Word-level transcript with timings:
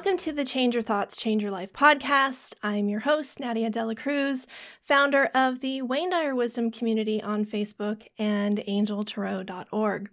Welcome 0.00 0.16
to 0.16 0.32
the 0.32 0.46
Change 0.46 0.74
Your 0.74 0.80
Thoughts, 0.82 1.14
Change 1.14 1.42
Your 1.42 1.52
Life 1.52 1.74
podcast. 1.74 2.54
I'm 2.62 2.88
your 2.88 3.00
host, 3.00 3.38
Nadia 3.38 3.68
Dela 3.68 3.94
Cruz, 3.94 4.46
founder 4.80 5.28
of 5.34 5.60
the 5.60 5.82
Wayne 5.82 6.08
Dyer 6.08 6.34
Wisdom 6.34 6.70
Community 6.70 7.22
on 7.22 7.44
Facebook 7.44 8.06
and 8.18 8.64
angeltarot.org. 8.66 10.10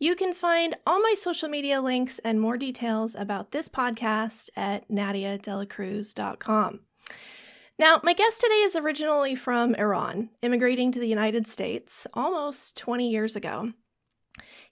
You 0.00 0.16
can 0.16 0.34
find 0.34 0.74
all 0.84 1.00
my 1.00 1.14
social 1.16 1.48
media 1.48 1.80
links 1.80 2.18
and 2.24 2.40
more 2.40 2.56
details 2.56 3.14
about 3.14 3.52
this 3.52 3.68
podcast 3.68 4.50
at 4.56 4.88
nadiadelacruz.com. 4.90 6.80
Now, 7.78 8.00
my 8.02 8.14
guest 8.14 8.40
today 8.40 8.62
is 8.62 8.74
originally 8.74 9.36
from 9.36 9.76
Iran, 9.76 10.30
immigrating 10.42 10.90
to 10.90 10.98
the 10.98 11.06
United 11.06 11.46
States 11.46 12.08
almost 12.12 12.76
20 12.76 13.08
years 13.08 13.36
ago. 13.36 13.72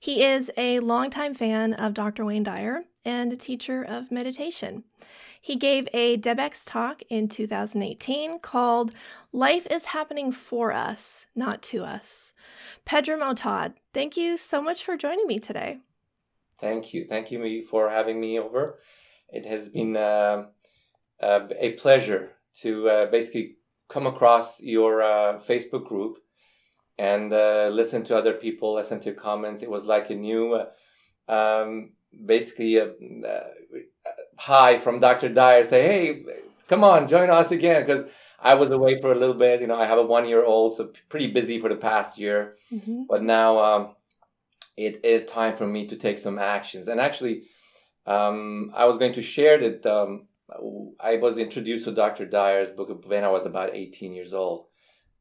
He 0.01 0.25
is 0.25 0.51
a 0.57 0.81
longtime 0.81 1.35
fan 1.35 1.73
of 1.73 1.95
Dr. 1.95 2.25
Wayne 2.25 2.43
Dyer 2.43 2.83
and 3.07 3.33
a 3.33 3.37
teacher 3.37 3.83
of 3.83 4.11
meditation. 4.11 4.85
He 5.41 5.55
gave 5.57 5.89
a 5.95 6.19
TEDx 6.19 6.65
talk 6.67 7.03
in 7.09 7.29
2018 7.29 8.41
called 8.41 8.93
Life 9.33 9.67
is 9.71 9.87
Happening 9.87 10.33
for 10.33 10.73
Us, 10.73 11.27
Not 11.37 11.63
to 11.63 11.85
Us. 11.85 12.33
Pedro 12.85 13.19
Otad, 13.19 13.75
thank 13.95 14.17
you 14.17 14.37
so 14.37 14.61
much 14.61 14.85
for 14.85 14.97
joining 14.97 15.27
me 15.29 15.39
today. 15.39 15.79
Thank 16.61 16.93
you. 16.93 17.07
Thank 17.09 17.31
you 17.31 17.63
for 17.63 17.89
having 17.89 18.19
me 18.21 18.41
over. 18.41 18.81
It 19.29 19.47
has 19.47 19.69
been 19.69 19.97
uh, 19.97 20.47
uh, 21.23 21.41
a 21.59 21.73
pleasure 21.73 22.33
to 22.63 22.89
uh, 22.89 23.07
basically 23.07 23.57
come 23.89 24.07
across 24.07 24.61
your 24.61 25.03
uh, 25.03 25.39
Facebook 25.39 25.87
group 25.87 26.19
and 26.99 27.33
uh, 27.33 27.69
listen 27.73 28.03
to 28.05 28.17
other 28.17 28.33
people, 28.33 28.75
listen 28.75 28.99
to 29.01 29.13
comments. 29.13 29.63
It 29.63 29.71
was 29.71 29.85
like 29.85 30.11
a 30.11 30.15
new 30.15 30.61
um, 31.29 31.91
basically 32.25 32.77
a, 32.77 32.89
a 32.89 33.43
hi 34.37 34.79
from 34.79 35.01
Dr. 35.01 35.29
Dyer 35.29 35.65
say, 35.65 35.83
hey, 35.83 36.25
come 36.69 36.85
on, 36.85 37.09
join 37.09 37.31
us 37.31 37.51
again 37.51 37.85
because 37.85 38.09
I 38.41 38.55
was 38.55 38.71
away 38.71 39.01
for 39.01 39.13
a 39.13 39.19
little 39.19 39.35
bit. 39.35 39.61
You 39.61 39.67
know, 39.67 39.81
I 39.81 39.87
have 39.87 39.99
a 39.99 40.03
one 40.03 40.29
year 40.29 40.45
old, 40.45 40.77
so 40.77 40.93
pretty 41.09 41.29
busy 41.29 41.61
for 41.61 41.69
the 41.69 41.77
past 41.77 42.19
year. 42.19 42.57
Mm-hmm. 42.73 43.05
But 43.09 43.23
now 43.23 43.59
um, 43.59 43.95
it 44.77 45.05
is 45.05 45.27
time 45.27 45.57
for 45.57 45.67
me 45.67 45.87
to 45.89 45.97
take 45.97 46.19
some 46.19 46.39
actions. 46.39 46.89
And 46.89 47.01
actually, 47.01 47.45
um, 48.07 48.73
I 48.75 48.85
was 48.85 48.99
going 48.99 49.15
to 49.15 49.23
share 49.23 49.59
that 49.59 49.87
um, 49.87 50.29
I 51.01 51.17
was 51.17 51.39
introduced 51.39 51.85
to 51.87 51.93
Dr. 51.93 52.27
Dyer's 52.27 52.71
book 52.71 53.05
when 53.07 53.25
I 53.25 53.29
was 53.29 53.47
about 53.47 53.75
18 53.75 54.13
years 54.13 54.33
old. 54.33 54.67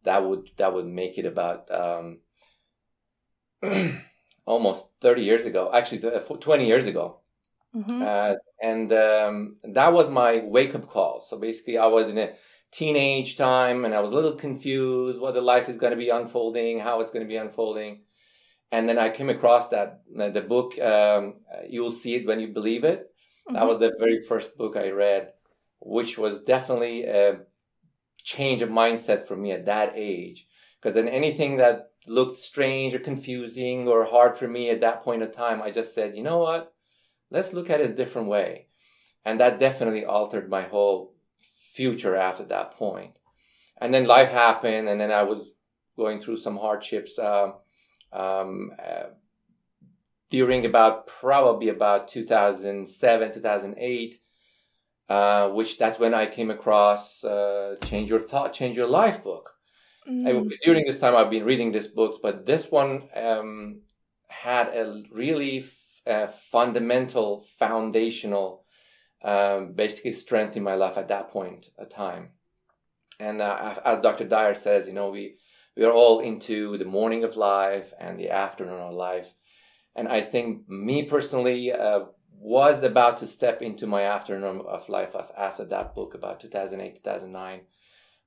That 0.03 0.23
would 0.23 0.51
that 0.57 0.73
would 0.73 0.85
make 0.85 1.17
it 1.17 1.25
about 1.25 1.67
um, 1.71 2.19
almost 4.45 4.85
30 5.01 5.23
years 5.23 5.45
ago, 5.45 5.71
actually 5.73 5.99
20 5.99 6.67
years 6.67 6.85
ago. 6.85 7.19
Mm-hmm. 7.75 8.01
Uh, 8.01 8.33
and 8.61 8.93
um, 8.93 9.57
that 9.63 9.91
was 9.91 10.07
my 10.07 10.41
wake 10.45 10.75
up 10.75 10.87
call. 10.87 11.25
So 11.27 11.37
basically, 11.37 11.77
I 11.77 11.87
was 11.87 12.07
in 12.07 12.17
a 12.17 12.33
teenage 12.71 13.37
time 13.37 13.85
and 13.85 13.93
I 13.93 13.99
was 13.99 14.11
a 14.11 14.15
little 14.15 14.33
confused 14.33 15.19
what 15.19 15.33
the 15.33 15.41
life 15.41 15.69
is 15.69 15.77
going 15.77 15.91
to 15.91 15.97
be 15.97 16.09
unfolding, 16.09 16.79
how 16.79 17.01
it's 17.01 17.11
going 17.11 17.25
to 17.25 17.29
be 17.29 17.37
unfolding. 17.37 18.03
And 18.71 18.87
then 18.87 18.97
I 18.97 19.09
came 19.09 19.29
across 19.29 19.69
that 19.69 20.01
uh, 20.19 20.29
the 20.29 20.41
book, 20.41 20.79
um, 20.79 21.35
You'll 21.69 21.91
See 21.91 22.15
It 22.15 22.25
When 22.25 22.39
You 22.39 22.49
Believe 22.49 22.83
It. 22.83 22.99
Mm-hmm. 22.99 23.53
That 23.53 23.67
was 23.67 23.79
the 23.79 23.93
very 23.99 24.19
first 24.21 24.57
book 24.57 24.75
I 24.75 24.89
read, 24.89 25.31
which 25.79 26.17
was 26.17 26.41
definitely 26.41 27.03
a 27.03 27.39
change 28.23 28.61
of 28.61 28.69
mindset 28.69 29.27
for 29.27 29.35
me 29.35 29.51
at 29.51 29.65
that 29.65 29.93
age. 29.95 30.47
Because 30.81 30.95
then 30.95 31.07
anything 31.07 31.57
that 31.57 31.91
looked 32.07 32.37
strange 32.37 32.93
or 32.93 32.99
confusing 32.99 33.87
or 33.87 34.05
hard 34.05 34.37
for 34.37 34.47
me 34.47 34.69
at 34.69 34.81
that 34.81 35.01
point 35.01 35.23
in 35.23 35.31
time, 35.31 35.61
I 35.61 35.71
just 35.71 35.95
said, 35.95 36.15
you 36.15 36.23
know 36.23 36.37
what? 36.39 36.73
Let's 37.31 37.53
look 37.53 37.69
at 37.69 37.81
it 37.81 37.91
a 37.91 37.95
different 37.95 38.27
way. 38.27 38.67
And 39.23 39.39
that 39.39 39.59
definitely 39.59 40.05
altered 40.05 40.49
my 40.49 40.63
whole 40.63 41.15
future 41.55 42.15
after 42.15 42.43
that 42.45 42.71
point. 42.71 43.13
And 43.77 43.93
then 43.93 44.05
life 44.05 44.29
happened, 44.29 44.87
and 44.87 44.99
then 44.99 45.11
I 45.11 45.23
was 45.23 45.51
going 45.97 46.21
through 46.21 46.37
some 46.37 46.57
hardships 46.57 47.19
uh, 47.19 47.51
um, 48.13 48.71
uh, 48.81 49.07
during 50.29 50.65
about 50.65 51.07
probably 51.07 51.69
about 51.69 52.07
2007, 52.07 53.33
2008. 53.33 54.19
Uh, 55.07 55.49
which 55.49 55.77
that's 55.77 55.99
when 55.99 56.15
I 56.15 56.25
came 56.25 56.49
across 56.49 57.23
uh, 57.23 57.75
"Change 57.85 58.09
Your 58.09 58.21
Thought, 58.21 58.53
Change 58.53 58.75
Your 58.75 58.87
Life" 58.87 59.23
book, 59.23 59.51
Mm. 60.09 60.51
I, 60.51 60.57
during 60.63 60.85
this 60.85 60.99
time, 60.99 61.15
I've 61.15 61.31
been 61.31 61.45
reading 61.45 61.71
these 61.71 61.87
books, 61.87 62.17
but 62.21 62.45
this 62.45 62.69
one 62.69 63.03
um, 63.15 63.81
had 64.27 64.67
a 64.69 65.03
really 65.11 65.59
f- 65.59 66.01
uh, 66.05 66.27
fundamental, 66.27 67.45
foundational, 67.57 68.65
um, 69.23 69.73
basically 69.73 70.13
strength 70.13 70.55
in 70.55 70.63
my 70.63 70.75
life 70.75 70.97
at 70.97 71.07
that 71.07 71.29
point 71.29 71.69
of 71.79 71.89
time. 71.89 72.29
And 73.19 73.41
uh, 73.41 73.75
as 73.83 73.99
Dr. 73.99 74.25
Dyer 74.25 74.55
says, 74.55 74.87
you 74.87 74.93
know, 74.93 75.09
we 75.09 75.37
we 75.75 75.83
are 75.83 75.91
all 75.91 76.19
into 76.21 76.77
the 76.77 76.85
morning 76.85 77.23
of 77.23 77.35
life 77.35 77.93
and 77.99 78.17
the 78.17 78.29
afternoon 78.29 78.79
of 78.79 78.93
life. 78.93 79.33
And 79.95 80.07
I 80.07 80.21
think 80.21 80.69
me 80.69 81.03
personally 81.03 81.71
uh, 81.71 82.05
was 82.31 82.83
about 82.83 83.17
to 83.17 83.27
step 83.27 83.61
into 83.61 83.87
my 83.87 84.03
afternoon 84.03 84.63
of 84.67 84.87
life 84.89 85.15
after 85.37 85.65
that 85.65 85.95
book 85.95 86.13
about 86.13 86.39
2008, 86.39 86.95
2009, 87.03 87.61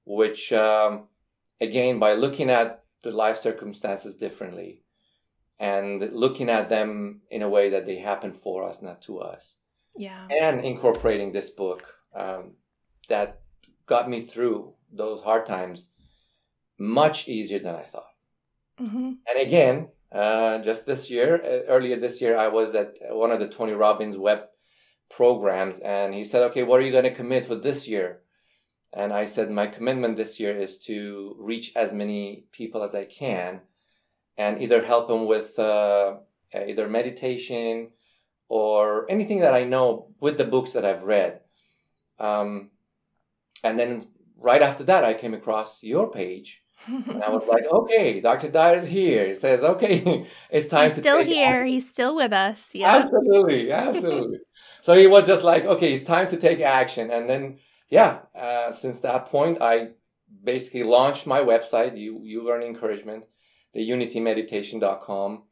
which 0.05 0.53
um, 0.53 1.09
again 1.61 1.99
by 1.99 2.15
looking 2.15 2.51
at 2.51 2.85
the 3.03 3.11
life 3.11 3.39
circumstances 3.39 4.17
differently 4.17 4.83
and 5.59 6.13
looking 6.13 6.49
at 6.49 6.69
them 6.69 7.21
in 7.31 7.43
a 7.43 7.49
way 7.49 7.71
that 7.71 7.87
they 7.87 7.99
happen 7.99 8.33
for 8.33 8.69
us 8.69 8.81
not 8.83 9.03
to 9.03 9.19
us. 9.19 9.57
Yeah. 9.97 10.29
And 10.29 10.65
incorporating 10.65 11.33
this 11.33 11.51
book 11.51 11.83
um, 12.15 12.55
that 13.09 13.41
got 13.87 14.09
me 14.09 14.21
through 14.21 14.75
those 14.93 15.21
hard 15.23 15.47
times 15.47 15.89
much 16.79 17.29
easier 17.29 17.59
than 17.59 17.75
i 17.75 17.83
thought. 17.83 18.05
Mm-hmm. 18.81 19.13
and 19.29 19.41
again 19.41 19.89
uh, 20.13 20.59
just 20.59 20.87
this 20.87 21.11
year 21.11 21.35
uh, 21.45 21.71
earlier 21.73 21.97
this 21.97 22.21
year 22.21 22.39
i 22.39 22.47
was 22.47 22.75
at 22.77 22.97
one 23.11 23.33
of 23.33 23.41
the 23.41 23.49
tony 23.49 23.73
robbins 23.73 24.17
web 24.17 24.43
programs 25.11 25.81
and 25.81 26.15
he 26.15 26.25
said 26.25 26.43
okay 26.45 26.63
what 26.63 26.79
are 26.79 26.85
you 26.85 26.93
going 26.93 27.05
to 27.05 27.15
commit 27.15 27.45
for 27.45 27.57
this 27.57 27.89
year 27.89 28.21
and 28.93 29.13
I 29.13 29.27
said, 29.27 29.51
my 29.51 29.67
commitment 29.67 30.17
this 30.17 30.41
year 30.41 30.57
is 30.57 30.79
to 30.81 31.37
reach 31.39 31.73
as 31.77 31.93
many 31.93 32.45
people 32.53 32.83
as 32.83 32.95
I 32.95 33.05
can 33.05 33.61
and 34.37 34.63
either 34.63 34.85
help 34.85 35.09
them 35.09 35.27
with 35.27 35.59
uh, 35.59 36.17
either 36.55 36.89
meditation 36.89 37.91
or 38.49 39.11
anything 39.11 39.41
that 39.41 39.55
I 39.55 39.65
know 39.65 40.09
with 40.21 40.39
the 40.39 40.45
books 40.45 40.73
that 40.73 40.85
I've 40.85 41.03
read. 41.03 41.41
Um, 42.19 42.71
and 43.63 43.79
then 43.79 44.07
right 44.39 44.63
after 44.63 44.85
that, 44.85 45.05
I 45.05 45.15
came 45.15 45.35
across 45.35 45.83
your 45.83 46.11
page. 46.11 46.63
and 46.87 47.23
I 47.23 47.29
was 47.29 47.47
like, 47.47 47.65
okay, 47.73 48.21
Dr. 48.21 48.49
Dyer 48.49 48.77
is 48.77 48.87
here. 48.87 49.27
He 49.27 49.35
says, 49.35 49.63
okay, 49.63 50.27
it's 50.51 50.69
time 50.69 50.85
He's 50.85 50.95
to 50.95 51.01
still 51.01 51.23
here. 51.23 51.57
Action. 51.57 51.67
He's 51.67 51.91
still 51.91 52.17
with 52.17 52.33
us. 52.33 52.71
Yeah. 52.75 52.97
Absolutely. 52.97 53.71
Absolutely. 53.71 54.39
so 54.81 54.95
he 54.95 55.07
was 55.07 55.27
just 55.27 55.45
like, 55.45 55.67
okay, 55.67 55.93
it's 55.93 56.05
time 56.05 56.29
to 56.29 56.39
take 56.39 56.61
action. 56.61 57.11
And 57.11 57.29
then 57.29 57.59
yeah, 57.91 58.21
uh, 58.35 58.71
since 58.73 59.01
that 59.01 59.27
point, 59.27 59.59
I 59.61 59.91
basically 60.45 60.83
launched 60.83 61.27
my 61.27 61.41
website, 61.41 61.99
you, 61.99 62.21
you 62.23 62.45
learn 62.45 62.63
encouragement, 62.63 63.25
the 63.73 63.89
unitymeditation.com, 63.89 65.43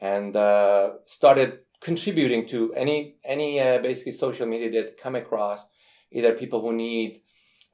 and 0.00 0.36
uh, 0.36 0.90
started 1.06 1.60
contributing 1.80 2.46
to 2.46 2.72
any 2.74 3.16
any 3.24 3.60
uh, 3.60 3.78
basically 3.78 4.12
social 4.12 4.46
media 4.46 4.70
that 4.70 4.98
come 4.98 5.14
across, 5.14 5.64
either 6.10 6.32
people 6.32 6.60
who 6.60 6.72
need 6.72 7.20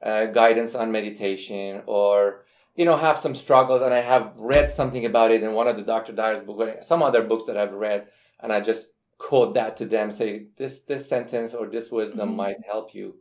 uh, 0.01 0.25
guidance 0.25 0.75
on 0.75 0.91
meditation 0.91 1.81
or 1.85 2.45
you 2.75 2.85
know 2.85 2.97
have 2.97 3.17
some 3.17 3.35
struggles, 3.35 3.81
and 3.81 3.93
I 3.93 4.01
have 4.01 4.33
read 4.37 4.69
something 4.69 5.05
about 5.05 5.31
it 5.31 5.43
in 5.43 5.53
one 5.53 5.67
of 5.67 5.77
the 5.77 5.83
Dr. 5.83 6.13
Dyer's 6.13 6.41
book, 6.41 6.83
some 6.83 7.01
other 7.01 7.23
books 7.23 7.45
that 7.47 7.57
I've 7.57 7.73
read, 7.73 8.07
and 8.41 8.51
I 8.53 8.61
just 8.61 8.89
quote 9.17 9.55
that 9.55 9.77
to 9.77 9.85
them, 9.85 10.11
say 10.11 10.47
this 10.57 10.81
this 10.81 11.09
sentence 11.09 11.53
or 11.53 11.67
this 11.67 11.89
wisdom 11.89 12.29
mm-hmm. 12.29 12.37
might 12.37 12.57
help 12.65 12.93
you 12.93 13.15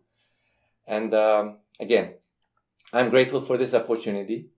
and 0.86 1.14
um, 1.14 1.58
again, 1.80 2.14
I'm 2.92 3.10
grateful 3.10 3.40
for 3.40 3.58
this 3.58 3.74
opportunity, 3.74 4.50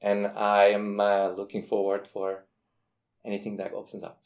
and 0.00 0.26
I 0.26 0.66
am 0.66 1.00
uh, 1.00 1.30
looking 1.30 1.62
forward 1.62 2.06
for 2.06 2.44
anything 3.24 3.56
that 3.56 3.72
opens 3.72 4.02
up. 4.02 4.20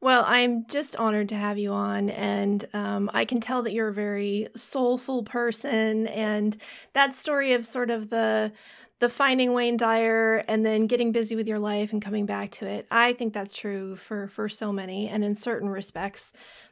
Well, 0.00 0.24
I'm 0.26 0.66
just 0.66 0.94
honored 0.96 1.30
to 1.30 1.36
have 1.36 1.56
you 1.56 1.72
on, 1.72 2.10
and 2.10 2.66
um, 2.74 3.10
I 3.14 3.24
can 3.24 3.40
tell 3.40 3.62
that 3.62 3.72
you're 3.72 3.88
a 3.88 3.94
very 3.94 4.48
soulful 4.54 5.22
person, 5.22 6.06
and 6.08 6.56
that 6.92 7.14
story 7.14 7.54
of 7.54 7.64
sort 7.64 7.90
of 7.90 8.10
the 8.10 8.52
the 8.98 9.08
finding 9.10 9.52
Wayne 9.52 9.76
Dyer 9.76 10.42
and 10.48 10.64
then 10.64 10.86
getting 10.86 11.12
busy 11.12 11.36
with 11.36 11.46
your 11.46 11.58
life 11.58 11.92
and 11.92 12.00
coming 12.00 12.24
back 12.24 12.50
to 12.52 12.66
it. 12.66 12.86
I 12.90 13.12
think 13.12 13.34
that's 13.34 13.54
true 13.54 13.96
for 13.96 14.28
for 14.28 14.48
so 14.48 14.70
many, 14.70 15.08
and 15.08 15.24
in 15.24 15.34
certain 15.34 15.68
respects, 15.70 16.30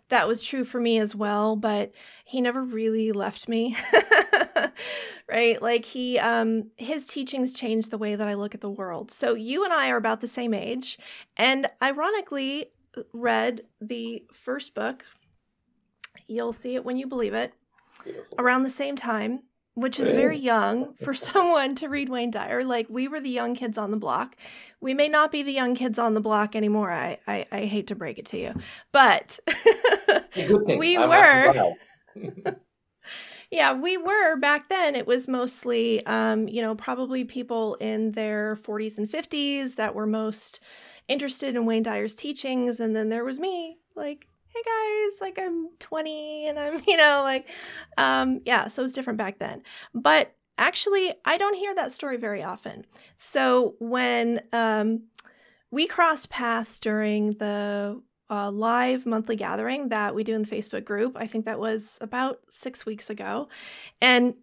that 0.09 0.29
was 0.29 0.43
true 0.43 0.65
for 0.65 0.81
me 0.81 0.99
as 0.99 1.15
well 1.15 1.57
but 1.57 1.93
he 2.25 2.41
never 2.41 2.63
really 2.63 3.13
left 3.13 3.49
me 3.49 3.77
right? 5.29 5.61
Like 5.61 5.85
he 5.85 6.19
um 6.19 6.71
his 6.77 7.09
teachings 7.09 7.55
changed 7.55 7.91
the 7.91 7.99
way 7.99 8.15
that 8.15 8.29
i 8.29 8.35
look 8.35 8.55
at 8.55 8.61
the 8.61 8.71
world. 8.71 9.11
So 9.11 9.35
you 9.35 9.65
and 9.65 9.73
i 9.73 9.91
are 9.91 9.97
about 9.97 10.21
the 10.21 10.29
same 10.29 10.55
age 10.55 10.99
and 11.37 11.69
ironically 11.83 12.67
read 13.13 13.63
the 13.81 14.25
first 14.33 14.75
book. 14.75 15.05
You'll 16.27 16.53
See 16.53 16.75
It 16.75 16.85
When 16.85 16.97
You 16.97 17.07
Believe 17.07 17.35
It, 17.35 17.53
Beautiful. 18.03 18.37
around 18.39 18.63
the 18.63 18.71
same 18.71 18.97
time, 18.97 19.43
which 19.75 19.99
is 19.99 20.15
very 20.15 20.39
young 20.39 20.95
for 21.03 21.13
someone 21.15 21.75
to 21.77 21.89
read 21.89 22.09
Wayne 22.09 22.31
Dyer. 22.31 22.65
Like 22.65 22.87
we 22.89 23.09
were 23.09 23.21
the 23.21 23.31
young 23.31 23.55
kids 23.55 23.77
on 23.77 23.91
the 23.91 23.97
block. 23.97 24.37
We 24.81 24.95
may 24.95 25.09
not 25.09 25.33
be 25.33 25.43
the 25.43 25.53
young 25.53 25.75
kids 25.75 25.99
on 25.99 26.15
the 26.15 26.21
block 26.21 26.55
anymore. 26.57 26.91
I 26.91 27.19
I, 27.27 27.47
I 27.51 27.61
hate 27.65 27.89
to 27.89 27.95
break 27.95 28.19
it 28.19 28.27
to 28.27 28.39
you, 28.39 28.55
but 28.93 29.39
we 30.67 30.97
I'm 30.97 31.09
were. 31.09 31.73
yeah, 33.51 33.73
we 33.73 33.97
were 33.97 34.37
back 34.37 34.69
then. 34.69 34.95
It 34.95 35.07
was 35.07 35.29
mostly, 35.29 36.05
um, 36.07 36.49
you 36.49 36.63
know, 36.63 36.75
probably 36.75 37.25
people 37.25 37.75
in 37.77 38.13
their 38.13 38.57
40s 38.57 38.99
and 38.99 39.09
50s 39.09 39.77
that 39.77 39.95
were 39.95 40.07
most 40.07 40.61
interested 41.09 41.55
in 41.55 41.67
Wayne 41.67 41.83
Dyer's 41.83 42.15
teachings, 42.15 42.81
and 42.81 42.95
then 42.97 43.09
there 43.09 43.25
was 43.25 43.39
me, 43.39 43.79
like 43.95 44.27
hey 44.55 44.63
guys, 44.63 45.21
like 45.21 45.39
I'm 45.39 45.69
20 45.79 46.49
and 46.49 46.59
I'm, 46.59 46.83
you 46.89 46.97
know, 46.97 47.23
like, 47.25 47.49
um, 47.99 48.41
yeah, 48.45 48.69
so 48.69 48.85
it's 48.85 48.95
different 48.95 49.19
back 49.19 49.39
then. 49.39 49.63
But 49.95 50.35
actually, 50.59 51.13
I 51.25 51.39
don't 51.39 51.57
hear 51.57 51.75
that 51.75 51.93
story 51.93 52.17
very 52.17 52.43
often. 52.43 52.87
So 53.17 53.75
when 53.81 54.41
um, 54.53 55.05
we 55.71 55.87
crossed 55.87 56.31
paths 56.31 56.79
during 56.79 57.33
the 57.35 58.01
uh, 58.31 58.51
live 58.51 59.07
monthly 59.07 59.37
gathering 59.37 59.89
that 59.89 60.15
we 60.15 60.25
do 60.25 60.35
in 60.35 60.43
the 60.43 60.49
Facebook 60.49 60.85
group, 60.85 61.17
I 61.17 61.27
think 61.27 61.47
that 61.47 61.59
was 61.59 61.99
about 62.01 62.39
six 62.49 62.87
weeks 62.87 63.11
ago. 63.11 63.49
And 64.01 64.35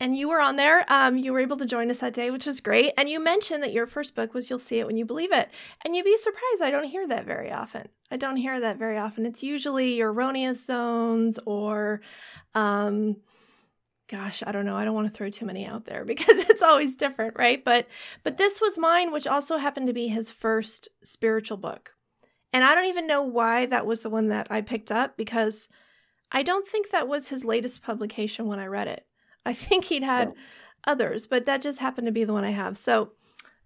and 0.00 0.16
you 0.16 0.30
were 0.30 0.40
on 0.40 0.56
there. 0.56 0.84
Um, 0.88 1.18
you 1.18 1.32
were 1.32 1.40
able 1.40 1.58
to 1.58 1.66
join 1.66 1.90
us 1.90 1.98
that 1.98 2.14
day, 2.14 2.30
which 2.30 2.46
was 2.46 2.60
great. 2.60 2.94
And 2.96 3.08
you 3.08 3.22
mentioned 3.22 3.62
that 3.62 3.72
your 3.72 3.86
first 3.86 4.14
book 4.14 4.32
was 4.32 4.48
You'll 4.48 4.58
See 4.58 4.78
It 4.78 4.86
When 4.86 4.96
You 4.96 5.04
Believe 5.04 5.32
It. 5.32 5.50
And 5.84 5.94
you'd 5.94 6.04
be 6.04 6.16
surprised, 6.16 6.62
I 6.62 6.70
don't 6.70 6.84
hear 6.84 7.06
that 7.06 7.26
very 7.26 7.52
often. 7.52 7.86
I 8.10 8.16
don't 8.16 8.36
hear 8.36 8.58
that 8.58 8.78
very 8.78 8.96
often. 8.96 9.26
It's 9.26 9.42
usually 9.42 9.94
your 9.94 10.12
erroneous 10.12 10.64
zones 10.64 11.38
or, 11.44 12.00
um, 12.54 13.16
gosh, 14.08 14.42
I 14.44 14.52
don't 14.52 14.64
know. 14.64 14.76
I 14.76 14.86
don't 14.86 14.94
want 14.94 15.06
to 15.06 15.12
throw 15.12 15.28
too 15.28 15.44
many 15.44 15.66
out 15.66 15.84
there 15.84 16.04
because 16.06 16.48
it's 16.48 16.62
always 16.62 16.96
different, 16.96 17.38
right? 17.38 17.62
But 17.62 17.86
but 18.24 18.38
this 18.38 18.60
was 18.60 18.78
mine, 18.78 19.12
which 19.12 19.26
also 19.26 19.58
happened 19.58 19.88
to 19.88 19.92
be 19.92 20.08
his 20.08 20.30
first 20.30 20.88
spiritual 21.04 21.58
book. 21.58 21.92
And 22.52 22.64
I 22.64 22.74
don't 22.74 22.86
even 22.86 23.06
know 23.06 23.22
why 23.22 23.66
that 23.66 23.86
was 23.86 24.00
the 24.00 24.10
one 24.10 24.28
that 24.28 24.48
I 24.50 24.62
picked 24.62 24.90
up 24.90 25.16
because 25.16 25.68
I 26.32 26.42
don't 26.42 26.66
think 26.66 26.90
that 26.90 27.06
was 27.06 27.28
his 27.28 27.44
latest 27.44 27.82
publication 27.82 28.46
when 28.46 28.58
I 28.58 28.66
read 28.66 28.88
it. 28.88 29.04
I 29.46 29.52
think 29.52 29.84
he'd 29.84 30.02
had 30.02 30.32
others, 30.84 31.26
but 31.26 31.46
that 31.46 31.62
just 31.62 31.78
happened 31.78 32.06
to 32.06 32.12
be 32.12 32.24
the 32.24 32.32
one 32.32 32.44
I 32.44 32.50
have. 32.50 32.76
So 32.76 33.12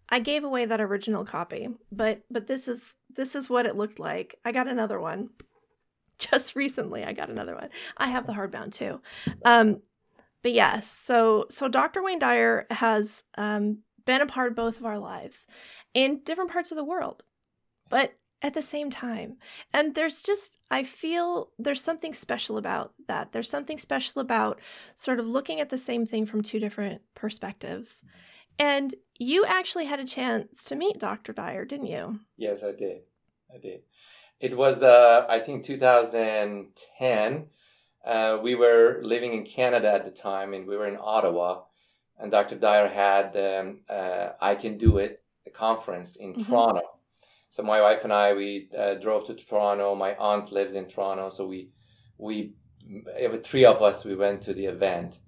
I 0.09 0.19
gave 0.19 0.45
away 0.45 0.65
that 0.67 0.81
original 0.81 1.25
copy, 1.25 1.69
but 1.91 2.23
but 2.31 2.47
this 2.47 2.69
is 2.69 2.95
this 3.15 3.35
is 3.35 3.49
what 3.49 3.67
it 3.67 3.77
looked 3.77 3.99
like. 3.99 4.39
I 4.45 4.53
got 4.53 4.69
another 4.69 5.01
one. 5.01 5.31
Just 6.19 6.55
recently 6.55 7.05
I 7.05 7.13
got 7.13 7.31
another 7.31 7.55
one. 7.55 7.71
I 7.97 8.07
have 8.07 8.27
the 8.27 8.33
hardbound 8.33 8.73
too. 8.73 9.01
Um 9.45 9.81
but 10.43 10.53
yes, 10.53 10.89
so 11.05 11.47
so 11.51 11.69
Dr. 11.69 12.03
Wayne 12.03 12.19
Dyer 12.19 12.67
has 12.71 13.25
um 13.37 13.79
been 14.05 14.21
a 14.21 14.27
part 14.27 14.53
of 14.53 14.57
both 14.57 14.79
of 14.79 14.87
our 14.87 14.99
lives 14.99 15.47
in 15.95 16.21
different 16.25 16.53
parts 16.53 16.71
of 16.71 16.77
the 16.77 16.85
world. 16.85 17.23
But 17.89 18.15
at 18.45 18.53
the 18.53 18.63
same 18.63 18.91
time. 18.91 19.39
And 19.73 19.95
there's 19.95 20.21
just, 20.21 20.59
I 20.71 20.85
feel 20.85 21.49
there's 21.59 21.83
something 21.83 22.13
special 22.13 22.59
about 22.59 22.93
that. 23.09 23.33
There's 23.33 23.49
something 23.49 23.79
special 23.79 24.21
about 24.21 24.61
sort 24.95 25.19
of 25.19 25.27
looking 25.27 25.61
at 25.61 25.71
the 25.71 25.79
same 25.79 26.05
thing 26.05 26.27
from 26.27 26.43
two 26.43 26.61
different 26.61 27.01
perspectives. 27.15 28.03
And 28.59 28.95
you 29.19 29.47
actually 29.47 29.87
had 29.87 29.99
a 29.99 30.05
chance 30.05 30.63
to 30.65 30.77
meet 30.77 30.99
Dr. 30.99 31.33
Dyer, 31.33 31.65
didn't 31.65 31.87
you? 31.87 32.21
Yes, 32.37 32.63
I 32.63 32.73
did. 32.73 33.01
I 33.53 33.57
did. 33.57 33.81
It 34.41 34.55
was, 34.55 34.83
uh, 34.83 35.25
I 35.27 35.39
think, 35.39 35.65
2010. 35.65 37.47
Uh, 38.05 38.39
we 38.43 38.55
were 38.55 39.01
living 39.03 39.33
in 39.33 39.47
Canada 39.47 39.91
at 39.91 40.05
the 40.05 40.11
time, 40.11 40.53
and 40.53 40.67
we 40.67 40.77
were 40.77 40.87
in 40.87 40.99
Ottawa. 41.01 41.63
And 42.19 42.31
Dr. 42.31 42.57
Dyer 42.57 42.89
had 42.89 43.35
um, 43.37 43.81
uh, 43.89 44.33
I 44.39 44.55
Can 44.55 44.77
Do 44.77 44.99
It, 44.99 45.23
a 45.47 45.51
conference 45.51 46.17
in 46.17 46.35
mm-hmm. 46.35 46.43
Toronto 46.43 46.94
so 47.55 47.63
my 47.63 47.81
wife 47.81 48.03
and 48.03 48.13
I 48.13 48.33
we 48.33 48.69
uh, 48.77 48.95
drove 48.95 49.29
to 49.29 49.35
Toronto. 49.35 49.95
My 49.95 50.17
aunt 50.17 50.51
lives 50.51 50.75
in 50.75 50.87
Toronto, 50.89 51.31
so 51.31 51.47
we 51.47 51.71
we 52.19 52.55
three 53.45 53.65
of 53.65 53.81
us 53.81 54.05
we 54.05 54.17
went 54.17 54.43
to 54.43 54.55
the 54.55 54.67
event, 54.67 55.21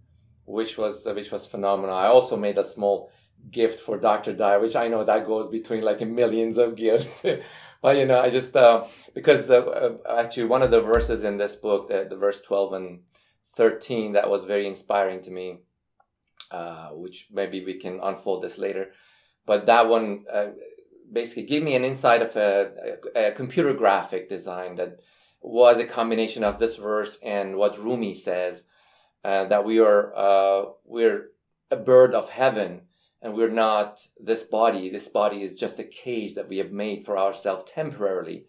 which 0.44 0.76
was 0.76 1.06
uh, 1.06 1.14
which 1.14 1.30
was 1.30 1.46
phenomenal. 1.46 1.94
I 1.94 2.08
also 2.08 2.36
made 2.36 2.58
a 2.58 2.64
small 2.64 3.12
gift 3.48 3.78
for 3.78 3.96
Dr. 3.96 4.32
Dyer, 4.32 4.58
which 4.58 4.74
I 4.74 4.88
know 4.88 5.04
that 5.04 5.24
goes 5.24 5.46
between 5.46 5.84
like 5.84 6.00
millions 6.00 6.58
of 6.58 6.74
gifts. 6.74 7.24
but 7.80 7.96
you 7.96 8.06
know, 8.06 8.20
I 8.20 8.30
just 8.30 8.56
uh, 8.56 8.86
because 9.14 9.48
uh, 9.48 9.60
uh, 9.60 10.18
actually 10.18 10.46
one 10.46 10.62
of 10.62 10.72
the 10.72 10.80
verses 10.80 11.22
in 11.22 11.36
this 11.36 11.54
book, 11.54 11.86
the, 11.86 12.08
the 12.10 12.16
verse 12.16 12.40
twelve 12.40 12.72
and 12.72 13.02
thirteen, 13.54 14.14
that 14.14 14.28
was 14.28 14.44
very 14.46 14.66
inspiring 14.66 15.22
to 15.22 15.30
me. 15.30 15.58
Uh, 16.50 16.88
which 16.88 17.28
maybe 17.30 17.64
we 17.64 17.74
can 17.74 18.00
unfold 18.02 18.42
this 18.42 18.58
later, 18.58 18.90
but 19.46 19.66
that 19.66 19.88
one 19.88 20.24
basically 21.12 21.44
give 21.44 21.62
me 21.62 21.74
an 21.74 21.84
insight 21.84 22.22
of 22.22 22.36
a, 22.36 22.98
a, 23.14 23.28
a, 23.28 23.32
computer 23.32 23.72
graphic 23.72 24.28
design 24.28 24.76
that 24.76 25.00
was 25.40 25.78
a 25.78 25.84
combination 25.84 26.42
of 26.44 26.58
this 26.58 26.76
verse 26.76 27.18
and 27.22 27.56
what 27.56 27.78
Rumi 27.78 28.14
says 28.14 28.64
uh, 29.24 29.44
that 29.46 29.64
we 29.64 29.78
are 29.78 30.14
uh, 30.16 30.64
we're 30.84 31.30
a 31.70 31.76
bird 31.76 32.14
of 32.14 32.30
heaven 32.30 32.82
and 33.22 33.34
we're 33.34 33.50
not 33.50 34.06
this 34.20 34.42
body. 34.42 34.88
This 34.88 35.08
body 35.08 35.42
is 35.42 35.54
just 35.54 35.78
a 35.78 35.84
cage 35.84 36.34
that 36.34 36.48
we 36.48 36.58
have 36.58 36.70
made 36.70 37.04
for 37.04 37.18
ourselves 37.18 37.70
temporarily 37.70 38.46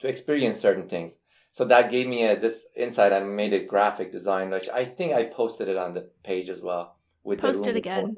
to 0.00 0.08
experience 0.08 0.60
certain 0.60 0.88
things. 0.88 1.16
So 1.50 1.64
that 1.64 1.90
gave 1.90 2.06
me 2.06 2.26
a, 2.26 2.38
this 2.38 2.66
insight 2.76 3.12
and 3.12 3.34
made 3.34 3.52
a 3.52 3.64
graphic 3.64 4.12
design, 4.12 4.50
which 4.50 4.68
I 4.68 4.84
think 4.84 5.14
I 5.14 5.24
posted 5.24 5.68
it 5.68 5.76
on 5.76 5.94
the 5.94 6.10
page 6.22 6.48
as 6.48 6.60
well. 6.60 6.96
With 7.24 7.40
Post 7.40 7.66
it 7.66 7.76
again. 7.76 8.16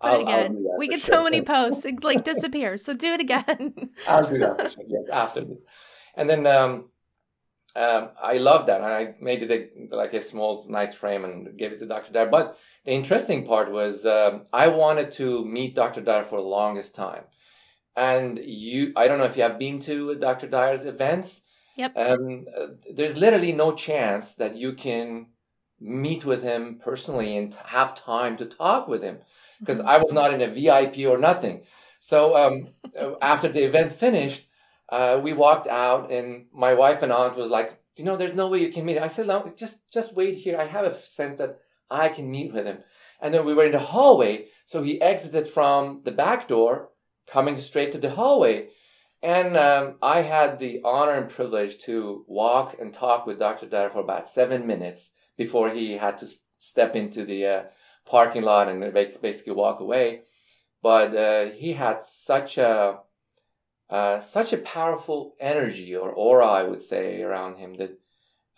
Put 0.00 0.10
I'll, 0.10 0.20
it 0.20 0.22
again. 0.22 0.66
we 0.78 0.88
get 0.88 1.00
sure. 1.00 1.16
so 1.16 1.24
many 1.24 1.42
posts, 1.42 1.84
it 1.84 2.04
like 2.04 2.22
disappears. 2.22 2.84
So 2.84 2.94
do 2.94 3.14
it 3.14 3.20
again. 3.20 3.90
I'll 4.06 4.28
do 4.28 4.38
that 4.38 4.72
sure. 4.72 4.84
yes, 4.88 5.04
after 5.12 5.40
this. 5.44 5.58
And 6.14 6.30
then 6.30 6.46
um, 6.46 6.84
um, 7.74 8.10
I 8.20 8.38
love 8.38 8.66
that, 8.66 8.80
and 8.80 8.92
I 8.92 9.14
made 9.20 9.42
it 9.42 9.50
a, 9.50 9.94
like 9.94 10.14
a 10.14 10.22
small, 10.22 10.66
nice 10.68 10.94
frame 10.94 11.24
and 11.24 11.56
gave 11.56 11.72
it 11.72 11.78
to 11.80 11.86
Dr. 11.86 12.12
Dyer. 12.12 12.26
But 12.26 12.58
the 12.84 12.92
interesting 12.92 13.44
part 13.44 13.70
was 13.70 14.06
um, 14.06 14.44
I 14.52 14.68
wanted 14.68 15.10
to 15.12 15.44
meet 15.44 15.74
Dr. 15.74 16.00
Dyer 16.00 16.24
for 16.24 16.40
the 16.40 16.46
longest 16.46 16.94
time, 16.94 17.24
and 17.96 18.38
you, 18.38 18.92
I 18.96 19.08
don't 19.08 19.18
know 19.18 19.24
if 19.24 19.36
you 19.36 19.42
have 19.42 19.58
been 19.58 19.80
to 19.82 20.14
Dr. 20.14 20.48
Dyer's 20.48 20.84
events. 20.84 21.42
Yep. 21.76 21.92
Um, 21.96 22.46
there's 22.92 23.16
literally 23.16 23.52
no 23.52 23.72
chance 23.72 24.34
that 24.34 24.56
you 24.56 24.72
can 24.72 25.26
meet 25.80 26.24
with 26.24 26.42
him 26.42 26.80
personally 26.82 27.36
and 27.36 27.54
have 27.66 27.94
time 27.94 28.36
to 28.36 28.46
talk 28.46 28.88
with 28.88 29.02
him 29.02 29.18
because 29.60 29.80
I 29.80 29.98
was 29.98 30.12
not 30.12 30.32
in 30.32 30.40
a 30.40 30.48
VIP 30.48 31.08
or 31.08 31.18
nothing. 31.18 31.62
So 32.00 32.36
um, 32.36 32.68
after 33.20 33.48
the 33.48 33.64
event 33.64 33.92
finished, 33.92 34.46
uh, 34.88 35.20
we 35.22 35.32
walked 35.32 35.66
out, 35.66 36.10
and 36.10 36.46
my 36.52 36.74
wife 36.74 37.02
and 37.02 37.12
aunt 37.12 37.36
was 37.36 37.50
like, 37.50 37.78
"You 37.96 38.04
know, 38.04 38.16
there's 38.16 38.34
no 38.34 38.48
way 38.48 38.60
you 38.60 38.70
can 38.70 38.84
meet." 38.84 38.96
Him. 38.96 39.02
I 39.02 39.08
said, 39.08 39.26
"No, 39.26 39.52
just 39.56 39.92
just 39.92 40.14
wait 40.14 40.36
here. 40.36 40.58
I 40.58 40.66
have 40.66 40.84
a 40.84 40.94
sense 40.94 41.36
that 41.36 41.58
I 41.90 42.08
can 42.08 42.30
meet 42.30 42.52
with 42.52 42.66
him." 42.66 42.78
And 43.20 43.34
then 43.34 43.44
we 43.44 43.54
were 43.54 43.66
in 43.66 43.72
the 43.72 43.78
hallway, 43.80 44.46
so 44.66 44.82
he 44.82 45.00
exited 45.00 45.48
from 45.48 46.02
the 46.04 46.12
back 46.12 46.48
door, 46.48 46.90
coming 47.26 47.60
straight 47.60 47.92
to 47.92 47.98
the 47.98 48.10
hallway. 48.10 48.68
And 49.22 49.56
um, 49.56 49.96
I 50.00 50.22
had 50.22 50.58
the 50.58 50.80
honor 50.84 51.14
and 51.14 51.28
privilege 51.28 51.78
to 51.80 52.24
walk 52.28 52.76
and 52.80 52.94
talk 52.94 53.26
with 53.26 53.40
Dr. 53.40 53.66
Dyer 53.66 53.90
for 53.90 54.00
about 54.00 54.28
seven 54.28 54.66
minutes 54.66 55.10
before 55.36 55.70
he 55.70 55.96
had 55.96 56.18
to 56.18 56.28
step 56.58 56.94
into 56.94 57.24
the 57.24 57.46
uh, 57.46 57.62
parking 58.08 58.42
lot 58.42 58.68
and 58.68 58.92
basically 58.92 59.52
walk 59.52 59.80
away. 59.80 60.22
But 60.82 61.16
uh, 61.16 61.50
he 61.52 61.72
had 61.72 62.02
such 62.02 62.58
a 62.58 63.00
uh, 63.90 64.20
such 64.20 64.52
a 64.52 64.58
powerful 64.58 65.34
energy 65.40 65.96
or 65.96 66.10
aura, 66.10 66.46
I 66.46 66.62
would 66.64 66.82
say, 66.82 67.22
around 67.22 67.56
him 67.56 67.74
that 67.76 67.98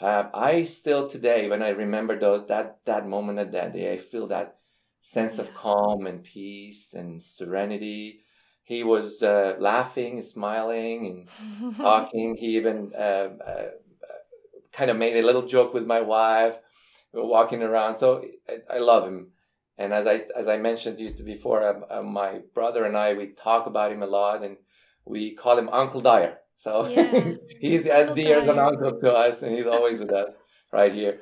uh, 0.00 0.24
I 0.34 0.64
still 0.64 1.08
today, 1.08 1.48
when 1.48 1.62
I 1.62 1.70
remember 1.70 2.18
those, 2.18 2.48
that 2.48 2.78
that 2.86 3.06
moment 3.06 3.38
of 3.38 3.52
that 3.52 3.72
day, 3.72 3.92
I 3.92 3.96
feel 3.96 4.26
that 4.28 4.56
sense 5.02 5.38
of 5.38 5.54
calm 5.54 6.06
and 6.06 6.24
peace 6.24 6.94
and 6.94 7.22
serenity. 7.22 8.24
He 8.62 8.82
was 8.84 9.22
uh, 9.22 9.56
laughing, 9.58 10.22
smiling, 10.22 11.28
and 11.50 11.76
talking. 11.76 12.36
He 12.36 12.56
even 12.56 12.92
uh, 12.96 13.30
uh, 13.44 13.66
kind 14.72 14.90
of 14.90 14.96
made 14.96 15.16
a 15.16 15.26
little 15.26 15.46
joke 15.46 15.74
with 15.74 15.86
my 15.86 16.00
wife. 16.00 16.56
Walking 17.12 17.62
around, 17.62 17.96
so 17.96 18.24
I, 18.48 18.76
I 18.76 18.78
love 18.78 19.04
him. 19.04 19.32
And 19.80 19.94
as 19.94 20.06
I 20.06 20.20
as 20.38 20.46
I 20.46 20.58
mentioned 20.58 20.98
to 20.98 21.04
you 21.04 21.24
before, 21.24 21.60
uh, 21.90 22.02
my 22.02 22.40
brother 22.54 22.84
and 22.84 22.96
I 22.96 23.14
we 23.14 23.28
talk 23.28 23.66
about 23.66 23.92
him 23.92 24.02
a 24.02 24.06
lot, 24.06 24.44
and 24.44 24.58
we 25.06 25.34
call 25.34 25.58
him 25.58 25.70
Uncle 25.70 26.02
Dyer. 26.02 26.36
So 26.56 26.86
yeah. 26.86 27.32
he's 27.60 27.86
as 27.86 28.14
dear 28.14 28.40
as 28.40 28.48
an 28.48 28.58
uncle 28.58 29.00
to 29.00 29.10
us, 29.10 29.40
and 29.42 29.56
he's 29.56 29.66
always 29.66 29.98
with 29.98 30.12
us 30.12 30.34
right 30.70 30.92
here. 30.92 31.20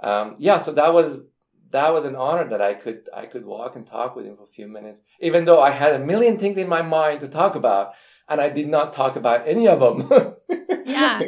Um, 0.00 0.36
yeah, 0.38 0.56
so 0.56 0.72
that 0.72 0.94
was 0.94 1.24
that 1.70 1.92
was 1.92 2.06
an 2.06 2.16
honor 2.16 2.48
that 2.48 2.62
I 2.62 2.72
could 2.72 3.10
I 3.14 3.26
could 3.26 3.44
walk 3.44 3.76
and 3.76 3.86
talk 3.86 4.16
with 4.16 4.24
him 4.24 4.36
for 4.38 4.44
a 4.44 4.54
few 4.56 4.68
minutes, 4.68 5.02
even 5.20 5.44
though 5.44 5.60
I 5.60 5.70
had 5.70 5.92
a 5.92 6.04
million 6.12 6.38
things 6.38 6.56
in 6.56 6.70
my 6.70 6.80
mind 6.80 7.20
to 7.20 7.28
talk 7.28 7.56
about. 7.56 7.92
and 8.28 8.40
I 8.40 8.48
did 8.48 8.68
not 8.68 8.94
talk 8.94 9.16
about 9.16 9.46
any 9.46 9.68
of 9.68 9.80
them. 9.80 9.98
yeah. 10.86 11.20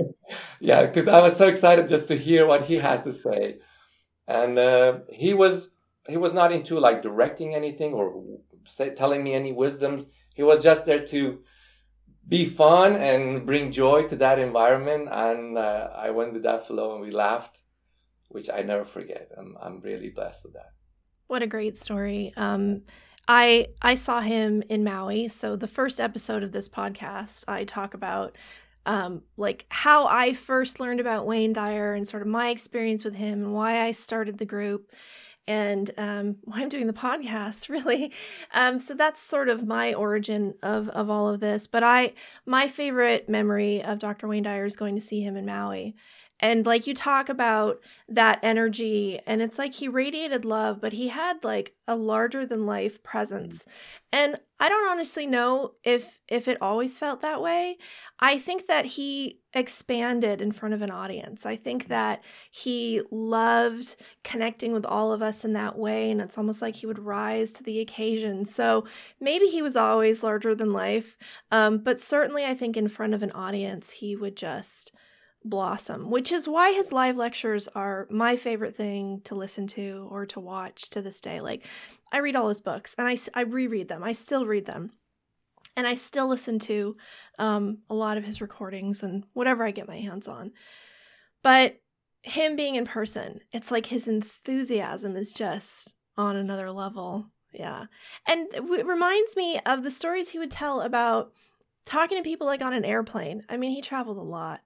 Yeah, 0.61 0.87
because 0.87 1.09
I 1.09 1.21
was 1.21 1.37
so 1.37 1.47
excited 1.49 1.88
just 1.88 2.09
to 2.09 2.16
hear 2.16 2.47
what 2.47 2.64
he 2.64 2.76
has 2.76 3.02
to 3.02 3.12
say. 3.12 3.59
And 4.26 4.59
uh, 4.59 5.00
he 5.11 5.35
was 5.35 5.68
he 6.09 6.17
was 6.17 6.33
not 6.33 6.53
into 6.53 6.79
like 6.79 7.03
directing 7.03 7.55
anything 7.55 7.93
or 7.93 8.23
say, 8.67 8.91
telling 8.95 9.23
me 9.23 9.35
any 9.35 9.53
wisdoms. 9.53 10.07
He 10.35 10.43
was 10.43 10.63
just 10.63 10.85
there 10.85 11.05
to 11.07 11.41
be 12.27 12.45
fun 12.45 12.97
and 12.97 13.47
bring 13.47 13.73
joy 13.73 14.09
to 14.09 14.17
that 14.17 14.39
environment. 14.39 15.09
And 15.11 15.59
uh, 15.59 15.91
I 15.95 16.11
went 16.11 16.33
with 16.33 16.43
that 16.43 16.67
flow 16.67 16.93
and 16.93 17.03
we 17.03 17.11
laughed, 17.11 17.59
which 18.29 18.51
I 18.51 18.63
never 18.63 18.85
forget. 18.85 19.31
I'm, 19.37 19.57
I'm 19.61 19.81
really 19.81 20.11
blessed 20.11 20.45
with 20.45 20.55
that. 20.55 20.73
What 21.27 21.43
a 21.43 21.47
great 21.47 21.79
story. 21.79 22.33
Um, 22.37 22.83
I 23.27 23.69
I 23.81 23.95
saw 23.95 24.21
him 24.21 24.63
in 24.69 24.85
Maui. 24.85 25.29
So 25.29 25.57
the 25.57 25.67
first 25.67 25.99
episode 25.99 26.43
of 26.43 26.53
this 26.53 26.69
podcast, 26.69 27.45
I 27.49 27.65
talk 27.65 27.95
about 27.95 28.37
um, 28.87 29.23
like 29.39 29.65
how 29.71 30.07
I 30.07 30.35
first 30.35 30.81
learned 30.81 31.01
about 31.01 31.27
Wayne 31.27 31.55
Dyer 31.55 31.95
and 31.95 32.07
sort 32.07 32.23
of 32.23 32.29
my 32.29 32.51
experience 32.51 33.03
with 33.03 33.15
him 33.15 33.43
and 33.43 33.55
why 33.55 33.81
I 33.81 33.93
started 33.93 34.37
the 34.37 34.45
group 34.45 34.91
and 35.47 35.91
um, 35.99 36.37
why 36.45 36.61
I'm 36.61 36.69
doing 36.69 36.87
the 36.87 36.93
podcast, 36.93 37.69
really. 37.69 38.13
Um, 38.53 38.81
so 38.81 38.95
that's 38.95 39.21
sort 39.21 39.49
of 39.49 39.67
my 39.67 39.95
origin 39.95 40.55
of 40.63 40.89
of 40.91 41.11
all 41.11 41.29
of 41.29 41.41
this. 41.41 41.67
But 41.67 41.83
I 41.83 42.13
my 42.47 42.69
favorite 42.69 43.29
memory 43.29 43.83
of 43.83 43.99
Dr. 43.99 44.29
Wayne 44.29 44.43
Dyer 44.43 44.65
is 44.65 44.77
going 44.77 44.95
to 44.95 45.01
see 45.01 45.21
him 45.23 45.37
in 45.37 45.47
Maui, 45.47 45.95
and 46.45 46.67
like 46.67 46.87
you 46.87 46.93
talk 46.93 47.31
about 47.31 47.81
that 48.07 48.39
energy 48.43 49.19
and 49.27 49.41
it's 49.41 49.59
like 49.59 49.73
he 49.73 49.89
radiated 49.89 50.45
love 50.45 50.79
but 50.79 50.93
he 50.93 51.09
had 51.09 51.43
like 51.43 51.75
a 51.89 51.97
larger 51.97 52.45
than 52.45 52.67
life 52.67 53.03
presence. 53.03 53.65
And 54.13 54.37
i 54.61 54.69
don't 54.69 54.89
honestly 54.91 55.27
know 55.27 55.73
if 55.85 56.21
if 56.29 56.47
it 56.47 56.61
always 56.61 56.99
felt 56.99 57.23
that 57.23 57.41
way. 57.41 57.79
I 58.21 58.39
think 58.39 58.67
that 58.67 58.85
he 58.85 59.41
expanded 59.55 60.43
in 60.43 60.53
front 60.53 60.75
of 60.75 60.83
an 60.83 60.91
audience. 60.91 61.47
I 61.47 61.57
think 61.57 61.89
that 61.89 62.23
he 62.51 63.01
loved 63.11 63.97
connecting 64.23 64.73
with 64.73 64.85
all 64.85 65.13
of 65.13 65.23
us 65.23 65.47
in 65.47 65.55
that 65.55 65.79
way 65.79 66.11
and 66.11 66.21
it's 66.21 66.37
almost 66.37 66.61
like 66.61 66.77
he 66.77 66.87
would 66.87 66.99
rise 66.99 67.53
to 67.55 67.63
the 67.65 67.81
occasion. 67.81 68.45
So 68.45 68.85
maybe 69.19 69.47
he 69.47 69.63
was 69.63 69.77
always 69.77 70.23
larger 70.23 70.55
than 70.55 70.75
life 70.75 71.17
um, 71.51 71.79
but 71.79 72.01
certainly 72.01 72.45
i 72.45 72.53
think 72.53 72.77
in 72.77 72.89
front 72.89 73.15
of 73.15 73.23
an 73.23 73.33
audience 73.33 73.93
he 73.93 74.15
would 74.15 74.37
just 74.37 74.93
blossom, 75.45 76.11
which 76.11 76.33
is 76.33 76.49
why 76.49 76.73
his 76.73 76.91
live 76.93 77.17
lectures 77.17 77.69
are 77.69 78.07
my 78.11 78.37
favorite 78.37 78.75
thing 78.75 79.21
to 79.25 79.35
listen 79.35 79.67
to 79.69 80.09
or 80.11 80.27
to 80.27 80.41
watch 80.41 80.91
to 80.91 81.03
this 81.03 81.21
day. 81.21 81.41
Like, 81.41 81.67
I 82.11 82.19
read 82.19 82.37
all 82.37 82.49
his 82.49 82.61
books 82.61 82.95
and 82.97 83.07
I, 83.07 83.17
I 83.35 83.43
reread 83.43 83.89
them, 83.89 84.03
I 84.03 84.13
still 84.13 84.47
read 84.47 84.67
them. 84.67 84.91
And 85.77 85.89
I 85.89 85.95
still 85.95 86.29
listen 86.29 86.61
to 86.61 86.97
um, 87.39 87.79
a 87.91 87.95
lot 87.95 88.17
of 88.17 88.23
his 88.23 88.41
recordings 88.41 89.03
and 89.03 89.25
whatever 89.33 89.65
I 89.65 89.73
get 89.73 89.89
my 89.89 89.99
hands 89.99 90.29
on. 90.29 90.53
But 91.43 91.81
him 92.23 92.55
being 92.55 92.77
in 92.77 92.87
person, 92.87 93.41
it's 93.53 93.73
like 93.73 93.87
his 93.87 94.07
enthusiasm 94.07 95.17
is 95.17 95.33
just 95.33 95.93
on 96.17 96.37
another 96.37 96.71
level. 96.71 97.27
Yeah. 97.53 97.87
And 98.27 98.47
it 98.55 98.87
reminds 98.87 99.37
me 99.37 99.61
of 99.67 99.83
the 99.83 99.91
stories 99.91 100.31
he 100.31 100.39
would 100.39 100.53
tell 100.53 100.81
about 100.81 101.33
talking 101.85 102.19
to 102.19 102.23
people 102.23 102.47
like 102.47 102.63
on 102.63 102.73
an 102.73 102.85
airplane. 102.85 103.43
I 103.49 103.57
mean, 103.57 103.73
he 103.73 103.83
traveled 103.83 104.19
a 104.19 104.23
lot. 104.23 104.61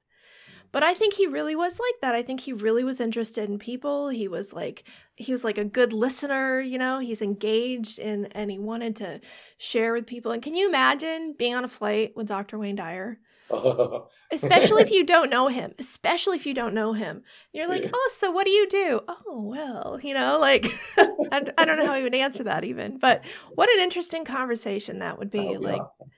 But 0.70 0.82
I 0.82 0.94
think 0.94 1.14
he 1.14 1.26
really 1.26 1.56
was 1.56 1.72
like 1.78 2.00
that. 2.02 2.14
I 2.14 2.22
think 2.22 2.40
he 2.40 2.52
really 2.52 2.84
was 2.84 3.00
interested 3.00 3.48
in 3.48 3.58
people. 3.58 4.08
He 4.08 4.28
was 4.28 4.52
like 4.52 4.84
he 5.16 5.32
was 5.32 5.44
like 5.44 5.58
a 5.58 5.64
good 5.64 5.92
listener, 5.92 6.60
you 6.60 6.78
know, 6.78 6.98
he's 6.98 7.22
engaged 7.22 7.98
in 7.98 8.26
and 8.26 8.50
he 8.50 8.58
wanted 8.58 8.96
to 8.96 9.20
share 9.56 9.92
with 9.92 10.06
people. 10.06 10.32
And 10.32 10.42
can 10.42 10.54
you 10.54 10.68
imagine 10.68 11.34
being 11.38 11.54
on 11.54 11.64
a 11.64 11.68
flight 11.68 12.16
with 12.16 12.28
Dr. 12.28 12.58
Wayne 12.58 12.76
Dyer? 12.76 13.18
especially 14.30 14.82
if 14.82 14.90
you 14.90 15.04
don't 15.04 15.30
know 15.30 15.48
him 15.48 15.72
especially 15.78 16.36
if 16.36 16.44
you 16.44 16.52
don't 16.52 16.74
know 16.74 16.92
him 16.92 17.22
you're 17.52 17.66
like 17.66 17.84
yeah. 17.84 17.90
oh 17.94 18.10
so 18.12 18.30
what 18.30 18.44
do 18.44 18.50
you 18.50 18.68
do 18.68 19.00
oh 19.08 19.22
well 19.26 19.98
you 20.02 20.12
know 20.12 20.38
like 20.38 20.66
I, 20.98 21.50
I, 21.56 21.64
don't 21.64 21.78
know 21.78 21.86
how 21.86 21.94
he 21.94 22.02
would 22.02 22.14
answer 22.14 22.44
that 22.44 22.64
even 22.64 22.98
but 22.98 23.24
what 23.54 23.70
an 23.70 23.80
interesting 23.80 24.26
conversation 24.26 24.98
that 24.98 25.18
would 25.18 25.30
be, 25.30 25.48
be 25.48 25.56
like 25.56 25.80
awesome. 25.80 26.10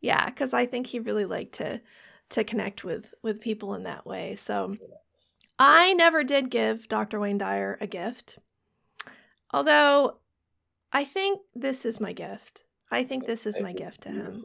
yeah 0.00 0.26
because 0.26 0.54
i 0.54 0.66
think 0.66 0.86
he 0.86 1.00
really 1.00 1.24
liked 1.24 1.54
to 1.54 1.80
to 2.30 2.44
connect 2.44 2.84
with 2.84 3.14
with 3.22 3.40
people 3.40 3.74
in 3.74 3.84
that 3.84 4.06
way. 4.06 4.36
So 4.36 4.76
I 5.58 5.94
never 5.94 6.22
did 6.24 6.50
give 6.50 6.88
Dr. 6.88 7.18
Wayne 7.18 7.38
Dyer 7.38 7.78
a 7.80 7.86
gift. 7.86 8.38
Although 9.50 10.18
I 10.92 11.04
think 11.04 11.40
this 11.54 11.84
is 11.84 12.00
my 12.00 12.12
gift. 12.12 12.64
I 12.90 13.04
think 13.04 13.26
this 13.26 13.46
is 13.46 13.60
my 13.60 13.72
gift 13.72 14.02
to 14.02 14.10
him. 14.10 14.44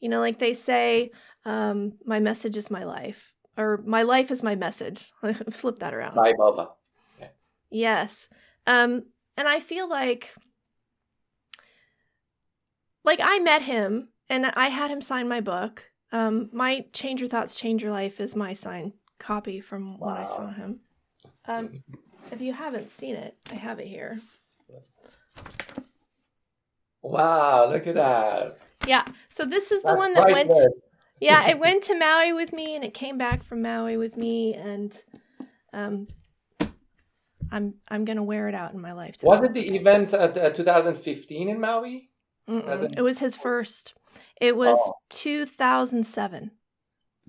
You 0.00 0.08
know, 0.08 0.20
like 0.20 0.38
they 0.38 0.54
say, 0.54 1.10
um, 1.44 1.94
my 2.04 2.18
message 2.18 2.56
is 2.56 2.70
my 2.70 2.84
life, 2.84 3.34
or 3.56 3.80
my 3.84 4.02
life 4.02 4.30
is 4.30 4.42
my 4.42 4.54
message. 4.54 5.12
Flip 5.50 5.78
that 5.80 5.94
around. 5.94 6.12
Sai 6.12 6.32
Baba. 6.36 6.70
Okay. 7.18 7.30
Yes. 7.70 8.28
Um, 8.66 9.04
and 9.36 9.46
I 9.48 9.60
feel 9.60 9.88
like 9.88 10.34
like 13.04 13.20
I 13.22 13.38
met 13.40 13.62
him 13.62 14.08
and 14.28 14.46
I 14.46 14.68
had 14.68 14.90
him 14.90 15.00
sign 15.00 15.28
my 15.28 15.40
book 15.40 15.91
um, 16.12 16.50
my 16.52 16.84
Change 16.92 17.20
Your 17.20 17.28
Thoughts, 17.28 17.54
Change 17.54 17.82
Your 17.82 17.90
Life 17.90 18.20
is 18.20 18.36
my 18.36 18.52
sign 18.52 18.92
copy 19.18 19.60
from 19.60 19.98
wow. 19.98 20.08
when 20.08 20.16
I 20.16 20.24
saw 20.26 20.50
him. 20.50 20.80
Um, 21.46 21.82
if 22.30 22.40
you 22.40 22.52
haven't 22.52 22.90
seen 22.90 23.14
it, 23.14 23.36
I 23.50 23.54
have 23.54 23.78
it 23.78 23.86
here. 23.86 24.18
Wow, 27.02 27.70
look 27.70 27.86
at 27.86 27.94
that. 27.94 28.58
Yeah. 28.86 29.04
So 29.28 29.44
this 29.44 29.72
is 29.72 29.82
the 29.82 29.94
one 29.94 30.14
that 30.14 30.30
went 30.30 30.52
Yeah, 31.20 31.48
it 31.48 31.58
went 31.58 31.84
to 31.84 31.98
Maui 31.98 32.32
with 32.32 32.52
me 32.52 32.74
and 32.74 32.84
it 32.84 32.94
came 32.94 33.18
back 33.18 33.42
from 33.42 33.62
Maui 33.62 33.96
with 33.96 34.16
me 34.16 34.54
and 34.54 34.96
um 35.72 36.08
I'm 37.50 37.74
I'm 37.88 38.04
going 38.04 38.16
to 38.16 38.22
wear 38.22 38.48
it 38.48 38.54
out 38.54 38.72
in 38.72 38.80
my 38.80 38.92
life. 38.92 39.16
Was 39.22 39.42
it 39.42 39.52
the 39.52 39.76
event 39.76 40.14
at 40.14 40.36
uh, 40.36 40.50
2015 40.50 41.48
in 41.48 41.60
Maui? 41.60 42.08
It 42.96 43.02
was 43.02 43.18
his 43.18 43.36
first. 43.36 43.94
It 44.40 44.56
was 44.56 44.78
oh. 44.80 44.92
2007. 45.10 46.50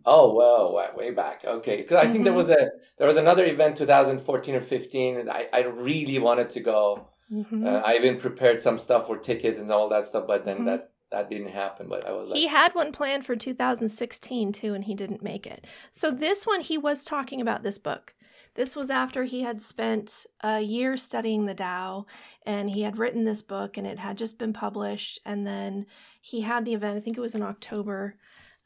Oh 0.06 0.34
well, 0.34 0.74
way 0.96 1.12
back. 1.12 1.46
Okay, 1.46 1.78
because 1.78 1.96
I 1.96 2.04
mm-hmm. 2.04 2.12
think 2.12 2.24
there 2.26 2.34
mm-hmm. 2.34 2.38
was 2.38 2.50
a 2.50 2.70
there 2.98 3.08
was 3.08 3.18
another 3.18 3.46
event 3.46 3.78
2014 3.78 4.56
or 4.56 4.62
15, 4.62 5.18
and 5.18 5.30
I 5.30 5.48
I 5.54 5.62
really 5.64 6.20
wanted 6.20 6.50
to 6.52 6.60
go. 6.60 7.08
Mm-hmm. 7.32 7.66
Uh, 7.66 7.80
I 7.80 7.96
even 7.96 8.18
prepared 8.18 8.60
some 8.60 8.78
stuff 8.78 9.08
for 9.08 9.18
tickets 9.18 9.60
and 9.60 9.72
all 9.72 9.90
that 9.90 10.06
stuff, 10.06 10.26
but 10.28 10.46
then 10.46 10.58
mm-hmm. 10.58 10.66
that 10.66 10.92
that 11.12 11.30
didn't 11.30 11.52
happen. 11.52 11.88
But 11.88 12.06
I 12.06 12.12
was 12.12 12.30
like, 12.30 12.38
he 12.38 12.48
had 12.48 12.76
one 12.76 12.92
planned 12.92 13.26
for 13.26 13.36
2016 13.36 14.52
too, 14.52 14.74
and 14.74 14.84
he 14.84 14.94
didn't 14.94 15.24
make 15.24 15.48
it. 15.48 15.66
So 15.92 16.12
this 16.12 16.46
one, 16.46 16.60
he 16.60 16.78
was 16.78 17.06
talking 17.06 17.40
about 17.40 17.64
this 17.64 17.78
book. 17.78 18.14
This 18.56 18.76
was 18.76 18.90
after 18.90 19.24
he 19.24 19.42
had 19.42 19.62
spent 19.62 20.26
a 20.42 20.60
year 20.60 20.96
studying 20.96 21.46
the 21.46 21.56
Tao 21.56 22.06
and 22.46 22.70
he 22.70 22.84
had 22.84 23.00
written 23.00 23.24
this 23.24 23.42
book 23.42 23.78
and 23.78 23.88
it 23.88 23.98
had 23.98 24.18
just 24.18 24.38
been 24.38 24.54
published. 24.54 25.20
And 25.26 25.46
then 25.46 25.88
he 26.22 26.42
had 26.42 26.64
the 26.64 26.74
event, 26.74 26.98
I 26.98 27.00
think 27.02 27.18
it 27.18 27.22
was 27.22 27.36
in 27.36 27.42
October 27.42 28.16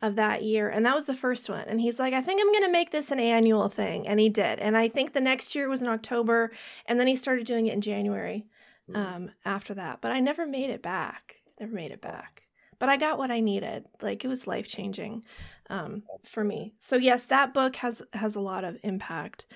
of 0.02 0.16
that 0.16 0.44
year. 0.44 0.70
And 0.70 0.86
that 0.86 0.96
was 0.96 1.06
the 1.06 1.16
first 1.16 1.50
one. 1.50 1.66
And 1.68 1.80
he's 1.80 2.00
like, 2.00 2.14
I 2.14 2.22
think 2.22 2.42
I'm 2.42 2.52
going 2.52 2.66
to 2.66 2.72
make 2.72 2.92
this 2.92 3.12
an 3.12 3.20
annual 3.20 3.70
thing. 3.70 4.08
And 4.08 4.20
he 4.20 4.30
did. 4.30 4.60
And 4.60 4.78
I 4.78 4.90
think 4.90 5.14
the 5.14 5.22
next 5.22 5.56
year 5.56 5.70
was 5.70 5.82
in 5.82 5.88
October. 5.88 6.52
And 6.86 7.00
then 7.00 7.08
he 7.08 7.16
started 7.16 7.48
doing 7.48 7.68
it 7.68 7.74
in 7.74 7.82
January 7.82 8.46
hmm. 8.88 8.96
um, 8.96 9.32
after 9.46 9.74
that. 9.74 10.02
But 10.02 10.12
I 10.12 10.20
never 10.20 10.46
made 10.46 10.70
it 10.70 10.84
back. 10.84 11.36
Never 11.60 11.74
made 11.74 11.92
it 11.92 12.02
back. 12.02 12.44
But 12.80 12.90
I 12.90 12.98
got 12.98 13.18
what 13.18 13.32
I 13.32 13.40
needed. 13.40 13.86
Like 14.02 14.24
it 14.24 14.28
was 14.28 14.46
life 14.46 14.68
changing 14.68 15.24
um, 15.70 16.04
for 16.24 16.44
me. 16.44 16.74
So 16.80 16.96
yes, 16.96 17.24
that 17.26 17.54
book 17.54 17.78
has 17.78 18.04
has 18.14 18.36
a 18.36 18.40
lot 18.40 18.64
of 18.64 18.78
impact 18.84 19.48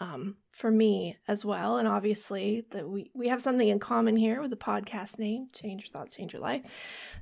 um, 0.00 0.36
for 0.52 0.70
me 0.70 1.16
as 1.26 1.44
well. 1.44 1.78
And 1.78 1.88
obviously 1.88 2.66
that 2.70 2.88
we, 2.88 3.10
we 3.14 3.28
have 3.28 3.40
something 3.40 3.68
in 3.68 3.78
common 3.78 4.16
here 4.16 4.40
with 4.40 4.50
the 4.50 4.56
podcast 4.56 5.18
name, 5.18 5.48
Change 5.52 5.82
Your 5.82 5.90
Thoughts, 5.90 6.16
Change 6.16 6.32
Your 6.32 6.42
Life. 6.42 6.62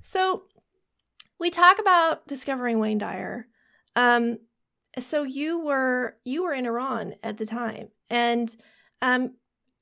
So 0.02 0.42
we 1.38 1.50
talk 1.50 1.78
about 1.78 2.26
discovering 2.26 2.78
Wayne 2.78 2.98
Dyer. 2.98 3.46
Um, 3.94 4.38
so 4.98 5.22
you 5.22 5.60
were 5.60 6.16
you 6.24 6.44
were 6.44 6.54
in 6.54 6.66
Iran 6.66 7.14
at 7.22 7.36
the 7.36 7.46
time. 7.46 7.88
And 8.08 8.54
um, 9.02 9.34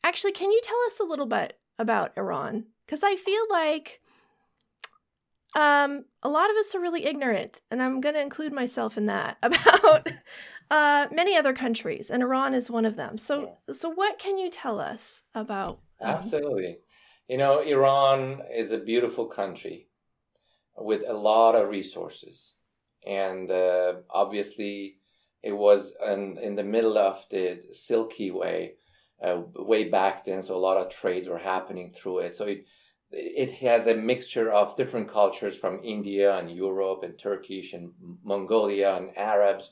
actually, 0.03 0.33
can 0.33 0.51
you 0.51 0.61
tell 0.63 0.79
us 0.87 1.01
a 1.01 1.05
little 1.05 1.27
bit 1.27 1.59
about 1.79 2.17
Iran? 2.17 2.67
Because 2.85 3.01
I 3.03 3.17
feel 3.17 3.43
like 3.51 4.01
um, 5.57 6.05
a 6.23 6.29
lot 6.29 6.51
of 6.51 6.57
us 6.57 6.75
are 6.75 6.81
really 6.81 7.05
ignorant, 7.05 7.61
and 7.71 7.81
I'm 7.81 8.01
going 8.01 8.17
to 8.17 8.21
include 8.21 8.53
myself 8.53 8.97
in 8.97 9.07
that 9.07 9.37
about 9.43 10.09
uh, 10.77 11.07
many 11.21 11.35
other 11.37 11.55
countries, 11.65 12.11
and 12.11 12.23
Iran 12.23 12.55
is 12.61 12.71
one 12.71 12.87
of 12.91 12.97
them. 12.97 13.19
So, 13.19 13.35
yeah. 13.43 13.75
so 13.81 13.87
what 14.01 14.19
can 14.25 14.35
you 14.43 14.51
tell 14.51 14.79
us 14.93 15.23
about? 15.35 15.75
Um... 16.01 16.11
Absolutely, 16.17 16.73
you 17.29 17.39
know, 17.43 17.55
Iran 17.61 18.43
is 18.63 18.73
a 18.73 18.87
beautiful 18.91 19.27
country 19.41 19.79
with 20.77 21.03
a 21.07 21.19
lot 21.31 21.55
of 21.55 21.69
resources, 21.69 22.55
and 23.07 23.51
uh, 23.51 23.93
obviously, 24.11 24.99
it 25.43 25.57
was 25.67 25.93
in, 26.13 26.39
in 26.47 26.55
the 26.57 26.71
middle 26.75 26.99
of 26.99 27.25
the 27.31 27.45
Silky 27.73 28.31
Way, 28.31 28.75
uh, 29.23 29.43
way 29.73 29.89
back 29.89 30.25
then. 30.25 30.43
So 30.43 30.57
a 30.57 30.67
lot 30.69 30.79
of 30.79 30.89
trades 30.91 31.29
were 31.29 31.39
happening 31.55 31.93
through 31.93 32.19
it. 32.27 32.37
So 32.37 32.45
it 32.47 32.65
it 33.11 33.51
has 33.69 33.87
a 33.87 33.95
mixture 33.95 34.51
of 34.51 34.77
different 34.77 35.09
cultures 35.09 35.57
from 35.57 35.81
India 35.85 36.37
and 36.37 36.55
Europe 36.55 37.01
and 37.05 37.19
Turkish 37.19 37.73
and 37.73 37.93
Mongolia 38.25 38.97
and 38.97 39.17
Arabs. 39.17 39.71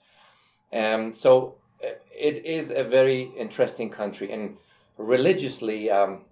Um, 0.72 1.14
so 1.14 1.56
uh, 1.84 1.90
it 2.14 2.44
is 2.44 2.70
a 2.70 2.84
very 2.84 3.30
interesting 3.36 3.90
country 3.90 4.32
and 4.32 4.56
religiously 4.98 5.90
um, 5.90 6.24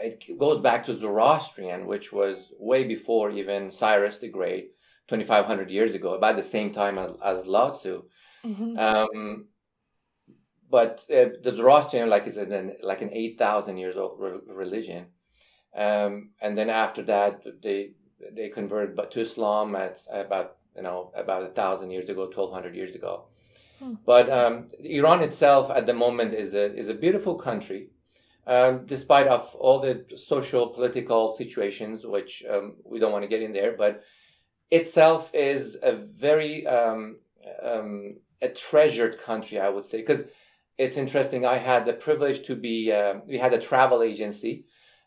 it 0.00 0.38
goes 0.38 0.60
back 0.60 0.84
to 0.84 0.94
Zoroastrian, 0.94 1.86
which 1.86 2.12
was 2.12 2.52
way 2.58 2.84
before 2.84 3.30
even 3.30 3.70
Cyrus 3.70 4.18
the 4.18 4.28
Great, 4.28 4.72
2,500 5.08 5.70
years 5.70 5.94
ago, 5.94 6.14
about 6.14 6.36
the 6.36 6.42
same 6.42 6.70
time 6.70 6.98
as, 6.98 7.10
as 7.24 7.46
Lao 7.46 7.70
Tzu. 7.70 8.02
Mm-hmm. 8.44 8.78
Um, 8.78 9.46
but 10.68 11.04
uh, 11.10 11.26
the 11.42 11.52
Zoroastrian, 11.52 12.08
like, 12.10 12.26
is 12.26 12.36
an, 12.36 12.76
like 12.82 13.02
an 13.02 13.10
8,000 13.12 13.78
years 13.78 13.96
old 13.96 14.20
re- 14.20 14.40
religion. 14.48 15.06
Um, 15.74 16.30
and 16.40 16.56
then 16.56 16.70
after 16.70 17.02
that, 17.02 17.42
they 17.62 17.92
they 18.32 18.48
converted 18.48 18.98
to 19.10 19.20
Islam 19.20 19.76
at 19.76 19.98
about 20.10 20.56
you 20.74 20.82
know 20.82 21.12
about 21.14 21.42
a 21.42 21.48
thousand 21.48 21.90
years 21.90 22.08
ago, 22.08 22.22
1,200 22.22 22.74
years 22.74 22.94
ago. 22.94 23.26
Hmm. 23.78 23.94
But 24.04 24.30
um, 24.30 24.68
Iran 24.80 25.22
itself, 25.22 25.70
at 25.70 25.86
the 25.86 25.94
moment, 25.94 26.34
is 26.34 26.54
a 26.54 26.74
is 26.74 26.88
a 26.88 26.94
beautiful 26.94 27.34
country 27.34 27.90
um, 28.46 28.86
despite 28.86 29.26
of 29.26 29.54
all 29.56 29.80
the 29.80 30.04
social 30.16 30.68
political 30.68 31.34
situations, 31.34 32.06
which 32.06 32.44
um, 32.48 32.76
we 32.84 32.98
don't 32.98 33.12
want 33.12 33.24
to 33.24 33.28
get 33.28 33.42
in 33.42 33.52
there, 33.52 33.74
but 33.76 34.02
itself 34.70 35.30
is 35.34 35.76
a 35.82 35.92
very 35.92 36.66
um, 36.66 37.18
um 37.62 38.16
a 38.42 38.48
treasured 38.48 39.18
country, 39.18 39.58
I 39.58 39.68
would 39.68 39.86
say, 39.86 39.98
because 39.98 40.24
it's 40.76 40.96
interesting. 40.96 41.46
I 41.46 41.56
had 41.56 41.86
the 41.86 41.94
privilege 41.94 42.46
to 42.46 42.54
be. 42.54 42.92
Uh, 42.92 43.14
we 43.26 43.38
had 43.38 43.54
a 43.54 43.58
travel 43.58 44.02
agency 44.02 44.66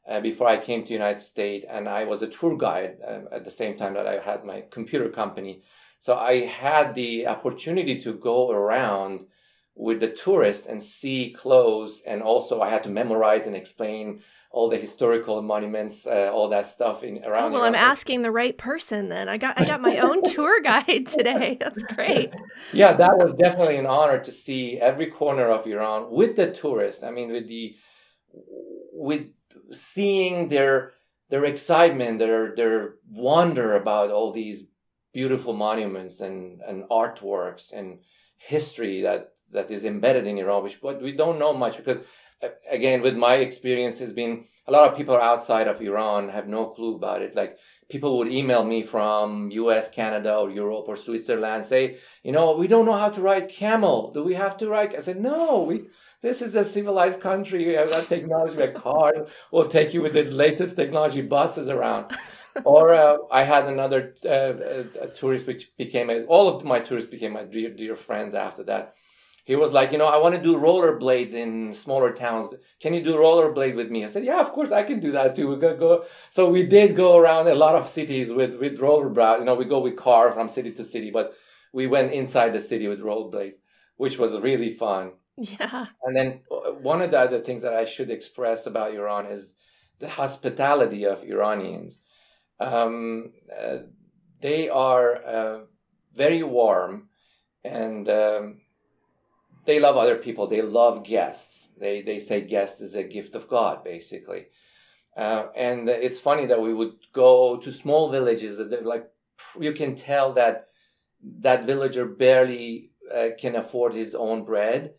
uh, 0.09 0.19
before 0.19 0.47
I 0.47 0.57
came 0.57 0.83
to 0.83 0.93
United 0.93 1.21
States, 1.21 1.65
and 1.69 1.87
I 1.87 2.05
was 2.05 2.21
a 2.21 2.27
tour 2.27 2.57
guide 2.57 2.97
at 3.31 3.45
the 3.45 3.51
same 3.51 3.77
time 3.77 3.93
that 3.93 4.07
I 4.07 4.19
had 4.19 4.43
my 4.43 4.63
computer 4.71 5.09
company. 5.09 5.61
So 5.99 6.15
I 6.15 6.45
had 6.45 6.95
the 6.95 7.27
opportunity 7.27 7.99
to 8.01 8.13
go 8.13 8.51
Iran 8.51 9.27
with 9.75 9.99
the 9.99 10.09
tourists 10.09 10.67
and 10.67 10.83
see 10.83 11.33
clothes. 11.37 12.03
And 12.05 12.21
also, 12.21 12.61
I 12.61 12.69
had 12.69 12.83
to 12.83 12.89
memorize 12.89 13.47
and 13.47 13.55
explain 13.55 14.21
all 14.51 14.69
the 14.69 14.77
historical 14.77 15.41
monuments, 15.41 16.07
uh, 16.07 16.31
all 16.33 16.49
that 16.49 16.67
stuff 16.67 17.03
in 17.03 17.23
around. 17.23 17.51
Oh, 17.51 17.55
well, 17.55 17.63
I'm 17.63 17.75
asking 17.75 18.23
the 18.23 18.31
right 18.31 18.57
person 18.57 19.09
then. 19.09 19.29
I 19.29 19.37
got 19.37 19.59
I 19.59 19.65
got 19.65 19.79
my 19.79 19.99
own 19.99 20.23
tour 20.33 20.61
guide 20.61 21.05
today. 21.05 21.57
That's 21.59 21.83
great. 21.83 22.33
Yeah, 22.73 22.93
that 22.93 23.17
was 23.17 23.33
definitely 23.33 23.77
an 23.77 23.85
honor 23.85 24.19
to 24.19 24.31
see 24.31 24.79
every 24.79 25.07
corner 25.07 25.49
of 25.49 25.67
Iran 25.67 26.09
with 26.09 26.35
the 26.35 26.51
tourists. 26.51 27.03
I 27.03 27.11
mean, 27.11 27.31
with 27.31 27.47
the 27.47 27.75
with 28.91 29.27
seeing 29.71 30.49
their 30.49 30.93
their 31.29 31.45
excitement, 31.45 32.19
their 32.19 32.55
their 32.55 32.95
wonder 33.07 33.75
about 33.75 34.09
all 34.09 34.31
these 34.31 34.65
beautiful 35.13 35.53
monuments 35.53 36.21
and 36.21 36.61
and 36.61 36.83
artworks 36.89 37.73
and 37.73 37.99
history 38.37 39.01
that 39.01 39.33
that 39.51 39.71
is 39.71 39.83
embedded 39.83 40.27
in 40.27 40.37
Iran, 40.37 40.63
which 40.63 40.81
but 40.81 41.01
we 41.01 41.11
don't 41.11 41.39
know 41.39 41.53
much 41.53 41.77
because 41.77 41.99
again, 42.69 43.01
with 43.01 43.15
my 43.15 43.35
experience 43.35 43.99
has 43.99 44.13
been 44.13 44.45
a 44.67 44.71
lot 44.71 44.89
of 44.89 44.97
people 44.97 45.17
outside 45.17 45.67
of 45.67 45.81
Iran 45.81 46.29
have 46.29 46.47
no 46.47 46.67
clue 46.67 46.95
about 46.95 47.21
it. 47.21 47.35
Like 47.35 47.57
people 47.89 48.17
would 48.17 48.31
email 48.31 48.63
me 48.63 48.83
from 48.83 49.51
US, 49.51 49.89
Canada, 49.89 50.35
or 50.37 50.49
Europe 50.49 50.85
or 50.87 50.95
Switzerland, 50.95 51.65
say, 51.65 51.97
you 52.23 52.31
know, 52.31 52.55
we 52.55 52.67
don't 52.67 52.85
know 52.85 52.97
how 52.97 53.09
to 53.09 53.21
ride 53.21 53.49
camel. 53.49 54.13
Do 54.13 54.23
we 54.23 54.35
have 54.35 54.57
to 54.57 54.69
ride? 54.69 54.95
I 54.95 54.99
said, 54.99 55.19
no, 55.19 55.63
we 55.63 55.87
this 56.21 56.41
is 56.41 56.55
a 56.55 56.65
civilized 56.65 57.21
country. 57.21 57.65
We 57.65 57.73
have 57.73 57.89
that 57.89 58.09
technology. 58.09 58.61
A 58.61 58.71
car 58.71 59.27
will 59.51 59.69
take 59.69 59.93
you 59.93 60.01
with 60.01 60.13
the 60.13 60.23
latest 60.23 60.75
technology 60.75 61.21
buses 61.21 61.69
around. 61.69 62.11
Or 62.65 62.93
uh, 62.93 63.17
I 63.31 63.43
had 63.43 63.65
another 63.65 64.15
uh, 64.27 65.07
tourist, 65.15 65.47
which 65.47 65.75
became 65.77 66.09
a, 66.09 66.23
all 66.25 66.55
of 66.55 66.63
my 66.63 66.79
tourists 66.79 67.09
became 67.09 67.33
my 67.33 67.43
dear 67.43 67.69
dear 67.69 67.95
friends 67.95 68.33
after 68.33 68.63
that 68.63 68.95
he 69.49 69.55
was 69.55 69.71
like, 69.71 69.91
you 69.91 69.97
know, 69.97 70.05
I 70.05 70.17
want 70.17 70.35
to 70.35 70.41
do 70.43 70.57
rollerblades 70.57 71.33
in 71.33 71.73
smaller 71.73 72.13
towns. 72.13 72.53
Can 72.79 72.93
you 72.93 73.03
do 73.03 73.15
rollerblade 73.15 73.75
with 73.75 73.89
me? 73.89 74.05
I 74.05 74.07
said, 74.07 74.23
yeah, 74.23 74.39
of 74.39 74.51
course 74.51 74.71
I 74.71 74.83
can 74.83 74.99
do 74.99 75.11
that 75.13 75.35
too. 75.35 75.47
We 75.47 75.55
go, 75.55 75.75
go. 75.75 76.05
So 76.29 76.47
we 76.51 76.67
did 76.67 76.95
go 76.95 77.17
around 77.17 77.47
a 77.47 77.55
lot 77.55 77.73
of 77.73 77.87
cities 77.87 78.31
with 78.31 78.59
with 78.59 78.77
rollerblades. 78.77 79.39
You 79.39 79.45
know, 79.45 79.55
we 79.55 79.65
go 79.65 79.79
with 79.79 79.95
car 79.95 80.31
from 80.33 80.49
city 80.49 80.71
to 80.73 80.83
city, 80.83 81.09
but 81.09 81.33
we 81.73 81.87
went 81.87 82.13
inside 82.13 82.53
the 82.53 82.61
city 82.61 82.87
with 82.87 83.01
rollerblades, 83.01 83.55
which 83.97 84.19
was 84.19 84.37
really 84.37 84.71
fun. 84.71 85.13
Yeah. 85.35 85.87
And 86.03 86.15
then 86.15 86.41
uh, 86.51 86.73
one 86.73 87.01
of 87.01 87.09
the 87.09 87.19
other 87.19 87.39
things 87.39 87.63
that 87.63 87.73
I 87.73 87.85
should 87.85 88.11
express 88.11 88.67
about 88.67 88.93
Iran 88.93 89.25
is 89.25 89.55
the 89.97 90.09
hospitality 90.09 91.05
of 91.05 91.23
Iranians. 91.23 91.97
Um, 92.59 93.31
uh, 93.55 93.77
they 94.41 94.69
are 94.69 95.15
uh, 95.25 95.59
very 96.15 96.43
warm 96.43 97.09
and. 97.63 98.07
Um, 98.09 98.61
they 99.65 99.79
love 99.79 99.97
other 99.97 100.15
people. 100.15 100.47
They 100.47 100.63
love 100.63 101.03
guests. 101.03 101.69
They 101.77 102.01
they 102.01 102.19
say 102.19 102.41
guest 102.41 102.81
is 102.81 102.95
a 102.95 103.03
gift 103.03 103.35
of 103.35 103.47
God, 103.47 103.83
basically. 103.83 104.47
Uh, 105.15 105.47
and 105.55 105.87
it's 105.87 106.19
funny 106.19 106.47
that 106.47 106.61
we 106.61 106.73
would 106.73 106.93
go 107.13 107.57
to 107.57 107.71
small 107.71 108.09
villages 108.09 108.57
that 108.57 108.85
like 108.85 109.07
you 109.59 109.73
can 109.73 109.95
tell 109.95 110.33
that 110.33 110.67
that 111.41 111.65
villager 111.65 112.05
barely 112.05 112.91
uh, 113.13 113.29
can 113.37 113.55
afford 113.55 113.93
his 113.93 114.15
own 114.15 114.43
bread, 114.43 114.93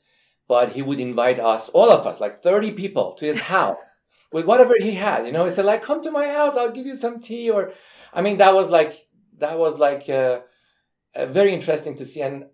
but 0.46 0.72
he 0.72 0.82
would 0.82 1.00
invite 1.00 1.40
us, 1.40 1.68
all 1.70 1.90
of 1.90 2.06
us, 2.06 2.20
like 2.20 2.40
thirty 2.42 2.70
people, 2.70 3.14
to 3.14 3.24
his 3.24 3.40
house 3.40 3.76
with 4.32 4.44
whatever 4.44 4.74
he 4.78 4.92
had. 4.94 5.26
You 5.26 5.32
know, 5.32 5.44
he 5.44 5.50
said 5.50 5.64
like, 5.64 5.82
"Come 5.82 6.02
to 6.02 6.10
my 6.10 6.28
house. 6.28 6.56
I'll 6.56 6.70
give 6.70 6.86
you 6.86 6.96
some 6.96 7.20
tea." 7.20 7.50
Or, 7.50 7.72
I 8.12 8.22
mean, 8.22 8.38
that 8.38 8.54
was 8.54 8.68
like 8.70 8.94
that 9.38 9.58
was 9.58 9.78
like 9.78 10.08
uh, 10.08 10.40
uh 11.14 11.26
very 11.26 11.52
interesting 11.52 11.96
to 11.96 12.04
see. 12.04 12.22
And 12.22 12.46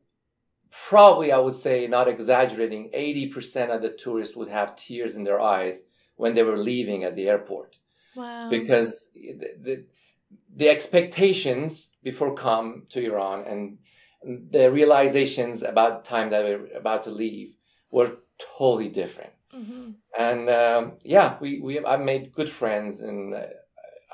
probably 0.89 1.33
I 1.33 1.39
would 1.39 1.55
say, 1.55 1.87
not 1.87 2.09
exaggerating, 2.09 2.91
80% 2.95 3.75
of 3.75 3.83
the 3.83 3.91
tourists 3.91 4.37
would 4.37 4.49
have 4.49 4.77
tears 4.77 5.17
in 5.17 5.25
their 5.25 5.41
eyes 5.41 5.81
when 6.17 6.35
they 6.35 6.43
were 6.43 6.59
leaving 6.59 7.05
at 7.05 7.17
the 7.17 7.29
airport. 7.29 7.79
Wow. 8.15 8.49
Because 8.51 9.09
the, 9.15 9.35
the, 9.61 9.85
the 10.55 10.69
expectations 10.69 11.89
before 12.03 12.35
come 12.35 12.85
to 12.91 13.05
Iran 13.05 13.45
and 13.47 13.79
the 14.51 14.71
realizations 14.71 15.63
about 15.63 16.05
time 16.05 16.31
that 16.31 16.45
we're 16.45 16.77
about 16.77 17.05
to 17.05 17.11
leave 17.11 17.55
were 17.91 18.17
totally 18.59 18.89
different. 18.89 19.33
Mm-hmm. 19.57 19.91
And 20.19 20.51
um, 20.51 20.93
yeah, 21.03 21.37
we, 21.41 21.61
we 21.61 21.85
I've 21.85 22.01
made 22.01 22.33
good 22.33 22.51
friends, 22.51 23.01
and 23.01 23.35
uh, 23.35 23.47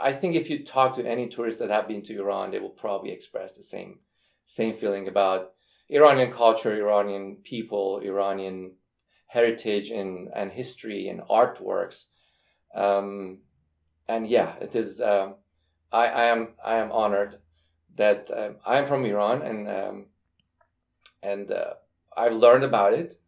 I 0.01 0.13
think 0.13 0.37
if 0.37 0.49
you 0.49 0.65
talk 0.65 0.95
to 0.97 1.07
any 1.07 1.29
tourists 1.29 1.61
that 1.61 1.71
have 1.71 1.89
been 1.89 2.03
to 2.03 2.21
Iran, 2.21 2.51
they 2.51 2.61
will 2.61 2.71
probably 2.71 3.11
express 3.11 3.57
the 3.57 3.63
same 3.63 3.99
same 4.47 4.75
feeling 4.75 5.09
about 5.09 5.53
Iranian 5.89 6.31
culture, 6.31 6.75
Iranian 6.75 7.37
people, 7.43 8.01
Iranian 8.01 8.73
heritage 9.27 9.91
and, 9.91 10.29
and 10.35 10.53
history 10.53 11.09
and 11.09 11.21
artworks. 11.23 12.05
Um, 12.75 13.39
and 14.09 14.29
yeah, 14.29 14.55
it 14.61 14.75
is. 14.75 15.01
Um, 15.01 15.37
I, 15.91 16.07
I 16.07 16.25
am 16.25 16.49
I 16.65 16.77
am 16.77 16.93
honored 16.93 17.39
that 17.97 18.31
um, 18.35 18.57
I 18.67 18.79
am 18.79 18.87
from 18.87 19.05
Iran 19.05 19.43
and 19.43 19.69
um, 19.69 20.07
and 21.23 21.51
uh, 21.51 21.75
I've 22.17 22.35
learned 22.35 22.65
about 22.65 22.93
it, 22.95 23.21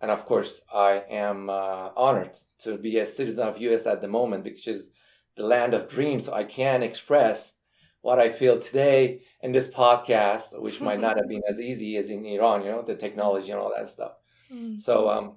and 0.00 0.10
of 0.10 0.24
course 0.24 0.60
I 0.72 1.02
am 1.10 1.50
uh, 1.50 1.90
honored 1.96 2.36
to 2.60 2.78
be 2.78 2.98
a 2.98 3.06
citizen 3.06 3.46
of 3.46 3.58
U.S. 3.58 3.86
at 3.86 4.00
the 4.00 4.08
moment, 4.08 4.44
which 4.44 4.68
is 4.68 4.90
the 5.36 5.44
land 5.44 5.74
of 5.74 5.88
dreams. 5.88 6.26
So 6.26 6.34
I 6.34 6.44
can 6.44 6.82
express 6.82 7.54
what 8.00 8.18
I 8.18 8.28
feel 8.28 8.60
today 8.60 9.22
in 9.42 9.52
this 9.52 9.68
podcast, 9.68 10.60
which 10.60 10.80
might 10.80 11.00
not 11.00 11.16
have 11.18 11.28
been 11.28 11.42
as 11.48 11.60
easy 11.60 11.96
as 11.96 12.10
in 12.10 12.24
Iran, 12.24 12.64
you 12.64 12.70
know, 12.70 12.82
the 12.82 12.96
technology 12.96 13.50
and 13.50 13.60
all 13.60 13.72
that 13.76 13.90
stuff. 13.90 14.12
Mm. 14.52 14.80
So, 14.80 15.08
um, 15.08 15.36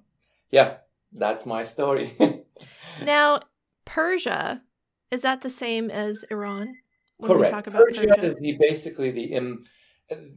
yeah, 0.52 0.78
that's 1.12 1.46
my 1.46 1.64
story. 1.64 2.16
now, 3.04 3.42
Persia, 3.86 4.62
is 5.12 5.22
that 5.22 5.42
the 5.42 5.50
same 5.50 5.90
as 5.90 6.24
Iran? 6.30 6.76
Correct. 7.22 7.66
Persia, 7.66 7.72
Persia, 7.72 8.20
is 8.22 8.36
the 8.36 8.58
basically 8.60 9.12
the 9.12 9.38
um, 9.38 9.64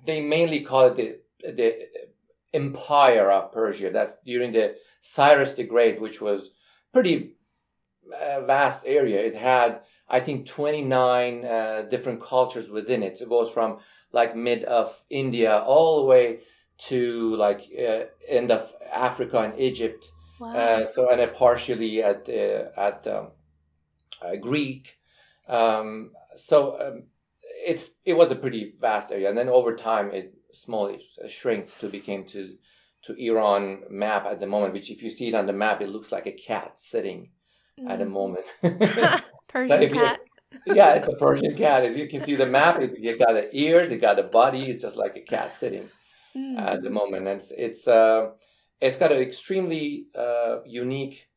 they 0.06 0.20
mainly 0.20 0.60
call 0.60 0.86
it 0.86 0.96
the 0.96 1.52
the 1.52 1.88
empire 2.54 3.30
of 3.30 3.52
Persia. 3.52 3.90
That's 3.90 4.16
during 4.24 4.52
the 4.52 4.76
Cyrus 5.00 5.54
the 5.54 5.64
Great, 5.64 6.00
which 6.00 6.20
was 6.20 6.50
pretty 6.92 7.36
uh, 8.12 8.42
vast 8.42 8.84
area. 8.86 9.20
It 9.20 9.36
had 9.36 9.80
I 10.08 10.20
think 10.20 10.46
29 10.46 11.44
uh, 11.44 11.82
different 11.90 12.22
cultures 12.22 12.70
within 12.70 13.02
it. 13.02 13.20
It 13.20 13.28
goes 13.28 13.50
from 13.50 13.78
like 14.12 14.36
mid 14.36 14.64
of 14.64 15.02
India 15.10 15.58
all 15.58 16.00
the 16.00 16.06
way 16.06 16.40
to 16.76 17.36
like 17.36 17.62
uh, 17.78 18.04
end 18.28 18.50
of 18.50 18.72
Africa 18.92 19.40
and 19.40 19.58
Egypt. 19.58 20.10
Wow. 20.40 20.54
Uh, 20.54 20.86
so 20.86 21.10
and 21.10 21.32
partially 21.32 22.02
at 22.02 22.28
uh, 22.28 22.80
at 22.80 23.06
um, 23.06 23.32
uh, 24.22 24.36
Greek. 24.36 24.98
Um, 25.48 26.12
so 26.36 26.80
um, 26.80 27.04
it's 27.66 27.90
it 28.04 28.14
was 28.14 28.30
a 28.30 28.36
pretty 28.36 28.74
vast 28.80 29.12
area, 29.12 29.28
and 29.28 29.38
then 29.38 29.48
over 29.48 29.74
time 29.74 30.10
it 30.10 30.34
small 30.54 30.86
it 30.86 31.02
shrank 31.30 31.76
to 31.78 31.88
became 31.88 32.24
to 32.26 32.56
to 33.04 33.14
Iran 33.14 33.82
map 33.90 34.26
at 34.26 34.40
the 34.40 34.46
moment. 34.46 34.72
Which 34.72 34.90
if 34.90 35.02
you 35.02 35.10
see 35.10 35.28
it 35.28 35.34
on 35.34 35.46
the 35.46 35.52
map, 35.52 35.80
it 35.82 35.88
looks 35.88 36.12
like 36.12 36.26
a 36.26 36.32
cat 36.32 36.74
sitting 36.78 37.30
mm. 37.78 37.90
at 37.90 37.98
the 37.98 38.06
moment. 38.06 38.46
Persian 39.48 39.94
cat. 39.94 40.20
yeah, 40.66 40.94
it's 40.94 41.08
a 41.08 41.16
Persian 41.16 41.54
cat. 41.54 41.84
If 41.84 41.96
you 41.96 42.06
can 42.08 42.20
see 42.20 42.36
the 42.36 42.46
map, 42.46 42.78
it, 42.78 42.94
it 42.96 43.18
got 43.18 43.34
the 43.34 43.48
ears, 43.52 43.90
it 43.90 44.00
got 44.00 44.16
the 44.16 44.22
body. 44.22 44.70
It's 44.70 44.82
just 44.82 44.96
like 44.96 45.16
a 45.16 45.20
cat 45.20 45.52
sitting 45.52 45.88
mm. 46.36 46.58
at 46.58 46.82
the 46.82 46.90
moment. 46.90 47.26
And 47.26 47.40
it's 47.40 47.52
it's 47.56 47.88
uh, 47.88 48.30
it's 48.80 48.96
got 48.96 49.12
an 49.12 49.18
extremely 49.18 50.06
uh, 50.16 50.58
unique 50.64 51.28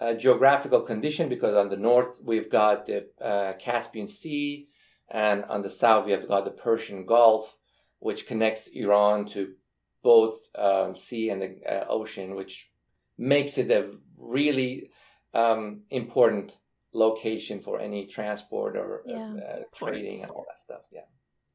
uh, 0.00 0.14
geographical 0.14 0.80
condition 0.80 1.28
because 1.28 1.54
on 1.54 1.68
the 1.68 1.76
north 1.76 2.18
we've 2.22 2.50
got 2.50 2.86
the 2.86 3.08
uh, 3.20 3.54
Caspian 3.58 4.08
Sea, 4.08 4.68
and 5.10 5.44
on 5.44 5.62
the 5.62 5.70
south 5.70 6.06
we 6.06 6.12
have 6.12 6.28
got 6.28 6.44
the 6.44 6.50
Persian 6.50 7.06
Gulf, 7.06 7.55
which 7.98 8.26
connects 8.26 8.68
Iran 8.68 9.26
to 9.26 9.54
both 10.02 10.38
um, 10.54 10.94
sea 10.94 11.30
and 11.30 11.42
the 11.42 11.56
uh, 11.66 11.86
ocean, 11.88 12.34
which 12.34 12.70
makes 13.18 13.58
it 13.58 13.70
a 13.70 13.90
really 14.16 14.90
um, 15.34 15.82
important 15.90 16.56
location 16.92 17.60
for 17.60 17.80
any 17.80 18.06
transport 18.06 18.76
or 18.76 19.02
uh, 19.08 19.12
yeah, 19.12 19.34
uh, 19.34 19.58
trading 19.74 20.22
and 20.22 20.30
all 20.30 20.46
that 20.48 20.58
stuff. 20.58 20.82
Yeah. 20.92 21.02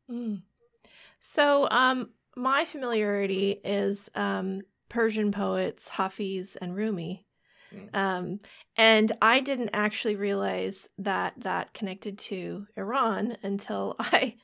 Mm. 0.09 0.41
So, 1.19 1.67
um, 1.69 2.09
my 2.35 2.65
familiarity 2.65 3.59
is 3.63 4.09
um, 4.15 4.61
Persian 4.89 5.31
poets 5.31 5.87
Hafiz 5.87 6.55
and 6.57 6.75
Rumi. 6.75 7.25
Mm. 7.73 7.89
Um, 7.93 8.39
and 8.75 9.11
I 9.21 9.39
didn't 9.39 9.71
actually 9.73 10.15
realize 10.15 10.89
that 10.97 11.33
that 11.37 11.73
connected 11.73 12.17
to 12.19 12.67
Iran 12.75 13.37
until 13.43 13.95
I 13.99 14.35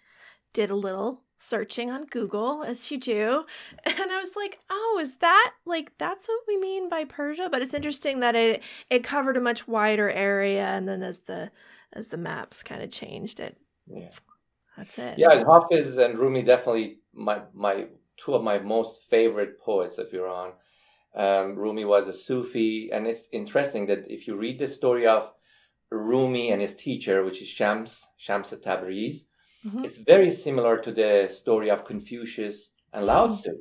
did 0.53 0.69
a 0.69 0.75
little 0.75 1.23
searching 1.39 1.91
on 1.91 2.05
Google 2.05 2.63
as 2.63 2.89
you 2.91 2.97
do. 2.97 3.45
And 3.85 4.11
I 4.11 4.19
was 4.19 4.35
like, 4.35 4.59
oh, 4.69 4.99
is 5.01 5.13
that 5.17 5.53
like 5.65 5.97
that's 5.97 6.27
what 6.27 6.41
we 6.47 6.57
mean 6.57 6.89
by 6.89 7.05
Persia? 7.05 7.49
But 7.51 7.61
it's 7.61 7.73
interesting 7.73 8.19
that 8.19 8.35
it 8.35 8.63
it 8.89 9.03
covered 9.03 9.37
a 9.37 9.41
much 9.41 9.67
wider 9.67 10.09
area 10.09 10.65
and 10.65 10.87
then 10.87 11.03
as 11.03 11.19
the 11.19 11.51
as 11.93 12.07
the 12.07 12.17
maps 12.17 12.63
kind 12.63 12.81
of 12.83 12.91
changed 12.91 13.39
it. 13.39 13.57
Yeah. 13.87 14.09
That's 14.77 14.99
it. 14.99 15.15
Yeah, 15.17 15.43
Hafiz 15.43 15.97
and 15.97 16.17
Rumi 16.17 16.43
definitely 16.43 16.99
my 17.13 17.41
my 17.53 17.87
two 18.17 18.35
of 18.35 18.43
my 18.43 18.59
most 18.59 19.09
favorite 19.09 19.59
poets 19.59 19.97
of 19.97 20.13
Iran. 20.13 20.51
Um, 21.15 21.55
Rumi 21.55 21.85
was 21.85 22.07
a 22.07 22.13
Sufi, 22.13 22.91
and 22.91 23.07
it's 23.07 23.27
interesting 23.31 23.87
that 23.87 24.05
if 24.07 24.27
you 24.27 24.35
read 24.35 24.59
the 24.59 24.67
story 24.67 25.07
of 25.07 25.31
Rumi 25.89 26.51
and 26.51 26.61
his 26.61 26.75
teacher, 26.75 27.23
which 27.23 27.41
is 27.41 27.47
Shams, 27.47 28.05
Shams 28.17 28.51
Tabriz, 28.51 29.23
mm-hmm. 29.67 29.85
it's 29.85 29.97
very 29.97 30.31
similar 30.31 30.77
to 30.77 30.91
the 30.91 31.27
story 31.29 31.69
of 31.69 31.85
Confucius 31.85 32.71
and 32.93 33.05
Lao 33.05 33.27
Tzu. 33.27 33.51
Mm-hmm. 33.51 33.57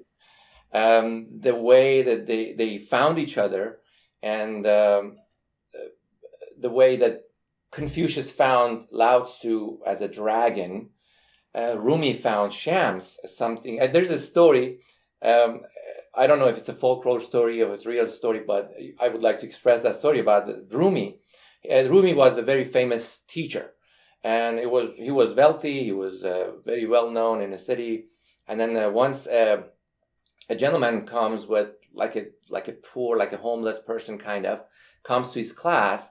Um, 0.73 1.29
the 1.40 1.55
way 1.55 2.03
that 2.03 2.27
they, 2.27 2.53
they 2.53 2.79
found 2.79 3.19
each 3.19 3.38
other 3.38 3.79
and 4.23 4.66
um, 4.66 5.16
the 6.59 6.71
way 6.71 6.97
that 6.97 7.23
Confucius 7.71 8.31
found 8.31 8.87
Lao 8.90 9.21
Tzu 9.21 9.79
as 9.87 10.03
a 10.03 10.09
dragon, 10.09 10.90
uh, 11.55 11.77
Rumi 11.79 12.14
found 12.14 12.53
Shams 12.53 13.19
as 13.25 13.37
something. 13.37 13.81
Uh, 13.81 13.87
there's 13.87 14.11
a 14.11 14.19
story. 14.19 14.81
Um, 15.23 15.62
I 16.14 16.27
don't 16.27 16.38
know 16.38 16.49
if 16.49 16.57
it's 16.59 16.69
a 16.69 16.75
folklore 16.75 17.21
story 17.21 17.62
or 17.62 17.75
it's 17.75 17.87
a 17.87 17.90
real 17.90 18.09
story, 18.09 18.42
but 18.47 18.73
I 19.01 19.09
would 19.09 19.23
like 19.23 19.40
to 19.40 19.47
express 19.47 19.83
that 19.83 19.97
story 19.97 20.21
about 20.21 20.49
Rumi. 20.71 21.19
Uh, 21.71 21.85
Rumi 21.85 22.14
was 22.14 22.38
a 22.38 22.42
very 22.42 22.64
famous 22.64 23.21
teacher, 23.29 23.73
and 24.27 24.59
it 24.59 24.69
was 24.69 24.91
he 24.97 25.12
was 25.12 25.37
wealthy. 25.37 25.85
He 25.85 25.93
was 25.93 26.25
uh, 26.25 26.51
very 26.65 26.87
well 26.87 27.11
known 27.11 27.41
in 27.41 27.53
the 27.53 27.59
city. 27.59 28.07
And 28.49 28.59
then 28.59 28.77
uh, 28.77 28.91
once 28.91 29.29
uh, 29.29 29.62
a 30.51 30.57
gentleman 30.57 31.07
comes 31.07 31.47
with 31.47 31.69
like 31.95 32.17
a 32.17 32.25
like 32.51 32.67
a 32.67 32.73
poor, 32.73 33.17
like 33.17 33.33
a 33.33 33.45
homeless 33.49 33.79
person, 33.79 34.19
kind 34.19 34.45
of 34.45 34.62
comes 35.05 35.31
to 35.31 35.39
his 35.39 35.53
class, 35.53 36.11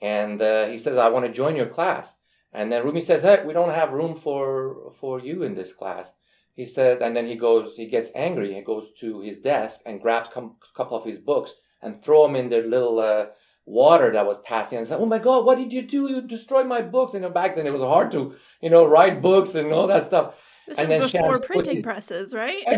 and 0.00 0.40
uh, 0.40 0.66
he 0.66 0.78
says, 0.78 0.96
"I 0.96 1.08
want 1.08 1.26
to 1.26 1.32
join 1.32 1.56
your 1.56 1.72
class." 1.78 2.14
And 2.52 2.70
then 2.70 2.84
Rumi 2.84 3.00
says, 3.00 3.22
"Hey, 3.22 3.42
we 3.44 3.52
don't 3.52 3.74
have 3.74 3.92
room 3.92 4.14
for 4.14 4.92
for 5.00 5.20
you 5.20 5.42
in 5.42 5.54
this 5.54 5.74
class." 5.74 6.12
he 6.56 6.66
said, 6.66 7.00
and 7.00 7.16
then 7.16 7.26
he 7.26 7.36
goes, 7.36 7.76
he 7.76 7.86
gets 7.86 8.10
angry. 8.14 8.52
He 8.52 8.60
goes 8.60 8.92
to 8.98 9.20
his 9.20 9.38
desk 9.38 9.80
and 9.86 10.02
grabs 10.02 10.28
a 10.28 10.50
couple 10.74 10.96
of 10.96 11.04
his 11.04 11.18
books 11.18 11.54
and 11.80 12.02
throw 12.02 12.26
them 12.26 12.36
in 12.36 12.50
their 12.50 12.66
little 12.66 12.98
uh, 12.98 13.26
water 13.70 14.12
that 14.12 14.26
was 14.26 14.36
passing. 14.44 14.78
And 14.78 14.86
said, 14.86 15.00
"Oh 15.00 15.06
my 15.06 15.18
God, 15.18 15.46
what 15.46 15.58
did 15.58 15.72
you 15.72 15.82
do? 15.82 16.10
You 16.10 16.22
destroyed 16.22 16.66
my 16.66 16.82
books." 16.82 17.14
And 17.14 17.32
back 17.32 17.56
then 17.56 17.66
it 17.66 17.72
was 17.72 17.82
hard 17.82 18.10
to, 18.12 18.34
you 18.60 18.70
know, 18.70 18.84
write 18.86 19.22
books 19.22 19.54
and 19.54 19.72
all 19.72 19.86
that 19.86 20.04
stuff. 20.04 20.34
This 20.66 20.78
and 20.78 20.88
was 20.88 21.10
before 21.10 21.36
Shams 21.36 21.46
printing 21.46 21.76
his, 21.76 21.84
presses, 21.84 22.34
right? 22.34 22.62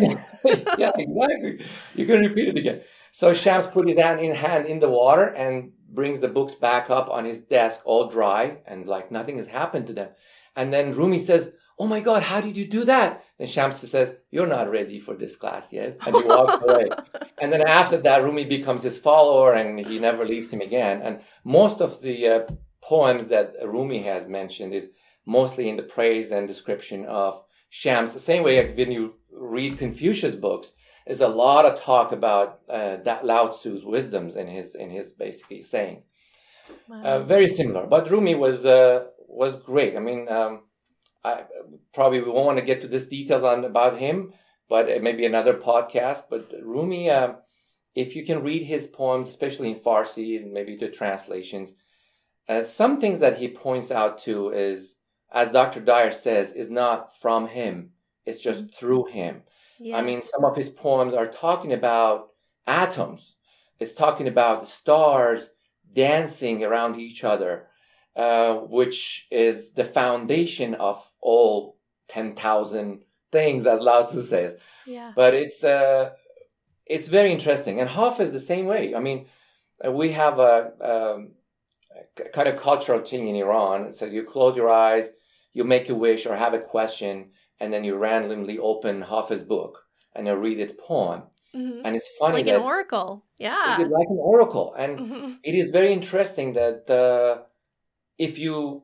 yeah, 0.79 0.93
exactly. 0.97 1.65
You 1.95 2.07
can 2.07 2.21
repeat 2.21 2.49
it 2.49 2.57
again. 2.59 2.83
So 3.11 3.35
Shams 3.35 3.67
put 3.67 3.89
his 3.89 3.99
hand 3.99 4.21
in 4.21 4.35
hand 4.35 4.67
in 4.67 4.81
the 4.81 4.89
water 4.89 5.27
and 5.27 5.73
brings 5.91 6.21
the 6.21 6.29
books 6.29 6.55
back 6.55 6.89
up 6.89 7.11
on 7.11 7.25
his 7.25 7.41
desk, 7.41 7.81
all 7.85 8.09
dry 8.09 8.59
and 8.67 8.87
like 8.87 9.11
nothing 9.11 9.37
has 9.37 9.47
happened 9.47 9.87
to 9.89 9.93
them. 9.93 10.09
And 10.57 10.73
then 10.73 10.93
Rumi 10.93 11.19
says, 11.19 11.53
Oh 11.83 11.87
my 11.89 11.99
God, 11.99 12.23
how 12.23 12.41
did 12.41 12.57
you 12.57 12.65
do 12.65 12.85
that? 12.85 13.25
And 13.41 13.49
Shamsa 13.49 13.87
says, 13.89 14.15
You're 14.31 14.47
not 14.47 14.71
ready 14.71 15.01
for 15.01 15.17
this 15.17 15.35
class 15.35 15.73
yet. 15.73 15.97
And 16.07 16.15
he 16.15 16.23
walks 16.23 16.63
away. 16.69 16.89
And 17.41 17.53
then 17.53 17.67
after 17.67 17.97
that, 17.97 18.23
Rumi 18.23 18.45
becomes 18.45 18.85
his 18.85 18.99
follower 18.99 19.55
and 19.55 19.85
he 19.85 19.99
never 19.99 20.25
leaves 20.25 20.53
him 20.53 20.61
again. 20.61 21.03
And 21.03 21.23
most 21.43 21.81
of 21.81 22.01
the 22.01 22.29
uh, 22.29 22.41
poems 22.83 23.27
that 23.31 23.57
Rumi 23.65 24.01
has 24.05 24.29
mentioned 24.29 24.73
is 24.75 24.91
mostly 25.27 25.69
in 25.69 25.75
the 25.75 25.83
praise 25.83 26.31
and 26.31 26.47
description 26.47 27.05
of 27.05 27.43
Shams. 27.69 28.13
The 28.13 28.21
same 28.21 28.45
way 28.45 28.65
like 28.65 28.77
when 28.77 28.93
you 28.93 29.15
read 29.33 29.79
Confucius 29.79 30.37
books, 30.37 30.75
there's 31.05 31.21
a 31.21 31.27
lot 31.27 31.67
of 31.67 31.81
talk 31.81 32.13
about 32.13 32.61
uh, 32.71 32.99
that 32.99 33.27
Lao 33.27 33.49
Tzu's 33.49 33.85
wisdoms 33.85 34.37
in 34.37 34.47
his 34.47 34.77
in 34.77 34.89
his 34.89 35.15
basically 35.15 35.65
sayings. 35.65 36.05
Wow. 36.89 37.03
Uh, 37.03 37.19
very 37.25 37.49
similar, 37.49 37.87
but 37.89 38.09
Rumi 38.09 38.37
was 38.37 38.65
uh, 38.65 39.07
was 39.27 39.57
great. 39.57 39.97
I 39.97 39.99
mean, 39.99 40.29
um, 40.29 40.61
I 41.25 41.45
probably 41.93 42.21
we 42.21 42.31
won't 42.31 42.47
want 42.47 42.59
to 42.59 42.65
get 42.65 42.81
to 42.81 42.89
this 42.89 43.07
details 43.07 43.45
on 43.45 43.65
about 43.65 43.99
him, 43.99 44.33
but 44.69 45.03
maybe 45.03 45.25
another 45.25 45.55
podcast. 45.55 46.25
But 46.29 46.51
Rumi, 46.63 47.11
uh, 47.11 47.35
if 47.95 48.17
you 48.17 48.25
can 48.25 48.43
read 48.43 48.65
his 48.65 48.87
poems, 48.87 49.29
especially 49.29 49.71
in 49.71 49.81
Farsi 49.81 50.37
and 50.43 50.53
maybe 50.53 50.77
the 50.77 50.89
translations, 50.89 51.75
uh, 52.49 52.65
some 52.65 53.01
things 53.01 53.21
that 53.21 53.39
he 53.39 53.49
points 53.49 53.91
out 53.91 54.19
to 54.19 54.51
is, 54.51 54.97
as 55.33 55.53
Dr. 55.53 55.81
Dyer 55.81 56.13
says, 56.13 56.53
is 56.53 56.71
not 56.71 57.17
from 57.21 57.47
him; 57.47 57.91
it's 58.27 58.41
just 58.41 58.65
mm-hmm. 58.65 58.77
through 58.77 59.07
him. 59.07 59.43
Yes. 59.79 59.99
I 59.99 60.03
mean, 60.03 60.23
some 60.23 60.45
of 60.45 60.57
his 60.57 60.69
poems 60.69 61.15
are 61.15 61.27
talking 61.27 61.73
about 61.73 62.31
atoms. 62.67 63.37
It's 63.79 63.95
talking 63.95 64.29
about 64.29 64.61
the 64.61 64.67
stars 64.67 65.51
dancing 65.93 66.65
around 66.65 66.99
each 66.99 67.25
other 67.25 67.69
uh, 68.17 68.55
which 68.55 69.27
is 69.31 69.73
the 69.73 69.85
foundation 69.85 70.75
of 70.75 71.03
all 71.21 71.79
10,000 72.09 73.05
things, 73.31 73.67
as 73.67 73.81
Lao 73.81 74.03
Tzu 74.03 74.23
says. 74.23 74.57
Yeah. 74.87 75.13
But 75.15 75.35
it's, 75.35 75.65
uh, 75.65 76.11
it's 76.87 77.09
very 77.09 77.33
interesting. 77.33 77.81
And 77.81 77.89
Hafiz 77.89 78.33
the 78.33 78.41
same 78.41 78.67
way. 78.67 78.95
I 78.95 79.01
mean, 79.01 79.27
we 79.89 80.13
have 80.13 80.39
a, 80.39 80.73
um, 80.81 81.33
a 82.19 82.29
kind 82.31 82.49
of 82.49 82.61
cultural 82.61 83.01
thing 83.01 83.29
in 83.29 83.37
Iran. 83.37 83.93
So 83.93 84.05
you 84.05 84.25
close 84.25 84.57
your 84.57 84.71
eyes, 84.71 85.11
you 85.53 85.65
make 85.65 85.89
a 85.89 85.95
wish 85.95 86.27
or 86.27 86.37
have 86.37 86.55
a 86.55 86.61
question, 86.61 87.31
and 87.61 87.73
then 87.73 87.85
you 87.85 87.97
randomly 87.97 88.59
open 88.59 89.03
Hafiz's 89.03 89.45
book 89.45 89.85
and 90.15 90.27
you 90.27 90.35
read 90.35 90.59
his 90.59 90.73
poem. 90.73 91.23
Mm-hmm. 91.55 91.85
And 91.85 91.97
it's 91.97 92.09
funny 92.19 92.37
like 92.37 92.47
that 92.47 92.57
an 92.57 92.63
oracle, 92.63 93.25
yeah, 93.39 93.77
like 93.79 94.09
an 94.09 94.19
oracle, 94.19 94.73
and 94.73 94.99
mm-hmm. 94.99 95.33
it 95.45 95.55
is 95.55 95.69
very 95.71 95.93
interesting 95.93 96.55
that 96.55 96.89
uh, 96.89 97.43
if 98.27 98.39
you 98.39 98.83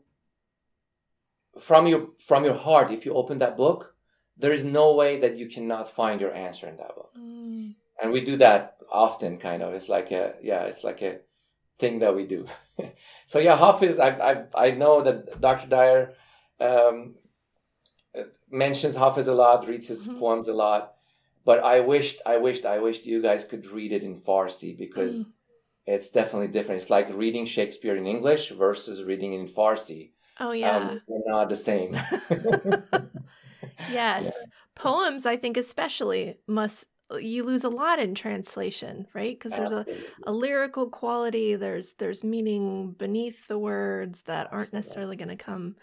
from 1.68 1.87
your 1.87 2.09
from 2.27 2.44
your 2.44 2.59
heart 2.66 2.90
if 2.96 3.07
you 3.07 3.14
open 3.14 3.38
that 3.38 3.57
book 3.57 3.94
there 4.37 4.53
is 4.53 4.64
no 4.64 4.94
way 4.94 5.18
that 5.20 5.37
you 5.37 5.46
cannot 5.55 5.90
find 6.01 6.20
your 6.20 6.35
answer 6.35 6.66
in 6.68 6.77
that 6.77 6.94
book 6.94 7.12
mm. 7.16 7.74
and 8.03 8.12
we 8.12 8.20
do 8.31 8.37
that 8.37 8.77
often 8.90 9.38
kind 9.38 9.62
of 9.62 9.74
it's 9.74 9.88
like 9.88 10.11
a 10.11 10.35
yeah 10.42 10.62
it's 10.62 10.85
like 10.85 11.03
a 11.03 11.18
thing 11.79 12.01
that 12.01 12.14
we 12.14 12.27
do 12.27 12.46
so 13.27 13.38
yeah 13.38 13.57
hafiz 13.57 14.01
i 14.09 14.11
i, 14.31 14.66
I 14.66 14.70
know 14.72 15.01
that 15.03 15.40
dr 15.40 15.68
dyer 15.68 16.14
um, 16.61 17.14
mentions 18.51 18.96
hafiz 18.96 19.29
a 19.29 19.35
lot 19.44 19.68
reads 19.68 19.88
his 19.88 20.07
mm-hmm. 20.07 20.18
poems 20.18 20.48
a 20.48 20.55
lot 20.66 20.94
but 21.44 21.62
i 21.62 21.81
wished 21.81 22.20
i 22.27 22.37
wished 22.37 22.64
i 22.64 22.79
wished 22.79 23.07
you 23.07 23.22
guys 23.22 23.44
could 23.44 23.66
read 23.79 23.92
it 23.92 24.03
in 24.03 24.20
farsi 24.29 24.77
because 24.77 25.24
mm 25.24 25.33
it's 25.88 26.11
definitely 26.11 26.48
different. 26.48 26.83
It's 26.83 26.90
like 26.90 27.09
reading 27.14 27.46
Shakespeare 27.46 27.96
in 27.96 28.07
English 28.07 28.51
versus 28.51 29.03
reading 29.03 29.33
in 29.33 29.48
Farsi. 29.48 30.11
Oh 30.38 30.53
yeah, 30.53 30.77
um, 30.77 31.01
they're 31.09 31.18
not 31.27 31.48
the 31.48 31.57
same. 31.57 31.94
yes, 33.90 34.24
yeah. 34.24 34.31
poems 34.74 35.24
I 35.24 35.37
think 35.37 35.57
especially 35.57 36.38
must 36.46 36.87
you 37.18 37.42
lose 37.42 37.64
a 37.64 37.70
lot 37.70 37.98
in 37.98 38.14
translation, 38.14 39.07
right? 39.14 39.35
Because 39.35 39.53
there's 39.53 39.72
a, 39.72 39.87
a 40.27 40.33
lyrical 40.33 40.90
quality. 40.90 41.57
There's 41.57 41.92
there's 41.92 42.22
meaning 42.22 42.92
beneath 42.92 43.48
the 43.48 43.59
words 43.59 44.20
that 44.27 44.53
aren't 44.53 44.74
necessarily 44.74 45.16
going 45.16 45.31
to 45.31 45.37
come. 45.37 45.74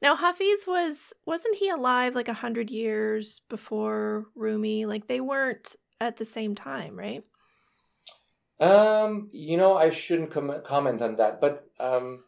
Now 0.00 0.16
Hafiz 0.16 0.66
was 0.66 1.12
wasn't 1.26 1.56
he 1.56 1.68
alive 1.68 2.14
like 2.14 2.28
a 2.28 2.32
hundred 2.32 2.70
years 2.70 3.42
before 3.50 4.28
Rumi? 4.34 4.86
Like 4.86 5.08
they 5.08 5.20
weren't 5.20 5.76
at 6.00 6.16
the 6.16 6.24
same 6.24 6.54
time, 6.54 6.98
right? 6.98 7.22
Um, 8.60 9.28
you 9.32 9.56
know, 9.56 9.76
I 9.76 9.90
shouldn't 9.90 10.30
com- 10.30 10.62
comment 10.64 11.02
on 11.02 11.16
that, 11.16 11.40
but 11.40 11.68
um, 11.80 12.24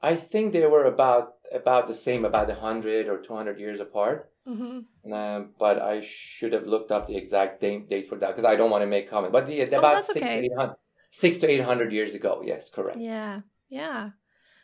I 0.00 0.16
think 0.16 0.52
they 0.52 0.66
were 0.66 0.84
about 0.84 1.34
about 1.52 1.86
the 1.86 1.94
same, 1.94 2.24
about 2.24 2.50
hundred 2.50 3.08
or 3.08 3.18
two 3.18 3.34
hundred 3.34 3.60
years 3.60 3.80
apart. 3.80 4.30
Mm-hmm. 4.48 5.12
Um, 5.12 5.50
but 5.58 5.82
I 5.82 6.00
should 6.00 6.52
have 6.52 6.66
looked 6.66 6.92
up 6.92 7.06
the 7.06 7.16
exact 7.16 7.60
date, 7.60 7.90
date 7.90 8.08
for 8.08 8.16
that 8.16 8.28
because 8.28 8.44
I 8.44 8.54
don't 8.54 8.70
want 8.70 8.82
to 8.82 8.86
make 8.86 9.10
comment. 9.10 9.32
But 9.32 9.50
yeah, 9.50 9.66
oh, 9.72 9.78
about 9.78 10.04
six, 10.04 10.18
okay. 10.18 10.48
to 10.48 10.54
800, 10.54 10.76
six 11.10 11.38
to 11.38 11.50
eight 11.50 11.64
hundred 11.64 11.92
years 11.92 12.14
ago. 12.14 12.42
Yes, 12.44 12.70
correct. 12.70 12.98
Yeah, 12.98 13.40
yeah. 13.68 14.10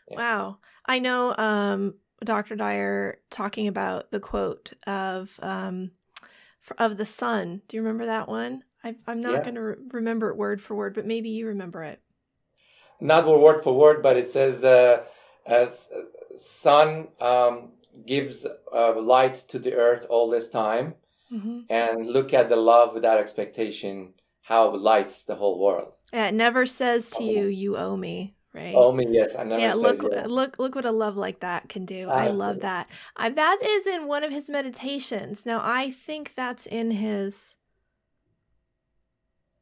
yeah. 0.08 0.16
Wow. 0.16 0.58
I 0.86 0.98
know 0.98 1.34
um, 1.36 1.94
Dr. 2.24 2.56
Dyer 2.56 3.18
talking 3.30 3.68
about 3.68 4.10
the 4.10 4.20
quote 4.20 4.72
of 4.86 5.38
um, 5.42 5.90
of 6.78 6.96
the 6.96 7.06
sun. 7.06 7.62
Do 7.68 7.76
you 7.76 7.82
remember 7.82 8.06
that 8.06 8.28
one? 8.28 8.62
I, 8.84 8.94
am 9.06 9.20
not 9.20 9.32
yeah. 9.32 9.42
going 9.42 9.54
to 9.54 9.60
re- 9.62 9.76
remember 9.90 10.30
it 10.30 10.36
word 10.36 10.60
for 10.60 10.74
word, 10.74 10.94
but 10.94 11.06
maybe 11.06 11.28
you 11.28 11.46
remember 11.48 11.82
it. 11.84 12.00
Not 13.00 13.26
word 13.26 13.62
for 13.62 13.76
word, 13.76 14.02
but 14.02 14.16
it 14.16 14.28
says, 14.28 14.62
uh, 14.62 15.04
"As 15.46 15.90
sun 16.36 17.08
um, 17.20 17.72
gives 18.06 18.46
uh, 18.72 19.00
light 19.00 19.34
to 19.48 19.58
the 19.58 19.74
earth 19.74 20.06
all 20.08 20.30
this 20.30 20.48
time, 20.48 20.94
mm-hmm. 21.32 21.60
and 21.68 22.06
look 22.06 22.32
at 22.32 22.48
the 22.48 22.56
love 22.56 22.94
without 22.94 23.18
expectation, 23.18 24.14
how 24.42 24.74
it 24.74 24.80
lights 24.80 25.24
the 25.24 25.34
whole 25.34 25.58
world." 25.58 25.96
Yeah, 26.12 26.28
it 26.28 26.34
never 26.34 26.66
says 26.66 27.10
to 27.12 27.24
oh. 27.24 27.30
you, 27.30 27.46
"You 27.46 27.76
owe 27.76 27.96
me." 27.96 28.34
right? 28.52 28.74
Oh 28.76 28.92
me, 28.92 29.06
yes. 29.08 29.34
I 29.36 29.44
never 29.44 29.60
yeah, 29.60 29.74
look, 29.74 30.02
yeah. 30.10 30.26
look, 30.26 30.58
look 30.58 30.74
what 30.74 30.84
a 30.84 30.90
love 30.90 31.16
like 31.16 31.40
that 31.40 31.68
can 31.68 31.84
do. 31.84 32.08
I 32.08 32.28
love 32.28 32.60
that. 32.60 32.88
I, 33.16 33.30
that 33.30 33.58
is 33.62 33.86
in 33.86 34.06
one 34.06 34.24
of 34.24 34.30
his 34.30 34.50
meditations. 34.50 35.46
Now, 35.46 35.60
I 35.62 35.90
think 35.90 36.32
that's 36.36 36.66
in 36.66 36.90
his. 36.90 37.56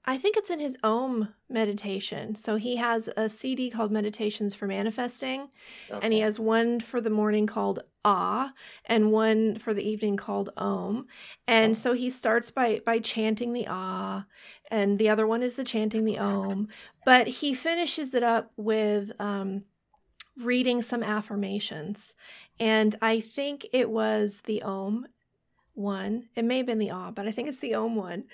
I 0.05 0.17
think 0.17 0.37
it's 0.37 0.51
in 0.51 0.61
his 0.61 0.77
Om 0.83 1.29
meditation. 1.49 2.35
So 2.35 2.57
he 2.57 2.77
has 2.77 3.09
a 3.17 3.29
CD 3.29 3.71
called 3.71 3.93
Meditations 3.93 4.55
for 4.55 4.67
Manifesting, 4.67 5.49
okay. 5.91 6.01
and 6.03 6.13
he 6.13 6.21
has 6.21 6.41
one 6.41 6.81
for 6.81 7.01
the 7.01 7.11
morning 7.11 7.47
called 7.47 7.81
Ah, 8.03 8.55
and 8.87 9.13
one 9.13 9.59
for 9.59 9.75
the 9.75 9.87
evening 9.87 10.17
called 10.17 10.51
Om. 10.57 11.07
And 11.47 11.73
oh. 11.73 11.75
so 11.75 11.93
he 11.93 12.09
starts 12.09 12.51
by 12.51 12.81
by 12.85 12.99
chanting 12.99 13.53
the 13.53 13.67
Ah, 13.69 14.25
and 14.71 14.99
the 14.99 15.11
other 15.11 15.27
one 15.27 15.43
is 15.43 15.55
the 15.55 15.65
chanting 15.65 16.07
the 16.07 16.19
Om. 16.19 16.69
But 17.05 17.27
he 17.27 17.53
finishes 17.53 18.15
it 18.15 18.23
up 18.23 18.53
with 18.57 19.13
um, 19.21 19.65
reading 20.39 20.81
some 20.81 21.03
affirmations, 21.03 22.15
and 22.59 22.97
I 23.03 23.21
think 23.21 23.67
it 23.75 23.91
was 23.91 24.41
the 24.47 24.63
Om 24.63 25.09
one. 25.75 26.29
It 26.35 26.47
may 26.47 26.59
have 26.59 26.67
been 26.67 26.79
the 26.79 26.91
Ah, 26.91 27.11
but 27.11 27.29
I 27.29 27.33
think 27.33 27.49
it's 27.49 27.59
the 27.59 27.75
Om 27.75 27.97
one 27.97 28.25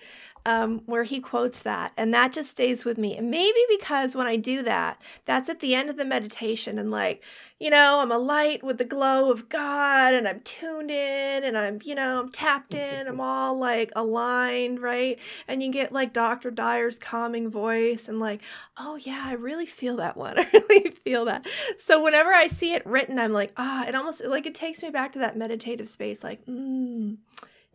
um, 0.47 0.81
where 0.87 1.03
he 1.03 1.19
quotes 1.19 1.59
that. 1.59 1.93
And 1.97 2.15
that 2.15 2.33
just 2.33 2.53
stays 2.53 2.85
with 2.85 2.99
me. 2.99 3.17
And 3.17 3.33
maybe 3.33 3.59
because 3.69 4.15
when 4.15 4.29
I 4.29 4.37
do 4.37 4.63
that, 4.63 5.03
that's 5.25 5.49
at 5.49 5.59
the 5.59 5.75
end 5.75 5.91
of 5.91 5.97
the 5.97 6.05
meditation. 6.05 6.79
And 6.79 6.89
like, 6.89 7.25
you 7.59 7.69
know, 7.69 7.99
I'm 7.99 8.13
a 8.13 8.19
light 8.19 8.63
with 8.63 8.79
the 8.79 8.85
glow 8.85 9.33
of 9.33 9.49
God 9.49 10.15
and 10.15 10.29
I'm 10.29 10.39
tuned 10.41 10.93
in 10.93 11.43
and 11.43 11.59
I'm, 11.59 11.81
you 11.83 11.97
know, 11.97 12.21
I'm 12.21 12.31
tapped 12.31 12.75
in. 12.75 13.09
I'm 13.09 13.21
all 13.27 13.59
like 13.59 13.91
aligned, 13.97 14.81
right? 14.81 15.19
And 15.49 15.65
you 15.65 15.73
get 15.73 15.93
like 15.93 16.13
Dr. 16.13 16.53
Dyer's 16.53 17.01
calming 17.01 17.51
voice 17.51 18.09
and 18.09 18.21
like, 18.21 18.41
oh 18.79 18.95
yeah, 18.95 19.25
I 19.27 19.33
really 19.33 19.67
feel 19.67 19.97
that 19.97 20.17
one. 20.17 20.39
I 20.39 20.49
really 20.53 20.91
feel 20.93 21.25
that. 21.25 21.45
So 21.77 22.01
whenever 22.01 22.31
I 22.33 22.47
see 22.47 22.73
it 22.73 22.87
written, 22.87 23.19
I'm 23.19 23.33
like, 23.33 23.51
ah, 23.57 23.85
it 23.89 23.97
almost 23.97 24.25
like 24.25 24.47
it 24.47 24.55
takes 24.55 24.81
me 24.81 24.91
back 24.91 25.11
to 25.15 25.19
that 25.19 25.37
meditative 25.37 25.89
space, 25.89 26.23
like, 26.23 26.47
mm 26.47 27.17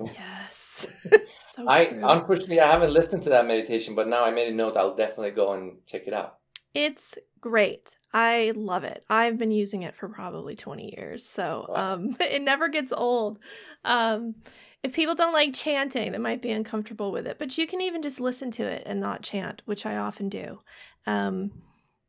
Yes. 0.15 0.87
so 1.37 1.67
I 1.67 1.85
true. 1.85 2.01
unfortunately 2.03 2.59
I 2.59 2.71
haven't 2.71 2.93
listened 2.93 3.23
to 3.23 3.29
that 3.29 3.45
meditation, 3.45 3.95
but 3.95 4.07
now 4.07 4.23
I 4.23 4.31
made 4.31 4.51
a 4.51 4.55
note. 4.55 4.77
I'll 4.77 4.95
definitely 4.95 5.31
go 5.31 5.53
and 5.53 5.77
check 5.85 6.07
it 6.07 6.13
out. 6.13 6.37
It's 6.73 7.17
great. 7.39 7.95
I 8.13 8.53
love 8.55 8.83
it. 8.83 9.05
I've 9.09 9.37
been 9.37 9.51
using 9.51 9.83
it 9.83 9.95
for 9.95 10.09
probably 10.09 10.55
20 10.55 10.95
years. 10.97 11.25
So 11.27 11.65
wow. 11.69 11.93
um, 11.93 12.15
it 12.19 12.41
never 12.41 12.67
gets 12.67 12.93
old. 12.93 13.39
Um, 13.83 14.35
if 14.83 14.93
people 14.93 15.15
don't 15.15 15.33
like 15.33 15.53
chanting, 15.53 16.11
they 16.11 16.17
might 16.17 16.41
be 16.41 16.51
uncomfortable 16.51 17.11
with 17.11 17.27
it, 17.27 17.37
but 17.37 17.57
you 17.57 17.67
can 17.67 17.81
even 17.81 18.01
just 18.01 18.19
listen 18.19 18.49
to 18.51 18.63
it 18.63 18.83
and 18.85 18.99
not 18.99 19.21
chant, 19.21 19.61
which 19.65 19.85
I 19.85 19.97
often 19.97 20.27
do. 20.27 20.59
Um, 21.05 21.51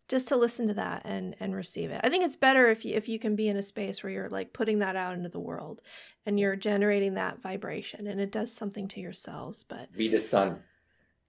just 0.08 0.28
to 0.28 0.36
listen 0.36 0.68
to 0.68 0.74
that 0.74 1.02
and 1.04 1.34
and 1.40 1.54
receive 1.54 1.90
it. 1.90 2.00
I 2.04 2.08
think 2.08 2.24
it's 2.24 2.36
better 2.36 2.68
if 2.68 2.84
you 2.84 2.94
if 2.94 3.08
you 3.08 3.18
can 3.18 3.36
be 3.36 3.48
in 3.48 3.56
a 3.56 3.62
space 3.62 4.02
where 4.02 4.12
you're 4.12 4.28
like 4.28 4.52
putting 4.52 4.80
that 4.80 4.96
out 4.96 5.14
into 5.14 5.28
the 5.28 5.40
world 5.40 5.80
and 6.26 6.38
you're 6.38 6.56
generating 6.56 7.14
that 7.14 7.40
vibration 7.40 8.06
and 8.06 8.20
it 8.20 8.30
does 8.32 8.52
something 8.52 8.88
to 8.88 9.00
your 9.00 9.12
cells, 9.12 9.64
but 9.68 9.92
be 9.92 10.08
the 10.08 10.20
sun. 10.20 10.58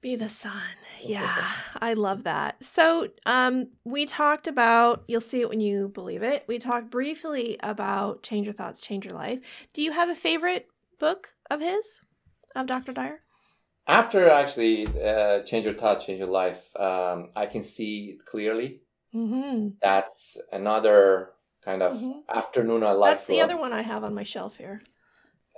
Be 0.02 0.16
the 0.18 0.30
sun. 0.30 0.52
Yeah, 1.06 1.52
I 1.82 1.96
love 1.96 2.24
that. 2.24 2.64
So, 2.64 3.10
um, 3.26 3.68
we 3.84 4.06
talked 4.06 4.48
about, 4.48 5.04
you'll 5.08 5.20
see 5.20 5.42
it 5.42 5.50
when 5.50 5.60
you 5.60 5.90
believe 5.90 6.24
it. 6.24 6.46
We 6.48 6.60
talked 6.60 6.90
briefly 6.90 7.58
about 7.62 8.24
Change 8.24 8.46
Your 8.46 8.54
Thoughts, 8.54 8.80
Change 8.80 9.04
Your 9.04 9.16
Life. 9.16 9.42
Do 9.74 9.82
you 9.82 9.92
have 9.92 10.08
a 10.08 10.16
favorite 10.16 10.70
book 10.98 11.34
of 11.52 11.60
his, 11.60 12.00
of 12.56 12.68
Dr. 12.68 12.94
Dyer? 12.94 13.20
After 13.88 14.30
actually 14.30 14.88
uh, 15.04 15.42
change 15.42 15.66
your 15.66 15.74
thought 15.74 16.02
change 16.02 16.20
your 16.20 16.28
life 16.28 16.76
um, 16.78 17.30
i 17.36 17.46
can 17.46 17.64
see 17.64 18.18
clearly 18.26 18.82
mm-hmm. 19.14 19.70
that's 19.82 20.38
another 20.52 21.32
kind 21.64 21.82
of 21.82 21.98
mm-hmm. 21.98 22.20
afternoon 22.30 22.84
i 22.84 22.92
life 22.92 23.18
that's 23.18 23.28
the 23.28 23.42
other 23.42 23.58
one 23.58 23.74
i 23.74 23.82
have 23.82 24.04
on 24.04 24.14
my 24.14 24.24
shelf 24.24 24.58
here 24.58 24.82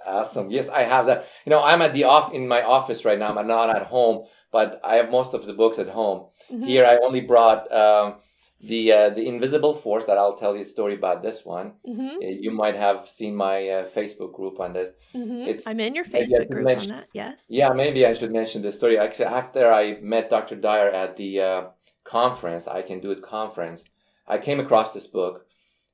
awesome 0.06 0.50
yes 0.50 0.70
i 0.70 0.84
have 0.84 1.06
that 1.08 1.26
you 1.46 1.50
know 1.50 1.64
i'm 1.64 1.82
at 1.82 1.94
the 1.94 2.04
off 2.04 2.34
in 2.34 2.48
my 2.48 2.62
office 2.62 3.06
right 3.06 3.20
now 3.20 3.36
i'm 3.36 3.48
not 3.48 3.76
at 3.76 3.84
home 3.84 4.26
but 4.52 4.80
i 4.84 4.96
have 4.96 5.10
most 5.10 5.34
of 5.34 5.46
the 5.46 5.54
books 5.54 5.80
at 5.80 5.90
home 5.90 6.28
mm-hmm. 6.52 6.64
here 6.64 6.86
i 6.86 6.98
only 7.04 7.22
brought 7.22 7.72
um, 7.72 8.16
the 8.66 8.92
uh, 8.92 9.10
the 9.10 9.28
invisible 9.28 9.74
force 9.74 10.06
that 10.06 10.18
I'll 10.18 10.36
tell 10.36 10.56
you 10.56 10.64
a 10.64 10.66
story 10.66 10.96
about 10.96 11.22
this 11.22 11.46
one. 11.46 11.74
Mm-hmm. 11.88 12.18
Uh, 12.18 12.28
you 12.46 12.52
might 12.52 12.76
have 12.76 13.08
seen 13.08 13.36
my 13.36 13.70
uh, 13.70 13.88
Facebook 13.88 14.34
group 14.34 14.60
on 14.60 14.74
this. 14.74 14.90
Mm-hmm. 15.14 15.50
It's 15.50 15.68
I'm 15.68 15.80
in 15.80 15.94
your 15.94 16.06
Facebook 16.06 16.50
group 16.50 16.66
mention, 16.66 16.92
on 16.92 16.98
that. 16.98 17.08
Yes. 17.14 17.44
Yeah, 17.48 17.74
maybe 17.74 18.06
I 18.06 18.14
should 18.14 18.32
mention 18.32 18.62
the 18.62 18.72
story. 18.72 18.98
Actually, 18.98 19.26
after 19.26 19.72
I 19.72 20.00
met 20.02 20.30
Dr. 20.30 20.56
Dyer 20.56 20.90
at 20.90 21.16
the 21.16 21.42
uh, 21.42 21.64
conference, 22.04 22.68
I 22.68 22.82
can 22.82 23.00
do 23.00 23.12
it 23.12 23.22
conference. 23.22 23.86
I 24.28 24.40
came 24.40 24.60
across 24.60 24.94
this 24.94 25.08
book, 25.08 25.46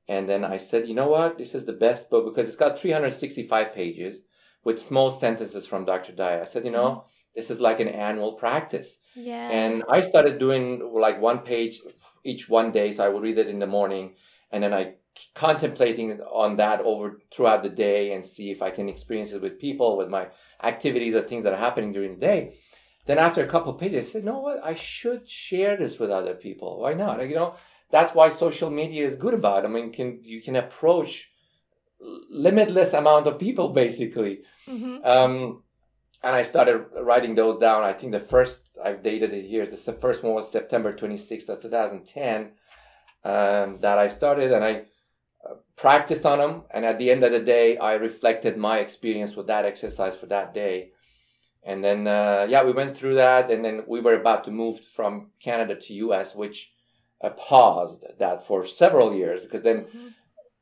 and 0.08 0.30
then 0.30 0.46
I 0.46 0.58
said, 0.58 0.88
you 0.88 0.96
know 0.96 1.10
what, 1.10 1.38
this 1.38 1.54
is 1.54 1.66
the 1.66 1.74
best 1.74 2.10
book 2.10 2.26
because 2.26 2.48
it's 2.48 2.56
got 2.56 2.80
365 2.80 3.74
pages 3.74 4.22
with 4.64 4.82
small 4.82 5.12
sentences 5.12 5.68
from 5.68 5.84
Dr. 5.84 6.14
Dyer. 6.14 6.42
I 6.42 6.46
said, 6.46 6.66
you 6.66 6.72
know. 6.72 6.90
Mm-hmm 6.90 7.08
this 7.36 7.50
is 7.50 7.62
like 7.62 7.80
an 7.80 7.88
annual 7.88 8.34
practice. 8.34 9.00
Yeah. 9.16 9.50
And 9.50 9.84
I 9.90 10.02
started 10.02 10.38
doing 10.38 10.92
like 10.94 11.22
one 11.22 11.40
page 11.40 11.80
each 12.24 12.50
one 12.50 12.72
day. 12.72 12.92
So 12.92 13.06
I 13.06 13.10
would 13.10 13.24
read 13.24 13.38
it 13.38 13.50
in 13.50 13.60
the 13.60 13.68
morning 13.68 14.16
and 14.52 14.64
then 14.64 14.74
I 14.74 14.96
contemplating 15.36 16.20
on 16.22 16.58
that 16.58 16.82
over 16.82 17.22
throughout 17.34 17.64
the 17.64 17.70
day 17.70 18.14
and 18.14 18.26
see 18.26 18.52
if 18.52 18.62
I 18.62 18.72
can 18.72 18.88
experience 18.88 19.32
it 19.32 19.42
with 19.42 19.60
people, 19.60 19.98
with 19.98 20.10
my 20.10 20.28
activities 20.64 21.16
or 21.16 21.22
things 21.22 21.44
that 21.44 21.54
are 21.54 21.58
happening 21.58 21.92
during 21.92 22.14
the 22.14 22.26
day. 22.26 22.54
Then 23.08 23.18
after 23.18 23.44
a 23.44 23.48
couple 23.48 23.74
pages, 23.74 24.08
I 24.08 24.10
said, 24.10 24.26
"No, 24.26 24.40
what? 24.40 24.64
I 24.64 24.76
should 24.76 25.28
share 25.28 25.76
this 25.76 26.00
with 26.00 26.12
other 26.12 26.36
people. 26.36 26.80
Why 26.80 26.94
not? 26.94 27.18
Like, 27.18 27.30
you 27.30 27.36
know, 27.36 27.56
that's 27.90 28.14
why 28.14 28.30
social 28.30 28.70
media 28.70 29.06
is 29.06 29.16
good 29.16 29.34
about. 29.34 29.66
I 29.66 29.70
mean, 29.70 29.92
can 29.92 30.20
you 30.24 30.42
can 30.42 30.56
approach 30.56 31.32
limitless 32.30 32.94
amount 32.94 33.28
of 33.28 33.40
people 33.40 33.70
basically. 33.70 34.42
Mm-hmm. 34.68 35.04
Um, 35.04 35.64
and 36.24 36.36
I 36.36 36.44
started 36.44 36.86
writing 37.02 37.36
those 37.36 37.58
down. 37.60 37.84
I 37.84 37.94
think 37.94 38.12
the 38.12 38.20
first 38.20 38.62
I've 38.84 39.04
dated 39.04 39.34
it 39.34 39.46
here. 39.46 39.66
The 39.66 39.78
first 39.78 40.24
one 40.24 40.34
was 40.34 40.52
September 40.52 40.94
26th 40.94 41.50
of 41.50 41.62
2010 41.62 42.52
um, 43.24 43.80
that 43.82 43.98
I 43.98 44.10
started, 44.10 44.52
and 44.52 44.64
I 44.64 44.84
uh, 45.48 45.56
practiced 45.76 46.26
on 46.26 46.40
them. 46.40 46.64
And 46.72 46.86
at 46.86 46.98
the 46.98 47.12
end 47.12 47.24
of 47.24 47.32
the 47.32 47.44
day, 47.44 47.78
I 47.78 47.94
reflected 47.94 48.58
my 48.58 48.80
experience 48.80 49.36
with 49.36 49.48
that 49.48 49.66
exercise 49.66 50.16
for 50.16 50.28
that 50.28 50.54
day. 50.54 50.92
And 51.64 51.84
then, 51.84 52.08
uh, 52.08 52.48
yeah, 52.50 52.64
we 52.64 52.72
went 52.72 52.98
through 52.98 53.16
that, 53.16 53.52
and 53.52 53.64
then 53.64 53.84
we 53.88 54.00
were 54.02 54.20
about 54.20 54.44
to 54.46 54.52
move 54.52 54.84
from 54.84 55.32
Canada 55.40 55.76
to 55.76 55.94
US, 55.94 56.36
which 56.36 56.72
I 57.24 57.30
paused 57.30 58.04
that 58.20 58.46
for 58.46 58.66
several 58.66 59.14
years 59.14 59.42
because 59.42 59.62
then 59.62 59.86
mm-hmm. 59.86 60.08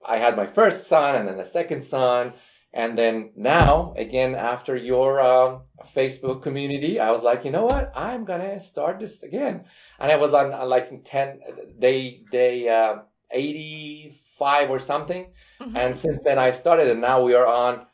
I 0.06 0.18
had 0.18 0.36
my 0.36 0.46
first 0.46 0.88
son 0.88 1.16
and 1.16 1.28
then 1.28 1.38
the 1.38 1.46
second 1.46 1.84
son 1.84 2.34
and 2.72 2.98
then 2.98 3.32
now, 3.36 3.94
again, 3.98 4.36
after 4.36 4.76
your 4.76 5.20
um, 5.20 5.62
Facebook 5.96 6.44
community, 6.44 7.00
I 7.00 7.10
was 7.10 7.24
like, 7.24 7.44
you 7.44 7.52
know 7.52 7.66
what? 7.66 7.92
I'm 7.96 8.26
gonna 8.26 8.60
start 8.60 9.00
this 9.00 9.24
again. 9.24 9.66
And 10.00 10.12
I 10.12 10.18
was 10.18 10.34
on, 10.34 10.54
on 10.54 10.70
like 10.70 11.04
ten 11.04 11.40
day 11.80 12.24
day 12.32 12.70
uh, 12.70 12.98
eighty 13.32 14.14
five 14.38 14.70
or 14.70 14.80
something. 14.80 15.32
Mm-hmm. 15.60 15.78
And 15.78 15.98
since 15.98 16.20
then, 16.24 16.38
I 16.38 16.52
started, 16.52 16.88
and 16.88 17.02
now 17.02 17.24
we 17.24 17.34
are 17.34 17.48
on. 17.48 17.88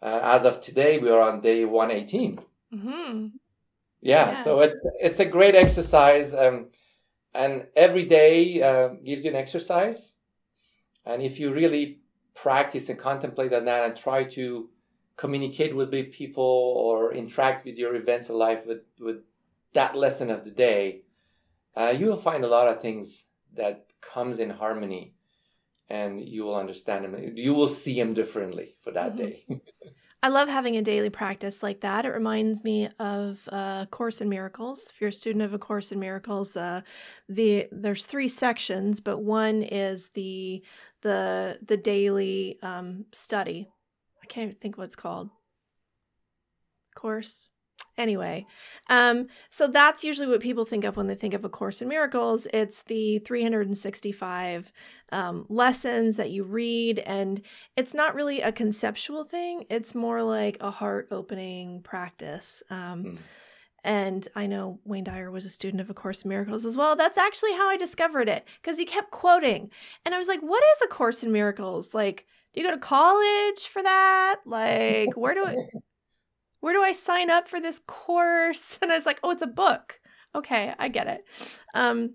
Uh, 0.00 0.18
as 0.22 0.44
of 0.44 0.60
today, 0.60 0.98
we 0.98 1.10
are 1.10 1.20
on 1.20 1.42
day 1.42 1.64
one. 1.64 1.90
Mm-hmm. 1.90 3.26
Yeah, 4.00 4.30
yes. 4.32 4.44
so 4.44 4.60
it's 4.60 4.74
it's 4.98 5.20
a 5.20 5.26
great 5.26 5.54
exercise, 5.54 6.34
um, 6.34 6.70
and 7.34 7.66
every 7.76 8.06
day 8.06 8.62
uh, 8.62 8.88
gives 9.04 9.24
you 9.24 9.30
an 9.30 9.36
exercise. 9.36 10.12
And 11.04 11.22
if 11.22 11.38
you 11.38 11.52
really 11.52 12.01
practice 12.34 12.88
and 12.88 12.98
contemplate 12.98 13.52
on 13.52 13.64
that 13.66 13.84
and 13.84 13.96
try 13.96 14.24
to 14.24 14.68
communicate 15.16 15.74
with 15.74 15.90
big 15.90 16.12
people 16.12 16.74
or 16.76 17.12
interact 17.12 17.64
with 17.64 17.76
your 17.76 17.94
events 17.94 18.28
in 18.28 18.36
life 18.36 18.66
with, 18.66 18.82
with 18.98 19.18
that 19.74 19.96
lesson 19.96 20.30
of 20.30 20.44
the 20.44 20.50
day, 20.50 21.02
uh, 21.76 21.94
you 21.96 22.06
will 22.06 22.16
find 22.16 22.44
a 22.44 22.48
lot 22.48 22.68
of 22.68 22.80
things 22.80 23.24
that 23.54 23.86
comes 24.00 24.38
in 24.38 24.50
harmony 24.50 25.14
and 25.88 26.20
you 26.20 26.44
will 26.44 26.56
understand 26.56 27.04
him 27.04 27.32
you 27.36 27.54
will 27.54 27.68
see 27.68 27.94
them 27.94 28.14
differently 28.14 28.74
for 28.80 28.90
that 28.90 29.14
mm-hmm. 29.14 29.54
day 29.54 29.60
I 30.24 30.28
love 30.28 30.48
having 30.48 30.76
a 30.76 30.82
daily 30.82 31.10
practice 31.10 31.64
like 31.64 31.80
that. 31.80 32.04
It 32.04 32.10
reminds 32.10 32.62
me 32.62 32.88
of 33.00 33.40
uh, 33.50 33.86
Course 33.86 34.20
in 34.20 34.28
Miracles. 34.28 34.88
If 34.88 35.00
you're 35.00 35.10
a 35.10 35.12
student 35.12 35.42
of 35.42 35.52
A 35.52 35.58
Course 35.58 35.90
in 35.90 35.98
Miracles, 35.98 36.56
uh, 36.56 36.82
the 37.28 37.66
there's 37.72 38.06
three 38.06 38.28
sections, 38.28 39.00
but 39.00 39.18
one 39.18 39.62
is 39.62 40.10
the 40.10 40.62
the 41.02 41.58
the 41.62 41.76
daily 41.76 42.58
um, 42.62 43.06
study. 43.12 43.68
I 44.22 44.26
can't 44.26 44.48
even 44.48 44.58
think 44.58 44.78
what 44.78 44.84
it's 44.84 44.96
called. 44.96 45.30
Course 46.94 47.50
Anyway, 47.98 48.46
um, 48.88 49.26
so 49.50 49.66
that's 49.68 50.02
usually 50.02 50.26
what 50.26 50.40
people 50.40 50.64
think 50.64 50.82
of 50.84 50.96
when 50.96 51.08
they 51.08 51.14
think 51.14 51.34
of 51.34 51.44
A 51.44 51.48
Course 51.50 51.82
in 51.82 51.88
Miracles. 51.88 52.46
It's 52.50 52.82
the 52.84 53.18
365 53.18 54.72
um, 55.10 55.44
lessons 55.50 56.16
that 56.16 56.30
you 56.30 56.42
read, 56.42 57.00
and 57.00 57.42
it's 57.76 57.92
not 57.92 58.14
really 58.14 58.40
a 58.40 58.50
conceptual 58.50 59.24
thing, 59.24 59.66
it's 59.68 59.94
more 59.94 60.22
like 60.22 60.56
a 60.60 60.70
heart 60.70 61.08
opening 61.10 61.82
practice. 61.82 62.62
Um, 62.70 63.04
mm. 63.04 63.18
And 63.84 64.26
I 64.36 64.46
know 64.46 64.78
Wayne 64.84 65.04
Dyer 65.04 65.30
was 65.30 65.44
a 65.44 65.50
student 65.50 65.80
of 65.80 65.90
A 65.90 65.94
Course 65.94 66.22
in 66.22 66.28
Miracles 66.28 66.64
as 66.64 66.76
well. 66.76 66.94
That's 66.94 67.18
actually 67.18 67.52
how 67.52 67.68
I 67.68 67.76
discovered 67.76 68.28
it 68.28 68.46
because 68.60 68.78
he 68.78 68.84
kept 68.84 69.10
quoting. 69.10 69.70
And 70.04 70.14
I 70.14 70.18
was 70.18 70.28
like, 70.28 70.40
what 70.40 70.62
is 70.76 70.82
A 70.82 70.88
Course 70.88 71.22
in 71.22 71.32
Miracles? 71.32 71.92
Like, 71.92 72.26
do 72.52 72.60
you 72.60 72.66
go 72.66 72.74
to 72.74 72.80
college 72.80 73.66
for 73.66 73.82
that? 73.82 74.40
Like, 74.44 75.16
where 75.16 75.34
do 75.34 75.44
I 75.44 75.56
where 76.60 76.74
do 76.74 76.82
I 76.82 76.92
sign 76.92 77.28
up 77.28 77.48
for 77.48 77.60
this 77.60 77.80
course? 77.86 78.78
And 78.82 78.92
I 78.92 78.96
was 78.96 79.06
like, 79.06 79.20
oh, 79.22 79.30
it's 79.30 79.42
a 79.42 79.46
book. 79.48 80.00
Okay, 80.34 80.72
I 80.78 80.88
get 80.88 81.08
it. 81.08 81.24
Um, 81.74 82.14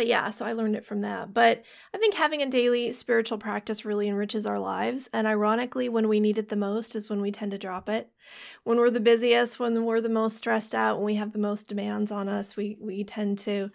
but 0.00 0.06
yeah, 0.06 0.30
so 0.30 0.46
I 0.46 0.54
learned 0.54 0.76
it 0.76 0.86
from 0.86 1.02
that. 1.02 1.34
But 1.34 1.62
I 1.92 1.98
think 1.98 2.14
having 2.14 2.40
a 2.40 2.48
daily 2.48 2.90
spiritual 2.90 3.36
practice 3.36 3.84
really 3.84 4.08
enriches 4.08 4.46
our 4.46 4.58
lives. 4.58 5.10
And 5.12 5.26
ironically, 5.26 5.90
when 5.90 6.08
we 6.08 6.20
need 6.20 6.38
it 6.38 6.48
the 6.48 6.56
most 6.56 6.96
is 6.96 7.10
when 7.10 7.20
we 7.20 7.30
tend 7.30 7.50
to 7.50 7.58
drop 7.58 7.90
it. 7.90 8.10
When 8.64 8.78
we're 8.78 8.88
the 8.88 8.98
busiest, 8.98 9.60
when 9.60 9.84
we're 9.84 10.00
the 10.00 10.08
most 10.08 10.38
stressed 10.38 10.74
out, 10.74 10.96
when 10.96 11.04
we 11.04 11.16
have 11.16 11.32
the 11.32 11.38
most 11.38 11.68
demands 11.68 12.10
on 12.10 12.30
us, 12.30 12.56
we 12.56 12.78
we 12.80 13.04
tend 13.04 13.40
to 13.40 13.70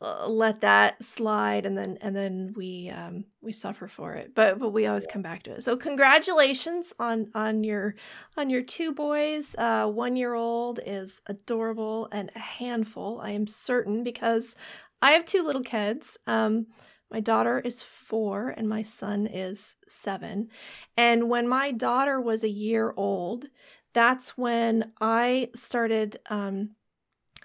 uh, 0.00 0.28
let 0.28 0.60
that 0.60 1.02
slide 1.02 1.66
and 1.66 1.76
then 1.76 1.98
and 2.02 2.14
then 2.14 2.54
we 2.56 2.88
um 2.90 3.24
we 3.40 3.50
suffer 3.50 3.88
for 3.88 4.14
it 4.14 4.32
but 4.32 4.56
but 4.60 4.68
we 4.68 4.86
always 4.86 5.08
come 5.08 5.22
back 5.22 5.42
to 5.42 5.50
it 5.50 5.60
so 5.64 5.76
congratulations 5.76 6.92
on 7.00 7.28
on 7.34 7.64
your 7.64 7.96
on 8.36 8.48
your 8.48 8.62
two 8.62 8.92
boys 8.92 9.56
uh 9.58 9.88
one 9.88 10.14
year 10.14 10.34
old 10.34 10.78
is 10.86 11.20
adorable 11.26 12.08
and 12.12 12.30
a 12.36 12.38
handful 12.38 13.20
i 13.20 13.32
am 13.32 13.44
certain 13.44 14.04
because 14.04 14.54
i 15.02 15.12
have 15.12 15.24
two 15.24 15.42
little 15.44 15.62
kids 15.62 16.16
um 16.26 16.66
my 17.10 17.20
daughter 17.20 17.58
is 17.58 17.82
four 17.82 18.50
and 18.50 18.68
my 18.68 18.82
son 18.82 19.26
is 19.26 19.76
seven. 19.88 20.50
And 20.94 21.30
when 21.30 21.48
my 21.48 21.72
daughter 21.72 22.20
was 22.20 22.44
a 22.44 22.50
year 22.50 22.92
old 22.96 23.46
that's 23.94 24.36
when 24.36 24.92
i 25.00 25.48
started 25.54 26.18
um 26.28 26.70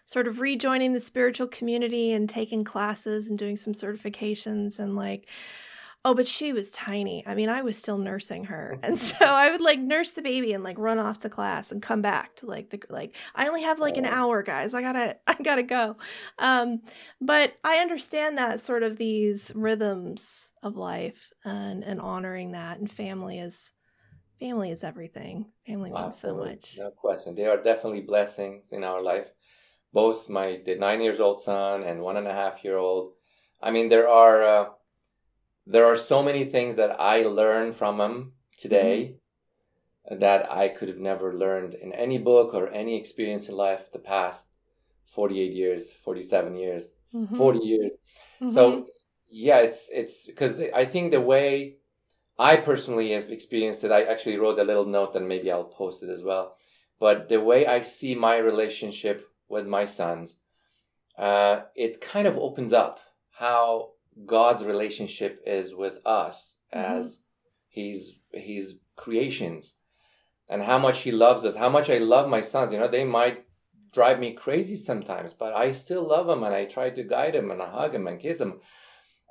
sort 0.06 0.28
of 0.28 0.39
rejoining 0.39 0.94
the 0.94 1.00
spiritual 1.00 1.48
community 1.48 2.12
and 2.12 2.30
taking 2.30 2.63
classes 2.63 3.28
and 3.30 3.39
doing 3.39 3.58
some 3.58 3.74
certifications 3.74 4.78
and 4.78 4.96
like 4.96 5.28
oh 6.06 6.13
but 6.13 6.28
she 6.28 6.54
was 6.54 6.72
tiny. 6.72 7.26
I 7.26 7.36
mean 7.36 7.50
i 7.50 7.62
was 7.62 7.78
still 7.78 7.98
nursing 7.98 8.46
her. 8.46 8.78
And 8.84 8.98
so 8.98 9.26
i 9.26 9.50
would 9.52 9.62
like 9.62 9.80
nurse 9.80 10.12
the 10.12 10.22
baby 10.22 10.54
and 10.54 10.63
like 10.63 10.78
run 10.78 11.00
off 11.00 11.20
to 11.20 11.30
class 11.30 11.72
and 11.72 11.82
come 11.82 12.02
back 12.02 12.36
to 12.38 12.46
like 12.46 12.70
the 12.70 12.82
like 12.89 13.16
i 13.36 13.48
only 13.48 13.63
have 13.63 13.80
like 13.80 13.98
an 13.98 14.06
hour 14.06 14.44
guys. 14.44 14.74
I 14.74 14.82
gotta 14.82 15.18
i 15.28 15.36
gotta 15.42 15.63
go. 15.63 15.98
Um 16.39 16.82
but 17.22 17.54
i 17.63 17.78
understand 17.78 18.38
that 18.38 18.66
sort 18.66 18.84
of 18.84 18.98
these 18.98 19.52
rhythms 19.56 20.52
of 20.62 20.76
life 20.76 21.32
and 21.44 21.84
and 21.84 22.00
honoring 22.00 22.52
that 22.52 22.80
and 22.80 22.92
family 22.92 23.39
is 23.39 23.72
family 24.39 24.72
is 24.72 24.84
everything. 24.84 25.46
Family 25.66 25.89
means 25.89 26.20
so 26.20 26.36
much. 26.36 26.76
No 26.78 26.92
question. 26.92 27.34
They 27.34 27.46
are 27.46 27.56
definitely 27.56 28.02
blessings 28.02 28.74
in 28.74 28.84
our 28.84 29.02
life. 29.02 29.28
Both 29.94 30.28
my 30.28 30.60
nine 30.68 31.00
years 31.02 31.22
old 31.22 31.42
son 31.42 31.84
and 31.84 32.02
one 32.02 32.18
and 32.18 32.28
a 32.28 32.34
half 32.34 32.63
year 32.63 32.78
old. 32.78 33.13
I 33.62 33.72
mean, 33.72 33.88
there 33.88 34.10
are 34.10 34.44
uh, 34.44 34.66
there 35.65 35.86
are 35.86 35.97
so 35.97 36.21
many 36.21 36.45
things 36.45 36.76
that 36.76 36.99
I 36.99 37.23
learned 37.23 37.76
from 37.76 37.97
them 37.97 38.34
today 38.58 39.15
mm-hmm. 40.10 40.19
that 40.19 40.52
I 40.52 40.67
could 40.69 40.89
have 40.89 40.99
never 40.99 41.34
learned 41.34 41.73
in 41.73 41.93
any 41.93 42.17
book 42.17 42.54
or 42.54 42.69
any 42.69 42.97
experience 42.97 43.49
in 43.49 43.56
life 43.56 43.91
the 43.91 43.99
past 43.99 44.47
48 45.06 45.54
years, 45.54 45.91
47 46.04 46.56
years, 46.56 46.99
mm-hmm. 47.13 47.36
40 47.36 47.60
years. 47.60 47.91
Mm-hmm. 48.41 48.49
So 48.49 48.88
yeah, 49.30 49.60
it's 49.60 49.89
it's 49.91 50.26
because 50.26 50.60
I 50.76 50.86
think 50.86 51.12
the 51.12 51.21
way 51.21 51.78
I 52.38 52.58
personally 52.58 53.12
have 53.12 53.30
experienced 53.30 53.84
it, 53.84 53.91
I 53.91 54.04
actually 54.04 54.38
wrote 54.38 54.60
a 54.60 54.63
little 54.63 54.86
note 54.86 55.15
and 55.15 55.28
maybe 55.28 55.52
I'll 55.52 55.63
post 55.63 56.04
it 56.04 56.10
as 56.10 56.23
well. 56.23 56.58
But 56.99 57.30
the 57.30 57.39
way 57.39 57.65
I 57.65 57.82
see 57.82 58.15
my 58.15 58.38
relationship 58.38 59.28
with 59.49 59.67
my 59.67 59.86
sons, 59.86 60.36
uh, 61.17 61.62
it 61.76 62.02
kind 62.02 62.28
of 62.28 62.38
opens 62.38 62.73
up 62.73 62.99
how 63.32 63.92
God's 64.26 64.63
relationship 64.63 65.41
is 65.45 65.73
with 65.73 65.99
us 66.06 66.58
mm-hmm. 66.73 67.02
as 67.02 67.19
His 67.69 68.13
His 68.32 68.76
creations, 68.95 69.76
and 70.49 70.62
how 70.62 70.80
much 70.80 71.02
He 71.02 71.12
loves 71.12 71.45
us. 71.45 71.56
How 71.56 71.69
much 71.69 71.89
I 71.89 71.97
love 71.97 72.30
my 72.30 72.41
sons. 72.41 72.71
You 72.71 72.80
know, 72.80 72.88
they 72.88 73.06
might 73.06 73.45
drive 73.93 74.19
me 74.19 74.34
crazy 74.34 74.76
sometimes, 74.76 75.34
but 75.34 75.54
I 75.54 75.71
still 75.71 76.08
love 76.08 76.28
them, 76.28 76.43
and 76.43 76.54
I 76.54 76.65
try 76.65 76.89
to 76.89 77.04
guide 77.04 77.34
them, 77.34 77.52
and 77.52 77.62
I 77.62 77.69
hug 77.69 77.93
them 77.93 78.08
and 78.08 78.19
kiss 78.19 78.38
them, 78.38 78.60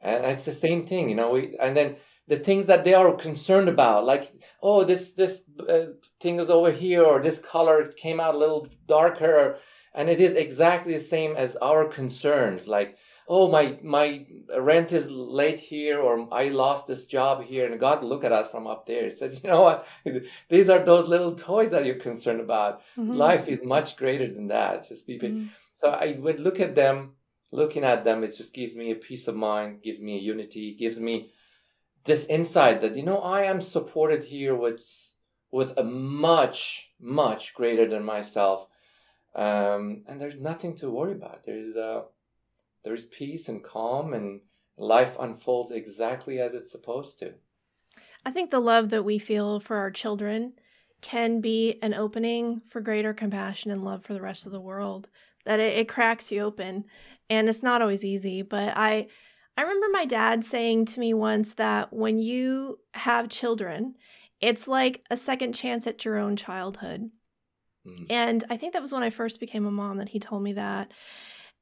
and 0.02 0.24
it's 0.24 0.44
the 0.44 0.52
same 0.52 0.86
thing. 0.86 1.08
You 1.08 1.16
know, 1.16 1.30
we 1.30 1.56
and 1.60 1.76
then 1.76 1.96
the 2.28 2.38
things 2.38 2.66
that 2.66 2.84
they 2.84 2.94
are 2.94 3.14
concerned 3.14 3.68
about 3.68 4.04
like 4.04 4.32
oh 4.62 4.84
this 4.84 5.12
this 5.12 5.42
uh, 5.68 5.86
thing 6.20 6.38
is 6.38 6.50
over 6.50 6.70
here 6.70 7.04
or 7.04 7.20
this 7.20 7.38
color 7.38 7.92
came 7.96 8.20
out 8.20 8.34
a 8.34 8.38
little 8.38 8.68
darker 8.86 9.58
and 9.94 10.08
it 10.08 10.20
is 10.20 10.34
exactly 10.34 10.94
the 10.94 11.00
same 11.00 11.36
as 11.36 11.56
our 11.56 11.86
concerns 11.86 12.68
like 12.68 12.96
oh 13.34 13.50
my 13.50 13.78
my 13.82 14.26
rent 14.58 14.92
is 14.92 15.10
late 15.10 15.58
here 15.58 15.98
or 15.98 16.28
i 16.34 16.48
lost 16.48 16.86
this 16.86 17.04
job 17.06 17.42
here 17.42 17.64
and 17.66 17.80
god 17.80 18.02
look 18.02 18.24
at 18.24 18.32
us 18.38 18.50
from 18.50 18.66
up 18.66 18.84
there 18.86 19.04
He 19.04 19.10
says 19.10 19.40
you 19.42 19.48
know 19.48 19.62
what 19.62 19.86
these 20.50 20.68
are 20.68 20.84
those 20.84 21.08
little 21.08 21.34
toys 21.34 21.70
that 21.70 21.86
you're 21.86 22.06
concerned 22.10 22.40
about 22.40 22.82
mm-hmm. 22.96 23.12
life 23.26 23.48
is 23.48 23.64
much 23.64 23.96
greater 23.96 24.28
than 24.32 24.48
that 24.48 24.86
just 24.88 25.06
be 25.06 25.18
mm-hmm. 25.18 25.46
so 25.74 25.90
i 25.90 26.16
would 26.20 26.40
look 26.40 26.60
at 26.60 26.74
them 26.74 27.12
looking 27.52 27.84
at 27.84 28.04
them 28.04 28.22
it 28.22 28.36
just 28.36 28.52
gives 28.52 28.74
me 28.76 28.90
a 28.90 28.96
peace 29.08 29.26
of 29.28 29.34
mind 29.34 29.82
gives 29.82 30.00
me 30.00 30.16
a 30.16 30.20
unity 30.20 30.74
gives 30.74 31.00
me 31.00 31.30
this 32.04 32.26
insight 32.26 32.82
that 32.82 32.96
you 32.96 33.02
know 33.02 33.18
i 33.18 33.42
am 33.44 33.60
supported 33.62 34.24
here 34.24 34.54
with 34.54 34.84
with 35.50 35.72
a 35.78 35.84
much 35.84 36.90
much 37.00 37.54
greater 37.54 37.88
than 37.88 38.04
myself 38.04 38.68
um, 39.34 40.02
and 40.06 40.20
there's 40.20 40.38
nothing 40.38 40.76
to 40.76 40.90
worry 40.90 41.12
about. 41.12 41.44
There's 41.46 41.74
uh, 41.74 42.02
there's 42.84 43.06
peace 43.06 43.48
and 43.48 43.62
calm, 43.62 44.14
and 44.14 44.40
life 44.76 45.16
unfolds 45.18 45.70
exactly 45.70 46.40
as 46.40 46.54
it's 46.54 46.70
supposed 46.70 47.18
to. 47.20 47.34
I 48.24 48.30
think 48.30 48.50
the 48.50 48.60
love 48.60 48.90
that 48.90 49.04
we 49.04 49.18
feel 49.18 49.60
for 49.60 49.76
our 49.76 49.90
children 49.90 50.54
can 51.00 51.40
be 51.40 51.78
an 51.82 51.94
opening 51.94 52.62
for 52.68 52.80
greater 52.80 53.12
compassion 53.12 53.70
and 53.70 53.84
love 53.84 54.04
for 54.04 54.14
the 54.14 54.20
rest 54.20 54.46
of 54.46 54.52
the 54.52 54.60
world. 54.60 55.08
That 55.44 55.58
it, 55.58 55.78
it 55.78 55.88
cracks 55.88 56.30
you 56.30 56.42
open, 56.42 56.84
and 57.28 57.48
it's 57.48 57.62
not 57.62 57.82
always 57.82 58.04
easy. 58.04 58.42
But 58.42 58.74
I, 58.76 59.08
I 59.56 59.62
remember 59.62 59.88
my 59.90 60.04
dad 60.04 60.44
saying 60.44 60.86
to 60.86 61.00
me 61.00 61.14
once 61.14 61.54
that 61.54 61.92
when 61.92 62.18
you 62.18 62.78
have 62.94 63.28
children, 63.28 63.96
it's 64.40 64.68
like 64.68 65.04
a 65.10 65.16
second 65.16 65.54
chance 65.54 65.86
at 65.86 66.04
your 66.04 66.18
own 66.18 66.36
childhood 66.36 67.10
Mm. 67.86 68.06
And 68.10 68.44
I 68.50 68.56
think 68.56 68.72
that 68.72 68.82
was 68.82 68.92
when 68.92 69.02
I 69.02 69.10
first 69.10 69.40
became 69.40 69.66
a 69.66 69.70
mom 69.70 69.98
that 69.98 70.08
he 70.08 70.20
told 70.20 70.42
me 70.42 70.52
that. 70.54 70.92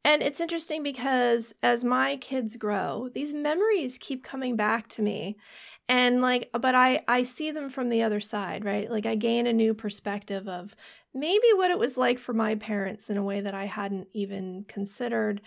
And 0.04 0.22
it's 0.22 0.40
interesting 0.40 0.82
because 0.82 1.54
as 1.62 1.84
my 1.84 2.16
kids 2.16 2.56
grow, 2.56 3.10
these 3.14 3.34
memories 3.34 3.98
keep 3.98 4.24
coming 4.24 4.56
back 4.56 4.88
to 4.90 5.02
me. 5.02 5.36
And 5.88 6.22
like 6.22 6.48
uh, 6.54 6.58
but 6.58 6.74
I 6.74 7.04
I 7.06 7.22
see 7.24 7.50
them 7.50 7.68
from 7.68 7.90
the 7.90 8.02
other 8.02 8.20
side, 8.20 8.64
right? 8.64 8.90
Like 8.90 9.04
I 9.06 9.14
gain 9.14 9.46
a 9.46 9.52
new 9.52 9.74
perspective 9.74 10.48
of 10.48 10.74
maybe 11.12 11.46
what 11.54 11.70
it 11.70 11.78
was 11.78 11.96
like 11.98 12.18
for 12.18 12.32
my 12.32 12.54
parents 12.54 13.10
in 13.10 13.16
a 13.18 13.22
way 13.24 13.40
that 13.42 13.54
I 13.54 13.66
hadn't 13.66 14.08
even 14.14 14.64
considered. 14.68 15.42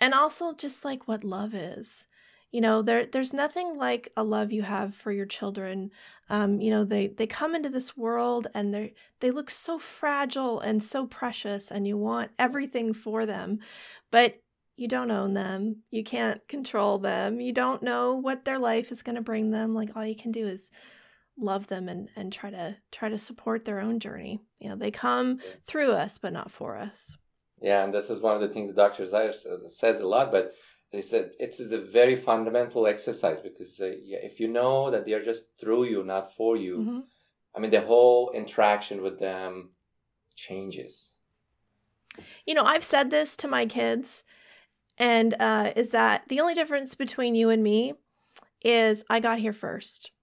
And 0.00 0.14
also 0.14 0.54
just 0.54 0.84
like 0.84 1.08
what 1.08 1.24
love 1.24 1.54
is 1.54 2.06
you 2.54 2.60
know 2.60 2.82
there 2.82 3.06
there's 3.06 3.32
nothing 3.32 3.74
like 3.74 4.12
a 4.16 4.22
love 4.22 4.52
you 4.52 4.62
have 4.62 4.94
for 4.94 5.10
your 5.10 5.26
children. 5.26 5.90
Um, 6.30 6.60
you 6.60 6.70
know 6.70 6.84
they 6.84 7.08
they 7.08 7.26
come 7.26 7.56
into 7.56 7.68
this 7.68 7.96
world 7.96 8.46
and 8.54 8.72
they 8.72 8.94
they 9.18 9.32
look 9.32 9.50
so 9.50 9.76
fragile 9.76 10.60
and 10.60 10.80
so 10.80 11.04
precious 11.04 11.72
and 11.72 11.84
you 11.84 11.98
want 11.98 12.30
everything 12.38 12.94
for 12.94 13.26
them 13.26 13.58
but 14.12 14.40
you 14.76 14.86
don't 14.86 15.10
own 15.10 15.34
them. 15.34 15.82
You 15.90 16.04
can't 16.04 16.46
control 16.46 16.98
them. 16.98 17.40
You 17.40 17.52
don't 17.52 17.82
know 17.82 18.14
what 18.14 18.44
their 18.44 18.60
life 18.60 18.92
is 18.92 19.02
going 19.02 19.16
to 19.16 19.20
bring 19.22 19.50
them. 19.50 19.74
Like 19.74 19.90
all 19.96 20.06
you 20.06 20.16
can 20.16 20.30
do 20.30 20.46
is 20.46 20.70
love 21.36 21.66
them 21.66 21.88
and 21.88 22.08
and 22.14 22.32
try 22.32 22.50
to 22.50 22.76
try 22.92 23.08
to 23.08 23.18
support 23.18 23.64
their 23.64 23.80
own 23.80 23.98
journey. 23.98 24.38
You 24.60 24.68
know 24.68 24.76
they 24.76 24.92
come 24.92 25.40
through 25.66 25.90
us 25.90 26.18
but 26.18 26.32
not 26.32 26.52
for 26.52 26.76
us. 26.76 27.16
Yeah, 27.60 27.82
and 27.82 27.92
this 27.92 28.10
is 28.10 28.20
one 28.20 28.36
of 28.36 28.42
the 28.42 28.48
things 28.48 28.68
the 28.68 28.80
doctor 28.80 29.08
says 29.08 30.00
a 30.00 30.06
lot, 30.06 30.30
but 30.30 30.54
they 30.94 31.02
said 31.02 31.32
it 31.40 31.58
is 31.58 31.72
a 31.72 31.78
very 31.80 32.16
fundamental 32.16 32.86
exercise 32.86 33.40
because 33.40 33.80
uh, 33.80 33.90
if 33.90 34.38
you 34.38 34.48
know 34.48 34.90
that 34.90 35.04
they're 35.04 35.22
just 35.22 35.46
through 35.58 35.84
you, 35.84 36.04
not 36.04 36.32
for 36.32 36.56
you, 36.56 36.78
mm-hmm. 36.78 37.00
I 37.54 37.60
mean, 37.60 37.70
the 37.70 37.80
whole 37.80 38.30
interaction 38.30 39.02
with 39.02 39.18
them 39.18 39.70
changes. 40.34 41.12
You 42.46 42.54
know, 42.54 42.64
I've 42.64 42.84
said 42.84 43.10
this 43.10 43.36
to 43.38 43.48
my 43.48 43.66
kids, 43.66 44.24
and 44.98 45.34
uh, 45.40 45.72
is 45.74 45.88
that 45.90 46.24
the 46.28 46.40
only 46.40 46.54
difference 46.54 46.94
between 46.94 47.34
you 47.34 47.50
and 47.50 47.62
me 47.62 47.94
is 48.62 49.04
I 49.10 49.20
got 49.20 49.38
here 49.38 49.52
first. 49.52 50.10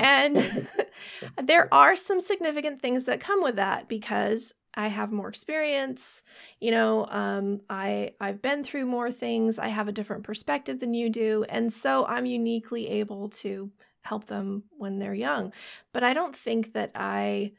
And 0.00 0.68
there 1.42 1.72
are 1.74 1.96
some 1.96 2.20
significant 2.20 2.80
things 2.80 3.04
that 3.04 3.20
come 3.20 3.42
with 3.42 3.56
that 3.56 3.88
because 3.88 4.54
I 4.74 4.88
have 4.88 5.12
more 5.12 5.28
experience. 5.28 6.22
You 6.60 6.70
know, 6.70 7.06
um, 7.10 7.60
I 7.68 8.12
I've 8.20 8.42
been 8.42 8.64
through 8.64 8.86
more 8.86 9.10
things. 9.10 9.58
I 9.58 9.68
have 9.68 9.88
a 9.88 9.92
different 9.92 10.24
perspective 10.24 10.80
than 10.80 10.94
you 10.94 11.10
do, 11.10 11.44
and 11.48 11.72
so 11.72 12.06
I'm 12.06 12.26
uniquely 12.26 12.88
able 12.88 13.28
to 13.30 13.70
help 14.02 14.26
them 14.26 14.64
when 14.76 14.98
they're 14.98 15.14
young. 15.14 15.52
But 15.92 16.04
I 16.04 16.14
don't 16.14 16.36
think 16.36 16.74
that 16.74 16.92
I 16.94 17.52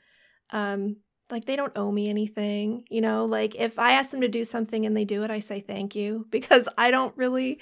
um, 0.51 0.97
like 1.31 1.45
they 1.45 1.55
don't 1.55 1.73
owe 1.75 1.91
me 1.91 2.09
anything 2.09 2.83
you 2.89 3.01
know? 3.01 3.25
Like 3.25 3.55
if 3.55 3.77
i 3.79 3.93
ask 3.93 4.11
them 4.11 4.21
to 4.21 4.27
do 4.27 4.45
something 4.45 4.85
and 4.85 4.95
they 4.95 5.05
do 5.05 5.23
it 5.23 5.31
i 5.31 5.39
say 5.39 5.59
thank 5.59 5.95
you 5.95 6.25
because 6.31 6.67
i 6.77 6.91
don't 6.91 7.15
really 7.17 7.59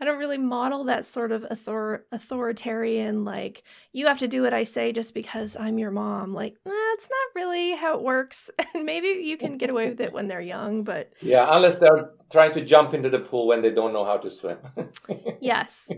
i 0.00 0.04
don't 0.04 0.18
really 0.18 0.38
model 0.38 0.84
that 0.84 1.04
sort 1.04 1.32
of 1.32 1.44
author- 1.50 2.06
authoritarian 2.12 3.24
like 3.24 3.62
you 3.92 4.06
have 4.06 4.18
to 4.18 4.28
do 4.28 4.42
what 4.42 4.54
i 4.54 4.64
say 4.64 4.92
just 4.92 5.14
because 5.14 5.56
i'm 5.56 5.78
your 5.78 5.90
mom. 5.90 6.32
Like 6.32 6.54
that's 6.64 7.08
not 7.10 7.42
really 7.42 7.72
how 7.72 7.96
it 7.96 8.02
works. 8.02 8.50
And 8.74 8.84
maybe 8.84 9.08
you 9.08 9.36
can 9.36 9.56
get 9.56 9.70
away 9.70 9.88
with 9.88 10.00
it 10.00 10.12
when 10.12 10.28
they're 10.28 10.40
young 10.40 10.84
but 10.84 11.12
yeah 11.20 11.46
unless 11.50 11.76
they're 11.78 12.10
trying 12.30 12.52
to 12.52 12.64
jump 12.64 12.92
into 12.94 13.08
the 13.08 13.18
pool 13.18 13.46
when 13.46 13.62
they 13.62 13.70
don't 13.70 13.92
know 13.92 14.04
how 14.04 14.18
to 14.18 14.30
swim. 14.30 14.58
Yes 15.40 15.90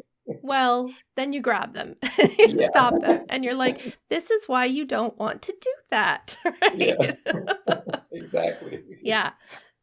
well, 0.43 0.93
then 1.17 1.33
you 1.33 1.41
grab 1.41 1.75
them, 1.75 1.97
you 2.19 2.29
yeah. 2.39 2.69
stop 2.69 3.01
them, 3.01 3.25
and 3.29 3.45
you're 3.45 3.55
like, 3.55 3.99
"This 4.11 4.31
is 4.31 4.47
why 4.47 4.65
you 4.67 4.85
don't 4.85 5.19
want 5.19 5.43
to 5.43 5.55
do 5.61 5.71
that." 5.91 6.37
Right? 6.45 6.77
Yeah. 6.77 7.15
exactly. 8.13 8.83
Yeah. 9.03 9.31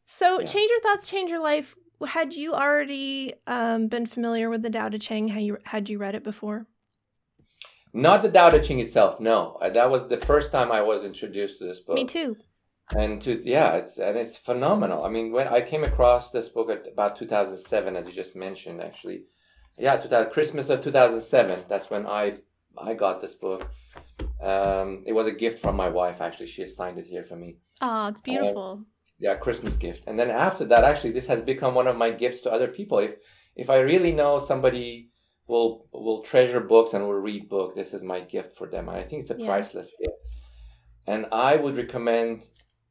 So, 0.06 0.40
yeah. 0.40 0.46
change 0.46 0.70
your 0.70 0.80
thoughts, 0.80 1.08
change 1.08 1.30
your 1.30 1.42
life. 1.42 1.74
Had 2.06 2.34
you 2.34 2.54
already 2.54 3.34
um, 3.46 3.88
been 3.88 4.06
familiar 4.06 4.48
with 4.48 4.62
the 4.62 4.70
Tao 4.70 4.88
Te 4.88 4.98
Ching? 4.98 5.28
Had 5.28 5.42
you 5.42 5.58
had 5.64 5.88
you 5.88 5.98
read 5.98 6.14
it 6.14 6.24
before? 6.24 6.66
Not 7.92 8.22
the 8.22 8.30
Tao 8.30 8.50
Te 8.50 8.60
Ching 8.60 8.80
itself. 8.80 9.20
No, 9.20 9.58
that 9.60 9.90
was 9.90 10.08
the 10.08 10.18
first 10.18 10.52
time 10.52 10.70
I 10.70 10.82
was 10.82 11.04
introduced 11.04 11.58
to 11.58 11.64
this 11.64 11.80
book. 11.80 11.94
Me 11.94 12.04
too. 12.04 12.36
And 12.96 13.20
to 13.22 13.42
yeah, 13.44 13.72
it's 13.74 13.98
and 13.98 14.16
it's 14.16 14.36
phenomenal. 14.36 15.04
I 15.04 15.10
mean, 15.10 15.30
when 15.30 15.48
I 15.48 15.60
came 15.60 15.84
across 15.84 16.30
this 16.30 16.48
book 16.48 16.70
at 16.70 16.86
about 16.90 17.16
2007, 17.16 17.96
as 17.96 18.06
you 18.06 18.12
just 18.12 18.34
mentioned, 18.34 18.80
actually 18.80 19.24
yeah, 19.78 19.96
2000, 19.96 20.30
Christmas 20.32 20.70
of 20.70 20.80
2007. 20.82 21.64
That's 21.68 21.90
when 21.90 22.06
I 22.06 22.38
I 22.76 22.94
got 22.94 23.20
this 23.20 23.34
book. 23.34 23.70
Um, 24.42 25.02
it 25.06 25.12
was 25.12 25.26
a 25.26 25.32
gift 25.32 25.60
from 25.60 25.76
my 25.76 25.88
wife. 25.88 26.20
Actually, 26.20 26.46
she 26.46 26.66
signed 26.66 26.98
it 26.98 27.06
here 27.06 27.24
for 27.24 27.36
me. 27.36 27.56
Oh, 27.80 28.08
it's 28.08 28.20
beautiful. 28.20 28.80
Uh, 28.80 28.84
yeah, 29.18 29.34
Christmas 29.34 29.76
gift. 29.76 30.04
And 30.06 30.18
then 30.18 30.30
after 30.30 30.64
that, 30.66 30.84
actually, 30.84 31.12
this 31.12 31.26
has 31.26 31.42
become 31.42 31.74
one 31.74 31.88
of 31.88 31.96
my 31.96 32.10
gifts 32.10 32.40
to 32.42 32.52
other 32.52 32.68
people. 32.68 32.98
If 32.98 33.16
if 33.56 33.70
I 33.70 33.78
really 33.80 34.12
know 34.12 34.38
somebody 34.38 35.10
will 35.46 35.86
will 35.92 36.22
treasure 36.22 36.60
books 36.60 36.94
and 36.94 37.04
will 37.04 37.14
read 37.14 37.48
book, 37.48 37.74
this 37.74 37.94
is 37.94 38.02
my 38.02 38.20
gift 38.20 38.56
for 38.56 38.68
them. 38.68 38.88
And 38.88 38.96
I 38.96 39.02
think 39.02 39.22
it's 39.22 39.30
a 39.30 39.36
yeah. 39.38 39.46
priceless 39.46 39.92
gift. 39.98 40.14
And 41.06 41.26
I 41.32 41.56
would 41.56 41.76
recommend 41.76 42.44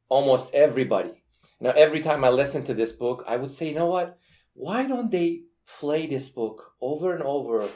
almost 0.08 0.54
everybody. 0.54 1.22
Now, 1.60 1.70
every 1.70 2.00
time 2.00 2.24
I 2.24 2.28
listen 2.28 2.64
to 2.64 2.74
this 2.74 2.92
book, 2.92 3.24
I 3.26 3.36
would 3.36 3.50
say, 3.50 3.68
you 3.68 3.74
know 3.74 3.86
what? 3.86 4.18
Why 4.54 4.86
don't 4.86 5.10
they 5.10 5.42
play 5.80 6.06
this 6.06 6.28
book 6.28 6.74
over 6.80 7.14
and 7.14 7.22
over 7.22 7.68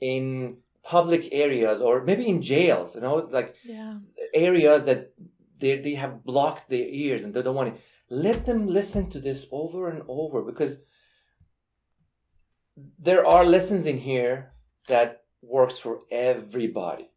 in 0.00 0.58
public 0.82 1.28
areas 1.32 1.80
or 1.80 2.04
maybe 2.04 2.28
in 2.28 2.42
jails, 2.42 2.94
you 2.94 3.00
know, 3.00 3.16
like 3.30 3.56
yeah. 3.64 3.98
areas 4.32 4.84
that 4.84 5.12
they, 5.58 5.78
they 5.78 5.94
have 5.94 6.24
blocked 6.24 6.68
their 6.68 6.86
ears 6.86 7.24
and 7.24 7.34
they 7.34 7.42
don't 7.42 7.56
want 7.56 7.74
to. 7.74 7.80
Let 8.08 8.46
them 8.46 8.68
listen 8.68 9.10
to 9.10 9.20
this 9.20 9.46
over 9.50 9.88
and 9.88 10.02
over 10.06 10.42
because 10.42 10.76
there 12.98 13.26
are 13.26 13.44
lessons 13.44 13.86
in 13.86 13.98
here 13.98 14.52
that 14.86 15.24
works 15.42 15.78
for 15.78 16.00
everybody. 16.10 17.10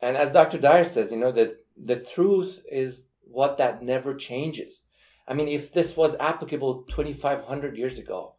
And 0.00 0.16
as 0.16 0.32
Dr. 0.32 0.58
Dyer 0.58 0.84
says, 0.84 1.10
you 1.10 1.18
know, 1.18 1.32
that 1.32 1.64
the 1.76 1.96
truth 1.96 2.60
is 2.70 3.06
what 3.22 3.58
that 3.58 3.82
never 3.82 4.14
changes. 4.14 4.82
I 5.28 5.34
mean, 5.34 5.48
if 5.48 5.72
this 5.72 5.96
was 5.96 6.16
applicable 6.18 6.84
2,500 6.88 7.76
years 7.76 7.98
ago, 7.98 8.35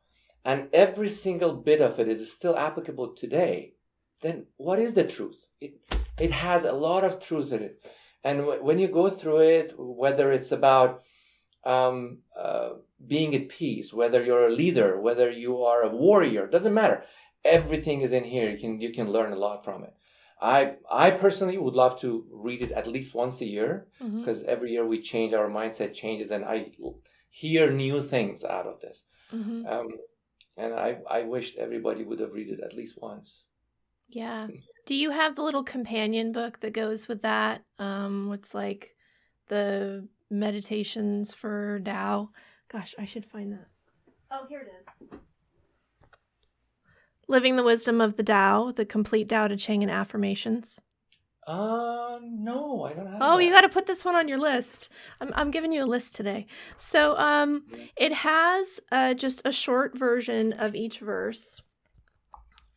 and 0.48 0.70
every 0.72 1.10
single 1.10 1.54
bit 1.54 1.82
of 1.82 2.00
it 2.00 2.08
is 2.08 2.32
still 2.32 2.58
applicable 2.58 3.10
today, 3.16 3.74
then 4.22 4.46
what 4.56 4.80
is 4.80 4.94
the 4.94 5.04
truth? 5.04 5.46
It, 5.60 5.74
it 6.18 6.32
has 6.32 6.64
a 6.64 6.72
lot 6.72 7.04
of 7.04 7.20
truth 7.20 7.52
in 7.52 7.64
it. 7.64 7.84
And 8.24 8.40
w- 8.40 8.64
when 8.64 8.80
you 8.80 8.88
go 8.88 9.10
through 9.10 9.40
it, 9.40 9.74
whether 9.78 10.32
it's 10.32 10.54
about 10.54 11.04
um, 11.66 12.20
uh, 12.40 12.70
being 13.06 13.36
at 13.36 13.50
peace, 13.50 13.94
whether 13.94 14.24
you're 14.24 14.48
a 14.48 14.54
leader, 14.64 15.02
whether 15.02 15.30
you 15.30 15.64
are 15.64 15.82
a 15.82 15.90
warrior, 15.90 16.48
doesn't 16.48 16.74
matter. 16.74 17.04
Everything 17.44 18.00
is 18.02 18.14
in 18.14 18.24
here. 18.24 18.50
You 18.50 18.58
can 18.58 18.80
you 18.80 18.92
can 18.92 19.12
learn 19.12 19.34
a 19.34 19.42
lot 19.48 19.66
from 19.66 19.84
it. 19.84 19.94
I 20.42 20.76
I 20.90 21.12
personally 21.12 21.58
would 21.58 21.74
love 21.74 22.00
to 22.02 22.26
read 22.32 22.62
it 22.62 22.72
at 22.72 22.88
least 22.88 23.14
once 23.14 23.42
a 23.42 23.46
year 23.46 23.88
because 24.00 24.40
mm-hmm. 24.40 24.50
every 24.50 24.72
year 24.72 24.86
we 24.86 25.02
change 25.02 25.34
our 25.34 25.50
mindset 25.50 25.94
changes 25.94 26.32
and 26.32 26.46
I 26.46 26.72
hear 27.30 27.70
new 27.70 28.02
things 28.02 28.46
out 28.46 28.66
of 28.66 28.80
this. 28.80 29.04
Mm-hmm. 29.34 29.66
Um, 29.68 29.90
and 30.58 30.74
I 30.74 31.00
I 31.10 31.22
wished 31.24 31.58
everybody 31.58 32.04
would 32.04 32.20
have 32.20 32.34
read 32.34 32.50
it 32.50 32.60
at 32.60 32.76
least 32.76 33.02
once. 33.02 33.46
Yeah. 34.10 34.48
Do 34.86 34.96
you 34.96 35.12
have 35.12 35.36
the 35.36 35.44
little 35.44 35.64
companion 35.64 36.32
book 36.32 36.60
that 36.62 36.74
goes 36.74 37.08
with 37.08 37.22
that? 37.24 37.64
Um, 37.78 38.30
what's 38.30 38.54
like 38.54 38.96
the 39.48 40.08
meditations 40.30 41.34
for 41.34 41.80
Tao? 41.84 42.30
Gosh, 42.70 42.96
I 42.98 43.06
should 43.06 43.26
find 43.26 43.54
that. 43.54 43.68
Oh, 44.32 44.46
here 44.48 44.62
it 44.62 44.72
is. 44.82 45.20
Living 47.28 47.58
the 47.58 47.64
Wisdom 47.64 48.00
of 48.00 48.16
the 48.16 48.24
Tao, 48.24 48.72
the 48.72 48.86
complete 48.86 49.28
Tao 49.28 49.50
Te 49.50 49.58
Ching 49.58 49.84
and 49.84 49.92
affirmations. 49.92 50.80
Uh, 51.48 52.20
no, 52.22 52.84
I 52.84 52.94
don't 52.94 53.08
have. 53.08 53.20
Oh, 53.22 53.38
that. 53.38 53.44
you 53.44 53.52
got 53.52 53.62
to 53.62 53.70
put 53.70 53.88
this 53.88 54.04
one 54.04 54.16
on 54.16 54.28
your 54.28 54.38
list. 54.38 54.90
I'm, 55.22 55.32
I'm 55.34 55.50
giving 55.50 55.72
you 55.72 55.84
a 55.84 55.86
list 55.86 56.16
today. 56.16 56.46
So, 56.76 57.18
um, 57.18 57.64
it 57.96 58.12
has 58.12 58.82
uh, 58.92 59.14
just 59.14 59.42
a 59.46 59.52
short 59.54 59.98
version 59.98 60.52
of 60.54 60.76
each 60.76 61.00
verse, 61.00 61.62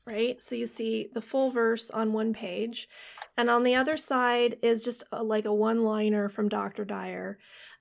right? 0.06 0.40
So 0.40 0.54
you 0.54 0.68
see 0.68 1.08
the 1.12 1.20
full 1.20 1.50
verse 1.50 1.90
on 1.90 2.12
one 2.12 2.32
page, 2.32 2.88
and 3.36 3.50
on 3.50 3.64
the 3.64 3.74
other 3.74 3.96
side 3.96 4.56
is 4.62 4.84
just 4.84 5.02
a, 5.10 5.20
like 5.20 5.46
a 5.46 5.54
one-liner 5.54 6.28
from 6.28 6.48
Dr. 6.48 6.84
Dyer 6.84 7.38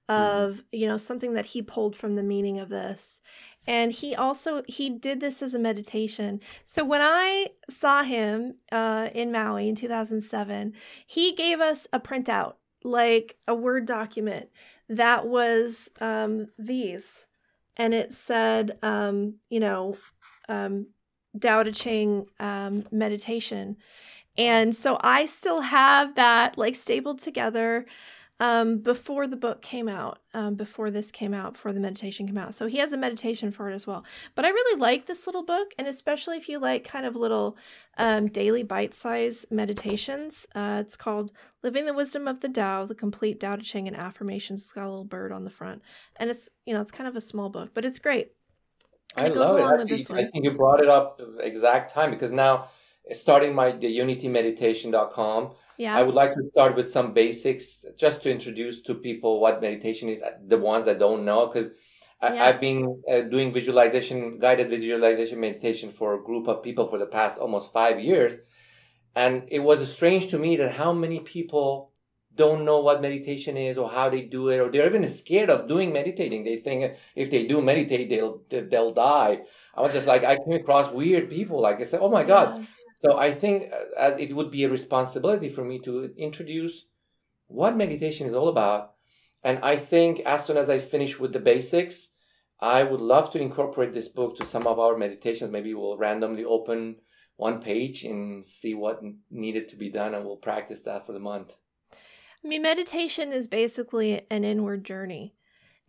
of 0.09 0.53
mm-hmm. 0.53 0.61
you 0.71 0.87
know 0.87 0.97
something 0.97 1.33
that 1.33 1.45
he 1.45 1.61
pulled 1.61 1.95
from 1.95 2.15
the 2.15 2.23
meaning 2.23 2.59
of 2.59 2.67
this 2.67 3.21
and 3.69 3.91
he 3.91 4.15
also 4.15 4.63
he 4.67 4.89
did 4.89 5.21
this 5.21 5.43
as 5.43 5.53
a 5.53 5.59
meditation. 5.59 6.41
So 6.65 6.83
when 6.83 7.01
i 7.01 7.47
saw 7.69 8.03
him 8.03 8.55
uh, 8.71 9.09
in 9.13 9.31
maui 9.31 9.69
in 9.69 9.75
2007 9.75 10.73
he 11.05 11.33
gave 11.33 11.61
us 11.61 11.87
a 11.93 11.99
printout 11.99 12.55
like 12.83 13.37
a 13.47 13.53
word 13.53 13.85
document 13.85 14.49
that 14.89 15.27
was 15.27 15.89
um, 16.01 16.47
these. 16.57 17.27
And 17.77 17.93
it 17.93 18.11
said 18.11 18.77
um, 18.81 19.35
you 19.49 19.59
know 19.59 19.97
um, 20.49 20.87
Tao 21.39 21.63
Te 21.63 21.71
Ching 21.71 22.25
um, 22.39 22.85
meditation. 22.91 23.77
And 24.35 24.75
so 24.75 24.97
i 25.01 25.27
still 25.27 25.61
have 25.61 26.15
that 26.15 26.57
like 26.57 26.75
stapled 26.75 27.19
together 27.19 27.85
um, 28.39 28.77
before 28.77 29.27
the 29.27 29.35
book 29.35 29.61
came 29.61 29.89
out, 29.89 30.19
um, 30.33 30.55
before 30.55 30.91
this 30.91 31.11
came 31.11 31.33
out, 31.33 31.53
before 31.53 31.73
the 31.73 31.79
meditation 31.79 32.25
came 32.25 32.37
out. 32.37 32.55
So 32.55 32.67
he 32.67 32.77
has 32.77 32.93
a 32.93 32.97
meditation 32.97 33.51
for 33.51 33.69
it 33.69 33.73
as 33.73 33.85
well. 33.85 34.05
But 34.35 34.45
I 34.45 34.49
really 34.49 34.79
like 34.79 35.05
this 35.05 35.25
little 35.25 35.43
book, 35.43 35.73
and 35.77 35.87
especially 35.87 36.37
if 36.37 36.47
you 36.47 36.59
like 36.59 36.85
kind 36.85 37.05
of 37.05 37.15
little 37.15 37.57
um, 37.97 38.27
daily 38.27 38.63
bite 38.63 38.93
size 38.93 39.45
meditations. 39.51 40.47
Uh, 40.55 40.77
it's 40.79 40.95
called 40.95 41.33
Living 41.63 41.85
the 41.85 41.93
Wisdom 41.93 42.27
of 42.27 42.39
the 42.39 42.49
Tao, 42.49 42.85
the 42.85 42.95
complete 42.95 43.39
Tao 43.41 43.57
Te 43.57 43.63
Ching 43.63 43.87
and 43.87 43.97
affirmations. 43.97 44.61
It's 44.61 44.71
got 44.71 44.85
a 44.85 44.89
little 44.89 45.03
bird 45.03 45.31
on 45.33 45.43
the 45.43 45.49
front. 45.49 45.81
And 46.15 46.29
it's, 46.29 46.47
you 46.65 46.73
know, 46.73 46.81
it's 46.81 46.91
kind 46.91 47.09
of 47.09 47.17
a 47.17 47.21
small 47.21 47.49
book, 47.49 47.71
but 47.73 47.83
it's 47.83 47.99
great. 47.99 48.31
And 49.17 49.25
I 49.25 49.29
it 49.29 49.35
love 49.35 49.81
it. 49.81 49.91
Actually, 49.91 50.23
I 50.23 50.27
think 50.29 50.45
you 50.45 50.51
brought 50.51 50.81
it 50.81 50.87
up 50.87 51.17
the 51.17 51.39
exact 51.39 51.93
time 51.93 52.11
because 52.11 52.31
now 52.31 52.69
starting 53.13 53.55
my 53.55 53.71
the 53.71 53.97
unitymeditation.com 53.97 55.51
yeah. 55.79 55.95
I 55.95 56.03
would 56.03 56.13
like 56.13 56.33
to 56.33 56.43
start 56.51 56.75
with 56.75 56.91
some 56.91 57.13
basics 57.13 57.85
just 57.97 58.21
to 58.23 58.29
introduce 58.29 58.81
to 58.81 58.93
people 58.93 59.39
what 59.39 59.61
meditation 59.61 60.09
is, 60.09 60.21
the 60.45 60.57
ones 60.57 60.85
that 60.87 60.99
don't 60.99 61.23
know, 61.23 61.47
because 61.47 61.71
yeah. 62.21 62.43
I've 62.43 62.59
been 62.59 63.01
uh, 63.09 63.21
doing 63.21 63.53
visualization, 63.53 64.39
guided 64.39 64.69
visualization 64.69 65.39
meditation 65.39 65.89
for 65.89 66.15
a 66.15 66.21
group 66.21 66.49
of 66.49 66.63
people 66.63 66.85
for 66.87 66.97
the 66.97 67.05
past 67.05 67.37
almost 67.37 67.71
five 67.71 67.97
years. 68.01 68.37
And 69.15 69.43
it 69.47 69.59
was 69.59 69.89
strange 69.89 70.27
to 70.31 70.37
me 70.37 70.57
that 70.57 70.73
how 70.73 70.91
many 70.91 71.21
people 71.21 71.93
don't 72.35 72.65
know 72.65 72.81
what 72.81 73.01
meditation 73.01 73.55
is 73.55 73.77
or 73.77 73.89
how 73.89 74.09
they 74.09 74.23
do 74.23 74.49
it, 74.49 74.59
or 74.59 74.69
they're 74.69 74.87
even 74.87 75.07
scared 75.09 75.49
of 75.49 75.69
doing 75.69 75.93
meditating. 75.93 76.43
They 76.43 76.57
think 76.57 76.97
if 77.15 77.31
they 77.31 77.47
do 77.47 77.61
meditate, 77.61 78.09
they'll 78.09 78.41
they'll 78.49 78.93
die. 78.93 79.43
I 79.75 79.81
was 79.81 79.93
just 79.93 80.07
like, 80.07 80.25
I 80.25 80.35
came 80.35 80.53
across 80.53 80.91
weird 80.91 81.29
people. 81.29 81.61
Like 81.61 81.79
I 81.79 81.83
said, 81.83 82.01
oh 82.01 82.09
my 82.09 82.25
god. 82.25 82.67
So 82.99 83.17
I 83.17 83.31
think 83.31 83.71
uh, 83.97 84.11
it 84.19 84.35
would 84.35 84.51
be 84.51 84.65
a 84.65 84.69
responsibility 84.69 85.49
for 85.49 85.63
me 85.63 85.79
to 85.79 86.13
introduce 86.17 86.85
what 87.47 87.77
meditation 87.77 88.27
is 88.27 88.33
all 88.33 88.49
about. 88.49 88.91
And 89.41 89.59
I 89.63 89.77
think 89.77 90.19
as 90.21 90.45
soon 90.45 90.57
as 90.57 90.69
I 90.69 90.79
finish 90.79 91.17
with 91.17 91.31
the 91.31 91.39
basics, 91.39 92.09
I 92.59 92.83
would 92.83 92.99
love 92.99 93.31
to 93.31 93.39
incorporate 93.39 93.93
this 93.93 94.09
book 94.09 94.35
to 94.37 94.45
some 94.45 94.67
of 94.67 94.79
our 94.79 94.97
meditations. 94.97 95.49
Maybe 95.49 95.73
we'll 95.73 95.97
randomly 95.97 96.43
open 96.43 96.97
one 97.37 97.61
page 97.61 98.03
and 98.03 98.43
see 98.45 98.73
what 98.73 99.01
needed 99.31 99.69
to 99.69 99.77
be 99.77 99.89
done, 99.89 100.13
and 100.13 100.25
we'll 100.25 100.35
practice 100.35 100.81
that 100.81 101.05
for 101.05 101.13
the 101.13 101.19
month. 101.19 101.55
I 102.43 102.47
mean, 102.47 102.61
meditation 102.61 103.31
is 103.31 103.47
basically 103.47 104.21
an 104.29 104.43
inward 104.43 104.83
journey. 104.83 105.35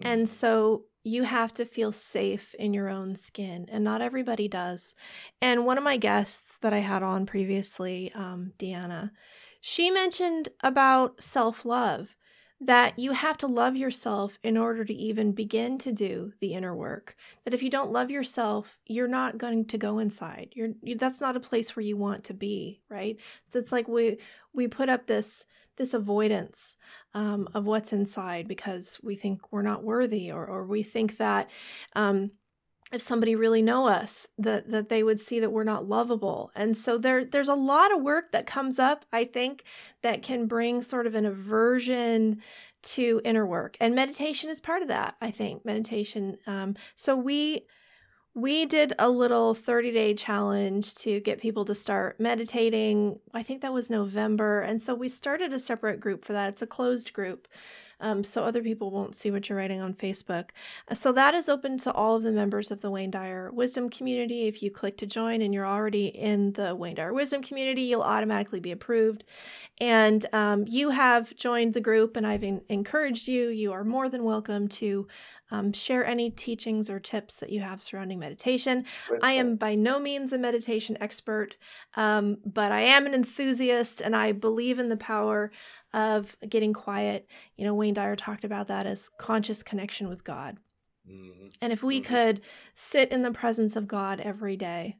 Mm-hmm. 0.00 0.12
And 0.12 0.28
so 0.28 0.84
you 1.02 1.22
have 1.22 1.54
to 1.54 1.64
feel 1.64 1.92
safe 1.92 2.54
in 2.54 2.74
your 2.74 2.88
own 2.88 3.14
skin, 3.14 3.66
and 3.70 3.82
not 3.82 4.02
everybody 4.02 4.48
does. 4.48 4.94
And 5.40 5.64
one 5.64 5.78
of 5.78 5.84
my 5.84 5.96
guests 5.96 6.58
that 6.58 6.72
I 6.72 6.78
had 6.78 7.02
on 7.02 7.26
previously, 7.26 8.12
um, 8.14 8.52
Deanna, 8.58 9.10
she 9.60 9.90
mentioned 9.90 10.48
about 10.62 11.22
self 11.22 11.64
love 11.64 12.14
that 12.62 12.98
you 12.98 13.12
have 13.12 13.38
to 13.38 13.46
love 13.46 13.74
yourself 13.74 14.38
in 14.42 14.56
order 14.58 14.84
to 14.84 14.92
even 14.92 15.32
begin 15.32 15.78
to 15.78 15.92
do 15.92 16.30
the 16.40 16.52
inner 16.52 16.74
work 16.74 17.16
that 17.44 17.54
if 17.54 17.62
you 17.62 17.70
don't 17.70 17.90
love 17.90 18.10
yourself 18.10 18.78
you're 18.86 19.08
not 19.08 19.38
going 19.38 19.64
to 19.64 19.78
go 19.78 19.98
inside 19.98 20.52
you're 20.54 20.68
that's 20.96 21.22
not 21.22 21.36
a 21.36 21.40
place 21.40 21.74
where 21.74 21.84
you 21.84 21.96
want 21.96 22.22
to 22.22 22.34
be 22.34 22.82
right 22.90 23.16
so 23.48 23.58
it's 23.58 23.72
like 23.72 23.88
we 23.88 24.18
we 24.52 24.68
put 24.68 24.90
up 24.90 25.06
this 25.06 25.46
this 25.80 25.94
avoidance 25.94 26.76
um, 27.14 27.48
of 27.54 27.64
what's 27.64 27.94
inside 27.94 28.46
because 28.46 29.00
we 29.02 29.16
think 29.16 29.50
we're 29.50 29.62
not 29.62 29.82
worthy 29.82 30.30
or, 30.30 30.44
or 30.44 30.66
we 30.66 30.82
think 30.82 31.16
that 31.16 31.48
um, 31.96 32.30
if 32.92 33.00
somebody 33.00 33.34
really 33.34 33.62
know 33.62 33.88
us 33.88 34.26
that 34.36 34.70
that 34.70 34.90
they 34.90 35.02
would 35.02 35.18
see 35.18 35.40
that 35.40 35.52
we're 35.52 35.64
not 35.64 35.88
lovable. 35.88 36.50
And 36.54 36.76
so 36.76 36.98
there 36.98 37.24
there's 37.24 37.48
a 37.48 37.54
lot 37.54 37.96
of 37.96 38.02
work 38.02 38.30
that 38.32 38.46
comes 38.46 38.78
up 38.78 39.06
i 39.10 39.24
think 39.24 39.64
that 40.02 40.22
can 40.22 40.46
bring 40.46 40.82
sort 40.82 41.06
of 41.06 41.14
an 41.14 41.24
aversion 41.24 42.42
to 42.82 43.20
inner 43.24 43.46
work. 43.46 43.76
And 43.80 43.94
meditation 43.94 44.50
is 44.50 44.60
part 44.60 44.82
of 44.82 44.88
that 44.88 45.16
i 45.22 45.30
think 45.30 45.64
meditation 45.64 46.36
um, 46.46 46.76
so 46.94 47.16
we 47.16 47.62
we 48.34 48.64
did 48.64 48.92
a 48.98 49.10
little 49.10 49.54
30 49.54 49.90
day 49.92 50.14
challenge 50.14 50.94
to 50.96 51.20
get 51.20 51.40
people 51.40 51.64
to 51.64 51.74
start 51.74 52.20
meditating. 52.20 53.20
I 53.34 53.42
think 53.42 53.62
that 53.62 53.72
was 53.72 53.90
november 53.90 54.60
and 54.60 54.80
so 54.80 54.94
we 54.94 55.08
started 55.08 55.52
a 55.52 55.58
separate 55.60 56.00
group 56.00 56.24
for 56.24 56.32
that. 56.32 56.50
It's 56.50 56.62
a 56.62 56.66
closed 56.66 57.12
group 57.12 57.48
um, 58.00 58.24
so 58.24 58.44
other 58.44 58.62
people 58.62 58.90
won't 58.90 59.14
see 59.14 59.30
what 59.30 59.48
you're 59.48 59.58
writing 59.58 59.80
on 59.80 59.94
Facebook. 59.94 60.50
Uh, 60.88 60.94
so 60.94 61.12
that 61.12 61.34
is 61.34 61.48
open 61.48 61.78
to 61.78 61.92
all 61.92 62.16
of 62.16 62.22
the 62.22 62.32
members 62.32 62.70
of 62.70 62.80
the 62.80 62.90
Wayne 62.90 63.10
Dyer 63.10 63.50
Wisdom 63.52 63.90
community. 63.90 64.46
If 64.46 64.62
you 64.62 64.70
click 64.70 64.96
to 64.98 65.06
join 65.06 65.42
and 65.42 65.52
you're 65.52 65.66
already 65.66 66.06
in 66.06 66.52
the 66.52 66.74
Wayne 66.74 66.96
Dyer 66.96 67.12
Wisdom 67.12 67.42
community, 67.42 67.82
you'll 67.82 68.02
automatically 68.02 68.60
be 68.60 68.72
approved. 68.72 69.24
And 69.78 70.26
um, 70.32 70.64
you 70.66 70.90
have 70.90 71.34
joined 71.36 71.74
the 71.74 71.80
group, 71.80 72.16
and 72.16 72.26
I've 72.26 72.44
in- 72.44 72.62
encouraged 72.68 73.28
you. 73.28 73.48
You 73.48 73.72
are 73.72 73.84
more 73.84 74.08
than 74.08 74.24
welcome 74.24 74.68
to 74.68 75.06
um, 75.50 75.72
share 75.72 76.04
any 76.04 76.30
teachings 76.30 76.90
or 76.90 77.00
tips 77.00 77.36
that 77.40 77.50
you 77.50 77.60
have 77.60 77.82
surrounding 77.82 78.18
meditation. 78.18 78.84
I 79.22 79.32
am 79.32 79.56
by 79.56 79.74
no 79.74 79.98
means 79.98 80.32
a 80.32 80.38
meditation 80.38 80.96
expert, 81.00 81.56
um, 81.96 82.38
but 82.44 82.72
I 82.72 82.82
am 82.82 83.06
an 83.06 83.14
enthusiast 83.14 84.00
and 84.00 84.14
I 84.14 84.32
believe 84.32 84.78
in 84.78 84.88
the 84.88 84.96
power 84.96 85.50
of 85.92 86.36
getting 86.48 86.72
quiet. 86.72 87.26
You 87.56 87.64
know, 87.64 87.74
Wayne 87.74 87.94
Dyer 87.94 88.16
talked 88.16 88.44
about 88.44 88.68
that 88.68 88.86
as 88.86 89.08
conscious 89.18 89.62
connection 89.62 90.08
with 90.08 90.24
God. 90.24 90.58
Mm-hmm. 91.08 91.48
And 91.60 91.72
if 91.72 91.82
we 91.82 92.00
mm-hmm. 92.00 92.14
could 92.14 92.40
sit 92.74 93.10
in 93.10 93.22
the 93.22 93.32
presence 93.32 93.76
of 93.76 93.88
God 93.88 94.20
every 94.20 94.56
day, 94.56 94.96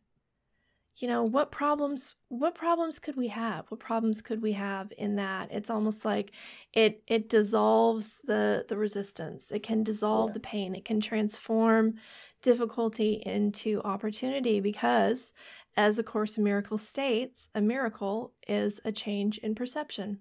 you 0.97 1.09
know 1.09 1.23
what 1.23 1.51
problems 1.51 2.17
what 2.29 2.55
problems 2.55 2.99
could 2.99 3.17
we 3.17 3.29
have 3.29 3.65
what 3.71 3.81
problems 3.81 4.21
could 4.21 4.43
we 4.43 4.53
have 4.53 4.93
in 4.99 5.17
that 5.17 5.51
it's 5.51 5.71
almost 5.71 6.05
like 6.05 6.33
it 6.75 7.03
it 7.07 7.29
dissolves 7.31 8.21
the 8.25 8.67
the 8.69 8.77
resistance 8.77 9.51
it 9.51 9.63
can 9.63 9.83
dissolve 9.83 10.31
yeah. 10.31 10.35
the 10.35 10.41
pain 10.41 10.75
it 10.75 10.85
can 10.85 11.01
transform 11.01 11.95
difficulty 12.43 13.23
into 13.25 13.81
opportunity 13.83 14.61
because 14.61 15.33
as 15.77 15.99
a 15.99 16.03
course 16.03 16.37
in 16.37 16.45
miracles 16.45 16.87
states 16.87 17.49
a 17.55 17.61
miracle 17.61 18.33
is 18.47 18.81
a 18.85 18.93
change 18.93 19.39
in 19.39 19.55
perception. 19.55 20.19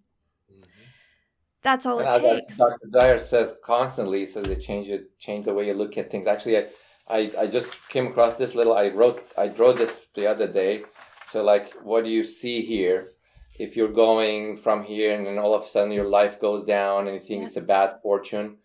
That's 1.61 1.85
all 1.85 1.99
and 1.99 2.25
it 2.25 2.47
takes 2.47 2.57
dr 2.57 2.87
dyer 2.91 3.19
says 3.19 3.55
constantly 3.63 4.25
says 4.25 4.47
it 4.47 4.61
change 4.61 4.87
it 4.87 5.17
change 5.19 5.45
the 5.45 5.53
way 5.53 5.67
you 5.67 5.73
look 5.73 5.97
at 5.97 6.09
things 6.09 6.27
actually 6.27 6.57
I, 6.57 6.65
I, 7.09 7.31
I 7.39 7.47
just 7.47 7.73
came 7.89 8.07
across 8.07 8.35
this 8.35 8.53
little 8.53 8.73
I 8.73 8.89
wrote 8.89 9.25
I 9.37 9.47
drew 9.47 9.73
this 9.73 10.01
the 10.15 10.27
other 10.27 10.47
day. 10.47 10.83
So 11.27 11.43
like 11.43 11.73
what 11.81 12.03
do 12.03 12.09
you 12.09 12.23
see 12.23 12.61
here? 12.61 13.11
If 13.57 13.75
you're 13.75 13.91
going 13.91 14.57
from 14.57 14.83
here 14.83 15.15
and 15.15 15.25
then 15.25 15.37
all 15.37 15.53
of 15.53 15.63
a 15.63 15.67
sudden 15.67 15.91
your 15.91 16.07
life 16.07 16.39
goes 16.39 16.63
down 16.65 17.07
and 17.07 17.15
you 17.15 17.19
think 17.19 17.41
yeah. 17.41 17.47
it's 17.47 17.57
a 17.57 17.61
bad 17.61 17.99
fortune, 18.01 18.57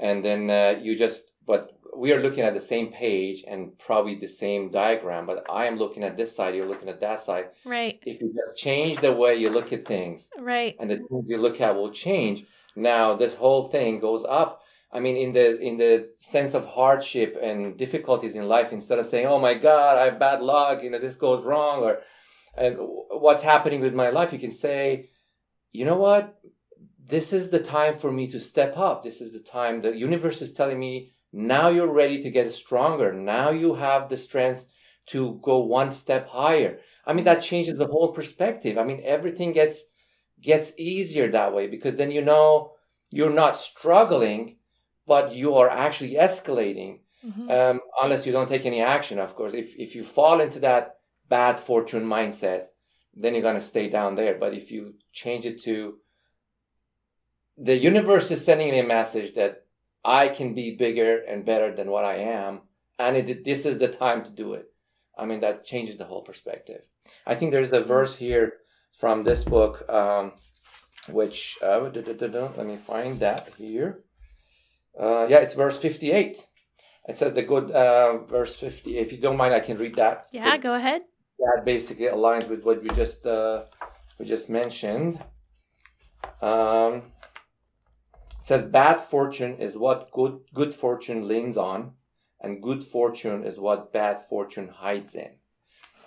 and 0.00 0.24
then 0.24 0.48
uh, 0.48 0.78
you 0.80 0.96
just 0.96 1.31
but 1.46 1.78
we 1.96 2.12
are 2.12 2.22
looking 2.22 2.44
at 2.44 2.54
the 2.54 2.60
same 2.60 2.90
page 2.90 3.44
and 3.46 3.78
probably 3.78 4.14
the 4.14 4.26
same 4.26 4.70
diagram, 4.70 5.26
but 5.26 5.44
I 5.50 5.66
am 5.66 5.76
looking 5.76 6.04
at 6.04 6.16
this 6.16 6.34
side, 6.34 6.54
you're 6.54 6.68
looking 6.68 6.88
at 6.88 7.00
that 7.00 7.20
side. 7.20 7.50
Right. 7.64 8.00
If 8.06 8.20
you 8.20 8.32
just 8.34 8.56
change 8.56 9.00
the 9.00 9.12
way 9.12 9.34
you 9.36 9.50
look 9.50 9.72
at 9.72 9.86
things, 9.86 10.28
right, 10.38 10.74
and 10.80 10.90
the 10.90 10.96
things 10.96 11.24
you 11.26 11.38
look 11.38 11.60
at 11.60 11.74
will 11.74 11.90
change. 11.90 12.44
Now 12.74 13.14
this 13.14 13.34
whole 13.34 13.68
thing 13.68 14.00
goes 14.00 14.24
up 14.26 14.62
I 14.92 15.00
mean, 15.00 15.16
in 15.16 15.32
the 15.32 15.58
in 15.58 15.78
the 15.78 16.10
sense 16.18 16.52
of 16.52 16.66
hardship 16.66 17.38
and 17.40 17.78
difficulties 17.78 18.34
in 18.34 18.46
life, 18.46 18.72
instead 18.72 18.98
of 18.98 19.06
saying, 19.06 19.26
"Oh 19.26 19.38
my 19.38 19.54
God, 19.54 19.96
I 19.96 20.04
have 20.04 20.18
bad 20.18 20.42
luck," 20.42 20.82
you 20.82 20.90
know, 20.90 20.98
this 20.98 21.16
goes 21.16 21.44
wrong, 21.44 21.82
or 21.82 22.02
what's 23.18 23.42
happening 23.42 23.80
with 23.80 23.94
my 23.94 24.10
life, 24.10 24.32
you 24.32 24.38
can 24.38 24.52
say, 24.52 25.08
"You 25.70 25.86
know 25.86 25.96
what? 25.96 26.38
This 27.04 27.32
is 27.32 27.48
the 27.48 27.58
time 27.58 27.98
for 27.98 28.12
me 28.12 28.28
to 28.28 28.40
step 28.40 28.76
up. 28.76 29.02
This 29.02 29.22
is 29.22 29.32
the 29.32 29.40
time 29.40 29.80
the 29.80 29.96
universe 29.96 30.42
is 30.42 30.52
telling 30.52 30.78
me 30.78 31.14
now 31.32 31.68
you're 31.68 31.92
ready 31.92 32.22
to 32.22 32.30
get 32.30 32.52
stronger. 32.52 33.12
Now 33.12 33.50
you 33.50 33.74
have 33.74 34.08
the 34.08 34.16
strength 34.16 34.66
to 35.06 35.40
go 35.42 35.60
one 35.60 35.92
step 35.92 36.28
higher." 36.28 36.80
I 37.06 37.12
mean, 37.12 37.24
that 37.24 37.42
changes 37.42 37.78
the 37.78 37.86
whole 37.86 38.12
perspective. 38.12 38.78
I 38.78 38.84
mean, 38.84 39.02
everything 39.04 39.52
gets 39.52 39.84
gets 40.42 40.72
easier 40.76 41.30
that 41.30 41.54
way 41.54 41.68
because 41.68 41.96
then 41.96 42.10
you 42.10 42.20
know 42.20 42.72
you're 43.10 43.32
not 43.32 43.56
struggling 43.56 44.56
but 45.06 45.34
you 45.34 45.54
are 45.54 45.70
actually 45.70 46.14
escalating 46.14 46.98
mm-hmm. 47.24 47.50
um, 47.50 47.80
unless 48.02 48.26
you 48.26 48.32
don't 48.32 48.48
take 48.48 48.66
any 48.66 48.80
action 48.80 49.18
of 49.18 49.34
course 49.34 49.54
if, 49.54 49.74
if 49.78 49.94
you 49.94 50.02
fall 50.02 50.40
into 50.40 50.58
that 50.58 50.96
bad 51.28 51.58
fortune 51.58 52.04
mindset 52.04 52.66
then 53.14 53.34
you're 53.34 53.42
going 53.42 53.54
to 53.54 53.62
stay 53.62 53.88
down 53.88 54.16
there 54.16 54.36
but 54.38 54.52
if 54.52 54.70
you 54.70 54.94
change 55.12 55.46
it 55.46 55.62
to 55.62 55.98
the 57.56 57.76
universe 57.76 58.30
is 58.30 58.44
sending 58.44 58.72
me 58.72 58.80
a 58.80 58.84
message 58.84 59.34
that 59.34 59.61
i 60.04 60.28
can 60.28 60.54
be 60.54 60.76
bigger 60.76 61.18
and 61.18 61.44
better 61.44 61.74
than 61.74 61.90
what 61.90 62.04
i 62.04 62.16
am 62.16 62.62
and 62.98 63.16
it, 63.16 63.44
this 63.44 63.66
is 63.66 63.78
the 63.78 63.88
time 63.88 64.22
to 64.24 64.30
do 64.30 64.52
it 64.52 64.72
i 65.18 65.24
mean 65.24 65.40
that 65.40 65.64
changes 65.64 65.96
the 65.96 66.04
whole 66.04 66.22
perspective 66.22 66.82
i 67.26 67.34
think 67.34 67.52
there's 67.52 67.72
a 67.72 67.78
mm-hmm. 67.78 67.88
verse 67.88 68.16
here 68.16 68.54
from 68.92 69.24
this 69.24 69.44
book 69.44 69.88
um, 69.88 70.32
which 71.08 71.58
uh, 71.62 71.80
let 71.80 72.66
me 72.66 72.76
find 72.76 73.18
that 73.20 73.48
here 73.56 74.04
uh, 74.98 75.26
yeah, 75.28 75.38
it's 75.38 75.54
verse 75.54 75.78
58. 75.78 76.46
It 77.08 77.16
says 77.16 77.34
the 77.34 77.42
good 77.42 77.70
uh, 77.70 78.18
verse 78.24 78.56
50. 78.56 78.98
If 78.98 79.12
you 79.12 79.18
don't 79.18 79.36
mind, 79.36 79.54
I 79.54 79.60
can 79.60 79.78
read 79.78 79.94
that. 79.96 80.28
Yeah, 80.32 80.56
go 80.56 80.74
ahead. 80.74 81.02
That 81.38 81.64
basically 81.64 82.06
aligns 82.06 82.48
with 82.48 82.62
what 82.62 82.82
we 82.82 82.90
just 82.90 83.26
uh, 83.26 83.64
we 84.18 84.26
just 84.26 84.48
mentioned. 84.48 85.18
Um, 86.40 87.02
it 88.42 88.46
says 88.48 88.64
bad 88.64 89.00
fortune 89.00 89.58
is 89.58 89.76
what 89.76 90.10
good 90.10 90.40
good 90.52 90.74
fortune 90.74 91.28
leans 91.28 91.56
on, 91.56 91.92
and 92.40 92.60
good 92.60 92.82
fortune 92.82 93.44
is 93.44 93.60
what 93.60 93.92
bad 93.92 94.18
fortune 94.18 94.66
hides 94.66 95.14
in. 95.14 95.30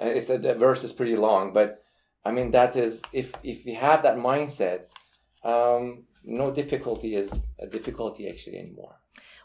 Uh, 0.01 0.07
it's 0.07 0.29
a, 0.29 0.37
the 0.37 0.53
verse 0.53 0.83
is 0.83 0.91
pretty 0.91 1.15
long, 1.15 1.53
but 1.53 1.81
I 2.25 2.31
mean 2.31 2.51
that 2.51 2.75
is 2.75 3.01
if 3.13 3.33
if 3.41 3.65
you 3.65 3.75
have 3.75 4.03
that 4.03 4.17
mindset, 4.17 4.87
um, 5.45 6.03
no 6.25 6.51
difficulty 6.51 7.15
is 7.15 7.39
a 7.57 7.67
difficulty 7.67 8.27
actually 8.27 8.57
anymore. 8.57 8.99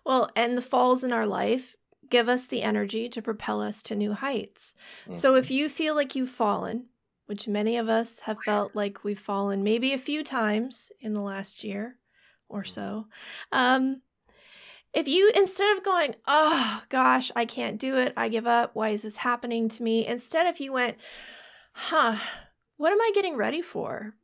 Well, 0.05 0.29
and 0.35 0.59
the 0.59 0.63
falls 0.63 1.05
in 1.05 1.13
our 1.13 1.27
life 1.27 1.77
give 2.09 2.29
us 2.29 2.47
the 2.47 2.63
energy 2.63 3.09
to 3.09 3.23
propel 3.23 3.61
us 3.61 3.85
to 3.85 3.95
new 3.95 4.15
heights. 4.15 4.75
Mm-hmm. 5.03 5.13
So 5.13 5.37
if 5.37 5.49
you 5.49 5.69
feel 5.69 5.95
like 5.95 6.17
you've 6.17 6.29
fallen, 6.29 6.87
which 7.27 7.47
many 7.47 7.77
of 7.77 7.89
us 7.89 8.19
have 8.21 8.39
felt 8.45 8.75
like 8.75 9.05
we've 9.05 9.17
fallen 9.17 9.63
maybe 9.63 9.93
a 9.93 9.99
few 9.99 10.25
times 10.25 10.91
in 11.01 11.13
the 11.13 11.21
last 11.21 11.63
year 11.63 12.00
or 12.51 12.65
so, 12.65 13.07
um, 13.53 14.03
if 14.93 15.07
you 15.09 15.31
instead 15.35 15.77
of 15.77 15.85
going, 15.85 16.15
oh 16.27 16.83
gosh, 16.89 17.31
I 17.37 17.45
can't 17.45 17.79
do 17.79 17.97
it, 17.97 18.13
I 18.17 18.29
give 18.29 18.47
up, 18.47 18.75
why 18.75 18.91
is 18.91 19.03
this 19.03 19.17
happening 19.17 19.69
to 19.71 19.83
me? 19.83 20.07
Instead, 20.07 20.47
if 20.47 20.61
you 20.61 20.73
went, 20.73 20.97
huh, 21.73 22.17
what 22.77 22.93
am 22.93 23.01
I 23.01 23.13
getting 23.15 23.37
ready 23.37 23.63
for? 23.63 24.15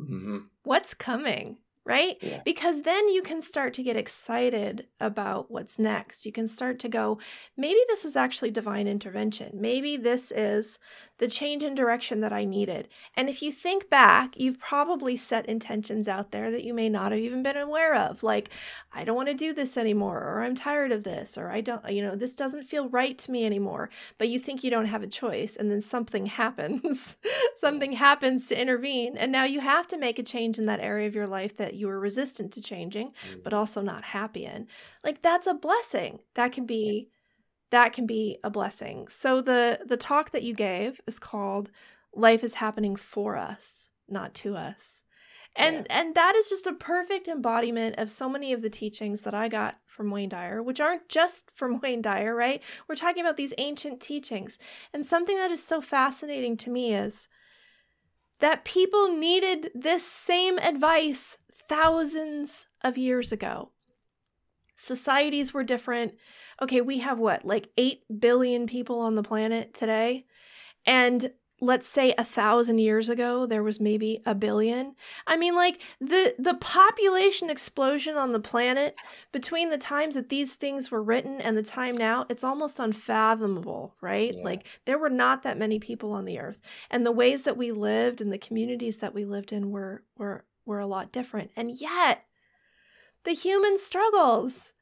Mm-hmm. 0.00 0.38
What's 0.64 0.94
coming? 0.94 1.58
right? 1.86 2.16
Yeah. 2.20 2.42
Because 2.44 2.82
then 2.82 3.08
you 3.08 3.22
can 3.22 3.40
start 3.40 3.72
to 3.74 3.82
get 3.82 3.96
excited 3.96 4.88
about 5.00 5.50
what's 5.50 5.78
next. 5.78 6.26
You 6.26 6.32
can 6.32 6.48
start 6.48 6.80
to 6.80 6.88
go, 6.88 7.20
maybe 7.56 7.78
this 7.88 8.02
was 8.02 8.16
actually 8.16 8.50
divine 8.50 8.88
intervention. 8.88 9.52
Maybe 9.54 9.96
this 9.96 10.32
is 10.32 10.80
the 11.18 11.28
change 11.28 11.62
in 11.62 11.74
direction 11.74 12.20
that 12.20 12.32
I 12.32 12.44
needed. 12.44 12.88
And 13.14 13.28
if 13.28 13.42
you 13.42 13.50
think 13.50 13.88
back, 13.88 14.34
you've 14.36 14.58
probably 14.58 15.16
set 15.16 15.46
intentions 15.46 16.08
out 16.08 16.30
there 16.30 16.50
that 16.50 16.64
you 16.64 16.74
may 16.74 16.88
not 16.88 17.12
have 17.12 17.20
even 17.20 17.42
been 17.42 17.56
aware 17.56 17.94
of. 17.94 18.22
Like, 18.22 18.50
I 18.92 19.04
don't 19.04 19.16
want 19.16 19.28
to 19.28 19.34
do 19.34 19.52
this 19.52 19.76
anymore, 19.76 20.18
or 20.18 20.42
I'm 20.42 20.54
tired 20.54 20.92
of 20.92 21.04
this, 21.04 21.38
or 21.38 21.50
I 21.50 21.60
don't, 21.60 21.88
you 21.90 22.02
know, 22.02 22.14
this 22.14 22.34
doesn't 22.34 22.64
feel 22.64 22.88
right 22.88 23.16
to 23.18 23.30
me 23.30 23.46
anymore. 23.46 23.90
But 24.18 24.28
you 24.28 24.38
think 24.38 24.62
you 24.62 24.70
don't 24.70 24.86
have 24.86 25.02
a 25.02 25.08
choice, 25.08 25.56
and 25.56 25.70
then 25.70 25.80
something 25.80 26.26
happens. 26.36 27.16
something 27.60 27.92
happens 27.92 28.48
to 28.48 28.60
intervene. 28.60 29.16
And 29.16 29.32
now 29.32 29.44
you 29.44 29.60
have 29.60 29.86
to 29.88 29.98
make 29.98 30.18
a 30.18 30.22
change 30.22 30.58
in 30.58 30.66
that 30.66 30.80
area 30.80 31.06
of 31.06 31.14
your 31.14 31.26
life 31.26 31.56
that 31.56 31.74
you 31.74 31.86
were 31.86 32.00
resistant 32.00 32.52
to 32.52 32.62
changing, 32.62 33.12
but 33.42 33.52
mm. 33.52 33.56
also 33.56 33.80
not 33.80 34.04
happy 34.04 34.44
in. 34.44 34.66
Like, 35.04 35.22
that's 35.22 35.46
a 35.46 35.54
blessing. 35.54 36.20
That 36.34 36.52
can 36.52 36.66
be 36.66 37.08
that 37.70 37.92
can 37.92 38.06
be 38.06 38.38
a 38.44 38.50
blessing. 38.50 39.08
So 39.08 39.40
the 39.40 39.80
the 39.84 39.96
talk 39.96 40.30
that 40.30 40.42
you 40.42 40.54
gave 40.54 41.00
is 41.06 41.18
called 41.18 41.70
Life 42.14 42.42
is 42.42 42.54
happening 42.54 42.96
for 42.96 43.36
us, 43.36 43.88
not 44.08 44.34
to 44.36 44.56
us. 44.56 45.02
And 45.54 45.86
yeah. 45.88 46.00
and 46.00 46.14
that 46.14 46.36
is 46.36 46.48
just 46.48 46.66
a 46.66 46.72
perfect 46.72 47.28
embodiment 47.28 47.96
of 47.98 48.10
so 48.10 48.28
many 48.28 48.52
of 48.52 48.62
the 48.62 48.70
teachings 48.70 49.22
that 49.22 49.34
I 49.34 49.48
got 49.48 49.76
from 49.86 50.10
Wayne 50.10 50.28
Dyer, 50.28 50.62
which 50.62 50.80
aren't 50.80 51.08
just 51.08 51.50
from 51.54 51.80
Wayne 51.82 52.02
Dyer, 52.02 52.34
right? 52.34 52.62
We're 52.88 52.94
talking 52.94 53.22
about 53.22 53.36
these 53.36 53.54
ancient 53.58 54.00
teachings. 54.00 54.58
And 54.92 55.04
something 55.04 55.36
that 55.36 55.50
is 55.50 55.62
so 55.62 55.80
fascinating 55.80 56.56
to 56.58 56.70
me 56.70 56.94
is 56.94 57.28
that 58.40 58.64
people 58.64 59.16
needed 59.16 59.70
this 59.74 60.06
same 60.06 60.58
advice 60.58 61.38
thousands 61.68 62.66
of 62.82 62.98
years 62.98 63.32
ago. 63.32 63.70
Societies 64.76 65.52
were 65.52 65.64
different. 65.64 66.14
Okay, 66.60 66.80
we 66.80 66.98
have 66.98 67.18
what, 67.18 67.44
like 67.44 67.70
8 67.76 68.02
billion 68.18 68.66
people 68.66 69.00
on 69.00 69.14
the 69.14 69.22
planet 69.22 69.74
today? 69.74 70.26
And 70.84 71.32
let's 71.60 71.88
say 71.88 72.14
a 72.18 72.24
thousand 72.24 72.78
years 72.78 73.08
ago 73.08 73.46
there 73.46 73.62
was 73.62 73.80
maybe 73.80 74.20
a 74.26 74.34
billion 74.34 74.94
i 75.26 75.36
mean 75.36 75.54
like 75.54 75.80
the 76.00 76.34
the 76.38 76.54
population 76.54 77.48
explosion 77.48 78.16
on 78.16 78.32
the 78.32 78.40
planet 78.40 78.94
between 79.32 79.70
the 79.70 79.78
times 79.78 80.14
that 80.14 80.28
these 80.28 80.54
things 80.54 80.90
were 80.90 81.02
written 81.02 81.40
and 81.40 81.56
the 81.56 81.62
time 81.62 81.96
now 81.96 82.26
it's 82.28 82.44
almost 82.44 82.78
unfathomable 82.78 83.94
right 84.02 84.34
yeah. 84.36 84.44
like 84.44 84.66
there 84.84 84.98
were 84.98 85.10
not 85.10 85.42
that 85.42 85.58
many 85.58 85.78
people 85.78 86.12
on 86.12 86.26
the 86.26 86.38
earth 86.38 86.60
and 86.90 87.06
the 87.06 87.12
ways 87.12 87.42
that 87.42 87.56
we 87.56 87.72
lived 87.72 88.20
and 88.20 88.32
the 88.32 88.38
communities 88.38 88.98
that 88.98 89.14
we 89.14 89.24
lived 89.24 89.52
in 89.52 89.70
were 89.70 90.02
were 90.18 90.44
were 90.66 90.80
a 90.80 90.86
lot 90.86 91.10
different 91.10 91.50
and 91.56 91.70
yet 91.80 92.24
the 93.26 93.32
human 93.32 93.76
struggles 93.76 94.72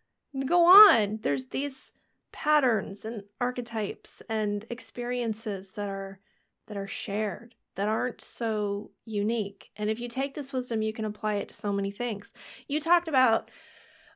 go 0.47 0.66
on. 0.66 1.18
There's 1.22 1.47
these 1.47 1.90
patterns 2.30 3.05
and 3.05 3.22
archetypes 3.40 4.22
and 4.28 4.64
experiences 4.70 5.72
that 5.72 5.88
are 5.88 6.20
that 6.66 6.76
are 6.76 6.86
shared 6.86 7.55
that 7.76 7.88
aren't 7.88 8.20
so 8.20 8.90
unique. 9.05 9.70
And 9.76 9.90
if 9.90 9.99
you 9.99 10.09
take 10.09 10.34
this 10.34 10.53
wisdom, 10.53 10.82
you 10.82 10.92
can 10.92 11.05
apply 11.05 11.34
it 11.34 11.49
to 11.49 11.55
so 11.55 11.72
many 11.72 11.90
things. 11.90 12.32
You 12.68 12.80
talked 12.80 13.09
about 13.09 13.51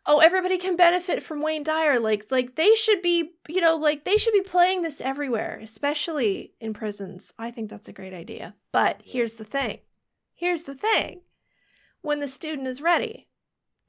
oh 0.07 0.19
everybody 0.19 0.59
can 0.59 0.77
benefit 0.77 1.23
from 1.23 1.43
Wayne 1.43 1.63
Dyer 1.63 1.99
like 1.99 2.27
like 2.31 2.57
they 2.57 2.75
should 2.75 3.01
be, 3.01 3.33
you 3.49 3.61
know, 3.63 3.77
like 3.77 4.05
they 4.05 4.19
should 4.19 4.35
be 4.35 4.43
playing 4.43 4.83
this 4.83 5.01
everywhere, 5.01 5.59
especially 5.63 6.53
in 6.61 6.75
prisons. 6.75 7.33
I 7.39 7.51
think 7.51 7.71
that's 7.71 7.89
a 7.89 7.95
great 7.95 8.13
idea. 8.13 8.55
But 8.73 9.01
here's 9.05 9.35
the 9.35 9.45
thing. 9.45 9.79
Here's 10.35 10.63
the 10.63 10.75
thing. 10.75 11.23
When 12.03 12.21
the 12.21 12.29
student 12.29 12.69
is 12.69 12.83
ready, 12.83 13.28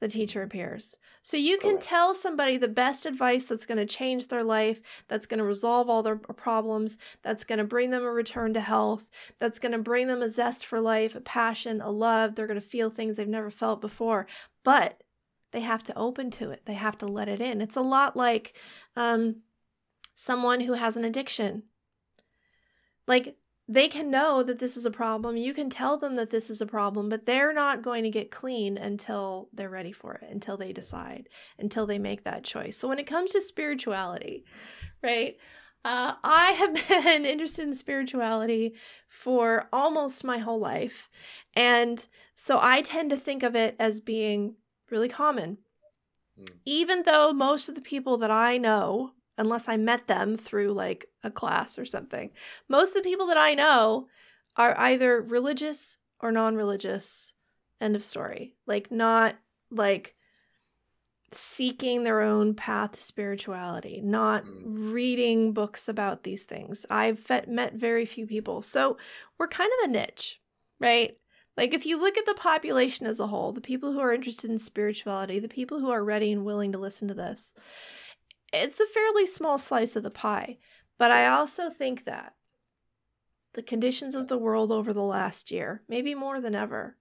the 0.00 0.08
teacher 0.08 0.42
appears. 0.42 0.96
So 1.22 1.36
you 1.36 1.58
can 1.58 1.78
tell 1.78 2.14
somebody 2.14 2.56
the 2.56 2.68
best 2.68 3.04
advice 3.04 3.44
that's 3.44 3.66
going 3.66 3.78
to 3.78 3.86
change 3.86 4.26
their 4.28 4.42
life, 4.42 4.80
that's 5.08 5.26
going 5.26 5.38
to 5.38 5.44
resolve 5.44 5.90
all 5.90 6.02
their 6.02 6.16
problems, 6.16 6.96
that's 7.22 7.44
going 7.44 7.58
to 7.58 7.64
bring 7.64 7.90
them 7.90 8.02
a 8.02 8.10
return 8.10 8.54
to 8.54 8.60
health, 8.60 9.04
that's 9.38 9.58
going 9.58 9.72
to 9.72 9.78
bring 9.78 10.06
them 10.06 10.22
a 10.22 10.30
zest 10.30 10.64
for 10.64 10.80
life, 10.80 11.14
a 11.14 11.20
passion, 11.20 11.82
a 11.82 11.90
love. 11.90 12.34
They're 12.34 12.46
going 12.46 12.60
to 12.60 12.66
feel 12.66 12.88
things 12.88 13.16
they've 13.16 13.28
never 13.28 13.50
felt 13.50 13.82
before. 13.82 14.26
But 14.64 15.02
they 15.52 15.60
have 15.60 15.82
to 15.84 15.98
open 15.98 16.30
to 16.32 16.50
it, 16.50 16.62
they 16.64 16.74
have 16.74 16.96
to 16.98 17.06
let 17.06 17.28
it 17.28 17.40
in. 17.40 17.60
It's 17.60 17.76
a 17.76 17.82
lot 17.82 18.16
like 18.16 18.56
um, 18.96 19.36
someone 20.14 20.60
who 20.60 20.72
has 20.72 20.96
an 20.96 21.04
addiction. 21.04 21.64
Like 23.06 23.36
they 23.70 23.86
can 23.86 24.10
know 24.10 24.42
that 24.42 24.58
this 24.58 24.76
is 24.76 24.84
a 24.84 24.90
problem. 24.90 25.36
You 25.36 25.54
can 25.54 25.70
tell 25.70 25.96
them 25.96 26.16
that 26.16 26.30
this 26.30 26.50
is 26.50 26.60
a 26.60 26.66
problem, 26.66 27.08
but 27.08 27.24
they're 27.24 27.52
not 27.52 27.82
going 27.82 28.02
to 28.02 28.10
get 28.10 28.32
clean 28.32 28.76
until 28.76 29.48
they're 29.52 29.70
ready 29.70 29.92
for 29.92 30.14
it, 30.14 30.28
until 30.28 30.56
they 30.56 30.72
decide, 30.72 31.28
until 31.56 31.86
they 31.86 32.00
make 32.00 32.24
that 32.24 32.42
choice. 32.42 32.76
So 32.76 32.88
when 32.88 32.98
it 32.98 33.06
comes 33.06 33.30
to 33.30 33.40
spirituality, 33.40 34.44
right? 35.04 35.36
Uh, 35.84 36.14
I 36.24 36.50
have 36.50 36.88
been 37.04 37.24
interested 37.24 37.62
in 37.62 37.74
spirituality 37.74 38.74
for 39.08 39.68
almost 39.72 40.24
my 40.24 40.38
whole 40.38 40.58
life. 40.58 41.08
And 41.54 42.04
so 42.34 42.58
I 42.60 42.82
tend 42.82 43.10
to 43.10 43.16
think 43.16 43.44
of 43.44 43.54
it 43.54 43.76
as 43.78 44.00
being 44.00 44.56
really 44.90 45.08
common. 45.08 45.58
Mm. 46.36 46.54
Even 46.64 47.04
though 47.04 47.32
most 47.32 47.68
of 47.68 47.76
the 47.76 47.82
people 47.82 48.18
that 48.18 48.32
I 48.32 48.58
know 48.58 49.12
unless 49.40 49.68
I 49.68 49.78
met 49.78 50.06
them 50.06 50.36
through 50.36 50.72
like 50.72 51.06
a 51.22 51.30
class 51.30 51.78
or 51.78 51.84
something. 51.84 52.30
Most 52.68 52.96
of 52.96 53.02
the 53.02 53.08
people 53.08 53.26
that 53.28 53.36
I 53.36 53.54
know 53.54 54.08
are 54.56 54.78
either 54.78 55.20
religious 55.20 55.98
or 56.20 56.32
non 56.32 56.56
religious. 56.56 57.32
End 57.80 57.96
of 57.96 58.04
story. 58.04 58.54
Like, 58.66 58.90
not 58.90 59.36
like 59.70 60.14
seeking 61.32 62.02
their 62.02 62.20
own 62.20 62.54
path 62.54 62.92
to 62.92 63.02
spirituality, 63.02 64.00
not 64.02 64.44
mm. 64.44 64.92
reading 64.92 65.52
books 65.52 65.88
about 65.88 66.24
these 66.24 66.42
things. 66.42 66.84
I've 66.90 67.26
met 67.46 67.74
very 67.74 68.04
few 68.04 68.26
people. 68.26 68.62
So 68.62 68.98
we're 69.38 69.48
kind 69.48 69.70
of 69.78 69.88
a 69.88 69.92
niche, 69.92 70.40
right? 70.80 71.16
Like, 71.56 71.74
if 71.74 71.86
you 71.86 72.00
look 72.00 72.16
at 72.16 72.26
the 72.26 72.34
population 72.34 73.06
as 73.06 73.20
a 73.20 73.26
whole, 73.26 73.52
the 73.52 73.60
people 73.60 73.92
who 73.92 74.00
are 74.00 74.12
interested 74.12 74.50
in 74.50 74.58
spirituality, 74.58 75.38
the 75.38 75.48
people 75.48 75.78
who 75.78 75.90
are 75.90 76.04
ready 76.04 76.32
and 76.32 76.44
willing 76.44 76.72
to 76.72 76.78
listen 76.78 77.08
to 77.08 77.14
this, 77.14 77.54
it's 78.52 78.80
a 78.80 78.86
fairly 78.86 79.26
small 79.26 79.58
slice 79.58 79.94
of 79.96 80.02
the 80.02 80.10
pie. 80.10 80.58
But 81.00 81.10
I 81.10 81.28
also 81.28 81.70
think 81.70 82.04
that 82.04 82.34
the 83.54 83.62
conditions 83.62 84.14
of 84.14 84.28
the 84.28 84.36
world 84.36 84.70
over 84.70 84.92
the 84.92 85.02
last 85.02 85.50
year, 85.50 85.82
maybe 85.88 86.14
more 86.14 86.42
than 86.42 86.54
ever, 86.54 86.98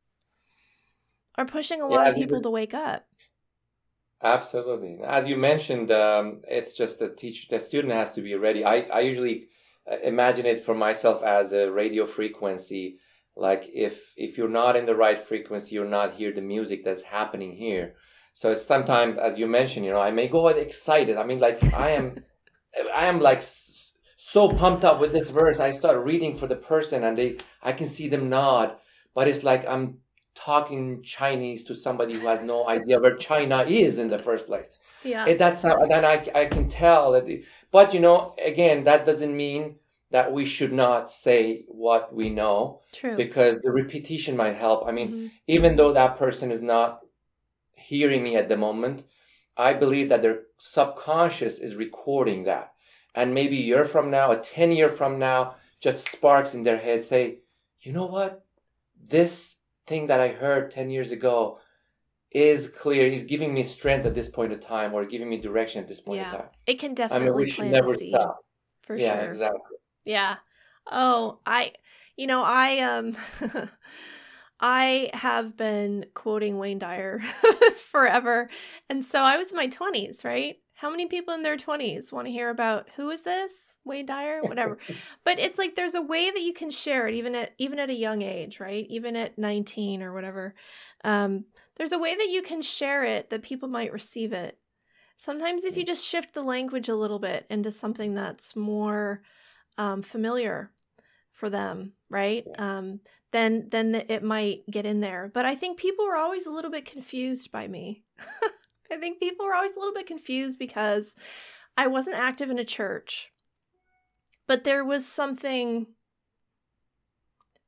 are 1.35 1.45
pushing 1.45 1.81
a 1.81 1.85
lot 1.85 2.05
yeah, 2.05 2.11
of 2.11 2.15
people 2.15 2.41
to 2.41 2.49
wake 2.49 2.73
up. 2.73 3.05
Absolutely. 4.23 5.01
As 5.03 5.27
you 5.27 5.35
mentioned, 5.35 5.91
um, 5.91 6.39
it's 6.47 6.71
just 6.71 6.99
the 6.99 7.13
teacher, 7.13 7.47
the 7.49 7.59
student 7.59 7.93
has 7.93 8.13
to 8.13 8.21
be 8.21 8.35
ready. 8.35 8.63
I, 8.63 8.83
I 8.83 9.01
usually 9.01 9.49
uh, 9.91 9.97
imagine 10.01 10.45
it 10.45 10.61
for 10.61 10.73
myself 10.73 11.21
as 11.21 11.51
a 11.51 11.69
radio 11.69 12.05
frequency. 12.05 12.99
Like 13.35 13.69
if 13.73 14.13
if 14.15 14.37
you're 14.37 14.47
not 14.47 14.77
in 14.77 14.85
the 14.85 14.95
right 14.95 15.19
frequency, 15.19 15.75
you're 15.75 15.83
not 15.99 16.15
hear 16.15 16.31
the 16.31 16.41
music 16.41 16.85
that's 16.85 17.03
happening 17.03 17.51
here. 17.51 17.95
So 18.33 18.49
it's 18.49 18.65
sometimes, 18.65 19.19
as 19.19 19.37
you 19.37 19.47
mentioned, 19.47 19.85
you 19.85 19.91
know, 19.91 19.99
I 19.99 20.11
may 20.11 20.29
go 20.29 20.47
excited. 20.47 21.17
I 21.17 21.25
mean, 21.25 21.39
like 21.39 21.61
I 21.73 21.89
am, 21.89 22.23
I 22.95 23.07
am 23.07 23.19
like 23.19 23.41
so 24.21 24.49
pumped 24.49 24.83
up 24.83 24.99
with 24.99 25.13
this 25.13 25.29
verse. 25.29 25.61
I 25.61 25.71
start 25.71 26.03
reading 26.03 26.35
for 26.35 26.45
the 26.45 26.57
person, 26.57 27.05
and 27.05 27.17
they, 27.17 27.37
I 27.63 27.71
can 27.71 27.87
see 27.87 28.09
them 28.09 28.27
nod, 28.27 28.75
but 29.15 29.29
it's 29.29 29.43
like 29.43 29.65
I'm 29.65 29.99
talking 30.35 31.01
Chinese 31.03 31.63
to 31.63 31.73
somebody 31.73 32.15
who 32.15 32.27
has 32.27 32.43
no 32.43 32.67
idea 32.67 32.99
where 32.99 33.15
China 33.15 33.63
is 33.63 33.97
in 33.97 34.09
the 34.09 34.19
first 34.19 34.47
place. 34.47 34.77
Yeah, 35.05 35.25
it, 35.25 35.39
that's 35.39 35.61
how. 35.61 35.85
Then 35.85 36.03
I, 36.03 36.27
I 36.35 36.45
can 36.47 36.67
tell 36.67 37.13
that. 37.13 37.29
It, 37.29 37.45
but 37.71 37.93
you 37.93 38.01
know, 38.01 38.35
again, 38.43 38.83
that 38.83 39.05
doesn't 39.05 39.35
mean 39.35 39.77
that 40.11 40.33
we 40.33 40.43
should 40.43 40.73
not 40.73 41.09
say 41.09 41.63
what 41.69 42.13
we 42.13 42.29
know. 42.29 42.81
True. 42.91 43.15
Because 43.15 43.59
the 43.59 43.71
repetition 43.71 44.35
might 44.35 44.57
help. 44.57 44.85
I 44.85 44.91
mean, 44.91 45.07
mm-hmm. 45.07 45.27
even 45.47 45.77
though 45.77 45.93
that 45.93 46.17
person 46.17 46.51
is 46.51 46.61
not 46.61 46.99
hearing 47.71 48.21
me 48.21 48.35
at 48.35 48.49
the 48.49 48.57
moment, 48.57 49.05
I 49.55 49.71
believe 49.71 50.09
that 50.09 50.21
their 50.21 50.41
subconscious 50.57 51.59
is 51.59 51.75
recording 51.75 52.43
that. 52.43 52.73
And 53.19 53.33
maybe 53.33 53.57
a 53.57 53.61
year 53.61 53.83
from 53.83 54.09
now, 54.09 54.31
a 54.31 54.37
10 54.37 54.71
year 54.71 54.89
from 54.89 55.19
now, 55.19 55.55
just 55.81 56.07
sparks 56.07 56.53
in 56.53 56.63
their 56.63 56.77
head 56.77 57.03
say, 57.03 57.39
you 57.81 57.91
know 57.91 58.05
what? 58.05 58.45
This 58.97 59.57
thing 59.87 60.07
that 60.07 60.21
I 60.21 60.29
heard 60.29 60.71
10 60.71 60.89
years 60.89 61.11
ago 61.11 61.59
is 62.31 62.69
clear, 62.69 63.07
is 63.07 63.23
giving 63.23 63.53
me 63.53 63.63
strength 63.65 64.05
at 64.05 64.15
this 64.15 64.29
point 64.29 64.53
of 64.53 64.61
time 64.61 64.93
or 64.93 65.03
giving 65.03 65.29
me 65.29 65.37
direction 65.37 65.81
at 65.81 65.87
this 65.89 65.99
point 65.99 66.21
yeah, 66.21 66.31
of 66.31 66.39
time. 66.39 66.49
It 66.65 66.79
can 66.79 66.93
definitely 66.93 67.27
I 67.27 67.29
mean, 67.29 67.35
we 67.35 67.47
should 67.47 67.65
never 67.65 67.95
stop. 67.95 68.37
For 68.83 68.97
yeah, 68.97 69.19
sure. 69.19 69.31
exactly. 69.33 69.77
Yeah. 70.05 70.35
Oh, 70.89 71.39
I, 71.45 71.73
you 72.15 72.25
know, 72.25 72.41
I, 72.43 72.79
um, 72.79 73.17
I 74.61 75.09
have 75.13 75.57
been 75.57 76.05
quoting 76.13 76.57
Wayne 76.57 76.79
Dyer 76.79 77.19
forever. 77.75 78.49
And 78.89 79.03
so 79.03 79.19
I 79.19 79.37
was 79.37 79.51
in 79.51 79.57
my 79.57 79.67
20s, 79.67 80.23
right? 80.23 80.57
How 80.79 80.89
many 80.89 81.07
people 81.07 81.33
in 81.33 81.43
their 81.43 81.57
20s 81.57 82.13
want 82.13 82.27
to 82.27 82.31
hear 82.31 82.49
about 82.49 82.87
who 82.95 83.09
is 83.09 83.21
this? 83.21 83.65
Wayne 83.83 84.05
Dyer, 84.05 84.41
whatever. 84.41 84.77
but 85.25 85.37
it's 85.37 85.57
like 85.57 85.75
there's 85.75 85.95
a 85.95 86.01
way 86.01 86.31
that 86.31 86.41
you 86.41 86.53
can 86.53 86.69
share 86.69 87.05
it 87.09 87.15
even 87.15 87.35
at 87.35 87.53
even 87.57 87.79
at 87.79 87.89
a 87.89 87.93
young 87.93 88.21
age, 88.21 88.61
right? 88.61 88.85
Even 88.89 89.17
at 89.17 89.37
19 89.37 90.01
or 90.01 90.13
whatever. 90.13 90.55
Um, 91.03 91.43
there's 91.75 91.91
a 91.91 91.99
way 91.99 92.15
that 92.15 92.29
you 92.29 92.41
can 92.41 92.61
share 92.61 93.03
it 93.03 93.29
that 93.29 93.43
people 93.43 93.67
might 93.67 93.91
receive 93.91 94.31
it. 94.31 94.57
Sometimes 95.17 95.65
if 95.65 95.75
you 95.75 95.83
just 95.83 96.05
shift 96.05 96.33
the 96.33 96.43
language 96.43 96.87
a 96.87 96.95
little 96.95 97.19
bit 97.19 97.45
into 97.49 97.73
something 97.73 98.13
that's 98.13 98.55
more 98.55 99.21
um, 99.77 100.01
familiar 100.01 100.71
for 101.33 101.49
them, 101.49 101.91
right? 102.09 102.45
Um, 102.57 103.01
then 103.33 103.67
then 103.69 103.95
it 104.07 104.23
might 104.23 104.65
get 104.71 104.85
in 104.85 105.01
there. 105.01 105.29
But 105.33 105.45
I 105.45 105.55
think 105.55 105.77
people 105.77 106.05
were 106.05 106.15
always 106.15 106.45
a 106.45 106.51
little 106.51 106.71
bit 106.71 106.85
confused 106.85 107.51
by 107.51 107.67
me. 107.67 108.05
I 108.91 108.97
think 108.97 109.19
people 109.19 109.45
were 109.45 109.55
always 109.55 109.75
a 109.75 109.79
little 109.79 109.93
bit 109.93 110.07
confused 110.07 110.59
because 110.59 111.15
I 111.77 111.87
wasn't 111.87 112.17
active 112.17 112.49
in 112.49 112.59
a 112.59 112.65
church, 112.65 113.31
but 114.47 114.63
there 114.63 114.83
was 114.83 115.07
something 115.07 115.87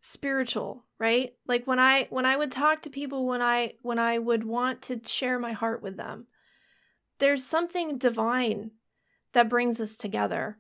spiritual 0.02 0.84
right? 1.02 1.34
Like 1.48 1.66
when 1.66 1.80
i 1.80 2.08
when 2.12 2.28
i 2.28 2.38
would 2.38 2.52
talk 2.52 2.84
to 2.84 2.90
people 2.92 3.26
when 3.26 3.42
i 3.42 3.74
when 3.82 3.98
i 3.98 4.20
would 4.20 4.44
want 4.44 4.84
to 4.84 5.02
share 5.04 5.40
my 5.40 5.52
heart 5.52 5.82
with 5.82 5.98
them 5.98 6.28
there's 7.18 7.46
something 7.46 7.98
divine 7.98 8.72
that 9.34 9.50
brings 9.50 9.80
us 9.80 9.98
together. 9.98 10.58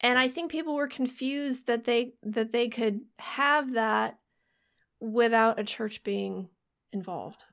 And 0.00 0.18
i 0.18 0.28
think 0.28 0.50
people 0.50 0.74
were 0.74 0.88
confused 0.88 1.66
that 1.66 1.84
they 1.84 2.14
that 2.24 2.52
they 2.52 2.68
could 2.68 3.00
have 3.18 3.74
that 3.74 4.18
without 5.00 5.60
a 5.60 5.64
church 5.64 6.02
being 6.02 6.48
involved 6.92 7.44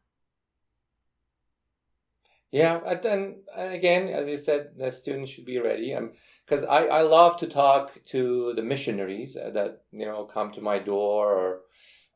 yeah, 2.52 2.80
and 2.86 3.02
then 3.02 3.36
again, 3.56 4.08
as 4.08 4.28
you 4.28 4.38
said, 4.38 4.72
the 4.78 4.92
students 4.92 5.32
should 5.32 5.46
be 5.46 5.60
ready. 5.60 5.98
Because 6.46 6.64
um, 6.64 6.70
I, 6.70 6.88
I 6.88 7.02
love 7.02 7.38
to 7.40 7.48
talk 7.48 8.00
to 8.06 8.54
the 8.54 8.62
missionaries 8.62 9.34
that 9.36 9.84
you 9.92 10.06
know 10.06 10.26
come 10.26 10.52
to 10.54 10.62
my 10.62 10.80
door 10.80 11.34
or 11.34 11.62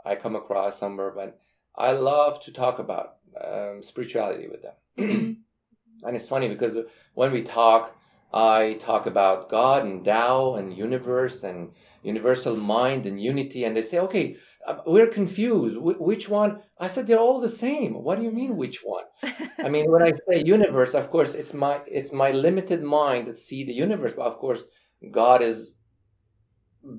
I 0.05 0.15
come 0.15 0.35
across 0.35 0.79
somewhere, 0.79 1.11
but 1.11 1.39
I 1.75 1.91
love 1.91 2.41
to 2.43 2.51
talk 2.51 2.79
about 2.79 3.17
um, 3.43 3.83
spirituality 3.83 4.47
with 4.47 4.61
them. 4.63 4.75
and 6.03 6.15
it's 6.15 6.27
funny 6.27 6.47
because 6.47 6.77
when 7.13 7.31
we 7.31 7.41
talk, 7.41 7.95
I 8.33 8.77
talk 8.79 9.07
about 9.07 9.49
God 9.49 9.85
and 9.85 10.05
Tao 10.05 10.55
and 10.55 10.77
universe 10.77 11.43
and 11.43 11.71
universal 12.03 12.55
mind 12.55 13.05
and 13.05 13.21
unity, 13.21 13.63
and 13.63 13.75
they 13.75 13.81
say, 13.81 13.99
okay, 13.99 14.35
uh, 14.35 14.37
we're 14.85 15.07
confused. 15.07 15.77
Wh- 15.77 16.01
which 16.01 16.29
one? 16.29 16.61
I 16.77 16.87
said 16.87 17.07
they're 17.07 17.19
all 17.19 17.41
the 17.41 17.49
same. 17.49 18.03
What 18.03 18.17
do 18.17 18.23
you 18.23 18.31
mean 18.31 18.57
which 18.57 18.79
one? 18.83 19.05
I 19.63 19.69
mean, 19.69 19.91
when 19.91 20.03
I 20.03 20.11
say 20.27 20.43
universe, 20.43 20.93
of 20.93 21.09
course, 21.09 21.33
it's 21.33 21.53
my 21.53 21.81
it's 21.87 22.11
my 22.11 22.31
limited 22.31 22.83
mind 22.83 23.27
that 23.27 23.37
see 23.37 23.63
the 23.63 23.73
universe, 23.73 24.13
but 24.15 24.27
of 24.27 24.37
course, 24.37 24.63
God 25.11 25.41
is 25.41 25.71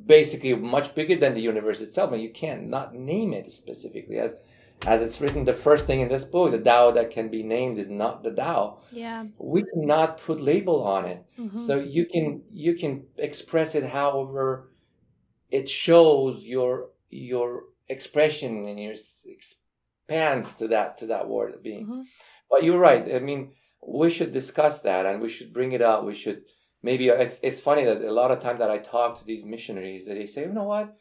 basically 0.06 0.54
much 0.54 0.94
bigger 0.94 1.16
than 1.16 1.34
the 1.34 1.40
universe 1.40 1.80
itself, 1.80 2.12
and 2.12 2.22
you 2.22 2.30
can't 2.30 2.68
not 2.68 2.94
name 2.94 3.32
it 3.32 3.52
specifically 3.52 4.18
as 4.18 4.34
as 4.86 5.02
it's 5.02 5.20
written. 5.20 5.44
The 5.44 5.52
first 5.52 5.86
thing 5.86 6.00
in 6.00 6.08
this 6.08 6.24
book, 6.24 6.50
the 6.50 6.58
Tao 6.58 6.90
that 6.92 7.10
can 7.10 7.28
be 7.28 7.42
named 7.42 7.78
is 7.78 7.88
not 7.88 8.22
the 8.22 8.32
Tao. 8.32 8.80
Yeah, 8.90 9.24
we 9.38 9.62
cannot 9.62 10.18
put 10.18 10.40
label 10.40 10.82
on 10.82 11.04
it, 11.04 11.24
mm-hmm. 11.38 11.58
so 11.58 11.78
you 11.78 12.06
can 12.06 12.42
you 12.50 12.74
can 12.74 13.06
express 13.18 13.74
it 13.74 13.84
however 13.84 14.72
it 15.50 15.68
shows 15.68 16.46
your 16.46 16.90
your 17.10 17.64
expression 17.88 18.66
and 18.66 18.80
your 18.80 18.94
expands 19.26 20.54
to 20.56 20.68
that 20.68 20.98
to 20.98 21.06
that 21.06 21.28
word 21.28 21.54
of 21.54 21.62
being. 21.62 21.84
Mm-hmm. 21.84 22.00
But 22.50 22.64
you're 22.64 22.78
right. 22.78 23.14
I 23.14 23.18
mean, 23.18 23.52
we 23.86 24.10
should 24.10 24.32
discuss 24.32 24.82
that 24.82 25.06
and 25.06 25.20
we 25.20 25.28
should 25.28 25.52
bring 25.52 25.72
it 25.72 25.82
up. 25.82 26.04
We 26.04 26.14
should 26.14 26.42
maybe 26.82 27.08
it's 27.08 27.40
it's 27.42 27.60
funny 27.60 27.84
that 27.84 28.02
a 28.02 28.12
lot 28.12 28.30
of 28.30 28.40
time 28.40 28.58
that 28.58 28.70
I 28.70 28.78
talk 28.78 29.18
to 29.18 29.24
these 29.24 29.44
missionaries 29.44 30.06
that 30.06 30.14
they 30.14 30.26
say, 30.26 30.42
you 30.42 30.52
know 30.52 30.64
what, 30.64 30.96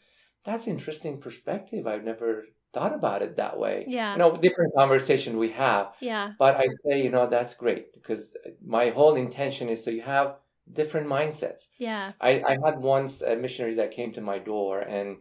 that's 0.46 0.68
interesting 0.68 1.20
perspective. 1.20 1.88
I've 1.88 2.04
never 2.04 2.46
thought 2.74 2.94
about 2.94 3.22
it 3.22 3.38
that 3.38 3.58
way. 3.58 3.86
Yeah. 3.88 4.14
You 4.14 4.20
know, 4.20 4.38
different 4.38 4.76
conversation 4.76 5.38
we 5.38 5.50
have. 5.52 5.94
Yeah. 6.00 6.34
But 6.38 6.56
I 6.56 6.68
say, 6.86 7.02
you 7.04 7.10
know, 7.10 7.28
that's 7.28 7.56
great 7.56 7.94
because 7.94 8.36
my 8.66 8.90
whole 8.90 9.16
intention 9.16 9.70
is 9.70 9.84
so 9.84 9.90
you 9.92 10.02
have 10.02 10.36
different 10.72 11.08
mindsets. 11.08 11.68
Yeah. 11.78 12.12
I, 12.22 12.44
I 12.48 12.58
had 12.64 12.80
once 12.80 13.22
a 13.22 13.36
missionary 13.36 13.76
that 13.76 13.92
came 13.92 14.14
to 14.14 14.22
my 14.22 14.38
door 14.38 14.82
and 14.82 15.18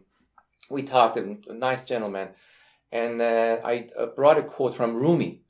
we 0.69 0.83
talked, 0.83 1.17
a 1.17 1.53
nice 1.53 1.83
gentleman, 1.83 2.29
and 2.91 3.21
uh, 3.21 3.57
I 3.63 3.89
uh, 3.97 4.07
brought 4.07 4.37
a 4.37 4.43
quote 4.43 4.75
from 4.75 4.95
Rumi. 4.95 5.43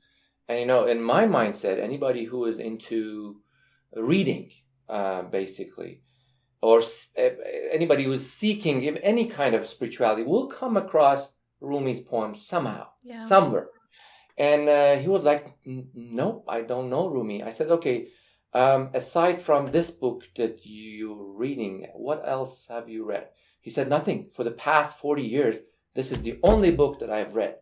And 0.48 0.60
you 0.60 0.66
know, 0.66 0.86
in 0.86 1.02
my 1.02 1.26
mindset, 1.26 1.78
anybody 1.78 2.24
who 2.24 2.44
is 2.46 2.58
into 2.58 3.40
reading, 3.94 4.50
uh, 4.88 5.22
basically, 5.22 6.02
or 6.60 6.80
uh, 6.80 7.28
anybody 7.72 8.04
who 8.04 8.12
is 8.12 8.30
seeking 8.30 8.86
any 8.98 9.26
kind 9.26 9.54
of 9.54 9.66
spirituality 9.66 10.22
will 10.22 10.46
come 10.48 10.76
across 10.76 11.32
Rumi's 11.60 12.00
poem 12.00 12.34
somehow, 12.34 12.88
yeah. 13.02 13.18
somewhere. 13.18 13.68
And 14.36 14.68
uh, 14.68 14.96
he 14.96 15.08
was 15.08 15.22
like, 15.22 15.54
"Nope, 15.64 16.46
I 16.48 16.62
don't 16.62 16.90
know 16.90 17.08
Rumi." 17.08 17.42
I 17.42 17.50
said, 17.50 17.70
"Okay, 17.70 18.08
um, 18.54 18.90
aside 18.94 19.40
from 19.40 19.66
this 19.66 19.90
book 19.90 20.28
that 20.36 20.60
you're 20.64 21.34
reading, 21.36 21.86
what 21.94 22.26
else 22.26 22.66
have 22.68 22.88
you 22.88 23.04
read?" 23.04 23.28
He 23.60 23.70
said, 23.70 23.88
Nothing. 23.88 24.30
For 24.34 24.44
the 24.44 24.50
past 24.50 24.98
40 24.98 25.22
years, 25.22 25.58
this 25.94 26.12
is 26.12 26.22
the 26.22 26.38
only 26.42 26.70
book 26.70 27.00
that 27.00 27.10
I 27.10 27.18
have 27.18 27.34
read. 27.34 27.56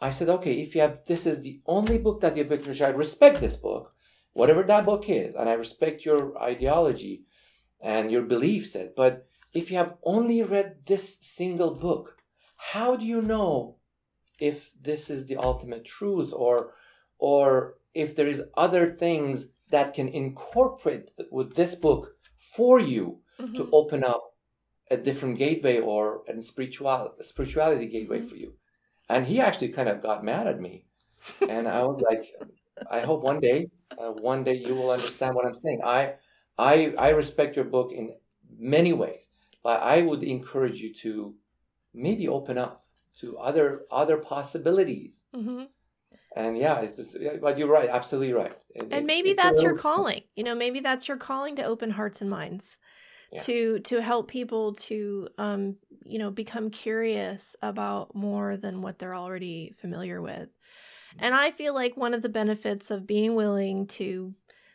I 0.00 0.10
said, 0.10 0.28
Okay, 0.28 0.60
if 0.60 0.74
you 0.74 0.80
have, 0.82 1.00
this 1.06 1.26
is 1.26 1.42
the 1.42 1.60
only 1.66 1.98
book 1.98 2.20
that 2.20 2.36
you've 2.36 2.50
read, 2.50 2.82
I 2.82 2.88
respect 2.88 3.40
this 3.40 3.56
book, 3.56 3.94
whatever 4.32 4.62
that 4.62 4.86
book 4.86 5.08
is, 5.08 5.34
and 5.34 5.48
I 5.48 5.54
respect 5.54 6.04
your 6.04 6.40
ideology 6.40 7.24
and 7.80 8.10
your 8.10 8.22
belief 8.22 8.70
set. 8.70 8.94
But 8.94 9.26
if 9.52 9.70
you 9.70 9.76
have 9.78 9.96
only 10.02 10.42
read 10.42 10.86
this 10.86 11.18
single 11.20 11.74
book, 11.74 12.18
how 12.56 12.96
do 12.96 13.04
you 13.04 13.22
know 13.22 13.76
if 14.38 14.70
this 14.80 15.08
is 15.08 15.26
the 15.26 15.36
ultimate 15.36 15.84
truth 15.84 16.32
or, 16.32 16.74
or 17.18 17.74
if 17.94 18.14
there 18.14 18.26
is 18.26 18.42
other 18.56 18.94
things 18.94 19.48
that 19.70 19.94
can 19.94 20.08
incorporate 20.08 21.10
with 21.30 21.54
this 21.54 21.74
book 21.74 22.12
for 22.36 22.78
you 22.78 23.20
mm-hmm. 23.40 23.54
to 23.54 23.68
open 23.72 24.04
up 24.04 24.35
a 24.90 24.96
different 24.96 25.38
gateway 25.38 25.80
or 25.80 26.22
a 26.28 26.42
spiritual 26.42 27.14
spirituality 27.20 27.86
gateway 27.86 28.20
mm-hmm. 28.20 28.28
for 28.28 28.36
you. 28.36 28.54
And 29.08 29.26
he 29.26 29.40
actually 29.40 29.68
kind 29.68 29.88
of 29.88 30.02
got 30.02 30.24
mad 30.24 30.46
at 30.48 30.60
me, 30.60 30.84
and 31.48 31.68
I 31.68 31.82
was 31.84 32.02
like, 32.02 32.24
I 32.90 33.00
hope 33.00 33.22
one 33.22 33.40
day, 33.40 33.68
uh, 33.96 34.10
one 34.10 34.42
day 34.42 34.54
you 34.54 34.74
will 34.74 34.90
understand 34.90 35.34
what 35.34 35.46
I'm 35.46 35.54
saying. 35.54 35.80
I, 35.84 36.14
I, 36.58 36.92
I 36.98 37.10
respect 37.10 37.54
your 37.56 37.66
book 37.66 37.92
in 37.92 38.14
many 38.58 38.92
ways, 38.92 39.28
but 39.62 39.80
I 39.80 40.02
would 40.02 40.22
encourage 40.22 40.80
you 40.80 40.92
to 40.94 41.34
maybe 41.94 42.26
open 42.28 42.58
up 42.58 42.84
to 43.20 43.38
other 43.38 43.82
other 43.90 44.16
possibilities. 44.16 45.22
Mm-hmm. 45.34 45.64
And 46.34 46.58
yeah, 46.58 46.80
it's 46.80 46.96
just, 46.96 47.16
but 47.40 47.56
you're 47.56 47.68
right, 47.68 47.88
absolutely 47.88 48.34
right. 48.34 48.52
It, 48.74 48.88
and 48.90 49.06
maybe 49.06 49.32
that's 49.32 49.62
your 49.62 49.76
calling. 49.76 50.22
You 50.34 50.44
know, 50.44 50.54
maybe 50.54 50.80
that's 50.80 51.08
your 51.08 51.16
calling 51.16 51.56
to 51.56 51.64
open 51.64 51.90
hearts 51.92 52.20
and 52.20 52.28
minds 52.28 52.76
to 53.40 53.80
to 53.80 54.00
help 54.00 54.28
people 54.28 54.72
to 54.74 55.28
um 55.38 55.76
you 56.04 56.18
know 56.18 56.30
become 56.30 56.70
curious 56.70 57.56
about 57.62 58.14
more 58.14 58.56
than 58.56 58.82
what 58.82 58.98
they're 58.98 59.14
already 59.14 59.72
familiar 59.76 60.20
with. 60.22 60.48
And 61.18 61.34
i 61.34 61.50
feel 61.50 61.74
like 61.74 61.96
one 61.96 62.14
of 62.14 62.22
the 62.22 62.28
benefits 62.28 62.90
of 62.90 63.06
being 63.06 63.34
willing 63.34 63.86
to 63.86 64.34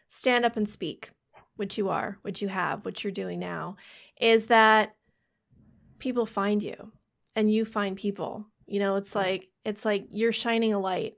stand 0.10 0.44
up 0.46 0.58
and 0.58 0.68
speak 0.68 1.12
which 1.56 1.78
you 1.78 1.90
are 1.90 2.18
which 2.24 2.42
you 2.42 2.48
have 2.48 2.84
what 2.84 3.04
you're 3.04 3.12
doing 3.12 3.40
now 3.40 3.76
is 4.20 4.48
that 4.48 4.96
people 6.00 6.26
find 6.26 6.64
you 6.64 6.92
and 7.36 7.52
you 7.52 7.64
find 7.64 7.96
people. 7.96 8.46
You 8.66 8.80
know 8.80 8.96
it's 8.96 9.16
like 9.16 9.50
it's 9.66 9.86
like 9.86 10.08
you're 10.10 10.32
shining 10.32 10.74
a 10.74 10.80
light 10.80 11.16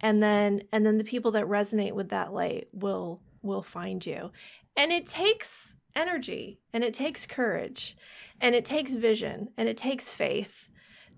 and 0.00 0.22
then 0.22 0.62
and 0.72 0.86
then 0.86 0.98
the 0.98 1.04
people 1.04 1.32
that 1.32 1.44
resonate 1.46 1.92
with 1.92 2.10
that 2.10 2.32
light 2.32 2.68
will 2.72 3.20
will 3.42 3.62
find 3.62 4.04
you. 4.04 4.30
And 4.76 4.92
it 4.92 5.06
takes 5.06 5.76
energy 5.98 6.60
and 6.72 6.84
it 6.84 6.94
takes 6.94 7.26
courage 7.26 7.96
and 8.40 8.54
it 8.54 8.64
takes 8.64 8.94
vision 8.94 9.48
and 9.56 9.68
it 9.68 9.76
takes 9.76 10.12
faith 10.12 10.70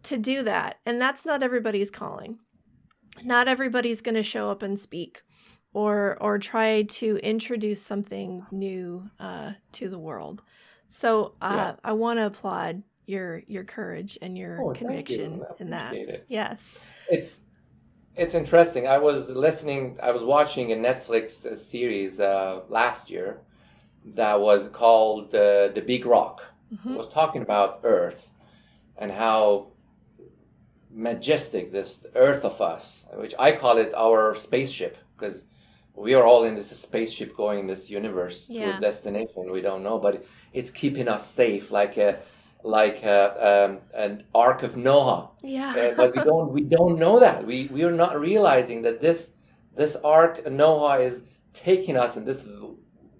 to 0.04 0.16
do 0.16 0.42
that. 0.42 0.78
And 0.86 1.00
that's 1.00 1.26
not 1.26 1.42
everybody's 1.42 1.90
calling. 1.90 2.38
Not 3.24 3.48
everybody's 3.48 4.00
going 4.00 4.14
to 4.14 4.22
show 4.22 4.50
up 4.50 4.62
and 4.62 4.78
speak 4.78 5.22
or 5.72 6.16
or 6.20 6.38
try 6.38 6.82
to 6.82 7.16
introduce 7.18 7.82
something 7.82 8.44
new 8.50 9.08
uh, 9.20 9.52
to 9.72 9.88
the 9.88 9.98
world. 9.98 10.42
So 10.88 11.34
uh, 11.40 11.54
yeah. 11.56 11.74
I 11.84 11.92
want 11.92 12.18
to 12.18 12.26
applaud 12.26 12.82
your 13.06 13.42
your 13.46 13.64
courage 13.64 14.18
and 14.22 14.38
your 14.38 14.62
oh, 14.62 14.72
conviction 14.72 15.34
you. 15.34 15.46
in 15.58 15.70
that. 15.70 15.94
It. 15.94 16.24
Yes, 16.28 16.78
it's 17.10 17.42
it's 18.16 18.34
interesting. 18.34 18.88
I 18.88 18.98
was 18.98 19.28
listening. 19.28 19.98
I 20.02 20.10
was 20.10 20.24
watching 20.24 20.72
a 20.72 20.76
Netflix 20.76 21.44
uh, 21.44 21.56
series 21.56 22.20
uh, 22.20 22.62
last 22.68 23.10
year 23.10 23.40
that 24.04 24.40
was 24.40 24.68
called 24.72 25.34
uh, 25.34 25.68
The 25.68 25.82
Big 25.86 26.06
Rock. 26.06 26.44
Mm-hmm. 26.72 26.94
It 26.94 26.98
was 26.98 27.08
talking 27.08 27.42
about 27.42 27.80
Earth 27.82 28.30
and 28.96 29.10
how 29.10 29.68
majestic 30.90 31.72
this 31.72 32.04
Earth 32.14 32.44
of 32.44 32.60
us, 32.60 33.06
which 33.14 33.34
I 33.38 33.52
call 33.52 33.78
it 33.78 33.92
our 33.94 34.34
spaceship, 34.34 34.98
because 35.16 35.44
we 35.94 36.14
are 36.14 36.24
all 36.24 36.44
in 36.44 36.54
this 36.54 36.70
spaceship 36.70 37.36
going 37.36 37.66
this 37.66 37.90
universe 37.90 38.46
yeah. 38.48 38.72
to 38.72 38.78
a 38.78 38.80
destination 38.80 39.50
we 39.50 39.60
don't 39.60 39.82
know, 39.82 39.98
but 39.98 40.24
it's 40.52 40.70
keeping 40.70 41.08
us 41.08 41.26
safe, 41.26 41.70
like 41.70 41.96
a 41.96 42.18
like 42.62 43.02
uh, 43.04 43.68
um, 43.68 43.78
an 43.94 44.24
Ark 44.34 44.62
of 44.62 44.76
Noah. 44.76 45.30
Yeah. 45.42 45.70
uh, 45.70 45.94
but 45.96 46.14
we 46.14 46.24
don't 46.24 46.52
we 46.52 46.60
don't 46.62 46.98
know 46.98 47.20
that. 47.20 47.46
We 47.46 47.66
we 47.66 47.84
are 47.84 47.92
not 47.92 48.18
realizing 48.20 48.82
that 48.82 49.00
this 49.00 49.32
this 49.76 49.96
Ark 49.96 50.44
of 50.46 50.52
Noah 50.52 50.98
is 50.98 51.24
taking 51.52 51.96
us 51.96 52.16
in 52.16 52.24
this 52.24 52.46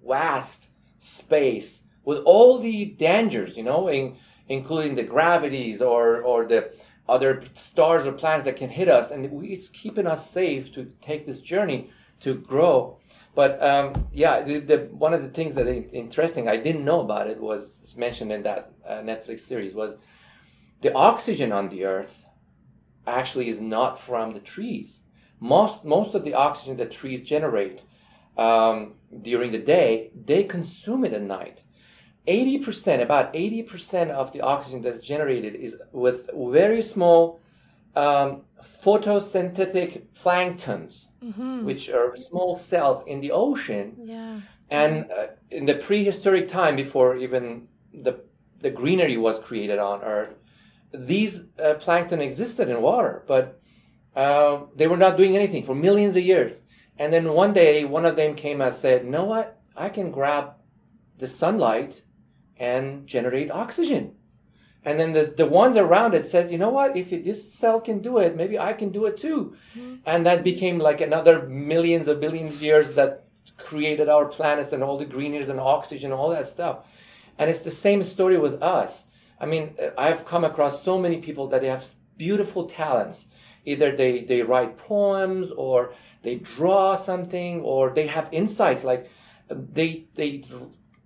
vast 0.07 0.67
space 1.01 1.83
with 2.05 2.19
all 2.19 2.59
the 2.59 2.85
dangers, 2.85 3.57
you 3.57 3.63
know, 3.63 3.89
in, 3.89 4.15
including 4.47 4.95
the 4.95 5.03
gravities 5.03 5.81
or 5.81 6.21
or 6.21 6.45
the 6.45 6.71
other 7.09 7.41
stars 7.55 8.05
or 8.05 8.13
planets 8.13 8.45
that 8.45 8.55
can 8.55 8.69
hit 8.69 8.87
us, 8.87 9.11
and 9.11 9.29
we, 9.31 9.47
it's 9.47 9.67
keeping 9.67 10.07
us 10.07 10.29
safe 10.29 10.71
to 10.73 10.93
take 11.01 11.25
this 11.25 11.41
journey 11.41 11.89
to 12.21 12.35
grow. 12.35 12.97
But 13.33 13.61
um, 13.63 14.07
yeah, 14.13 14.41
the, 14.41 14.59
the, 14.59 14.77
one 14.91 15.13
of 15.13 15.21
the 15.21 15.29
things 15.29 15.55
that 15.55 15.67
is 15.67 15.85
interesting 15.91 16.47
I 16.47 16.57
didn't 16.57 16.85
know 16.85 17.01
about 17.01 17.27
it 17.27 17.39
was 17.39 17.93
mentioned 17.97 18.31
in 18.31 18.43
that 18.43 18.71
uh, 18.85 18.95
Netflix 18.95 19.39
series 19.39 19.73
was 19.73 19.95
the 20.81 20.93
oxygen 20.93 21.51
on 21.51 21.69
the 21.69 21.85
Earth 21.85 22.27
actually 23.07 23.49
is 23.49 23.59
not 23.59 23.99
from 23.99 24.33
the 24.33 24.39
trees. 24.39 24.99
Most 25.39 25.83
most 25.83 26.13
of 26.13 26.23
the 26.23 26.33
oxygen 26.33 26.77
that 26.77 26.91
trees 26.91 27.21
generate 27.21 27.83
um, 28.37 28.93
during 29.21 29.51
the 29.51 29.59
day, 29.59 30.11
they 30.25 30.43
consume 30.43 31.05
it 31.05 31.13
at 31.13 31.21
night. 31.21 31.63
80%, 32.27 33.01
about 33.01 33.33
80% 33.33 34.09
of 34.09 34.31
the 34.31 34.41
oxygen 34.41 34.81
that's 34.81 34.99
generated 34.99 35.55
is 35.55 35.75
with 35.91 36.29
very 36.33 36.81
small 36.81 37.41
um, 37.95 38.43
photosynthetic 38.83 40.03
planktons, 40.13 41.07
mm-hmm. 41.23 41.65
which 41.65 41.89
are 41.89 42.15
small 42.15 42.55
cells 42.55 43.03
in 43.07 43.21
the 43.21 43.31
ocean. 43.31 43.95
Yeah. 43.97 44.41
And 44.69 45.11
uh, 45.11 45.27
in 45.49 45.65
the 45.65 45.75
prehistoric 45.75 46.47
time, 46.47 46.75
before 46.75 47.17
even 47.17 47.67
the, 47.93 48.21
the 48.59 48.69
greenery 48.69 49.17
was 49.17 49.39
created 49.39 49.79
on 49.79 50.01
Earth, 50.03 50.35
these 50.93 51.45
uh, 51.63 51.73
plankton 51.75 52.21
existed 52.21 52.69
in 52.69 52.81
water, 52.81 53.23
but 53.27 53.61
uh, 54.15 54.61
they 54.75 54.87
were 54.87 54.97
not 54.97 55.17
doing 55.17 55.35
anything 55.35 55.63
for 55.63 55.73
millions 55.73 56.15
of 56.15 56.23
years. 56.23 56.61
And 57.01 57.11
then 57.11 57.33
one 57.33 57.51
day, 57.51 57.83
one 57.83 58.05
of 58.05 58.15
them 58.15 58.35
came 58.35 58.61
and 58.61 58.75
said, 58.75 59.05
"You 59.05 59.09
know 59.09 59.25
what? 59.25 59.59
I 59.75 59.89
can 59.89 60.11
grab 60.11 60.53
the 61.17 61.27
sunlight 61.27 62.03
and 62.57 63.07
generate 63.07 63.49
oxygen." 63.49 64.03
And 64.85 64.99
then 64.99 65.13
the, 65.13 65.33
the 65.37 65.45
ones 65.45 65.77
around 65.77 66.13
it 66.15 66.25
says, 66.25 66.51
you 66.51 66.57
know 66.57 66.69
what? 66.69 66.97
If 66.97 67.13
it, 67.13 67.23
this 67.23 67.53
cell 67.53 67.79
can 67.79 68.01
do 68.01 68.17
it, 68.17 68.35
maybe 68.35 68.57
I 68.57 68.73
can 68.73 68.91
do 68.91 69.05
it 69.05 69.17
too. 69.17 69.55
Mm-hmm. 69.77 69.95
And 70.05 70.25
that 70.25 70.43
became 70.43 70.79
like 70.79 71.01
another 71.01 71.47
millions 71.47 72.07
of 72.07 72.19
billions 72.19 72.55
of 72.55 72.63
years 72.63 72.91
that 72.93 73.25
created 73.57 74.09
our 74.09 74.25
planets 74.25 74.73
and 74.73 74.83
all 74.83 74.97
the 74.97 75.05
greeneries 75.05 75.49
and 75.49 75.59
oxygen, 75.59 76.11
all 76.11 76.29
that 76.29 76.47
stuff. 76.47 76.87
And 77.37 77.49
it's 77.49 77.61
the 77.61 77.71
same 77.87 78.01
story 78.03 78.39
with 78.39 78.61
us. 78.63 79.05
I 79.39 79.45
mean, 79.45 79.75
I've 79.97 80.25
come 80.25 80.43
across 80.43 80.83
so 80.83 80.97
many 80.97 81.17
people 81.17 81.47
that 81.49 81.63
have 81.63 81.85
beautiful 82.17 82.65
talents. 82.65 83.27
Either 83.65 83.95
they, 83.95 84.23
they 84.23 84.41
write 84.41 84.77
poems 84.77 85.51
or 85.51 85.93
they 86.23 86.35
draw 86.35 86.95
something 86.95 87.61
or 87.61 87.91
they 87.91 88.07
have 88.07 88.27
insights 88.31 88.83
like 88.83 89.09
they, 89.49 90.05
they 90.15 90.43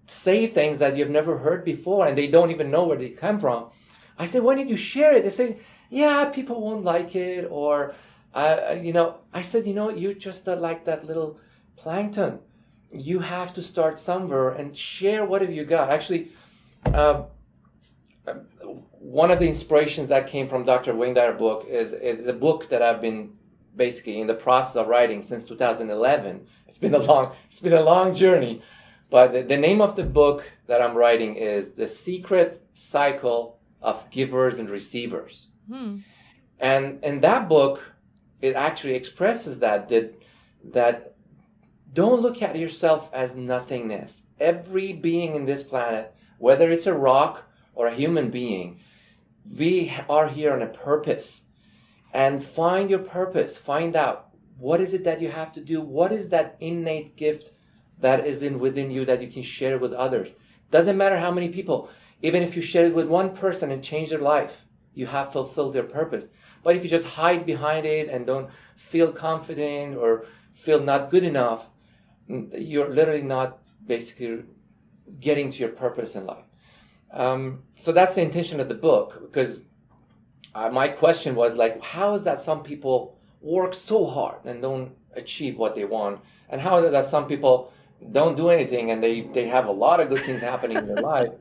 say 0.07 0.47
things 0.47 0.79
that 0.79 0.95
you've 0.95 1.09
never 1.09 1.37
heard 1.37 1.65
before 1.65 2.07
and 2.07 2.17
they 2.17 2.27
don't 2.27 2.51
even 2.51 2.71
know 2.71 2.85
where 2.85 2.97
they 2.97 3.09
come 3.09 3.39
from. 3.39 3.69
I 4.17 4.25
say, 4.25 4.39
why 4.39 4.55
did 4.55 4.69
you 4.69 4.77
share 4.77 5.13
it? 5.15 5.23
They 5.23 5.29
say, 5.29 5.57
yeah, 5.89 6.25
people 6.25 6.61
won't 6.61 6.83
like 6.83 7.15
it. 7.15 7.47
Or, 7.49 7.93
uh, 8.33 8.75
you 8.81 8.93
know, 8.93 9.17
I 9.33 9.41
said, 9.41 9.67
you 9.67 9.73
know, 9.73 9.89
you're 9.89 10.13
just 10.13 10.47
uh, 10.47 10.55
like 10.55 10.85
that 10.85 11.05
little 11.05 11.39
plankton. 11.75 12.39
You 12.91 13.19
have 13.19 13.53
to 13.55 13.61
start 13.61 13.99
somewhere 13.99 14.51
and 14.51 14.75
share 14.75 15.25
whatever 15.25 15.51
you 15.51 15.65
got. 15.65 15.89
Actually, 15.89 16.31
uh, 16.85 17.23
one 19.11 19.31
of 19.31 19.39
the 19.39 19.47
inspirations 19.47 20.09
that 20.09 20.27
came 20.27 20.47
from 20.47 20.65
Dr. 20.65 20.95
Wayne 20.95 21.13
Dyer 21.13 21.33
book 21.33 21.65
is, 21.67 21.93
is 21.93 22.27
a 22.27 22.33
book 22.33 22.69
that 22.69 22.81
I've 22.81 23.01
been 23.01 23.33
basically 23.75 24.19
in 24.19 24.27
the 24.27 24.33
process 24.33 24.75
of 24.75 24.87
writing 24.87 25.21
since 25.21 25.45
2011. 25.45 26.47
It's 26.67 26.77
been 26.77 26.95
a 26.95 26.99
long, 26.99 27.33
it's 27.47 27.59
been 27.59 27.73
a 27.73 27.81
long 27.81 28.15
journey 28.15 28.61
but 29.09 29.33
the, 29.33 29.41
the 29.43 29.57
name 29.57 29.81
of 29.81 29.95
the 29.95 30.03
book 30.03 30.51
that 30.67 30.81
I'm 30.81 30.95
writing 30.95 31.35
is 31.35 31.71
The 31.71 31.87
Secret 31.87 32.61
Cycle 32.73 33.59
of 33.81 34.09
Givers 34.09 34.59
and 34.59 34.69
Receivers. 34.69 35.47
Hmm. 35.71 35.99
And 36.59 37.03
in 37.03 37.21
that 37.21 37.47
book, 37.47 37.93
it 38.41 38.55
actually 38.55 38.95
expresses 38.95 39.59
that, 39.59 39.89
that 39.89 40.13
that 40.73 41.15
don't 41.93 42.21
look 42.21 42.41
at 42.41 42.57
yourself 42.57 43.09
as 43.13 43.35
nothingness. 43.35 44.23
Every 44.39 44.93
being 44.93 45.35
in 45.35 45.45
this 45.45 45.63
planet, 45.63 46.13
whether 46.39 46.71
it's 46.71 46.87
a 46.87 46.93
rock 46.93 47.43
or 47.73 47.87
a 47.87 47.93
human 47.93 48.31
being, 48.31 48.79
we 49.49 49.93
are 50.09 50.27
here 50.27 50.53
on 50.53 50.61
a 50.61 50.67
purpose. 50.67 51.41
And 52.13 52.43
find 52.43 52.89
your 52.89 52.99
purpose. 52.99 53.57
Find 53.57 53.95
out 53.95 54.29
what 54.57 54.79
is 54.79 54.93
it 54.93 55.03
that 55.03 55.21
you 55.21 55.29
have 55.29 55.51
to 55.53 55.61
do? 55.61 55.81
What 55.81 56.13
is 56.13 56.29
that 56.29 56.55
innate 56.59 57.17
gift 57.17 57.51
that 57.99 58.25
is 58.25 58.43
in 58.43 58.59
within 58.59 58.91
you 58.91 59.05
that 59.05 59.21
you 59.21 59.27
can 59.27 59.43
share 59.43 59.77
with 59.77 59.93
others. 59.93 60.29
Doesn't 60.71 60.97
matter 60.97 61.17
how 61.17 61.31
many 61.31 61.49
people. 61.49 61.89
Even 62.21 62.43
if 62.43 62.55
you 62.55 62.61
share 62.61 62.85
it 62.85 62.95
with 62.95 63.07
one 63.07 63.35
person 63.35 63.71
and 63.71 63.83
change 63.83 64.09
their 64.09 64.19
life, 64.19 64.65
you 64.93 65.05
have 65.05 65.31
fulfilled 65.31 65.73
their 65.73 65.83
purpose. 65.83 66.27
But 66.63 66.75
if 66.75 66.83
you 66.83 66.89
just 66.89 67.05
hide 67.05 67.45
behind 67.45 67.85
it 67.85 68.09
and 68.09 68.25
don't 68.25 68.49
feel 68.75 69.11
confident 69.11 69.97
or 69.97 70.25
feel 70.53 70.81
not 70.81 71.09
good 71.09 71.23
enough, 71.23 71.69
you're 72.27 72.89
literally 72.89 73.21
not 73.21 73.59
basically 73.85 74.43
getting 75.19 75.51
to 75.51 75.59
your 75.59 75.69
purpose 75.69 76.15
in 76.15 76.25
life. 76.25 76.45
Um, 77.15 77.63
so 77.75 77.91
that's 77.91 78.15
the 78.15 78.21
intention 78.21 78.59
of 78.59 78.67
the 78.67 78.75
book 78.75 79.21
because 79.21 79.61
uh, 80.53 80.69
my 80.69 80.89
question 80.89 81.33
was 81.33 81.55
like, 81.55 81.81
how 81.81 82.13
is 82.13 82.23
that 82.25 82.39
some 82.39 82.61
people 82.61 83.17
work 83.41 83.73
so 83.73 84.05
hard 84.05 84.43
and 84.45 84.61
don't 84.61 84.91
achieve 85.13 85.57
what 85.57 85.75
they 85.75 85.85
want? 85.85 86.19
And 86.49 86.61
how 86.61 86.77
is 86.77 86.85
it 86.85 86.91
that 86.91 87.05
some 87.05 87.27
people 87.27 87.71
don't 88.11 88.35
do 88.35 88.49
anything 88.49 88.91
and 88.91 89.01
they 89.01 89.21
they 89.21 89.47
have 89.47 89.65
a 89.65 89.71
lot 89.71 89.99
of 89.99 90.09
good 90.09 90.21
things 90.21 90.41
happening 90.41 90.77
in 90.77 90.85
their 90.85 90.97
life 91.13 91.31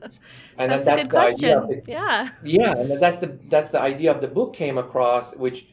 and 0.57 0.71
that's, 0.71 0.85
that's 0.85 1.03
the 1.03 1.09
question. 1.09 1.59
idea 1.59 1.81
yeah 1.85 2.29
yeah 2.43 2.77
and 2.77 3.01
that's 3.01 3.19
the 3.19 3.37
that's 3.49 3.69
the 3.69 3.79
idea 3.79 4.09
of 4.09 4.21
the 4.21 4.27
book 4.27 4.53
came 4.53 4.77
across 4.77 5.35
which 5.35 5.67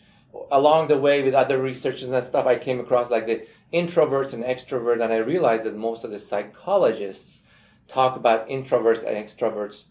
along 0.51 0.89
the 0.89 0.99
way 0.99 1.23
with 1.23 1.35
other 1.35 1.63
researchers 1.63 2.03
and 2.03 2.25
stuff 2.25 2.47
i 2.47 2.57
came 2.57 2.81
across 2.81 3.11
like 3.11 3.27
the 3.27 3.47
introverts 3.73 4.33
and 4.33 4.45
extroverts 4.45 5.03
and 5.03 5.13
i 5.13 5.19
realized 5.19 5.65
that 5.65 5.77
most 5.77 6.05
of 6.05 6.11
the 6.11 6.19
psychologists 6.19 7.45
talk 7.89 8.17
about 8.17 8.47
introverts 8.49 9.05
and 9.07 9.17
extroverts 9.17 9.85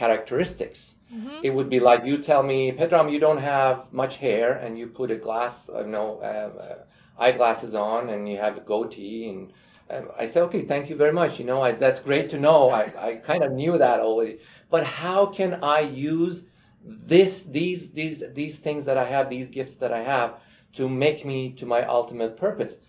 characteristics 0.00 0.80
mm-hmm. 1.12 1.40
it 1.42 1.52
would 1.56 1.70
be 1.76 1.80
like 1.88 2.04
you 2.10 2.16
tell 2.30 2.42
me 2.52 2.58
pedram 2.80 3.12
you 3.12 3.20
don't 3.26 3.42
have 3.54 3.92
much 3.92 4.14
hair 4.26 4.48
and 4.62 4.78
you 4.78 4.86
put 4.86 5.10
a 5.10 5.20
glass 5.26 5.68
uh, 5.68 5.82
no 5.82 6.04
uh, 6.30 6.50
uh, 6.66 6.78
eyeglasses 7.24 7.74
on 7.74 8.10
and 8.10 8.28
you 8.30 8.36
have 8.36 8.56
a 8.56 8.60
goatee 8.60 9.28
and 9.30 9.52
I 10.18 10.26
say, 10.26 10.40
okay, 10.42 10.64
thank 10.64 10.90
you 10.90 10.96
very 10.96 11.12
much. 11.12 11.38
You 11.38 11.46
know, 11.46 11.62
I, 11.62 11.72
that's 11.72 12.00
great 12.00 12.28
to 12.30 12.38
know. 12.38 12.70
I, 12.70 12.92
I 12.98 13.14
kind 13.16 13.42
of 13.42 13.52
knew 13.52 13.78
that 13.78 14.00
already. 14.00 14.38
But 14.70 14.84
how 14.84 15.26
can 15.26 15.60
I 15.62 15.80
use 15.80 16.44
this, 16.84 17.44
these, 17.44 17.90
these, 17.92 18.22
these 18.34 18.58
things 18.58 18.84
that 18.84 18.98
I 18.98 19.04
have, 19.04 19.30
these 19.30 19.48
gifts 19.48 19.76
that 19.76 19.92
I 19.92 20.00
have, 20.00 20.40
to 20.74 20.88
make 20.88 21.24
me 21.24 21.52
to 21.52 21.64
my 21.64 21.84
ultimate 21.84 22.36
purpose? 22.36 22.80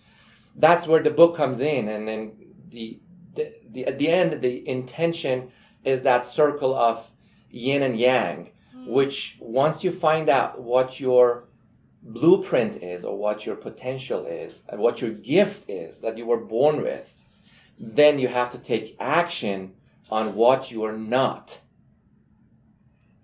That's 0.56 0.86
where 0.86 1.02
the 1.02 1.10
book 1.10 1.36
comes 1.36 1.60
in, 1.60 1.88
and 1.88 2.06
then 2.06 2.32
the, 2.68 2.98
the, 3.34 3.54
the 3.70 3.86
at 3.86 3.98
the 3.98 4.08
end, 4.08 4.42
the 4.42 4.68
intention 4.68 5.50
is 5.84 6.02
that 6.02 6.26
circle 6.26 6.74
of 6.74 7.10
yin 7.50 7.82
and 7.82 7.98
yang, 7.98 8.50
mm. 8.74 8.86
which 8.88 9.38
once 9.40 9.82
you 9.84 9.90
find 9.90 10.28
out 10.28 10.60
what 10.60 11.00
your 11.00 11.48
blueprint 12.02 12.82
is 12.82 13.04
or 13.04 13.16
what 13.16 13.44
your 13.44 13.56
potential 13.56 14.24
is 14.26 14.62
and 14.68 14.80
what 14.80 15.00
your 15.00 15.10
gift 15.10 15.68
is 15.68 16.00
that 16.00 16.16
you 16.16 16.26
were 16.26 16.40
born 16.40 16.82
with, 16.82 17.14
then 17.78 18.18
you 18.18 18.28
have 18.28 18.50
to 18.50 18.58
take 18.58 18.96
action 19.00 19.72
on 20.10 20.34
what 20.34 20.70
you 20.70 20.84
are 20.84 20.96
not. 20.96 21.60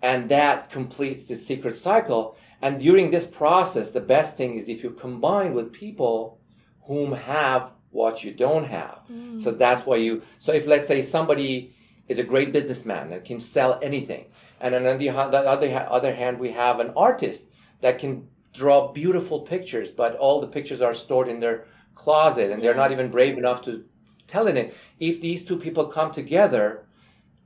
And 0.02 0.28
that 0.28 0.70
completes 0.70 1.24
the 1.24 1.38
secret 1.38 1.76
cycle. 1.76 2.36
And 2.62 2.80
during 2.80 3.10
this 3.10 3.26
process, 3.26 3.90
the 3.90 4.00
best 4.00 4.36
thing 4.36 4.56
is 4.56 4.68
if 4.68 4.82
you 4.82 4.90
combine 4.90 5.52
with 5.52 5.72
people 5.72 6.38
whom 6.82 7.12
have 7.12 7.72
what 7.90 8.22
you 8.22 8.32
don't 8.32 8.64
have. 8.64 9.00
Mm. 9.10 9.42
So 9.42 9.52
that's 9.52 9.86
why 9.86 9.96
you, 9.96 10.22
so 10.38 10.52
if 10.52 10.66
let's 10.66 10.86
say 10.86 11.02
somebody 11.02 11.74
is 12.08 12.18
a 12.18 12.24
great 12.24 12.52
businessman 12.52 13.10
that 13.10 13.24
can 13.24 13.40
sell 13.40 13.78
anything, 13.82 14.26
and 14.60 14.74
on 14.74 14.98
the 14.98 15.10
other, 15.10 15.68
other 15.88 16.14
hand, 16.14 16.38
we 16.38 16.52
have 16.52 16.80
an 16.80 16.92
artist 16.96 17.48
that 17.80 17.98
can 17.98 18.28
draw 18.52 18.92
beautiful 18.92 19.40
pictures, 19.40 19.90
but 19.90 20.16
all 20.16 20.40
the 20.40 20.46
pictures 20.46 20.80
are 20.80 20.94
stored 20.94 21.28
in 21.28 21.40
their 21.40 21.66
closet 21.94 22.50
and 22.50 22.62
they're 22.62 22.74
not 22.74 22.92
even 22.92 23.10
brave 23.10 23.36
enough 23.36 23.62
to 23.62 23.84
tell 24.26 24.46
it. 24.46 24.74
If 24.98 25.20
these 25.20 25.44
two 25.44 25.58
people 25.58 25.86
come 25.86 26.10
together 26.10 26.86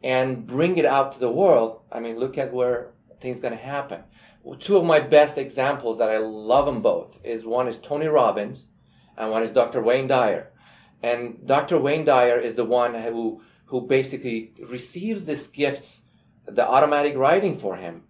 and 0.02 0.46
bring 0.46 0.76
it 0.76 0.84
out 0.84 1.12
to 1.12 1.20
the 1.20 1.30
world, 1.30 1.82
I 1.90 2.00
mean, 2.00 2.18
look 2.18 2.38
at 2.38 2.52
where 2.52 2.92
things 3.20 3.40
going 3.40 3.56
to 3.56 3.62
happen. 3.62 4.04
Two 4.58 4.78
of 4.78 4.84
my 4.84 5.00
best 5.00 5.36
examples 5.36 5.98
that 5.98 6.08
I 6.08 6.18
love 6.18 6.66
them 6.66 6.80
both 6.80 7.20
is 7.24 7.44
one 7.44 7.68
is 7.68 7.78
Tony 7.78 8.06
Robbins 8.06 8.66
and 9.16 9.30
one 9.30 9.42
is 9.42 9.50
Dr. 9.50 9.82
Wayne 9.82 10.06
Dyer. 10.06 10.50
And 11.02 11.46
Dr. 11.46 11.78
Wayne 11.80 12.04
Dyer 12.04 12.38
is 12.38 12.54
the 12.54 12.64
one 12.64 12.94
who 12.94 13.42
who 13.70 13.80
basically 13.80 14.52
receives 14.68 15.24
these 15.24 15.46
gifts 15.46 16.02
the 16.44 16.66
automatic 16.66 17.16
writing 17.16 17.56
for 17.56 17.76
him. 17.76 18.02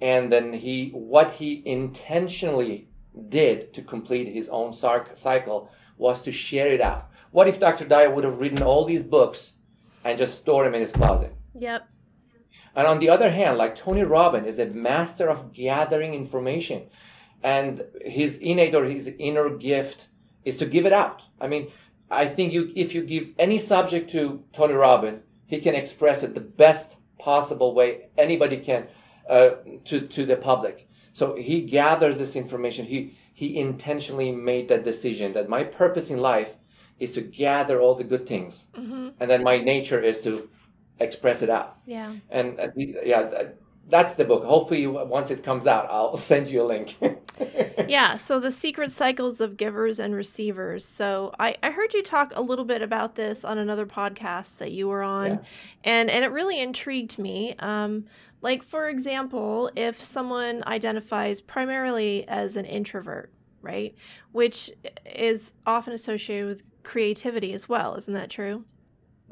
And 0.00 0.32
then 0.32 0.54
he, 0.54 0.88
what 0.88 1.32
he 1.32 1.62
intentionally 1.66 2.88
did 3.28 3.74
to 3.74 3.82
complete 3.82 4.28
his 4.28 4.48
own 4.48 4.72
cycle 4.72 5.70
was 5.98 6.22
to 6.22 6.32
share 6.32 6.68
it 6.68 6.80
out. 6.80 7.10
What 7.30 7.46
if 7.46 7.60
Dr. 7.60 7.84
Dyer 7.84 8.10
would 8.10 8.24
have 8.24 8.38
written 8.38 8.62
all 8.62 8.86
these 8.86 9.02
books 9.02 9.54
and 10.02 10.16
just 10.16 10.38
stored 10.38 10.66
them 10.66 10.74
in 10.74 10.80
his 10.80 10.92
closet? 10.92 11.34
Yep. 11.54 11.86
And 12.74 12.86
on 12.86 12.98
the 12.98 13.10
other 13.10 13.30
hand, 13.30 13.58
like 13.58 13.76
Tony 13.76 14.02
Robbins 14.02 14.48
is 14.48 14.58
a 14.58 14.66
master 14.66 15.28
of 15.28 15.52
gathering 15.52 16.14
information, 16.14 16.84
and 17.42 17.84
his 18.00 18.38
innate 18.38 18.74
or 18.74 18.84
his 18.84 19.12
inner 19.18 19.56
gift 19.58 20.08
is 20.44 20.56
to 20.56 20.66
give 20.66 20.86
it 20.86 20.92
out. 20.92 21.22
I 21.38 21.48
mean, 21.48 21.70
I 22.12 22.26
think 22.26 22.52
you 22.52 22.70
if 22.76 22.94
you 22.94 23.02
give 23.02 23.30
any 23.38 23.58
subject 23.58 24.10
to 24.12 24.44
Tony 24.52 24.74
Robbins, 24.74 25.22
he 25.46 25.58
can 25.60 25.74
express 25.74 26.22
it 26.22 26.34
the 26.34 26.40
best 26.40 26.96
possible 27.18 27.74
way 27.74 28.08
anybody 28.18 28.58
can 28.58 28.86
uh, 29.28 29.50
to 29.86 30.06
to 30.06 30.26
the 30.26 30.36
public. 30.36 30.88
So 31.14 31.34
he 31.36 31.62
gathers 31.62 32.18
this 32.18 32.36
information. 32.36 32.86
He 32.86 33.16
he 33.32 33.58
intentionally 33.58 34.30
made 34.32 34.68
that 34.68 34.84
decision 34.84 35.32
that 35.32 35.48
my 35.48 35.64
purpose 35.64 36.10
in 36.10 36.18
life 36.18 36.56
is 36.98 37.12
to 37.14 37.22
gather 37.22 37.80
all 37.80 37.94
the 37.94 38.04
good 38.04 38.26
things, 38.26 38.66
mm-hmm. 38.74 39.08
and 39.18 39.30
then 39.30 39.42
my 39.42 39.58
nature 39.58 40.00
is 40.00 40.20
to 40.22 40.48
express 41.00 41.42
it 41.42 41.50
out. 41.50 41.78
Yeah. 41.86 42.12
And 42.30 42.60
uh, 42.60 42.68
yeah, 42.76 43.48
that's 43.88 44.14
the 44.14 44.24
book. 44.24 44.44
Hopefully, 44.44 44.86
once 44.86 45.30
it 45.30 45.42
comes 45.42 45.66
out, 45.66 45.86
I'll 45.90 46.16
send 46.32 46.48
you 46.48 46.62
a 46.62 46.64
link. 46.64 46.96
yeah. 47.88 48.16
So, 48.16 48.40
The 48.40 48.52
Secret 48.52 48.90
Cycles 48.90 49.40
of 49.40 49.56
Givers 49.56 49.98
and 49.98 50.14
Receivers. 50.14 50.84
So, 50.84 51.34
I, 51.38 51.56
I 51.62 51.70
heard 51.70 51.94
you 51.94 52.02
talk 52.02 52.32
a 52.34 52.42
little 52.42 52.64
bit 52.64 52.82
about 52.82 53.14
this 53.14 53.44
on 53.44 53.58
another 53.58 53.86
podcast 53.86 54.58
that 54.58 54.72
you 54.72 54.88
were 54.88 55.02
on, 55.02 55.30
yeah. 55.30 55.38
and, 55.84 56.10
and 56.10 56.24
it 56.24 56.30
really 56.30 56.60
intrigued 56.60 57.18
me. 57.18 57.54
Um, 57.58 58.06
like, 58.40 58.62
for 58.62 58.88
example, 58.88 59.70
if 59.76 60.02
someone 60.02 60.64
identifies 60.66 61.40
primarily 61.40 62.26
as 62.28 62.56
an 62.56 62.64
introvert, 62.64 63.32
right? 63.62 63.94
Which 64.32 64.70
is 65.06 65.54
often 65.64 65.92
associated 65.92 66.48
with 66.48 66.62
creativity 66.82 67.52
as 67.52 67.68
well. 67.68 67.94
Isn't 67.94 68.14
that 68.14 68.30
true? 68.30 68.64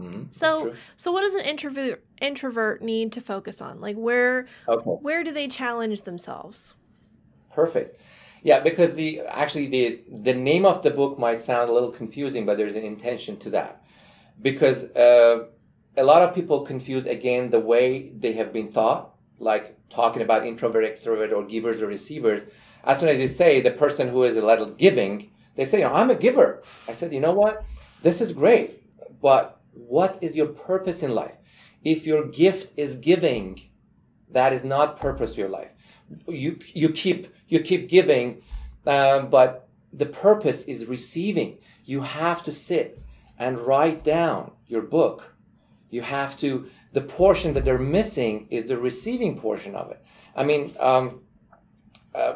Mm-hmm. 0.01 0.23
So, 0.31 0.75
so 0.97 1.13
what 1.13 1.23
does 1.23 1.35
an 1.35 1.45
introvert 1.45 2.05
introvert 2.21 2.83
need 2.83 3.13
to 3.13 3.21
focus 3.21 3.61
on? 3.61 3.81
Like, 3.81 3.97
where 3.97 4.47
okay. 4.69 4.91
where 4.91 5.23
do 5.25 5.33
they 5.33 5.49
challenge 5.49 6.03
themselves? 6.03 6.75
Perfect. 7.53 8.01
Yeah, 8.43 8.61
because 8.61 8.95
the 8.95 9.21
actually 9.29 9.67
the 9.67 10.01
the 10.23 10.35
name 10.35 10.65
of 10.65 10.83
the 10.83 10.91
book 10.91 11.19
might 11.19 11.43
sound 11.43 11.69
a 11.69 11.73
little 11.73 11.91
confusing, 11.91 12.47
but 12.47 12.57
there's 12.57 12.77
an 12.77 12.85
intention 12.85 13.37
to 13.39 13.51
that, 13.51 13.83
because 14.41 14.85
uh, 14.97 15.47
a 15.97 16.05
lot 16.05 16.23
of 16.23 16.35
people 16.35 16.61
confuse 16.63 17.07
again 17.07 17.51
the 17.51 17.61
way 17.61 18.11
they 18.19 18.33
have 18.33 18.53
been 18.53 18.69
thought, 18.69 19.15
like 19.39 19.77
talking 19.91 20.23
about 20.23 20.47
introvert, 20.47 20.85
extrovert, 20.85 21.33
or 21.33 21.45
givers 21.45 21.83
or 21.83 21.87
receivers. 21.87 22.43
As 22.85 22.99
soon 22.99 23.11
as 23.11 23.21
you 23.21 23.29
say 23.29 23.61
the 23.61 23.73
person 23.73 24.09
who 24.09 24.23
is 24.23 24.37
a 24.37 24.47
little 24.47 24.71
giving, 24.71 25.31
they 25.57 25.67
say, 25.67 25.85
"I'm 25.85 26.09
a 26.09 26.15
giver." 26.15 26.63
I 26.89 26.93
said, 26.93 27.13
"You 27.13 27.21
know 27.21 27.33
what? 27.33 27.63
This 28.03 28.23
is 28.23 28.33
great, 28.33 28.83
but 29.21 29.60
what 29.73 30.19
is 30.21 30.37
your 30.37 30.47
purpose 30.47 31.03
in 31.03 31.15
life? 31.15 31.37
If 31.85 32.07
your 32.07 32.27
gift 32.27 32.73
is 32.77 32.97
giving, 32.97 33.61
that 34.31 34.53
is 34.53 34.65
not 34.65 35.01
purpose 35.01 35.33
of 35.33 35.39
your 35.39 35.49
life. 35.49 35.71
You 36.27 36.59
you 36.75 36.91
keep 36.91 37.29
you 37.49 37.61
keep 37.61 37.89
giving, 37.89 38.43
um, 38.87 39.31
but 39.31 39.69
the 39.93 40.07
purpose 40.07 40.65
is 40.65 40.87
receiving. 40.87 41.59
You 41.85 42.03
have 42.03 42.43
to 42.45 42.53
sit 42.53 43.01
and 43.39 43.59
write 43.59 44.05
down 44.05 44.53
your 44.67 44.83
book. 44.83 45.35
You 45.91 46.03
have 46.03 46.37
to. 46.39 46.69
The 46.93 47.01
portion 47.01 47.55
that 47.55 47.65
they're 47.65 47.79
missing 47.79 48.49
is 48.51 48.67
the 48.67 48.77
receiving 48.77 49.39
portion 49.39 49.77
of 49.77 49.93
it. 49.93 50.05
I 50.35 50.43
mean, 50.45 50.75
um, 50.81 51.23
uh, 52.15 52.35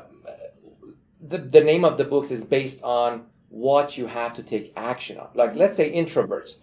the 1.20 1.38
the 1.38 1.62
name 1.62 1.84
of 1.84 1.98
the 1.98 2.04
books 2.04 2.30
is 2.30 2.44
based 2.44 2.82
on 2.82 3.26
what 3.48 3.96
you 3.96 4.06
have 4.06 4.34
to 4.34 4.42
take 4.42 4.72
action 4.76 5.18
on. 5.18 5.28
Like 5.34 5.54
let's 5.54 5.76
say 5.76 5.92
introverts 5.92 6.56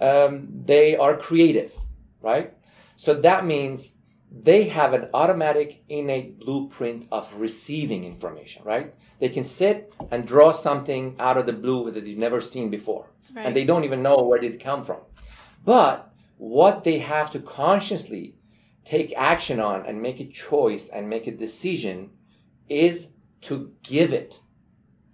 um, 0.00 0.48
they 0.64 0.96
are 0.96 1.16
creative, 1.16 1.72
right? 2.20 2.54
So 2.96 3.14
that 3.14 3.46
means 3.46 3.92
they 4.30 4.64
have 4.68 4.92
an 4.92 5.08
automatic 5.12 5.82
innate 5.88 6.38
blueprint 6.38 7.08
of 7.10 7.32
receiving 7.34 8.04
information, 8.04 8.62
right? 8.64 8.94
They 9.18 9.28
can 9.28 9.44
sit 9.44 9.92
and 10.10 10.26
draw 10.26 10.52
something 10.52 11.16
out 11.18 11.36
of 11.36 11.46
the 11.46 11.52
blue 11.52 11.90
that 11.90 12.04
they've 12.04 12.16
never 12.16 12.40
seen 12.40 12.70
before. 12.70 13.10
Right. 13.34 13.46
And 13.46 13.56
they 13.56 13.64
don't 13.64 13.84
even 13.84 14.02
know 14.02 14.22
where 14.22 14.38
did 14.38 14.54
it 14.54 14.64
come 14.64 14.84
from. 14.84 15.00
But 15.64 16.12
what 16.38 16.84
they 16.84 16.98
have 16.98 17.30
to 17.32 17.40
consciously 17.40 18.36
take 18.84 19.12
action 19.16 19.60
on 19.60 19.84
and 19.86 20.00
make 20.00 20.20
a 20.20 20.26
choice 20.26 20.88
and 20.88 21.08
make 21.08 21.26
a 21.26 21.32
decision 21.32 22.10
is 22.68 23.08
to 23.42 23.72
give 23.82 24.12
it. 24.12 24.40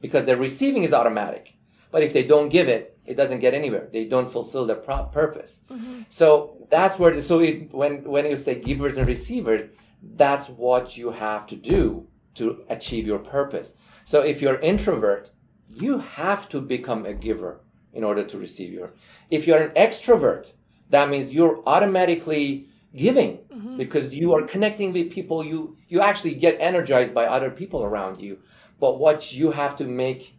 Because 0.01 0.25
the 0.25 0.37
receiving 0.37 0.85
is 0.85 0.93
automatic. 0.93 1.57
But 1.91 2.03
if 2.03 2.13
they 2.13 2.25
don't 2.25 2.49
give 2.49 2.69
it, 2.69 2.96
it 3.07 3.17
doesn't 3.17 3.41
get 3.41 3.55
anywhere. 3.55 3.89
They 3.93 4.05
don't 4.05 4.31
fulfill 4.31 4.67
their 4.67 4.77
pro- 4.77 5.05
purpose. 5.05 5.63
Mm-hmm. 5.71 6.03
So 6.09 6.67
that's 6.71 6.99
where. 6.99 7.15
The, 7.15 7.23
so 7.23 7.41
it, 7.41 7.73
when 7.73 8.05
when 8.05 8.27
you 8.27 8.37
say 8.37 8.61
givers 8.61 8.97
and 8.97 9.07
receivers, 9.07 9.69
that's 10.03 10.49
what 10.49 10.97
you 10.97 11.11
have 11.13 11.47
to 11.49 11.57
do 11.57 12.07
to 12.35 12.65
achieve 12.69 13.07
your 13.07 13.19
purpose. 13.19 13.75
So 14.05 14.21
if 14.21 14.41
you're 14.43 14.59
introvert, 14.61 15.31
you 15.69 15.99
have 15.99 16.49
to 16.51 16.61
become 16.61 17.05
a 17.07 17.15
giver 17.15 17.61
in 17.93 18.05
order 18.05 18.25
to 18.25 18.39
receive 18.39 18.73
your. 18.73 18.93
If 19.31 19.47
you're 19.47 19.63
an 19.63 19.71
extrovert, 19.71 20.53
that 20.91 21.09
means 21.09 21.33
you're 21.33 21.63
automatically 21.67 22.69
giving 22.95 23.39
mm-hmm. 23.39 23.77
because 23.77 24.15
you 24.15 24.35
are 24.35 24.43
connecting 24.43 24.93
with 24.93 25.11
people. 25.11 25.45
You 25.45 25.77
you 25.89 26.01
actually 26.01 26.35
get 26.35 26.57
energized 26.61 27.15
by 27.15 27.27
other 27.27 27.51
people 27.51 27.85
around 27.85 28.21
you. 28.21 28.39
But 28.79 28.99
what 28.99 29.33
you 29.33 29.53
have 29.53 29.77
to 29.77 29.85
make 29.85 30.37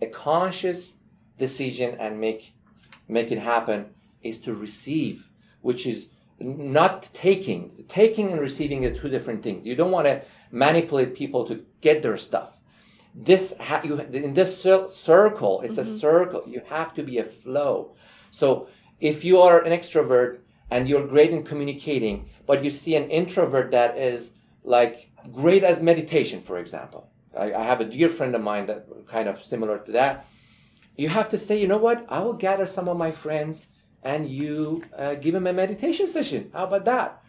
a 0.00 0.06
conscious 0.06 0.94
decision 1.40 1.96
and 1.98 2.20
make 2.20 2.52
make 3.08 3.32
it 3.32 3.38
happen 3.38 3.86
is 4.22 4.38
to 4.40 4.54
receive, 4.54 5.28
which 5.62 5.86
is 5.86 6.06
not 6.38 7.08
taking. 7.12 7.84
Taking 7.88 8.30
and 8.30 8.40
receiving 8.40 8.84
are 8.86 8.94
two 8.94 9.08
different 9.08 9.42
things. 9.42 9.66
You 9.66 9.74
don't 9.74 9.90
want 9.90 10.06
to 10.06 10.22
manipulate 10.52 11.16
people 11.16 11.44
to 11.46 11.64
get 11.80 12.02
their 12.02 12.16
stuff. 12.16 12.58
This 13.14 13.54
ha- 13.58 13.82
you 13.82 13.98
in 13.98 14.34
this 14.34 14.62
circle, 14.62 15.60
it's 15.62 15.78
mm-hmm. 15.78 15.96
a 15.96 15.98
circle. 15.98 16.42
You 16.46 16.62
have 16.68 16.94
to 16.94 17.02
be 17.02 17.18
a 17.18 17.24
flow. 17.24 17.96
So 18.30 18.68
if 19.00 19.24
you 19.24 19.40
are 19.40 19.58
an 19.64 19.72
extrovert 19.72 20.38
and 20.70 20.88
you're 20.88 21.06
great 21.06 21.32
in 21.32 21.42
communicating, 21.42 22.28
but 22.46 22.62
you 22.62 22.70
see 22.70 22.94
an 22.94 23.10
introvert 23.10 23.72
that 23.72 23.98
is 23.98 24.30
like 24.62 25.10
great 25.32 25.64
as 25.64 25.82
meditation, 25.82 26.40
for 26.40 26.58
example. 26.58 27.10
I, 27.36 27.52
I 27.52 27.62
have 27.64 27.80
a 27.80 27.84
dear 27.84 28.08
friend 28.08 28.34
of 28.34 28.42
mine 28.42 28.66
that 28.66 28.86
kind 29.08 29.28
of 29.28 29.42
similar 29.42 29.78
to 29.78 29.92
that 29.92 30.26
you 30.96 31.08
have 31.08 31.28
to 31.30 31.38
say, 31.38 31.60
you 31.60 31.68
know 31.68 31.78
what? 31.78 32.06
I 32.08 32.20
will 32.20 32.34
gather 32.34 32.66
some 32.66 32.88
of 32.88 32.96
my 32.96 33.12
friends 33.12 33.66
and 34.02 34.28
you 34.28 34.82
uh, 34.96 35.14
give 35.14 35.34
them 35.34 35.46
a 35.46 35.52
meditation 35.52 36.06
session. 36.06 36.50
How 36.52 36.64
about 36.64 36.84
that? 36.86 37.22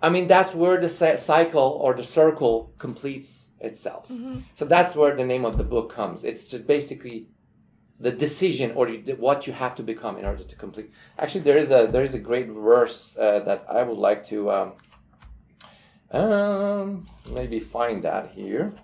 I 0.00 0.10
mean, 0.10 0.26
that's 0.26 0.54
where 0.54 0.80
the 0.80 0.88
cycle 0.88 1.78
or 1.80 1.94
the 1.94 2.04
circle 2.04 2.72
completes 2.78 3.50
itself. 3.60 4.08
Mm-hmm. 4.08 4.40
So 4.56 4.64
that's 4.64 4.96
where 4.96 5.14
the 5.14 5.24
name 5.24 5.44
of 5.44 5.56
the 5.58 5.64
book 5.64 5.94
comes. 5.94 6.24
It's 6.24 6.48
just 6.48 6.66
basically 6.66 7.28
the 8.00 8.10
decision 8.10 8.72
or 8.74 8.88
what 9.16 9.46
you 9.46 9.52
have 9.52 9.76
to 9.76 9.82
become 9.82 10.18
in 10.18 10.24
order 10.24 10.42
to 10.42 10.56
complete. 10.56 10.90
Actually, 11.18 11.42
there 11.42 11.56
is 11.56 11.70
a 11.70 11.88
there 11.90 12.02
is 12.02 12.14
a 12.14 12.18
great 12.18 12.48
verse 12.48 13.16
uh, 13.16 13.38
that 13.40 13.64
I 13.70 13.84
would 13.84 13.98
like 13.98 14.24
to 14.26 14.50
um, 14.50 14.72
um, 16.10 17.06
maybe 17.32 17.60
find 17.60 18.02
that 18.02 18.32
here. 18.32 18.74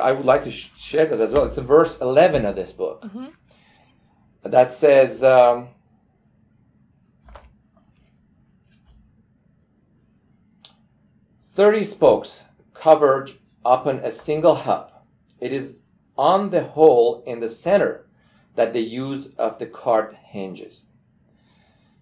I 0.00 0.12
would 0.12 0.26
like 0.26 0.44
to 0.44 0.50
sh- 0.50 0.70
share 0.76 1.06
that 1.06 1.20
as 1.20 1.32
well. 1.32 1.44
It's 1.44 1.58
verse 1.58 1.98
11 2.00 2.44
of 2.44 2.56
this 2.56 2.72
book 2.72 3.02
mm-hmm. 3.02 3.26
that 4.42 4.72
says, 4.72 5.22
um, 5.22 5.68
Thirty 11.52 11.84
spokes 11.84 12.44
covered 12.72 13.32
upon 13.66 13.96
a 13.98 14.12
single 14.12 14.54
hub. 14.54 14.92
It 15.40 15.52
is 15.52 15.76
on 16.16 16.50
the 16.50 16.64
hole 16.64 17.22
in 17.26 17.40
the 17.40 17.50
center 17.50 18.06
that 18.54 18.72
the 18.72 18.80
use 18.80 19.28
of 19.36 19.58
the 19.58 19.66
cart 19.66 20.16
hinges. 20.22 20.80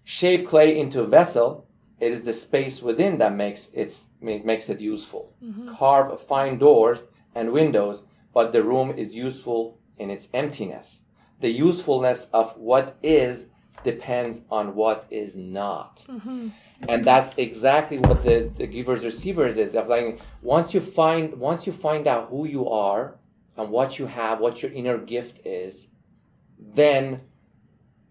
Shape 0.05 0.47
clay 0.47 0.79
into 0.79 1.01
a 1.01 1.07
vessel. 1.07 1.67
It 1.99 2.13
is 2.13 2.23
the 2.23 2.33
space 2.33 2.81
within 2.81 3.17
that 3.17 3.33
makes 3.33 3.69
it 3.73 3.93
makes 4.21 4.69
it 4.69 4.79
useful. 4.79 5.33
Mm-hmm. 5.43 5.75
Carve 5.75 6.21
fine 6.21 6.57
doors 6.57 7.03
and 7.35 7.51
windows, 7.51 8.01
but 8.33 8.51
the 8.53 8.63
room 8.63 8.91
is 8.91 9.13
useful 9.13 9.79
in 9.97 10.09
its 10.09 10.29
emptiness. 10.33 11.01
The 11.39 11.49
usefulness 11.49 12.27
of 12.33 12.55
what 12.57 12.97
is 13.01 13.47
depends 13.83 14.41
on 14.49 14.75
what 14.75 15.05
is 15.09 15.35
not. 15.35 16.05
Mm-hmm. 16.09 16.49
And 16.87 17.05
that's 17.05 17.37
exactly 17.37 17.97
what 17.97 18.23
the, 18.23 18.51
the 18.55 18.67
givers 18.67 19.03
receivers 19.03 19.57
is. 19.57 19.75
Of 19.75 19.87
like 19.87 20.19
once 20.41 20.73
you 20.73 20.79
find 20.79 21.33
once 21.39 21.67
you 21.67 21.73
find 21.73 22.07
out 22.07 22.29
who 22.29 22.45
you 22.45 22.69
are 22.69 23.17
and 23.57 23.69
what 23.69 23.99
you 23.99 24.05
have, 24.05 24.39
what 24.39 24.61
your 24.61 24.71
inner 24.71 24.97
gift 24.97 25.45
is, 25.45 25.87
then 26.57 27.21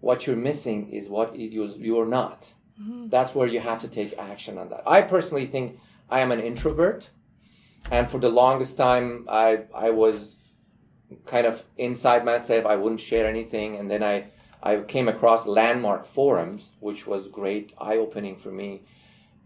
what 0.00 0.26
you're 0.26 0.36
missing 0.36 0.90
is 0.90 1.08
what 1.08 1.36
you, 1.36 1.72
you're 1.78 2.06
not. 2.06 2.52
mm-hmm. 2.80 3.08
that's 3.08 3.34
where 3.34 3.48
you 3.48 3.60
have 3.60 3.80
to 3.80 3.88
take 3.88 4.16
action 4.18 4.58
on 4.58 4.68
that. 4.68 4.82
I 4.86 5.02
personally 5.02 5.46
think 5.46 5.78
I 6.10 6.20
am 6.20 6.32
an 6.32 6.40
introvert, 6.40 7.10
and 7.91 8.09
for 8.09 8.18
the 8.18 8.29
longest 8.29 8.76
time, 8.76 9.26
I 9.29 9.64
I 9.74 9.91
was 9.91 10.37
kind 11.26 11.47
of 11.47 11.64
inside 11.76 12.24
myself. 12.24 12.66
I 12.66 12.76
wouldn't 12.76 13.01
share 13.01 13.26
anything, 13.26 13.76
and 13.76 13.91
then 13.91 14.03
I 14.03 14.26
I 14.62 14.81
came 14.81 15.09
across 15.09 15.47
landmark 15.47 16.07
forums, 16.07 16.70
which 16.81 17.07
was 17.07 17.29
great, 17.29 17.72
eye 17.79 17.97
opening 17.97 18.37
for 18.37 18.51
me, 18.51 18.83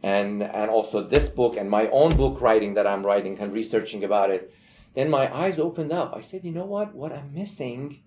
and 0.03 0.43
and 0.43 0.71
also 0.71 1.03
this 1.03 1.29
book 1.29 1.57
and 1.57 1.71
my 1.71 1.89
own 1.89 2.17
book 2.17 2.41
writing 2.41 2.75
that 2.75 2.87
I'm 2.87 3.05
writing 3.05 3.39
and 3.39 3.53
researching 3.53 4.05
about 4.05 4.31
it. 4.31 4.53
Then 4.95 5.09
my 5.09 5.35
eyes 5.35 5.59
opened 5.59 5.93
up. 5.93 6.15
I 6.15 6.21
said, 6.21 6.45
you 6.45 6.53
know 6.53 6.67
what? 6.67 6.95
What 6.95 7.13
I'm 7.13 7.33
missing 7.33 8.03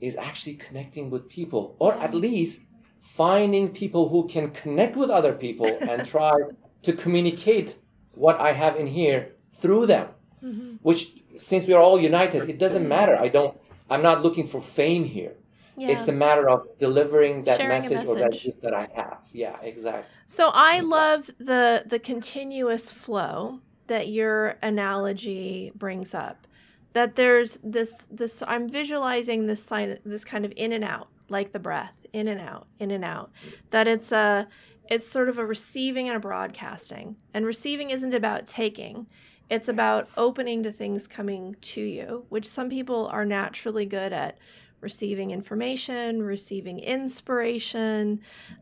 is 0.00 0.16
actually 0.16 0.54
connecting 0.54 1.10
with 1.10 1.28
people, 1.28 1.76
or 1.78 1.94
at 1.94 2.14
least 2.14 2.66
finding 3.00 3.68
people 3.70 4.08
who 4.08 4.26
can 4.28 4.50
connect 4.50 4.96
with 4.96 5.10
other 5.10 5.32
people 5.32 5.66
and 5.88 6.06
try 6.06 6.34
to 6.82 6.92
communicate 6.92 7.76
what 8.12 8.38
I 8.40 8.52
have 8.52 8.76
in 8.76 8.86
here 8.86 9.32
through 9.60 9.86
them. 9.86 10.08
Mm-hmm. 10.42 10.76
Which, 10.82 11.12
since 11.38 11.66
we 11.66 11.74
are 11.74 11.82
all 11.82 12.00
united, 12.00 12.48
it 12.48 12.58
doesn't 12.58 12.86
matter. 12.86 13.16
I 13.18 13.28
don't. 13.28 13.58
I'm 13.90 14.02
not 14.02 14.22
looking 14.22 14.46
for 14.46 14.60
fame 14.60 15.04
here. 15.04 15.34
Yeah. 15.76 15.90
It's 15.90 16.08
a 16.08 16.12
matter 16.12 16.48
of 16.48 16.66
delivering 16.78 17.44
that 17.44 17.60
message, 17.60 17.92
message, 17.92 18.08
or 18.08 18.16
that 18.16 18.32
gift 18.32 18.62
that 18.62 18.74
I 18.74 18.88
have. 18.94 19.20
Yeah, 19.32 19.56
exactly. 19.62 20.04
So 20.26 20.48
I 20.48 20.76
exactly. 20.76 20.90
love 20.90 21.30
the 21.38 21.84
the 21.86 21.98
continuous 21.98 22.90
flow 22.90 23.60
that 23.86 24.08
your 24.08 24.58
analogy 24.62 25.72
brings 25.76 26.14
up. 26.14 26.46
That 26.94 27.14
there's 27.14 27.58
this 27.62 27.94
this 28.10 28.42
I'm 28.46 28.68
visualizing 28.68 29.46
this 29.46 29.62
sign 29.62 29.98
this 30.04 30.24
kind 30.24 30.44
of 30.44 30.52
in 30.56 30.72
and 30.72 30.82
out, 30.84 31.08
like 31.28 31.52
the 31.52 31.60
breath, 31.60 31.96
in 32.12 32.26
and 32.26 32.40
out, 32.40 32.66
in 32.80 32.90
and 32.90 33.04
out. 33.04 33.30
That 33.70 33.86
it's 33.86 34.10
a 34.10 34.48
it's 34.90 35.06
sort 35.06 35.28
of 35.28 35.38
a 35.38 35.46
receiving 35.46 36.08
and 36.08 36.16
a 36.16 36.20
broadcasting. 36.20 37.14
And 37.34 37.46
receiving 37.46 37.90
isn't 37.90 38.14
about 38.14 38.46
taking. 38.46 39.06
It's 39.50 39.68
about 39.68 40.08
opening 40.16 40.62
to 40.64 40.72
things 40.72 41.06
coming 41.06 41.56
to 41.60 41.80
you, 41.80 42.26
which 42.28 42.46
some 42.46 42.68
people 42.68 43.06
are 43.08 43.24
naturally 43.24 43.86
good 43.86 44.12
at 44.12 44.38
receiving 44.80 45.30
information, 45.30 46.22
receiving 46.22 46.78
inspiration, 46.78 48.20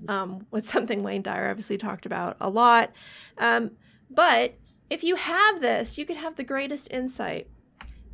um, 0.09 0.47
what's 0.51 0.71
something 0.71 1.03
Wayne 1.03 1.23
Dyer 1.23 1.51
obviously 1.51 1.79
talked 1.79 2.07
about 2.07 2.37
a 2.41 2.49
lot. 2.49 2.93
Um, 3.39 3.73
but 4.11 4.55
if 4.89 5.03
you 5.03 5.17
have 5.17 5.61
this, 5.61 5.99
you 5.99 6.05
could 6.05 6.17
have 6.17 6.37
the 6.37 6.45
greatest 6.45 6.91
insight, 6.93 7.49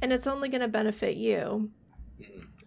and 0.00 0.12
it's 0.12 0.26
only 0.26 0.48
going 0.48 0.62
to 0.62 0.68
benefit 0.68 1.16
you 1.16 1.70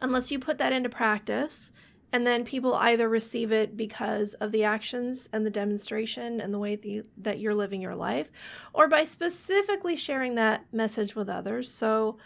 unless 0.01 0.31
you 0.31 0.39
put 0.39 0.57
that 0.59 0.73
into 0.73 0.89
practice. 0.89 1.71
And 2.15 2.25
then 2.25 2.45
people 2.45 2.75
either 2.75 3.09
receive 3.09 3.51
it 3.51 3.75
because 3.75 4.35
of 4.35 4.53
the 4.53 4.63
actions 4.63 5.27
and 5.33 5.45
the 5.45 5.49
demonstration 5.49 6.39
and 6.39 6.53
the 6.53 6.57
way 6.57 6.77
that, 6.77 6.87
you, 6.87 7.03
that 7.17 7.39
you're 7.39 7.53
living 7.53 7.81
your 7.81 7.93
life, 7.93 8.31
or 8.71 8.87
by 8.87 9.03
specifically 9.03 9.97
sharing 9.97 10.35
that 10.35 10.63
message 10.71 11.13
with 11.13 11.27
others. 11.27 11.69
So 11.69 12.17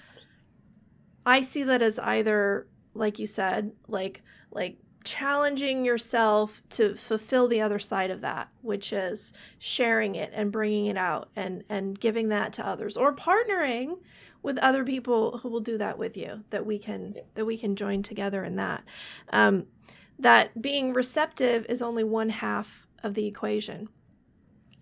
I 1.25 1.41
see 1.41 1.63
that 1.63 1.81
as 1.81 1.97
either 1.97 2.67
like 2.93 3.17
you 3.17 3.25
said, 3.25 3.71
like 3.87 4.21
like 4.51 4.77
challenging 5.05 5.83
yourself 5.83 6.61
to 6.69 6.93
fulfill 6.93 7.47
the 7.47 7.61
other 7.61 7.79
side 7.79 8.11
of 8.11 8.21
that 8.21 8.49
which 8.61 8.93
is 8.93 9.33
sharing 9.57 10.15
it 10.15 10.29
and 10.35 10.51
bringing 10.51 10.85
it 10.85 10.97
out 10.97 11.29
and 11.35 11.63
and 11.69 11.99
giving 11.99 12.27
that 12.27 12.51
to 12.53 12.67
others 12.67 12.97
or 12.97 13.15
partnering 13.15 13.97
with 14.43 14.57
other 14.59 14.83
people 14.83 15.37
who 15.39 15.49
will 15.49 15.61
do 15.61 15.77
that 15.77 15.97
with 15.97 16.17
you 16.17 16.43
that 16.49 16.65
we 16.65 16.77
can 16.77 17.13
yes. 17.15 17.23
that 17.35 17.45
we 17.45 17.57
can 17.57 17.75
join 17.75 18.03
together 18.03 18.43
in 18.43 18.57
that 18.57 18.83
um, 19.31 19.65
that 20.19 20.61
being 20.61 20.93
receptive 20.93 21.65
is 21.69 21.81
only 21.81 22.03
one 22.03 22.29
half 22.29 22.87
of 23.03 23.13
the 23.13 23.25
equation 23.25 23.87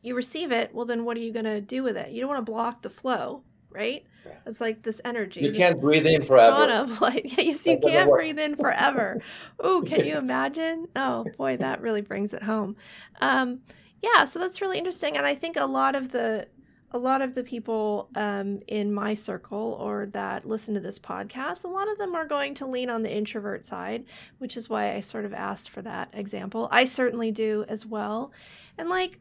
you 0.01 0.15
receive 0.15 0.51
it 0.51 0.73
well 0.73 0.85
then 0.85 1.05
what 1.05 1.17
are 1.17 1.21
you 1.21 1.31
going 1.31 1.45
to 1.45 1.61
do 1.61 1.83
with 1.83 1.97
it 1.97 2.11
you 2.11 2.19
don't 2.19 2.29
want 2.29 2.45
to 2.45 2.51
block 2.51 2.81
the 2.81 2.89
flow 2.89 3.41
right 3.71 4.05
it's 4.45 4.61
like 4.61 4.83
this 4.83 5.01
energy. 5.05 5.41
You 5.41 5.51
can't 5.51 5.79
breathe 5.79 6.05
in 6.05 6.23
forever. 6.23 6.71
Of 6.71 7.01
like, 7.01 7.37
yes, 7.37 7.65
you 7.65 7.79
can't 7.79 8.09
breathe 8.09 8.39
in 8.39 8.55
forever. 8.55 9.21
oh, 9.59 9.83
can 9.85 10.05
you 10.05 10.17
imagine? 10.17 10.87
Oh 10.95 11.25
boy, 11.37 11.57
that 11.57 11.81
really 11.81 12.01
brings 12.01 12.33
it 12.33 12.43
home. 12.43 12.75
Um, 13.21 13.59
yeah, 14.01 14.25
so 14.25 14.39
that's 14.39 14.61
really 14.61 14.77
interesting, 14.77 15.17
and 15.17 15.25
I 15.25 15.35
think 15.35 15.57
a 15.57 15.65
lot 15.65 15.95
of 15.95 16.11
the 16.11 16.47
a 16.91 16.97
lot 16.97 17.21
of 17.21 17.35
the 17.35 17.43
people 17.43 18.09
um, 18.15 18.61
in 18.67 18.93
my 18.93 19.13
circle 19.13 19.77
or 19.79 20.05
that 20.07 20.45
listen 20.45 20.73
to 20.73 20.79
this 20.79 20.97
podcast, 20.99 21.63
a 21.63 21.67
lot 21.67 21.89
of 21.89 21.97
them 21.97 22.15
are 22.15 22.25
going 22.25 22.53
to 22.55 22.65
lean 22.65 22.89
on 22.89 23.03
the 23.03 23.13
introvert 23.13 23.65
side, 23.65 24.05
which 24.37 24.55
is 24.55 24.69
why 24.69 24.95
I 24.95 25.01
sort 25.01 25.25
of 25.25 25.33
asked 25.33 25.69
for 25.69 25.81
that 25.81 26.09
example. 26.13 26.69
I 26.71 26.85
certainly 26.85 27.31
do 27.31 27.65
as 27.67 27.85
well. 27.85 28.31
And 28.77 28.89
like 28.89 29.19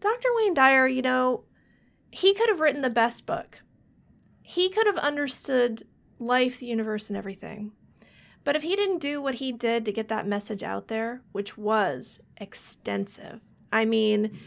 Dr. 0.00 0.28
Wayne 0.36 0.54
Dyer, 0.54 0.86
you 0.86 1.02
know, 1.02 1.44
he 2.10 2.32
could 2.32 2.48
have 2.48 2.60
written 2.60 2.82
the 2.82 2.90
best 2.90 3.26
book 3.26 3.60
he 4.46 4.68
could 4.68 4.86
have 4.86 4.98
understood 4.98 5.86
life, 6.18 6.60
the 6.60 6.66
universe, 6.66 7.08
and 7.08 7.16
everything. 7.16 7.72
But 8.44 8.54
if 8.54 8.62
he 8.62 8.76
didn't 8.76 8.98
do 8.98 9.22
what 9.22 9.36
he 9.36 9.52
did 9.52 9.86
to 9.86 9.92
get 9.92 10.08
that 10.08 10.28
message 10.28 10.62
out 10.62 10.88
there, 10.88 11.22
which 11.32 11.56
was 11.56 12.20
extensive, 12.36 13.40
I 13.72 13.86
mean, 13.86 14.38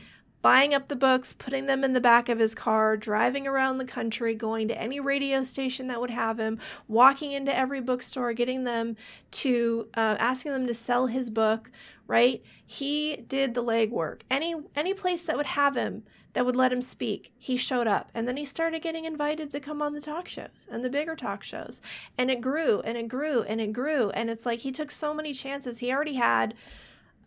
buying 0.41 0.73
up 0.73 0.87
the 0.87 0.95
books, 0.95 1.33
putting 1.33 1.65
them 1.65 1.83
in 1.83 1.93
the 1.93 2.01
back 2.01 2.29
of 2.29 2.39
his 2.39 2.55
car, 2.55 2.95
driving 2.95 3.47
around 3.47 3.77
the 3.77 3.85
country, 3.85 4.35
going 4.35 4.67
to 4.67 4.79
any 4.79 4.99
radio 4.99 5.43
station 5.43 5.87
that 5.87 5.99
would 5.99 6.11
have 6.11 6.39
him, 6.39 6.59
walking 6.87 7.31
into 7.31 7.55
every 7.55 7.81
bookstore, 7.81 8.33
getting 8.33 8.63
them 8.63 8.95
to 9.31 9.87
uh, 9.95 10.15
asking 10.19 10.51
them 10.51 10.67
to 10.67 10.73
sell 10.73 11.07
his 11.07 11.29
book. 11.29 11.71
Right? 12.07 12.41
He 12.65 13.17
did 13.27 13.53
the 13.53 13.63
legwork. 13.63 14.21
Any 14.31 14.55
any 14.75 14.93
place 14.93 15.23
that 15.23 15.35
would 15.35 15.45
have 15.45 15.75
him, 15.75 16.03
that 16.37 16.45
would 16.45 16.55
let 16.55 16.71
him 16.71 16.83
speak, 16.83 17.33
he 17.39 17.57
showed 17.57 17.87
up, 17.87 18.11
and 18.13 18.27
then 18.27 18.37
he 18.37 18.45
started 18.45 18.83
getting 18.83 19.05
invited 19.05 19.49
to 19.49 19.59
come 19.59 19.81
on 19.81 19.93
the 19.93 19.99
talk 19.99 20.27
shows 20.27 20.67
and 20.69 20.85
the 20.85 20.89
bigger 20.89 21.15
talk 21.15 21.43
shows, 21.43 21.81
and 22.17 22.29
it 22.29 22.41
grew 22.41 22.79
and 22.81 22.95
it 22.95 23.07
grew 23.07 23.41
and 23.41 23.59
it 23.59 23.73
grew, 23.73 24.11
and 24.11 24.29
it's 24.29 24.45
like 24.45 24.59
he 24.59 24.71
took 24.71 24.91
so 24.91 25.15
many 25.15 25.33
chances. 25.33 25.79
He 25.79 25.91
already 25.91 26.13
had 26.13 26.53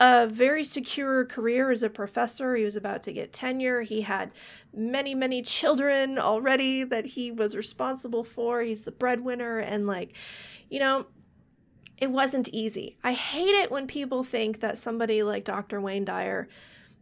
a 0.01 0.27
very 0.27 0.65
secure 0.65 1.27
career 1.27 1.71
as 1.71 1.83
a 1.83 1.91
professor. 1.91 2.57
He 2.57 2.65
was 2.65 2.75
about 2.75 3.03
to 3.03 3.13
get 3.13 3.35
tenure. 3.35 3.83
He 3.83 4.01
had 4.01 4.33
many, 4.75 5.15
many 5.15 5.43
children 5.43 6.19
already 6.19 6.85
that 6.85 7.05
he 7.05 7.31
was 7.31 7.55
responsible 7.55 8.25
for. 8.25 8.63
He's 8.63 8.83
the 8.83 8.93
breadwinner. 8.93 9.59
And, 9.59 9.87
like, 9.87 10.15
you 10.71 10.81
know, 10.81 11.07
it 11.99 12.11
wasn't 12.11 12.49
easy. 12.49 12.97
I 13.05 13.13
hate 13.13 13.55
it 13.55 13.71
when 13.71 13.87
people 13.87 14.25
think 14.25 14.61
that 14.61 14.79
somebody 14.79 15.23
like 15.23 15.45
Dr. 15.45 15.83
Wayne 15.83 16.07
Dyer, 16.07 16.49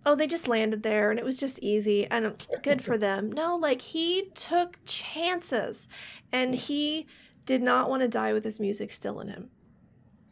oh, 0.05 0.17
they 0.17 0.27
just 0.27 0.49
landed 0.49 0.83
there 0.83 1.11
and 1.11 1.21
it 1.21 1.25
was 1.25 1.37
just 1.37 1.61
easy 1.61 2.05
and 2.07 2.45
good 2.65 2.83
for 2.83 2.99
them. 2.99 3.31
No, 3.31 3.55
like, 3.55 3.81
he 3.81 4.31
took 4.35 4.77
chances 4.87 5.89
and 6.33 6.53
he 6.53 7.07
did 7.47 7.63
not 7.63 7.89
want 7.89 8.03
to 8.03 8.09
die 8.09 8.33
with 8.33 8.45
his 8.45 8.59
music 8.59 8.91
still 8.91 9.21
in 9.21 9.29
him 9.29 9.51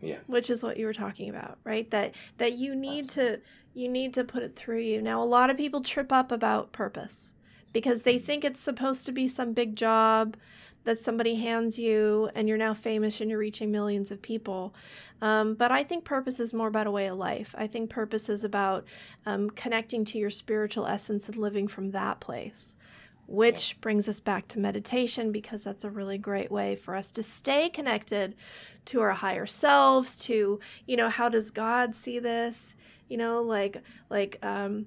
yeah. 0.06 0.18
Which 0.26 0.50
is 0.50 0.62
what 0.62 0.76
you 0.76 0.86
were 0.86 0.94
talking 0.94 1.28
about 1.28 1.58
right? 1.64 1.90
That 1.90 2.14
that 2.38 2.54
you 2.54 2.74
need 2.74 3.08
to 3.10 3.40
you 3.74 3.88
need 3.88 4.14
to 4.14 4.24
put 4.24 4.42
it 4.42 4.56
through 4.56 4.80
you. 4.80 5.02
Now 5.02 5.22
a 5.22 5.24
lot 5.24 5.50
of 5.50 5.56
people 5.56 5.80
trip 5.80 6.12
up 6.12 6.32
about 6.32 6.72
purpose 6.72 7.32
because 7.72 8.02
they 8.02 8.18
think 8.18 8.44
it's 8.44 8.60
supposed 8.60 9.04
to 9.06 9.12
be 9.12 9.28
some 9.28 9.52
big 9.52 9.76
job 9.76 10.36
that 10.84 11.00
somebody 11.00 11.34
hands 11.34 11.78
you 11.78 12.30
and 12.34 12.48
you're 12.48 12.56
now 12.56 12.72
famous 12.72 13.20
and 13.20 13.28
you're 13.28 13.40
reaching 13.40 13.72
millions 13.72 14.12
of 14.12 14.22
people. 14.22 14.72
Um, 15.20 15.54
but 15.54 15.72
I 15.72 15.82
think 15.82 16.04
purpose 16.04 16.38
is 16.38 16.54
more 16.54 16.68
about 16.68 16.86
a 16.86 16.92
way 16.92 17.08
of 17.08 17.18
life. 17.18 17.54
I 17.58 17.66
think 17.66 17.90
purpose 17.90 18.28
is 18.28 18.44
about 18.44 18.86
um, 19.26 19.50
connecting 19.50 20.04
to 20.06 20.18
your 20.18 20.30
spiritual 20.30 20.86
essence 20.86 21.26
and 21.26 21.36
living 21.36 21.66
from 21.66 21.90
that 21.90 22.20
place 22.20 22.76
which 23.26 23.80
brings 23.80 24.08
us 24.08 24.20
back 24.20 24.46
to 24.48 24.58
meditation 24.58 25.32
because 25.32 25.64
that's 25.64 25.84
a 25.84 25.90
really 25.90 26.18
great 26.18 26.50
way 26.50 26.76
for 26.76 26.94
us 26.94 27.10
to 27.10 27.22
stay 27.22 27.68
connected 27.68 28.34
to 28.84 29.00
our 29.00 29.12
higher 29.12 29.46
selves 29.46 30.18
to 30.20 30.60
you 30.86 30.96
know 30.96 31.08
how 31.08 31.28
does 31.28 31.50
god 31.50 31.94
see 31.94 32.18
this? 32.18 32.74
You 33.08 33.16
know 33.16 33.42
like 33.42 33.82
like 34.10 34.38
um 34.44 34.86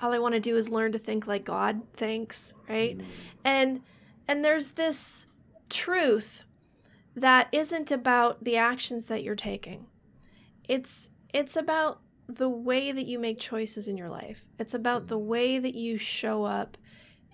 all 0.00 0.12
i 0.12 0.18
want 0.18 0.34
to 0.34 0.40
do 0.40 0.56
is 0.56 0.68
learn 0.68 0.92
to 0.92 0.98
think 0.98 1.26
like 1.26 1.44
god 1.44 1.80
thinks 1.94 2.54
right? 2.68 2.98
Mm. 2.98 3.04
and 3.44 3.80
and 4.28 4.44
there's 4.44 4.68
this 4.68 5.26
truth 5.68 6.44
that 7.16 7.48
isn't 7.52 7.90
about 7.90 8.44
the 8.44 8.56
actions 8.56 9.06
that 9.06 9.22
you're 9.22 9.34
taking. 9.34 9.86
It's 10.68 11.10
it's 11.32 11.56
about 11.56 12.00
the 12.28 12.48
way 12.48 12.92
that 12.92 13.06
you 13.06 13.18
make 13.18 13.38
choices 13.38 13.88
in 13.88 13.96
your 13.96 14.08
life. 14.08 14.44
It's 14.58 14.74
about 14.74 15.08
the 15.08 15.18
mm. 15.18 15.24
way 15.24 15.58
that 15.58 15.74
you 15.74 15.98
show 15.98 16.44
up 16.44 16.76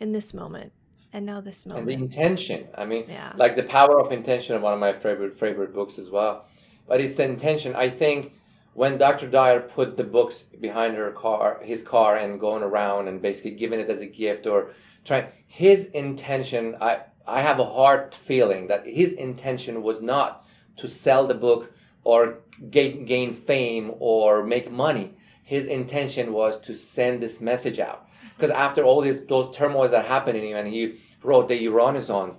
in 0.01 0.13
this 0.13 0.35
moment 0.35 0.73
and 1.13 1.25
now 1.25 1.41
this 1.41 1.65
moment. 1.65 1.89
And 1.89 2.01
the 2.01 2.05
intention. 2.05 2.67
I 2.77 2.85
mean, 2.85 3.05
yeah. 3.09 3.33
like 3.37 3.57
the 3.57 3.63
power 3.63 4.01
of 4.01 4.13
intention, 4.13 4.61
one 4.61 4.75
of 4.75 4.81
my 4.81 4.93
favorite 4.93 5.39
favorite 5.39 5.73
books 5.73 5.99
as 5.99 6.11
well. 6.11 6.47
But 6.87 7.01
it's 7.01 7.15
the 7.15 7.25
intention. 7.25 7.75
I 7.75 7.89
think 7.89 8.35
when 8.75 8.99
Dr. 8.99 9.29
Dyer 9.29 9.61
put 9.61 9.97
the 9.97 10.05
books 10.05 10.43
behind 10.43 10.97
her 10.97 11.13
car, 11.13 11.61
his 11.63 11.83
car, 11.83 12.17
and 12.17 12.41
going 12.41 12.63
around 12.63 13.09
and 13.09 13.23
basically 13.23 13.53
giving 13.53 13.81
it 13.81 13.89
as 13.89 14.01
a 14.01 14.07
gift 14.07 14.47
or 14.47 14.73
trying, 15.05 15.29
his 15.47 15.87
intention, 15.87 16.77
I 16.81 17.03
I 17.27 17.41
have 17.41 17.59
a 17.59 17.65
hard 17.65 18.15
feeling 18.15 18.67
that 18.67 18.87
his 18.87 19.13
intention 19.13 19.83
was 19.83 20.03
not 20.03 20.45
to 20.77 20.89
sell 20.89 21.27
the 21.27 21.35
book 21.35 21.73
or 22.03 22.41
gain, 22.71 23.07
gain 23.07 23.33
fame 23.33 23.93
or 23.99 24.45
make 24.45 24.71
money. 24.71 25.15
his 25.47 25.67
intention 25.67 26.33
was 26.33 26.59
to 26.61 26.75
send 26.75 27.21
this 27.21 27.39
message 27.41 27.79
out. 27.79 28.09
Because 28.37 28.51
after 28.51 28.83
all 28.83 29.01
these 29.01 29.21
those 29.27 29.55
turmoils 29.57 29.91
that 29.93 30.07
happened 30.07 30.39
in 30.39 30.45
him, 30.45 30.57
and 30.57 30.69
he 30.69 31.01
wrote 31.23 31.49
the 31.49 31.69
Renaissance, 31.69 32.37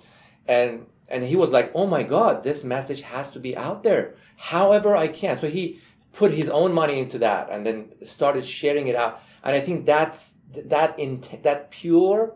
and 0.48 0.86
and 1.08 1.24
he 1.24 1.36
was 1.36 1.52
like, 1.52 1.72
"Oh 1.76 1.88
my 1.88 2.04
God, 2.04 2.44
this 2.44 2.64
message 2.64 3.02
has 3.02 3.32
to 3.32 3.40
be 3.40 3.56
out 3.56 3.84
there, 3.84 4.16
however 4.38 4.96
I 4.96 5.08
can." 5.08 5.38
So 5.38 5.48
he 5.48 5.80
put 6.14 6.32
his 6.32 6.50
own 6.50 6.74
money 6.74 7.00
into 7.00 7.20
that, 7.20 7.50
and 7.52 7.66
then 7.66 7.92
started 8.06 8.46
sharing 8.46 8.88
it 8.88 8.96
out. 8.96 9.22
And 9.44 9.56
I 9.56 9.60
think 9.60 9.86
that's 9.86 10.34
that 10.54 10.98
in 11.00 11.24
that 11.44 11.72
pure, 11.72 12.36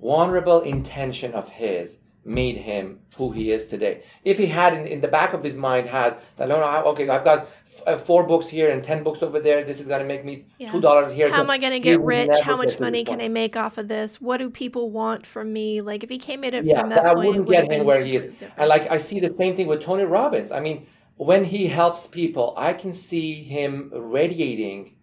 vulnerable 0.00 0.60
intention 0.60 1.32
of 1.34 1.48
his 1.50 1.98
made 2.24 2.56
him 2.56 3.00
who 3.16 3.32
he 3.32 3.50
is 3.50 3.66
today. 3.66 4.02
If 4.24 4.38
he 4.38 4.46
had 4.46 4.74
in, 4.74 4.86
in 4.86 5.00
the 5.00 5.08
back 5.08 5.32
of 5.32 5.42
his 5.42 5.54
mind 5.54 5.88
had 5.88 6.18
that, 6.36 6.48
no, 6.48 6.60
no, 6.60 6.84
okay, 6.90 7.08
I've 7.08 7.24
got 7.24 7.48
f- 7.66 7.82
uh, 7.86 7.96
four 7.96 8.26
books 8.26 8.46
here 8.46 8.70
and 8.70 8.82
ten 8.82 9.02
books 9.02 9.22
over 9.22 9.40
there. 9.40 9.64
This 9.64 9.80
is 9.80 9.88
going 9.88 10.00
to 10.00 10.06
make 10.06 10.24
me 10.24 10.46
two 10.70 10.80
dollars 10.80 11.12
here. 11.12 11.30
How 11.30 11.40
am 11.40 11.50
I 11.50 11.58
going 11.58 11.72
to 11.72 11.80
get 11.80 12.00
rich? 12.00 12.30
How 12.42 12.56
much 12.56 12.78
money 12.78 13.04
can 13.04 13.20
I 13.20 13.28
make 13.28 13.56
off 13.56 13.76
of 13.76 13.88
this? 13.88 14.20
What 14.20 14.38
do 14.38 14.50
people 14.50 14.90
want 14.90 15.26
from 15.26 15.52
me? 15.52 15.80
Like 15.80 16.04
if 16.04 16.10
he 16.10 16.18
came 16.18 16.44
in 16.44 16.54
it 16.54 16.64
yeah, 16.64 16.80
from 16.80 16.90
that, 16.90 17.02
that 17.02 17.14
point, 17.16 17.28
wouldn't 17.28 17.48
get 17.48 17.70
him 17.70 17.84
where 17.84 18.02
he 18.04 18.16
is. 18.16 18.32
And 18.56 18.68
like 18.68 18.90
I 18.90 18.98
see 18.98 19.18
the 19.18 19.30
same 19.30 19.56
thing 19.56 19.66
with 19.66 19.82
Tony 19.82 20.04
Robbins. 20.04 20.52
I 20.52 20.60
mean, 20.60 20.86
when 21.16 21.44
he 21.44 21.66
helps 21.66 22.06
people, 22.06 22.54
I 22.56 22.72
can 22.72 22.92
see 22.92 23.42
him 23.42 23.90
radiating, 23.92 24.96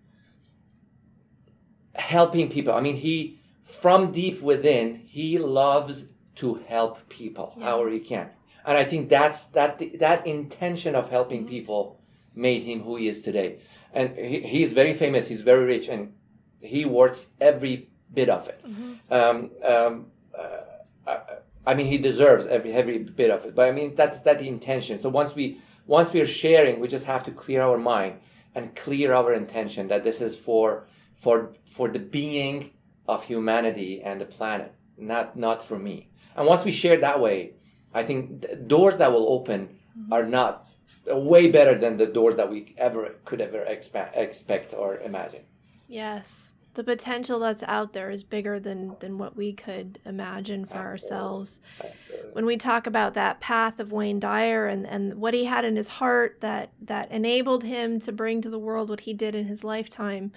helping 1.96 2.50
people. 2.50 2.74
I 2.74 2.80
mean, 2.80 2.96
he 2.96 3.40
from 3.64 4.12
deep 4.12 4.42
within, 4.42 4.96
he 5.06 5.38
loves 5.38 6.06
to 6.40 6.56
help 6.68 7.10
people 7.10 7.54
yeah. 7.58 7.66
however 7.66 7.90
he 7.90 8.00
can. 8.00 8.30
And 8.66 8.78
I 8.78 8.84
think 8.84 9.10
that's 9.10 9.46
that 9.58 9.82
that 10.00 10.28
intention 10.28 10.96
of 10.96 11.10
helping 11.10 11.42
mm-hmm. 11.42 11.50
people 11.50 12.00
made 12.36 12.64
him 12.64 12.82
who 12.82 12.98
he 12.98 13.08
is 13.08 13.22
today. 13.22 13.60
And 13.94 14.16
he, 14.18 14.42
he's 14.42 14.72
very 14.72 14.94
famous. 14.94 15.28
He's 15.28 15.42
very 15.42 15.66
rich, 15.66 15.88
and 15.88 16.14
he 16.62 16.86
works 16.86 17.30
every 17.40 17.90
bit 18.14 18.30
of 18.30 18.48
it. 18.48 18.62
Mm-hmm. 18.66 19.14
Um, 19.14 19.52
um, 19.64 20.06
uh, 20.38 21.12
I, 21.12 21.20
I, 21.66 21.74
mean, 21.74 21.88
he 21.88 21.98
deserves 21.98 22.46
every 22.46 22.74
every 22.74 23.00
bit 23.00 23.32
of 23.32 23.46
it. 23.46 23.56
But 23.56 23.68
I 23.70 23.72
mean, 23.72 23.96
that's 23.96 24.22
that 24.22 24.40
the 24.40 24.48
intention. 24.48 25.00
So 25.00 25.10
once 25.10 25.36
we 25.36 25.60
once 25.88 26.12
we 26.14 26.22
are 26.22 26.28
sharing, 26.28 26.80
we 26.80 26.88
just 26.88 27.06
have 27.06 27.24
to 27.24 27.32
clear 27.32 27.62
our 27.62 27.78
mind 27.78 28.20
and 28.56 28.76
clear 28.76 29.14
our 29.14 29.34
intention 29.34 29.88
that 29.88 30.04
this 30.04 30.22
is 30.22 30.36
for 30.36 30.86
for 31.16 31.54
for 31.66 31.90
the 31.90 32.00
being 32.00 32.72
of 33.08 33.24
humanity 33.24 34.02
and 34.04 34.22
the 34.22 34.26
planet, 34.26 34.74
not 34.98 35.36
not 35.36 35.64
for 35.64 35.80
me. 35.80 36.09
And 36.40 36.48
once 36.48 36.64
we 36.64 36.72
share 36.72 36.98
that 36.98 37.20
way, 37.20 37.52
I 37.94 38.04
think 38.04 38.68
doors 38.68 38.96
that 38.98 39.12
will 39.12 39.30
open 39.30 39.78
mm-hmm. 39.98 40.14
are 40.14 40.24
not 40.24 40.68
way 41.06 41.52
better 41.52 41.78
than 41.78 41.98
the 41.98 42.06
doors 42.06 42.38
that 42.38 42.50
we 42.50 42.74
ever 42.78 43.16
could 43.26 43.42
ever 43.42 43.62
expect, 43.64 44.16
expect 44.16 44.74
or 44.74 45.00
imagine. 45.00 45.42
Yes. 45.90 46.52
The 46.76 46.84
potential 46.86 47.40
that's 47.40 47.64
out 47.64 47.92
there 47.92 48.10
is 48.10 48.24
bigger 48.24 48.58
than 48.58 48.96
than 49.02 49.18
what 49.18 49.36
we 49.36 49.52
could 49.52 50.00
imagine 50.06 50.64
for 50.64 50.76
Absolutely. 50.76 50.92
ourselves. 50.92 51.62
Absolutely. 51.84 52.32
When 52.32 52.46
we 52.46 52.56
talk 52.56 52.88
about 52.88 53.16
that 53.16 53.42
path 53.42 53.82
of 53.82 53.92
Wayne 53.92 54.22
Dyer 54.22 54.68
and, 54.68 54.88
and 54.88 55.16
what 55.16 55.34
he 55.34 55.44
had 55.44 55.66
in 55.66 55.76
his 55.76 55.90
heart 55.90 56.38
that 56.40 56.72
that 56.84 57.12
enabled 57.12 57.66
him 57.66 58.00
to 58.00 58.14
bring 58.14 58.42
to 58.44 58.50
the 58.50 58.60
world 58.60 58.90
what 58.90 59.02
he 59.02 59.14
did 59.14 59.36
in 59.36 59.48
his 59.48 59.66
lifetime, 59.66 60.32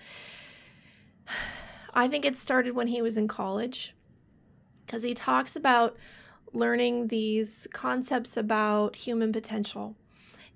I 1.95 2.09
think 2.09 2.25
it 2.25 2.37
started 2.37 2.75
when 2.75 2.89
he 2.89 3.03
was 3.03 3.17
in 3.17 3.29
college 3.29 3.95
because 4.93 5.05
he 5.05 5.15
talks 5.15 5.57
about 5.57 5.97
learning 6.53 7.07
these 7.07 7.67
concepts 7.73 8.37
about 8.37 8.95
human 8.95 9.33
potential 9.33 9.97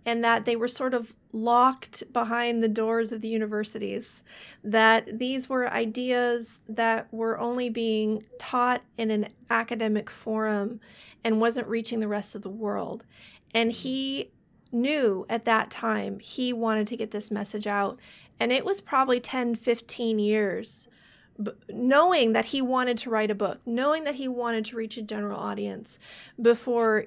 and 0.05 0.23
that 0.23 0.45
they 0.45 0.55
were 0.55 0.69
sort 0.69 0.93
of 0.93 1.15
locked 1.33 2.03
behind 2.13 2.63
the 2.63 2.69
doors 2.69 3.13
of 3.13 3.23
the 3.23 3.29
universities, 3.29 4.23
that 4.63 5.19
these 5.19 5.49
were 5.49 5.73
ideas 5.73 6.61
that 6.69 7.11
were 7.13 7.39
only 7.39 7.71
being 7.71 8.27
taught 8.39 8.83
in 8.99 9.11
an 9.11 9.27
academic 9.49 10.11
forum 10.11 10.81
and 11.25 11.41
wasn't 11.41 11.67
reaching 11.67 12.01
the 12.01 12.07
rest 12.07 12.35
of 12.35 12.43
the 12.43 12.51
world. 12.51 13.05
And 13.55 13.73
he 13.73 14.31
knew 14.71 15.25
at 15.31 15.47
that 15.47 15.71
time 15.71 16.19
he 16.19 16.53
wanted 16.53 16.87
to 16.89 16.97
get 16.97 17.11
this 17.11 17.31
message 17.31 17.67
out. 17.67 17.99
And 18.39 18.53
it 18.53 18.67
was 18.67 18.83
probably 18.83 19.19
10, 19.19 19.55
15 19.55 20.19
years 20.19 20.89
knowing 21.69 22.33
that 22.33 22.47
he 22.47 22.63
wanted 22.63 22.99
to 22.99 23.11
write 23.11 23.31
a 23.31 23.35
book, 23.35 23.61
knowing 23.67 24.05
that 24.05 24.15
he 24.15 24.29
wanted 24.29 24.65
to 24.67 24.77
reach 24.77 24.97
a 24.97 25.03
general 25.03 25.39
audience 25.39 25.99
before 26.41 27.07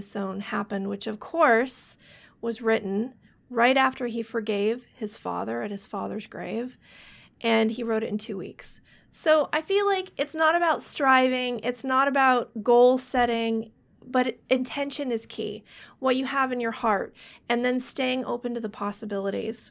Zone 0.00 0.40
happened, 0.40 0.88
which 0.88 1.06
of 1.06 1.20
course 1.20 1.96
was 2.40 2.62
written 2.62 3.14
right 3.50 3.76
after 3.76 4.06
he 4.06 4.22
forgave 4.22 4.86
his 4.94 5.16
father 5.16 5.62
at 5.62 5.70
his 5.70 5.86
father's 5.86 6.26
grave, 6.26 6.76
and 7.40 7.70
he 7.70 7.82
wrote 7.82 8.02
it 8.02 8.10
in 8.10 8.18
two 8.18 8.36
weeks. 8.36 8.80
So 9.10 9.48
I 9.52 9.62
feel 9.62 9.86
like 9.86 10.12
it's 10.16 10.34
not 10.34 10.54
about 10.54 10.82
striving, 10.82 11.60
it's 11.60 11.84
not 11.84 12.08
about 12.08 12.62
goal 12.62 12.98
setting, 12.98 13.70
but 14.06 14.36
intention 14.48 15.10
is 15.12 15.26
key. 15.26 15.64
What 15.98 16.16
you 16.16 16.26
have 16.26 16.52
in 16.52 16.60
your 16.60 16.72
heart, 16.72 17.14
and 17.48 17.64
then 17.64 17.80
staying 17.80 18.24
open 18.24 18.54
to 18.54 18.60
the 18.60 18.68
possibilities. 18.68 19.70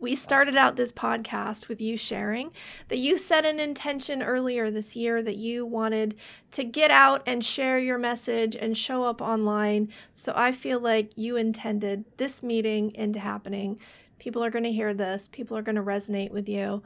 We 0.00 0.16
started 0.16 0.56
out 0.56 0.76
this 0.76 0.92
podcast 0.92 1.68
with 1.68 1.78
you 1.78 1.98
sharing 1.98 2.52
that 2.88 2.96
you 2.96 3.18
set 3.18 3.44
an 3.44 3.60
intention 3.60 4.22
earlier 4.22 4.70
this 4.70 4.96
year 4.96 5.22
that 5.22 5.36
you 5.36 5.66
wanted 5.66 6.16
to 6.52 6.64
get 6.64 6.90
out 6.90 7.22
and 7.26 7.44
share 7.44 7.78
your 7.78 7.98
message 7.98 8.56
and 8.56 8.74
show 8.74 9.02
up 9.02 9.20
online. 9.20 9.90
So 10.14 10.32
I 10.34 10.52
feel 10.52 10.80
like 10.80 11.10
you 11.16 11.36
intended 11.36 12.06
this 12.16 12.42
meeting 12.42 12.94
into 12.94 13.20
happening. 13.20 13.78
People 14.18 14.42
are 14.42 14.48
going 14.48 14.64
to 14.64 14.72
hear 14.72 14.94
this, 14.94 15.28
people 15.28 15.54
are 15.58 15.62
going 15.62 15.76
to 15.76 15.82
resonate 15.82 16.30
with 16.30 16.48
you. 16.48 16.82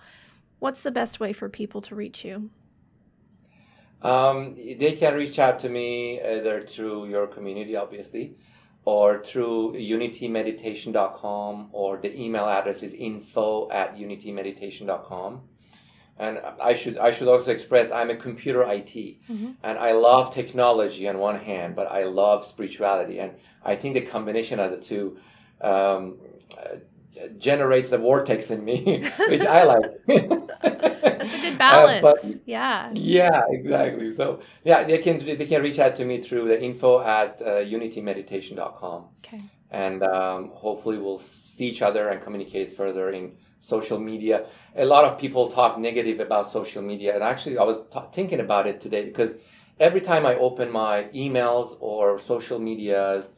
What's 0.59 0.81
the 0.81 0.91
best 0.91 1.20
way 1.20 1.32
for 1.32 1.49
people 1.49 1.82
to 1.82 1.95
reach 1.95 2.24
you? 2.24 2.51
Um, 4.03 4.57
they 4.57 4.97
can 4.99 5.15
reach 5.15 5.39
out 5.39 5.61
to 5.61 5.69
me 5.69 6.20
either 6.20 6.62
through 6.62 7.07
your 7.07 7.28
community, 7.28 7.77
obviously 7.77 8.35
or 8.85 9.24
through 9.24 9.73
unitymeditation.com 9.73 11.69
or 11.73 11.97
the 11.98 12.20
email 12.20 12.47
address 12.47 12.82
is 12.82 12.93
info 12.93 13.70
at 13.70 13.97
unitymeditation.com 13.97 15.40
and 16.19 16.40
i 16.62 16.73
should 16.73 16.97
i 16.98 17.11
should 17.11 17.27
also 17.27 17.51
express 17.51 17.90
i'm 17.90 18.11
a 18.11 18.15
computer 18.15 18.62
it 18.62 18.86
mm-hmm. 18.94 19.51
and 19.62 19.78
i 19.78 19.93
love 19.93 20.32
technology 20.32 21.09
on 21.09 21.19
one 21.19 21.36
hand 21.36 21.74
but 21.74 21.90
i 21.90 22.05
love 22.05 22.47
spirituality 22.47 23.19
and 23.19 23.32
i 23.65 23.74
think 23.74 23.94
the 23.94 24.01
combination 24.01 24.61
of 24.61 24.70
the 24.70 24.77
two 24.77 25.16
um, 25.61 26.16
generates 27.39 27.93
a 27.93 27.99
vortex 27.99 28.51
in 28.51 28.65
me 28.65 29.05
which 29.28 29.47
i 29.47 29.65
like 29.65 29.85
That's 31.24 31.39
a 31.39 31.51
good 31.51 31.59
balance. 31.59 31.95
Uh, 32.05 32.12
but, 32.23 32.41
yeah. 32.47 32.91
Yeah, 32.95 33.43
exactly. 33.49 34.12
So 34.12 34.41
yeah, 34.65 34.85
they 34.85 34.99
can 34.99 35.19
they 35.24 35.47
can 35.47 35.62
reach 35.62 35.78
out 35.78 35.97
to 35.97 36.05
me 36.05 36.20
through 36.20 36.49
the 36.49 36.61
info 36.61 37.01
at 37.01 37.41
uh, 37.41 37.65
unitymeditation.com. 37.65 39.05
Okay. 39.19 39.43
And 39.70 40.03
um, 40.03 40.51
hopefully 40.55 40.99
we'll 40.99 41.19
see 41.19 41.66
each 41.66 41.82
other 41.82 42.09
and 42.09 42.20
communicate 42.20 42.77
further 42.77 43.11
in 43.11 43.32
social 43.61 43.99
media. 43.99 44.47
A 44.77 44.85
lot 44.85 45.05
of 45.05 45.19
people 45.19 45.51
talk 45.51 45.78
negative 45.78 46.20
about 46.20 46.53
social 46.53 46.82
media, 46.82 47.15
and 47.15 47.23
actually 47.23 47.59
I 47.59 47.65
was 47.65 47.82
t- 47.93 48.01
thinking 48.12 48.41
about 48.41 48.66
it 48.66 48.81
today 48.81 49.05
because 49.05 49.32
every 49.81 50.01
time 50.01 50.27
I 50.27 50.35
open 50.36 50.70
my 50.70 51.05
emails 51.15 51.77
or 51.81 52.19
social 52.19 52.59
medias. 52.59 53.28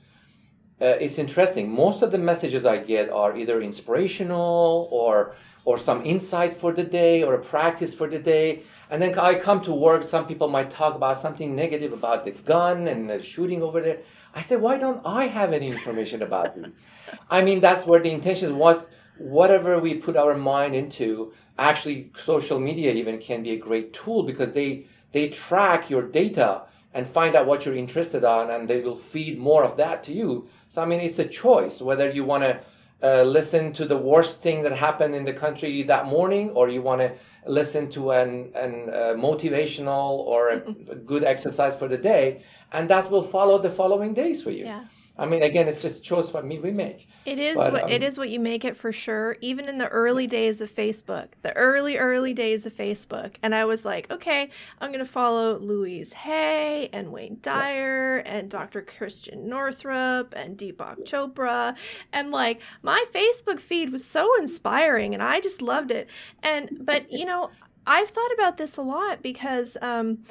Uh, 0.81 0.85
it's 1.01 1.19
interesting. 1.19 1.71
Most 1.71 2.03
of 2.03 2.13
the 2.13 2.19
messages 2.19 2.67
I 2.67 2.77
get 2.77 3.09
are 3.11 3.37
either 3.37 3.63
inspirational 3.63 4.89
or 4.91 5.35
or 5.67 5.79
some 5.79 6.01
insight 6.05 6.55
for 6.55 6.73
the 6.73 6.85
day 6.85 7.25
or 7.25 7.35
a 7.35 7.43
practice 7.43 7.93
for 7.93 8.09
the 8.09 8.21
day. 8.21 8.63
And 8.89 9.03
then 9.03 9.19
I 9.19 9.35
come 9.35 9.61
to 9.63 9.73
work, 9.73 10.05
some 10.05 10.25
people 10.29 10.47
might 10.47 10.71
talk 10.71 10.95
about 10.95 11.17
something 11.17 11.57
negative 11.57 11.93
about 11.93 12.25
the 12.25 12.31
gun 12.31 12.87
and 12.87 13.11
the 13.11 13.21
shooting 13.21 13.65
over 13.65 13.81
there. 13.81 13.99
I 14.33 14.43
say, 14.43 14.55
why 14.55 14.79
don't 14.79 15.03
I 15.05 15.27
have 15.27 15.53
any 15.53 15.67
information 15.67 16.23
about 16.23 16.57
it? 16.57 16.73
I 17.31 17.43
mean, 17.43 17.61
that's 17.61 17.85
where 17.85 18.01
the 18.01 18.13
intention 18.13 18.51
is. 18.51 18.55
What, 18.55 18.89
whatever 19.19 19.81
we 19.81 19.95
put 19.95 20.17
our 20.17 20.37
mind 20.37 20.77
into, 20.77 21.33
actually, 21.59 22.13
social 22.15 22.61
media 22.61 22.93
even 22.93 23.19
can 23.19 23.43
be 23.43 23.51
a 23.51 23.59
great 23.59 23.93
tool 23.93 24.23
because 24.23 24.53
they, 24.53 24.87
they 25.11 25.31
track 25.31 25.91
your 25.91 26.03
data 26.03 26.63
and 26.97 27.07
find 27.07 27.37
out 27.37 27.47
what 27.47 27.67
you're 27.67 27.75
interested 27.75 28.25
on 28.25 28.51
and 28.51 28.67
they 28.67 28.81
will 28.81 28.97
feed 28.97 29.39
more 29.39 29.63
of 29.63 29.77
that 29.77 30.03
to 30.05 30.13
you. 30.15 30.49
So, 30.71 30.83
I 30.83 30.87
mean, 30.87 31.01
it's 31.01 31.19
a 31.19 31.27
choice 31.27 31.83
whether 31.83 32.11
you 32.11 32.25
want 32.25 32.43
to 32.45 32.59
uh, 33.03 33.23
listen 33.23 33.75
to 33.75 33.85
the 33.85 33.99
worst 33.99 34.41
thing 34.41 34.63
that 34.63 34.73
happened 34.73 35.15
in 35.15 35.25
the 35.27 35.33
country 35.33 35.83
that 35.83 36.07
morning, 36.07 36.49
or 36.51 36.71
you 36.71 36.81
want 36.81 37.03
to 37.03 37.13
listen 37.47 37.91
to 37.91 38.13
an, 38.13 38.51
an 38.55 38.89
uh, 38.89 39.15
motivational 39.29 40.11
or 40.33 40.49
a 40.49 40.61
good 41.11 41.23
exercise 41.23 41.77
for 41.77 41.89
the 41.89 41.99
day, 41.99 42.43
and 42.73 42.89
that 42.89 43.11
will 43.11 43.23
follow 43.23 43.59
the 43.59 43.69
following 43.71 44.15
days 44.15 44.43
for 44.43 44.51
you. 44.51 44.65
Yeah. 44.65 44.85
I 45.19 45.25
mean, 45.25 45.43
again, 45.43 45.67
it's 45.67 45.81
just 45.81 45.99
a 45.99 46.03
choice 46.03 46.33
what 46.33 46.45
me 46.45 46.59
we 46.59 46.71
make. 46.71 47.09
It 47.25 47.39
is 47.39 47.57
but, 47.57 47.73
what 47.73 47.85
um, 47.85 47.91
it 47.91 48.03
is 48.03 48.19
what 48.19 48.29
you 48.29 48.39
make 48.39 48.67
it 48.67 48.77
for 48.77 48.93
sure. 48.93 49.37
Even 49.41 49.67
in 49.67 49.79
the 49.79 49.89
early 49.89 50.27
days 50.27 50.61
of 50.61 50.71
Facebook, 50.71 51.29
the 51.41 51.57
early 51.57 51.97
early 51.97 52.35
days 52.35 52.67
of 52.67 52.75
Facebook, 52.75 53.37
and 53.43 53.55
I 53.55 53.65
was 53.65 53.85
like, 53.85 54.11
okay, 54.11 54.51
I'm 54.81 54.93
gonna 54.93 55.07
follow 55.07 55.59
Louise 55.59 56.13
Hay 56.13 56.91
and 56.93 57.13
Wayne 57.13 57.39
Dyer 57.41 58.19
and 58.27 58.51
Dr. 58.51 58.83
Christiane 58.83 59.49
Northrup 59.49 60.35
and 60.37 60.59
Deepak 60.59 61.07
Chopra, 61.07 61.75
and 62.13 62.31
like 62.31 62.61
my 62.83 63.03
Facebook 63.11 63.59
feed 63.59 63.93
was 63.93 64.05
so 64.05 64.39
inspiring, 64.39 65.15
and 65.15 65.23
I 65.23 65.41
just 65.41 65.63
loved 65.63 65.91
it. 65.91 66.09
And 66.43 66.69
but 66.83 67.11
you 67.11 67.25
know, 67.25 67.51
I've 67.87 68.11
thought 68.11 68.33
about 68.35 68.59
this 68.59 68.77
a 68.77 68.83
lot 68.83 69.23
because. 69.23 69.79
Um, 69.81 70.25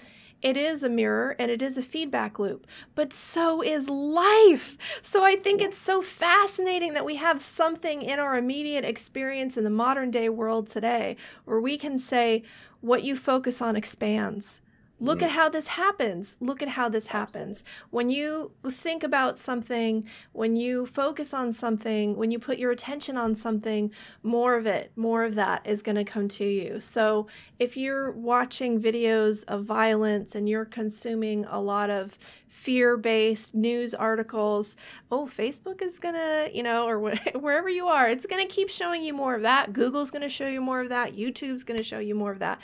it 0.45 0.55
is 0.55 0.84
a 0.84 0.89
mirror 0.89 1.35
and 1.39 1.49
it 1.49 1.59
is 1.63 1.76
a 1.76 1.81
feedback 1.81 2.38
loop, 2.38 2.67
but 2.93 3.11
so 3.11 3.63
is 3.63 3.89
life. 3.89 4.77
So 5.01 5.23
I 5.23 5.35
think 5.35 5.59
it's 5.59 5.76
so 5.76 6.03
fascinating 6.03 6.93
that 6.93 7.03
we 7.03 7.15
have 7.15 7.41
something 7.41 8.03
in 8.03 8.19
our 8.19 8.38
immediate 8.38 8.85
experience 8.85 9.57
in 9.57 9.63
the 9.63 9.72
modern 9.72 10.11
day 10.11 10.30
world 10.30 10.67
today 10.67 11.17
where 11.45 11.59
we 11.59 11.80
can 11.80 11.97
say, 11.97 12.43
what 12.81 13.01
you 13.01 13.15
focus 13.15 13.59
on 13.59 13.76
expands. 13.76 14.61
Look 14.99 15.22
at 15.22 15.30
mm. 15.30 15.34
how 15.34 15.49
this 15.49 15.67
happens. 15.67 16.38
Look 16.39 16.61
at 16.61 16.69
how 16.69 16.88
this 16.88 17.07
happens. 17.07 17.63
When 17.89 18.09
you 18.09 18.51
think 18.65 19.03
about 19.03 19.38
something, 19.38 20.05
when 20.31 20.55
you 20.55 20.85
focus 20.85 21.34
on 21.34 21.51
something, 21.51 22.15
when 22.15 22.31
you 22.31 22.39
put 22.39 22.57
your 22.57 22.72
attention 22.72 23.17
on 23.17 23.35
something, 23.35 23.91
more 24.23 24.55
of 24.55 24.65
it, 24.65 24.91
more 24.95 25.26
of 25.26 25.35
that 25.35 25.65
is 25.65 25.81
going 25.81 25.97
to 25.97 26.05
come 26.05 26.30
to 26.30 26.45
you. 26.45 26.80
So 26.80 27.27
if 27.59 27.76
you're 27.76 28.11
watching 28.11 28.81
videos 28.81 29.43
of 29.49 29.65
violence 29.65 30.34
and 30.34 30.47
you're 30.47 30.65
consuming 30.65 31.45
a 31.45 31.59
lot 31.59 31.89
of 31.89 32.17
fear 32.56 32.95
based 32.95 33.53
news 33.53 33.94
articles, 33.94 34.77
oh, 35.11 35.27
Facebook 35.27 35.82
is 35.82 35.99
going 35.99 36.15
to, 36.15 36.49
you 36.53 36.64
know, 36.64 36.88
or 36.88 36.99
wherever 37.36 37.69
you 37.69 37.88
are, 37.88 38.10
it's 38.10 38.26
going 38.26 38.41
to 38.41 38.52
keep 38.52 38.69
showing 38.69 39.03
you 39.03 39.14
more 39.14 39.36
of 39.36 39.41
that. 39.41 39.73
Google's 39.73 40.10
going 40.10 40.22
to 40.22 40.30
show 40.30 40.48
you 40.48 40.61
more 40.61 40.80
of 40.80 40.90
that. 40.90 41.15
YouTube's 41.15 41.65
going 41.65 41.77
to 41.77 41.84
show 41.84 41.99
you 41.99 42.15
more 42.15 42.32
of 42.32 42.40
that. 42.40 42.60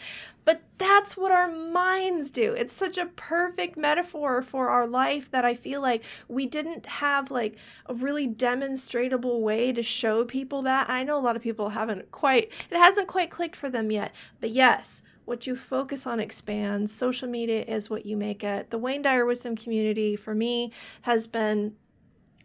But 0.46 0.62
that's 0.78 1.16
what 1.16 1.32
our 1.32 1.52
minds 1.52 2.32
do. 2.32 2.54
It's 2.54 2.74
such 2.74 2.98
a 2.98 3.06
perfect 3.06 3.78
metaphor 3.78 4.42
for 4.42 4.70
our 4.70 4.88
life 4.88 5.30
that 5.32 5.46
I 5.46 5.54
feel 5.54 5.82
like 5.82 6.04
we 6.28 6.48
didn't 6.48 6.86
have 6.86 7.30
like 7.30 7.58
a 7.86 7.94
really 7.94 8.26
demonstrable 8.26 9.44
way 9.44 9.74
to 9.74 9.84
show 9.84 10.24
people 10.24 10.64
that. 10.64 10.90
I 10.90 11.04
know 11.04 11.20
a 11.20 11.22
lot 11.22 11.36
of 11.36 11.44
people 11.44 11.70
haven't 11.70 12.12
quite, 12.12 12.50
it 12.72 12.78
hasn't 12.78 13.08
quite 13.08 13.30
clicked 13.30 13.58
for 13.58 13.70
them 13.70 13.92
yet. 13.92 14.14
But 14.40 14.50
yes, 14.52 15.04
what 15.26 15.48
you 15.48 15.56
focus 15.56 16.08
on 16.08 16.20
expands. 16.20 16.94
Social 16.94 17.28
media 17.28 17.64
is 17.64 17.90
what 17.90 18.06
you 18.06 18.18
make 18.18 18.44
it. 18.44 18.70
The 18.70 18.78
Wayne 18.78 19.02
Dyer 19.02 19.26
Wisdom 19.26 19.56
community 19.56 20.16
for 20.16 20.34
me 20.34 20.72
has 21.02 21.28
been 21.28 21.76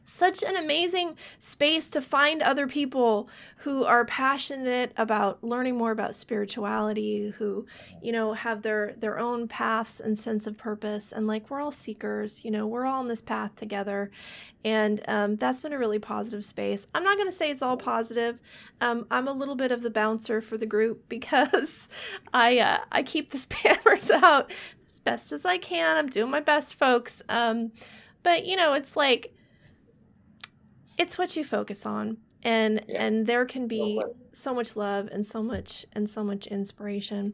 such 0.06 0.42
an 0.42 0.56
amazing 0.56 1.16
space 1.40 1.90
to 1.90 2.00
find 2.00 2.40
other 2.40 2.66
people 2.66 3.28
who 3.58 3.84
are 3.84 4.04
passionate 4.04 4.92
about 4.96 5.42
learning 5.42 5.76
more 5.76 5.90
about 5.90 6.14
spirituality 6.14 7.30
who 7.36 7.66
you 8.00 8.12
know 8.12 8.32
have 8.32 8.62
their 8.62 8.94
their 8.98 9.18
own 9.18 9.48
paths 9.48 10.00
and 10.00 10.18
sense 10.18 10.46
of 10.46 10.56
purpose. 10.56 11.12
And 11.12 11.26
like 11.26 11.50
we're 11.50 11.60
all 11.60 11.72
seekers 11.72 12.44
you 12.44 12.50
know 12.50 12.66
we're 12.66 12.86
all 12.86 13.00
on 13.00 13.08
this 13.08 13.20
path 13.20 13.54
together. 13.56 14.10
And 14.64 15.00
um, 15.06 15.36
that's 15.36 15.60
been 15.60 15.72
a 15.72 15.78
really 15.78 16.00
positive 16.00 16.44
space. 16.44 16.88
I'm 16.92 17.04
not 17.04 17.16
going 17.16 17.28
to 17.28 17.36
say 17.36 17.50
it's 17.50 17.62
all 17.62 17.76
positive. 17.76 18.38
Um, 18.80 19.06
i'm 19.10 19.26
a 19.26 19.32
little 19.32 19.56
bit 19.56 19.72
of 19.72 19.82
the 19.82 19.90
bouncer 19.90 20.40
for 20.40 20.56
the 20.56 20.66
group 20.66 21.00
because 21.08 21.88
i 22.32 22.58
uh, 22.58 22.78
i 22.92 23.02
keep 23.02 23.30
the 23.30 23.38
spammers 23.46 24.10
out 24.10 24.52
as 24.92 25.00
best 25.00 25.32
as 25.32 25.44
i 25.44 25.58
can. 25.58 25.96
I'm 25.96 26.08
doing 26.08 26.30
my 26.30 26.40
best 26.40 26.76
folks. 26.76 27.22
Um, 27.28 27.72
but 28.22 28.44
you 28.44 28.56
know 28.56 28.72
it's 28.72 28.96
like 28.96 29.32
it's 30.98 31.18
what 31.18 31.36
you 31.36 31.44
focus 31.44 31.86
on 31.86 32.18
and 32.43 32.85
yeah. 32.89 33.02
and 33.02 33.27
there 33.27 33.44
can 33.44 33.66
be 33.66 33.98
no 33.98 34.14
so 34.32 34.55
much 34.55 34.77
love 34.77 35.09
and 35.12 35.27
so 35.27 35.43
much 35.43 35.86
and 35.93 36.09
so 36.09 36.23
much 36.23 36.47
inspiration. 36.47 37.32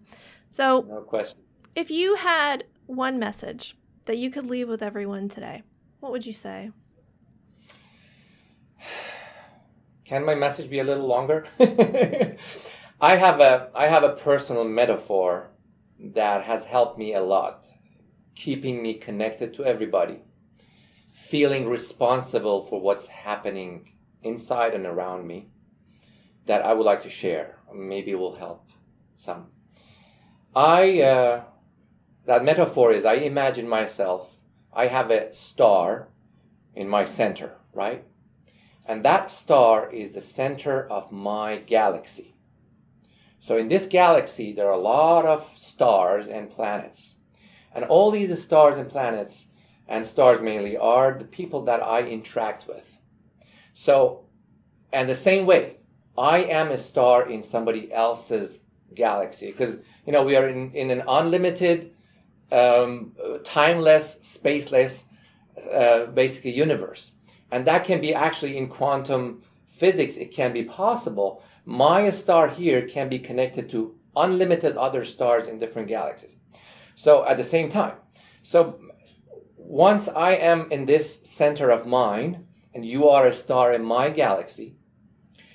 So 0.53 0.87
no 0.89 1.01
question. 1.01 1.39
if 1.75 1.91
you 1.91 2.17
had 2.17 2.65
one 2.87 3.19
message 3.19 3.77
that 4.05 4.19
you 4.19 4.31
could 4.31 4.47
leave 4.47 4.69
with 4.69 4.83
everyone 4.83 5.29
today 5.29 5.63
what 6.01 6.11
would 6.13 6.27
you 6.27 6.33
say? 6.33 6.71
Can 10.05 10.25
my 10.25 10.35
message 10.35 10.69
be 10.69 10.81
a 10.81 10.85
little 10.85 11.07
longer? 11.07 11.47
I 13.01 13.17
have 13.17 13.41
a 13.41 13.71
i 13.75 13.87
have 13.87 14.05
a 14.05 14.11
personal 14.11 14.65
metaphor 14.65 15.51
that 15.99 16.45
has 16.45 16.65
helped 16.67 16.99
me 16.99 17.15
a 17.15 17.21
lot 17.21 17.65
keeping 18.35 18.83
me 18.83 18.95
connected 18.95 19.53
to 19.55 19.65
everybody 19.65 20.21
feeling 21.13 21.69
responsible 21.69 22.63
for 22.63 22.81
what's 22.81 23.07
happening 23.07 23.95
inside 24.23 24.75
and 24.75 24.87
around 24.87 25.27
me 25.27 25.49
that 26.47 26.65
I 26.65 26.73
would 26.73 26.85
like 26.85 27.03
to 27.03 27.11
share. 27.11 27.59
Maybe 27.73 28.13
it 28.13 28.19
will 28.19 28.35
help 28.35 28.71
some. 29.17 29.49
I, 30.55 31.01
uh, 31.03 31.45
that 32.27 32.45
metaphor 32.45 32.93
is 32.93 33.05
I 33.05 33.15
imagine 33.15 33.69
myself, 33.69 34.37
I 34.73 34.87
have 34.87 35.11
a 35.11 35.33
star 35.35 36.09
in 36.75 36.89
my 36.89 37.05
center, 37.05 37.57
right? 37.73 38.05
And 38.87 39.05
that 39.05 39.31
star 39.31 39.91
is 39.91 40.13
the 40.13 40.21
center 40.21 40.89
of 40.89 41.13
my 41.13 41.59
galaxy. 41.59 42.35
So 43.39 43.57
in 43.57 43.69
this 43.69 43.87
galaxy, 43.87 44.53
there 44.53 44.69
are 44.69 44.73
a 44.73 44.79
lot 44.79 45.25
of 45.25 45.53
stars 45.57 46.29
and 46.29 46.51
planets. 46.51 47.17
And 47.75 47.85
all 47.85 48.11
these 48.11 48.43
stars 48.43 48.77
and 48.77 48.89
planets 48.89 49.47
and 49.89 50.07
stars 50.07 50.41
mainly 50.41 50.77
are 50.77 51.17
the 51.19 51.25
people 51.25 51.63
that 51.65 51.83
I 51.83 52.03
interact 52.03 52.67
with. 52.67 52.99
So, 53.75 54.25
and 54.93 55.09
the 55.09 55.15
same 55.15 55.47
way, 55.47 55.79
I 56.17 56.39
am 56.39 56.71
a 56.71 56.79
star 56.79 57.29
in 57.29 57.43
somebody 57.43 57.93
else's 57.93 58.59
galaxy 58.95 59.51
because, 59.51 59.79
you 60.07 60.13
know, 60.13 60.23
we 60.23 60.37
are 60.37 60.49
in, 60.49 60.71
in 60.73 60.91
an 60.91 61.03
unlimited, 61.09 61.95
um, 62.51 63.13
timeless, 63.45 64.19
spaceless, 64.23 65.05
uh, 65.73 66.07
basically 66.07 66.53
universe. 66.53 67.13
And 67.51 67.67
that 67.67 67.85
can 67.85 68.01
be 68.01 68.15
actually 68.15 68.57
in 68.57 68.69
quantum 68.69 69.43
physics, 69.67 70.17
it 70.17 70.33
can 70.33 70.53
be 70.53 70.65
possible. 70.65 71.43
My 71.65 72.11
star 72.11 72.49
here 72.49 72.87
can 72.87 73.09
be 73.09 73.19
connected 73.19 73.71
to 73.71 73.95
unlimited 74.17 74.77
other 74.77 75.05
stars 75.05 75.49
in 75.49 75.59
different 75.59 75.89
galaxies. 75.89 76.37
So 76.95 77.27
at 77.27 77.37
the 77.37 77.45
same 77.45 77.69
time. 77.69 77.95
So 78.43 78.79
once 79.73 80.07
I 80.07 80.33
am 80.33 80.71
in 80.71 80.85
this 80.85 81.23
center 81.25 81.71
of 81.71 81.87
mine, 81.87 82.47
and 82.75 82.85
you 82.85 83.09
are 83.09 83.27
a 83.27 83.33
star 83.33 83.73
in 83.73 83.83
my 83.83 84.11
galaxy, 84.11 84.77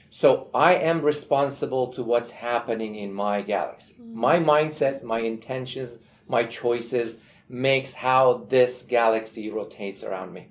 so 0.09 0.49
I 0.55 0.73
am 0.73 1.03
responsible 1.03 1.93
to 1.93 2.01
what's 2.01 2.31
happening 2.31 2.95
in 2.95 3.13
my 3.13 3.43
galaxy. 3.43 3.93
Mm-hmm. 3.93 4.19
My 4.19 4.39
mindset, 4.39 5.03
my 5.03 5.19
intentions, 5.19 5.99
my 6.27 6.45
choices 6.45 7.17
makes 7.47 7.93
how 7.93 8.47
this 8.49 8.81
galaxy 8.81 9.51
rotates 9.51 10.03
around 10.03 10.33
me. 10.33 10.49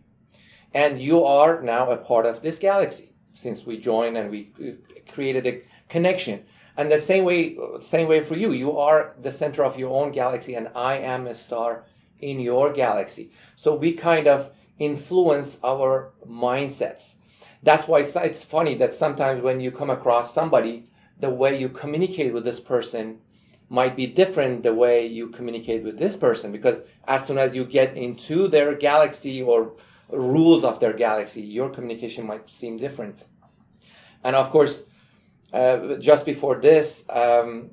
And 0.72 1.02
you 1.02 1.24
are 1.24 1.60
now 1.60 1.90
a 1.90 1.96
part 1.96 2.24
of 2.24 2.42
this 2.42 2.60
galaxy 2.60 3.16
since 3.34 3.66
we 3.66 3.78
joined 3.78 4.16
and 4.16 4.30
we 4.30 4.52
created 5.08 5.44
a 5.44 5.62
connection. 5.88 6.44
And 6.76 6.88
the 6.88 7.00
same 7.00 7.24
way, 7.24 7.58
same 7.80 8.06
way 8.06 8.20
for 8.20 8.36
you. 8.36 8.52
You 8.52 8.78
are 8.78 9.16
the 9.20 9.32
center 9.32 9.64
of 9.64 9.76
your 9.76 9.90
own 9.90 10.12
galaxy, 10.12 10.54
and 10.54 10.68
I 10.76 10.98
am 10.98 11.26
a 11.26 11.34
star 11.34 11.86
in 12.20 12.40
your 12.40 12.72
galaxy. 12.72 13.30
So 13.54 13.74
we 13.74 13.92
kind 13.92 14.26
of 14.26 14.50
influence 14.78 15.58
our 15.64 16.12
mindsets. 16.26 17.16
That's 17.62 17.88
why 17.88 18.00
it's, 18.00 18.14
it's 18.16 18.44
funny 18.44 18.74
that 18.76 18.94
sometimes 18.94 19.42
when 19.42 19.60
you 19.60 19.70
come 19.70 19.90
across 19.90 20.32
somebody, 20.32 20.88
the 21.18 21.30
way 21.30 21.58
you 21.58 21.68
communicate 21.68 22.32
with 22.34 22.44
this 22.44 22.60
person 22.60 23.18
might 23.68 23.96
be 23.96 24.06
different 24.06 24.62
the 24.62 24.74
way 24.74 25.06
you 25.06 25.28
communicate 25.28 25.82
with 25.82 25.98
this 25.98 26.16
person 26.16 26.52
because 26.52 26.78
as 27.08 27.26
soon 27.26 27.38
as 27.38 27.54
you 27.54 27.64
get 27.64 27.96
into 27.96 28.46
their 28.46 28.74
galaxy 28.76 29.42
or 29.42 29.72
rules 30.08 30.62
of 30.62 30.78
their 30.78 30.92
galaxy, 30.92 31.42
your 31.42 31.68
communication 31.70 32.26
might 32.26 32.52
seem 32.52 32.76
different. 32.76 33.22
And 34.22 34.36
of 34.36 34.50
course, 34.50 34.84
uh, 35.52 35.96
just 35.96 36.24
before 36.24 36.60
this, 36.60 37.04
um, 37.08 37.70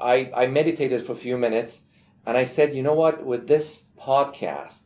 I, 0.00 0.30
I 0.34 0.46
meditated 0.46 1.02
for 1.02 1.12
a 1.12 1.16
few 1.16 1.36
minutes 1.36 1.82
and 2.26 2.36
I 2.36 2.44
said, 2.44 2.74
you 2.74 2.82
know 2.82 2.94
what, 2.94 3.24
with 3.24 3.48
this 3.48 3.84
podcast, 3.98 4.82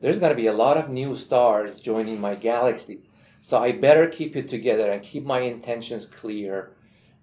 there's 0.00 0.18
going 0.18 0.30
to 0.30 0.42
be 0.42 0.46
a 0.46 0.52
lot 0.52 0.76
of 0.76 0.88
new 0.88 1.16
stars 1.16 1.78
joining 1.78 2.20
my 2.20 2.34
galaxy. 2.34 3.02
So 3.40 3.58
I 3.58 3.72
better 3.72 4.06
keep 4.06 4.36
it 4.36 4.48
together 4.48 4.90
and 4.90 5.02
keep 5.02 5.24
my 5.24 5.40
intentions 5.40 6.06
clear 6.06 6.72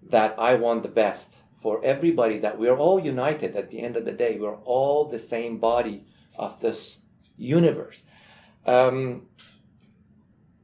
that 0.10 0.36
I 0.38 0.56
want 0.56 0.84
the 0.84 0.90
best 0.90 1.38
for 1.58 1.84
everybody, 1.84 2.38
that 2.40 2.58
we're 2.58 2.78
all 2.78 3.00
united 3.00 3.56
at 3.56 3.72
the 3.72 3.82
end 3.82 3.98
of 3.98 4.06
the 4.06 4.12
day. 4.12 4.38
We're 4.40 4.56
all 4.58 5.06
the 5.06 5.20
same 5.20 5.58
body 5.58 6.06
of 6.36 6.62
this 6.62 6.98
universe. 7.36 8.04
Um, 8.66 9.24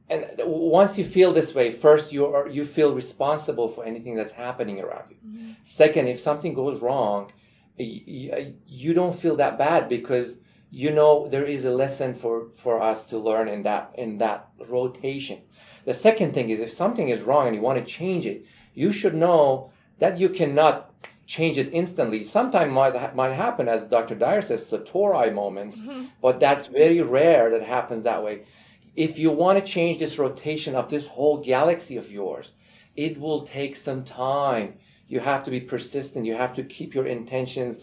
and 0.08 0.26
once 0.38 0.98
you 0.98 1.04
feel 1.04 1.32
this 1.32 1.54
way, 1.54 1.70
first 1.70 2.12
you 2.12 2.26
are 2.26 2.48
you 2.48 2.64
feel 2.64 2.92
responsible 2.92 3.68
for 3.68 3.84
anything 3.84 4.14
that's 4.14 4.32
happening 4.32 4.80
around 4.80 5.10
you. 5.10 5.16
Mm-hmm. 5.26 5.52
Second, 5.64 6.08
if 6.08 6.20
something 6.20 6.52
goes 6.52 6.80
wrong, 6.80 7.32
you 7.76 8.94
don't 8.94 9.18
feel 9.18 9.36
that 9.36 9.58
bad 9.58 9.88
because 9.88 10.36
you 10.70 10.92
know 10.92 11.28
there 11.28 11.44
is 11.44 11.64
a 11.64 11.70
lesson 11.70 12.14
for 12.14 12.48
for 12.54 12.80
us 12.80 13.04
to 13.04 13.18
learn 13.18 13.48
in 13.48 13.62
that 13.62 13.92
in 13.96 14.18
that 14.18 14.48
rotation. 14.68 15.40
The 15.84 15.94
second 15.94 16.34
thing 16.34 16.50
is 16.50 16.60
if 16.60 16.72
something 16.72 17.08
is 17.08 17.22
wrong 17.22 17.46
and 17.46 17.56
you 17.56 17.62
want 17.62 17.78
to 17.78 17.84
change 17.84 18.26
it 18.26 18.44
you 18.74 18.92
should 18.92 19.14
know 19.14 19.70
that 19.98 20.18
you 20.18 20.28
cannot 20.28 20.90
change 21.26 21.56
it 21.56 21.70
instantly. 21.72 22.24
Sometimes 22.24 22.72
might, 22.72 23.16
might 23.16 23.32
happen 23.32 23.68
as 23.68 23.84
dr 23.84 24.14
dyer 24.16 24.42
says 24.42 24.70
satori 24.70 25.32
moments 25.32 25.80
mm-hmm. 25.80 26.06
but 26.20 26.40
that's 26.40 26.66
very 26.66 27.00
rare 27.00 27.50
that 27.50 27.62
happens 27.62 28.04
that 28.04 28.22
way. 28.22 28.44
If 28.96 29.18
you 29.18 29.32
want 29.32 29.58
to 29.58 29.72
change 29.72 29.98
this 29.98 30.18
rotation 30.18 30.76
of 30.76 30.88
this 30.88 31.06
whole 31.06 31.38
galaxy 31.38 31.96
of 31.96 32.10
yours 32.10 32.52
it 32.96 33.18
will 33.18 33.42
take 33.42 33.74
some 33.74 34.04
time 34.04 34.74
you 35.06 35.20
have 35.20 35.44
to 35.44 35.50
be 35.50 35.60
persistent 35.60 36.26
you 36.26 36.34
have 36.34 36.54
to 36.54 36.62
keep 36.62 36.94
your 36.94 37.06
intentions 37.06 37.78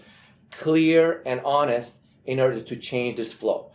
clear 0.52 1.22
and 1.26 1.42
honest 1.42 1.98
in 2.26 2.40
order 2.40 2.60
to 2.60 2.76
change 2.76 3.18
this 3.18 3.34
flow. 3.34 3.72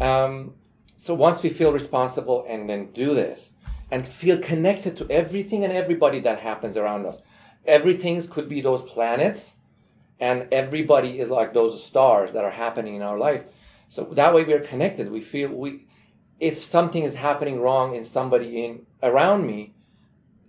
Um, 0.00 0.54
so 0.96 1.14
once 1.14 1.42
we 1.42 1.50
feel 1.50 1.72
responsible 1.72 2.46
and 2.48 2.68
then 2.68 2.92
do 2.92 3.14
this 3.14 3.52
and 3.90 4.06
feel 4.06 4.38
connected 4.38 4.96
to 4.98 5.10
everything 5.10 5.64
and 5.64 5.72
everybody 5.72 6.20
that 6.20 6.38
happens 6.38 6.76
around 6.76 7.06
us, 7.06 7.18
everything 7.66 8.22
could 8.28 8.48
be 8.48 8.60
those 8.60 8.82
planets 8.82 9.56
and 10.20 10.46
everybody 10.52 11.18
is 11.18 11.28
like 11.28 11.52
those 11.52 11.84
stars 11.84 12.32
that 12.32 12.44
are 12.44 12.50
happening 12.50 12.94
in 12.94 13.02
our 13.02 13.18
life. 13.18 13.42
So 13.88 14.04
that 14.12 14.32
way 14.32 14.44
we 14.44 14.54
are 14.54 14.60
connected. 14.60 15.10
We 15.10 15.20
feel 15.20 15.50
we, 15.50 15.86
if 16.38 16.62
something 16.62 17.02
is 17.02 17.14
happening 17.14 17.60
wrong 17.60 17.94
in 17.94 18.04
somebody 18.04 18.64
in 18.64 18.86
around 19.02 19.46
me, 19.46 19.74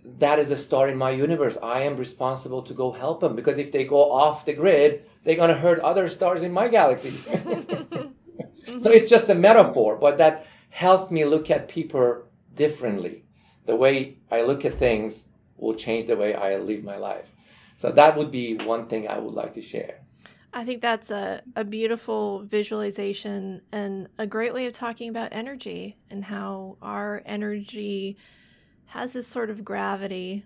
that 0.04 0.38
is 0.38 0.50
a 0.50 0.56
star 0.56 0.88
in 0.88 0.96
my 0.96 1.10
universe. 1.10 1.56
I 1.62 1.80
am 1.80 1.96
responsible 1.96 2.62
to 2.62 2.74
go 2.74 2.92
help 2.92 3.20
them 3.20 3.34
because 3.34 3.58
if 3.58 3.72
they 3.72 3.84
go 3.84 4.12
off 4.12 4.44
the 4.44 4.52
grid, 4.52 5.04
they're 5.24 5.36
going 5.36 5.48
to 5.48 5.56
hurt 5.56 5.80
other 5.80 6.08
stars 6.08 6.42
in 6.42 6.52
my 6.52 6.68
galaxy. 6.68 7.14
so 8.82 8.90
it's 8.90 9.08
just 9.08 9.28
a 9.28 9.34
metaphor, 9.34 9.96
but 9.96 10.18
that 10.18 10.46
helped 10.70 11.10
me 11.10 11.24
look 11.24 11.50
at 11.50 11.68
people 11.68 12.24
differently. 12.54 13.24
The 13.66 13.76
way 13.76 14.18
I 14.30 14.42
look 14.42 14.64
at 14.64 14.78
things 14.78 15.24
will 15.56 15.74
change 15.74 16.06
the 16.06 16.16
way 16.16 16.34
I 16.34 16.56
live 16.56 16.84
my 16.84 16.96
life. 16.96 17.26
So 17.76 17.90
that 17.92 18.16
would 18.16 18.30
be 18.30 18.56
one 18.56 18.86
thing 18.86 19.08
I 19.08 19.18
would 19.18 19.34
like 19.34 19.54
to 19.54 19.62
share. 19.62 20.00
I 20.52 20.64
think 20.64 20.82
that's 20.82 21.10
a, 21.10 21.42
a 21.56 21.64
beautiful 21.64 22.44
visualization 22.44 23.62
and 23.72 24.08
a 24.18 24.26
great 24.26 24.54
way 24.54 24.66
of 24.66 24.72
talking 24.72 25.08
about 25.08 25.30
energy 25.32 25.96
and 26.10 26.24
how 26.24 26.76
our 26.80 27.22
energy 27.26 28.16
has 28.86 29.12
this 29.12 29.26
sort 29.26 29.50
of 29.50 29.64
gravity 29.64 30.44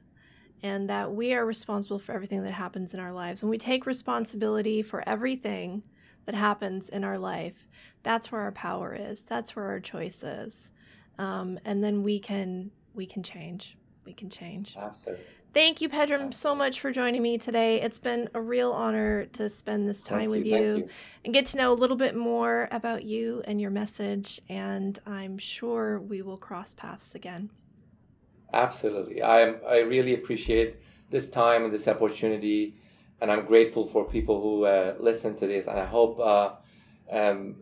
and 0.62 0.88
that 0.88 1.12
we 1.12 1.34
are 1.34 1.46
responsible 1.46 1.98
for 1.98 2.12
everything 2.12 2.42
that 2.42 2.52
happens 2.52 2.94
in 2.94 3.00
our 3.00 3.12
lives. 3.12 3.42
When 3.42 3.50
we 3.50 3.58
take 3.58 3.86
responsibility 3.86 4.82
for 4.82 5.06
everything 5.08 5.82
that 6.26 6.34
happens 6.34 6.88
in 6.88 7.04
our 7.04 7.18
life, 7.18 7.68
that's 8.02 8.32
where 8.32 8.42
our 8.42 8.52
power 8.52 8.96
is. 8.98 9.22
That's 9.22 9.54
where 9.54 9.66
our 9.66 9.80
choice 9.80 10.22
is. 10.22 10.70
Um, 11.18 11.58
and 11.64 11.82
then 11.82 12.02
we 12.02 12.18
can 12.18 12.70
we 12.94 13.06
can 13.06 13.22
change. 13.22 13.76
We 14.04 14.12
can 14.12 14.30
change. 14.30 14.76
Absolutely. 14.76 15.24
Thank 15.54 15.80
you, 15.80 15.88
Pedram, 15.88 16.32
so 16.34 16.54
much 16.54 16.80
for 16.80 16.92
joining 16.92 17.22
me 17.22 17.38
today. 17.38 17.80
It's 17.80 17.98
been 17.98 18.28
a 18.34 18.40
real 18.40 18.70
honor 18.72 19.24
to 19.32 19.48
spend 19.48 19.88
this 19.88 20.04
time 20.04 20.28
with 20.28 20.44
you, 20.44 20.76
you, 20.76 20.88
and 21.24 21.32
get 21.32 21.46
to 21.46 21.56
know 21.56 21.72
a 21.72 21.74
little 21.74 21.96
bit 21.96 22.14
more 22.14 22.68
about 22.70 23.04
you 23.04 23.42
and 23.46 23.60
your 23.60 23.70
message. 23.70 24.40
And 24.50 24.98
I'm 25.06 25.38
sure 25.38 26.00
we 26.00 26.20
will 26.20 26.36
cross 26.36 26.74
paths 26.74 27.14
again. 27.14 27.50
Absolutely. 28.52 29.22
I 29.22 29.40
am 29.40 29.56
I 29.68 29.80
really 29.80 30.14
appreciate 30.14 30.76
this 31.10 31.28
time 31.28 31.64
and 31.64 31.72
this 31.72 31.88
opportunity 31.88 32.74
and 33.20 33.30
I'm 33.30 33.44
grateful 33.44 33.84
for 33.84 34.04
people 34.04 34.40
who 34.40 34.64
uh, 34.64 34.94
listen 34.98 35.36
to 35.36 35.46
this 35.46 35.66
and 35.66 35.78
I 35.78 35.84
hope 35.84 36.18
uh, 36.18 36.52
um, 37.10 37.56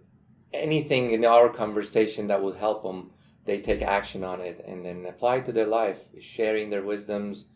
anything 0.53 1.11
in 1.13 1.25
our 1.25 1.49
conversation 1.49 2.29
that 2.29 2.43
will 2.43 2.53
help 2.53 2.83
them 2.83 3.11
they 3.47 3.61
take 3.61 3.83
action 3.83 4.25
on 4.25 4.41
it 4.41 4.63
and 4.67 4.85
then 4.85 5.07
apply 5.07 5.37
it 5.37 5.47
to 5.47 5.53
their 5.53 5.67
life 5.67 6.09
sharing 6.21 6.71
their 6.71 6.83
wisdoms. 6.83 7.47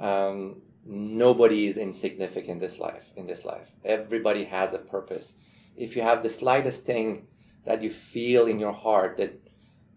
Um, 0.00 0.62
nobody 0.84 1.66
is 1.66 1.76
insignificant 1.76 2.60
this 2.60 2.78
life 2.78 3.12
in 3.14 3.26
this 3.26 3.44
life. 3.44 3.70
Everybody 3.84 4.44
has 4.44 4.72
a 4.72 4.78
purpose. 4.78 5.34
If 5.76 5.96
you 5.96 6.02
have 6.02 6.22
the 6.22 6.30
slightest 6.30 6.84
thing 6.86 7.26
that 7.64 7.82
you 7.82 7.90
feel 7.90 8.46
in 8.46 8.58
your 8.58 8.72
heart 8.72 9.18
that 9.18 9.47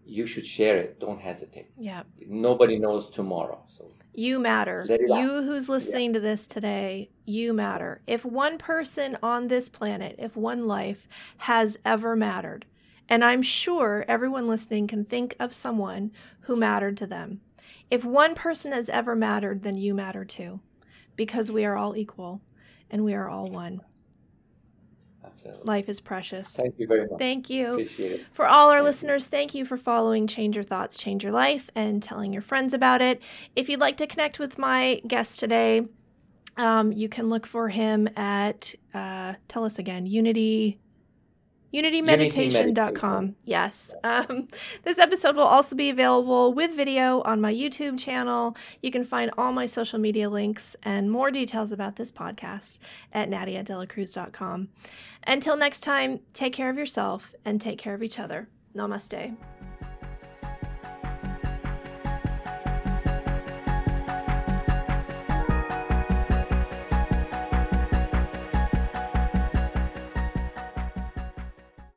you 0.04 0.26
should 0.26 0.46
share 0.46 0.76
it. 0.76 1.00
Don't 1.00 1.20
hesitate. 1.20 1.70
Yeah. 1.78 2.02
Nobody 2.26 2.78
knows 2.78 3.10
tomorrow. 3.10 3.64
So 3.68 3.92
you 4.14 4.38
matter. 4.38 4.86
You 4.88 5.42
who's 5.42 5.68
listening 5.68 6.08
yeah. 6.08 6.14
to 6.14 6.20
this 6.20 6.46
today, 6.46 7.10
you 7.24 7.52
matter. 7.52 8.02
If 8.06 8.24
one 8.24 8.58
person 8.58 9.16
on 9.22 9.48
this 9.48 9.68
planet, 9.68 10.16
if 10.18 10.36
one 10.36 10.66
life 10.66 11.08
has 11.38 11.78
ever 11.84 12.14
mattered, 12.14 12.66
and 13.08 13.24
I'm 13.24 13.42
sure 13.42 14.04
everyone 14.08 14.48
listening 14.48 14.86
can 14.86 15.04
think 15.04 15.34
of 15.40 15.54
someone 15.54 16.12
who 16.40 16.56
mattered 16.56 16.96
to 16.98 17.06
them. 17.06 17.40
If 17.90 18.04
one 18.04 18.34
person 18.34 18.72
has 18.72 18.88
ever 18.88 19.16
mattered, 19.16 19.62
then 19.62 19.76
you 19.76 19.94
matter 19.94 20.24
too, 20.24 20.60
because 21.16 21.50
we 21.50 21.64
are 21.64 21.76
all 21.76 21.96
equal 21.96 22.40
and 22.90 23.04
we 23.04 23.14
are 23.14 23.28
all 23.28 23.46
one. 23.46 23.80
Absolutely. 25.24 25.62
Life 25.64 25.88
is 25.88 26.00
precious. 26.00 26.52
Thank 26.52 26.78
you 26.78 26.86
very 26.86 27.08
much. 27.08 27.18
Thank 27.18 27.50
you. 27.50 27.72
Appreciate 27.72 28.12
it. 28.12 28.26
For 28.32 28.46
all 28.46 28.70
our 28.70 28.78
thank 28.78 28.86
listeners, 28.86 29.24
you. 29.26 29.30
thank 29.30 29.54
you 29.54 29.64
for 29.64 29.76
following 29.76 30.26
Change 30.26 30.56
Your 30.56 30.64
Thoughts, 30.64 30.96
Change 30.96 31.22
Your 31.24 31.32
Life 31.32 31.70
and 31.74 32.02
telling 32.02 32.32
your 32.32 32.42
friends 32.42 32.74
about 32.74 33.02
it. 33.02 33.22
If 33.56 33.68
you'd 33.68 33.80
like 33.80 33.96
to 33.98 34.06
connect 34.06 34.38
with 34.38 34.58
my 34.58 35.00
guest 35.06 35.38
today, 35.38 35.86
um, 36.56 36.92
you 36.92 37.08
can 37.08 37.28
look 37.28 37.46
for 37.46 37.68
him 37.68 38.08
at, 38.16 38.74
uh, 38.94 39.34
tell 39.48 39.64
us 39.64 39.78
again, 39.78 40.06
Unity 40.06 40.78
unitymeditation.com. 41.72 43.36
Yes. 43.44 43.94
Um, 44.04 44.48
this 44.82 44.98
episode 44.98 45.36
will 45.36 45.42
also 45.42 45.74
be 45.76 45.90
available 45.90 46.52
with 46.52 46.72
video 46.72 47.22
on 47.22 47.40
my 47.40 47.52
YouTube 47.52 47.98
channel. 47.98 48.56
You 48.82 48.90
can 48.90 49.04
find 49.04 49.30
all 49.38 49.52
my 49.52 49.66
social 49.66 49.98
media 49.98 50.28
links 50.28 50.76
and 50.82 51.10
more 51.10 51.30
details 51.30 51.72
about 51.72 51.96
this 51.96 52.10
podcast 52.10 52.78
at 53.12 53.30
nadiadelacruz.com. 53.30 54.68
Until 55.26 55.56
next 55.56 55.80
time, 55.80 56.20
take 56.32 56.52
care 56.52 56.70
of 56.70 56.76
yourself 56.76 57.34
and 57.44 57.60
take 57.60 57.78
care 57.78 57.94
of 57.94 58.02
each 58.02 58.18
other. 58.18 58.48
Namaste. 58.74 59.36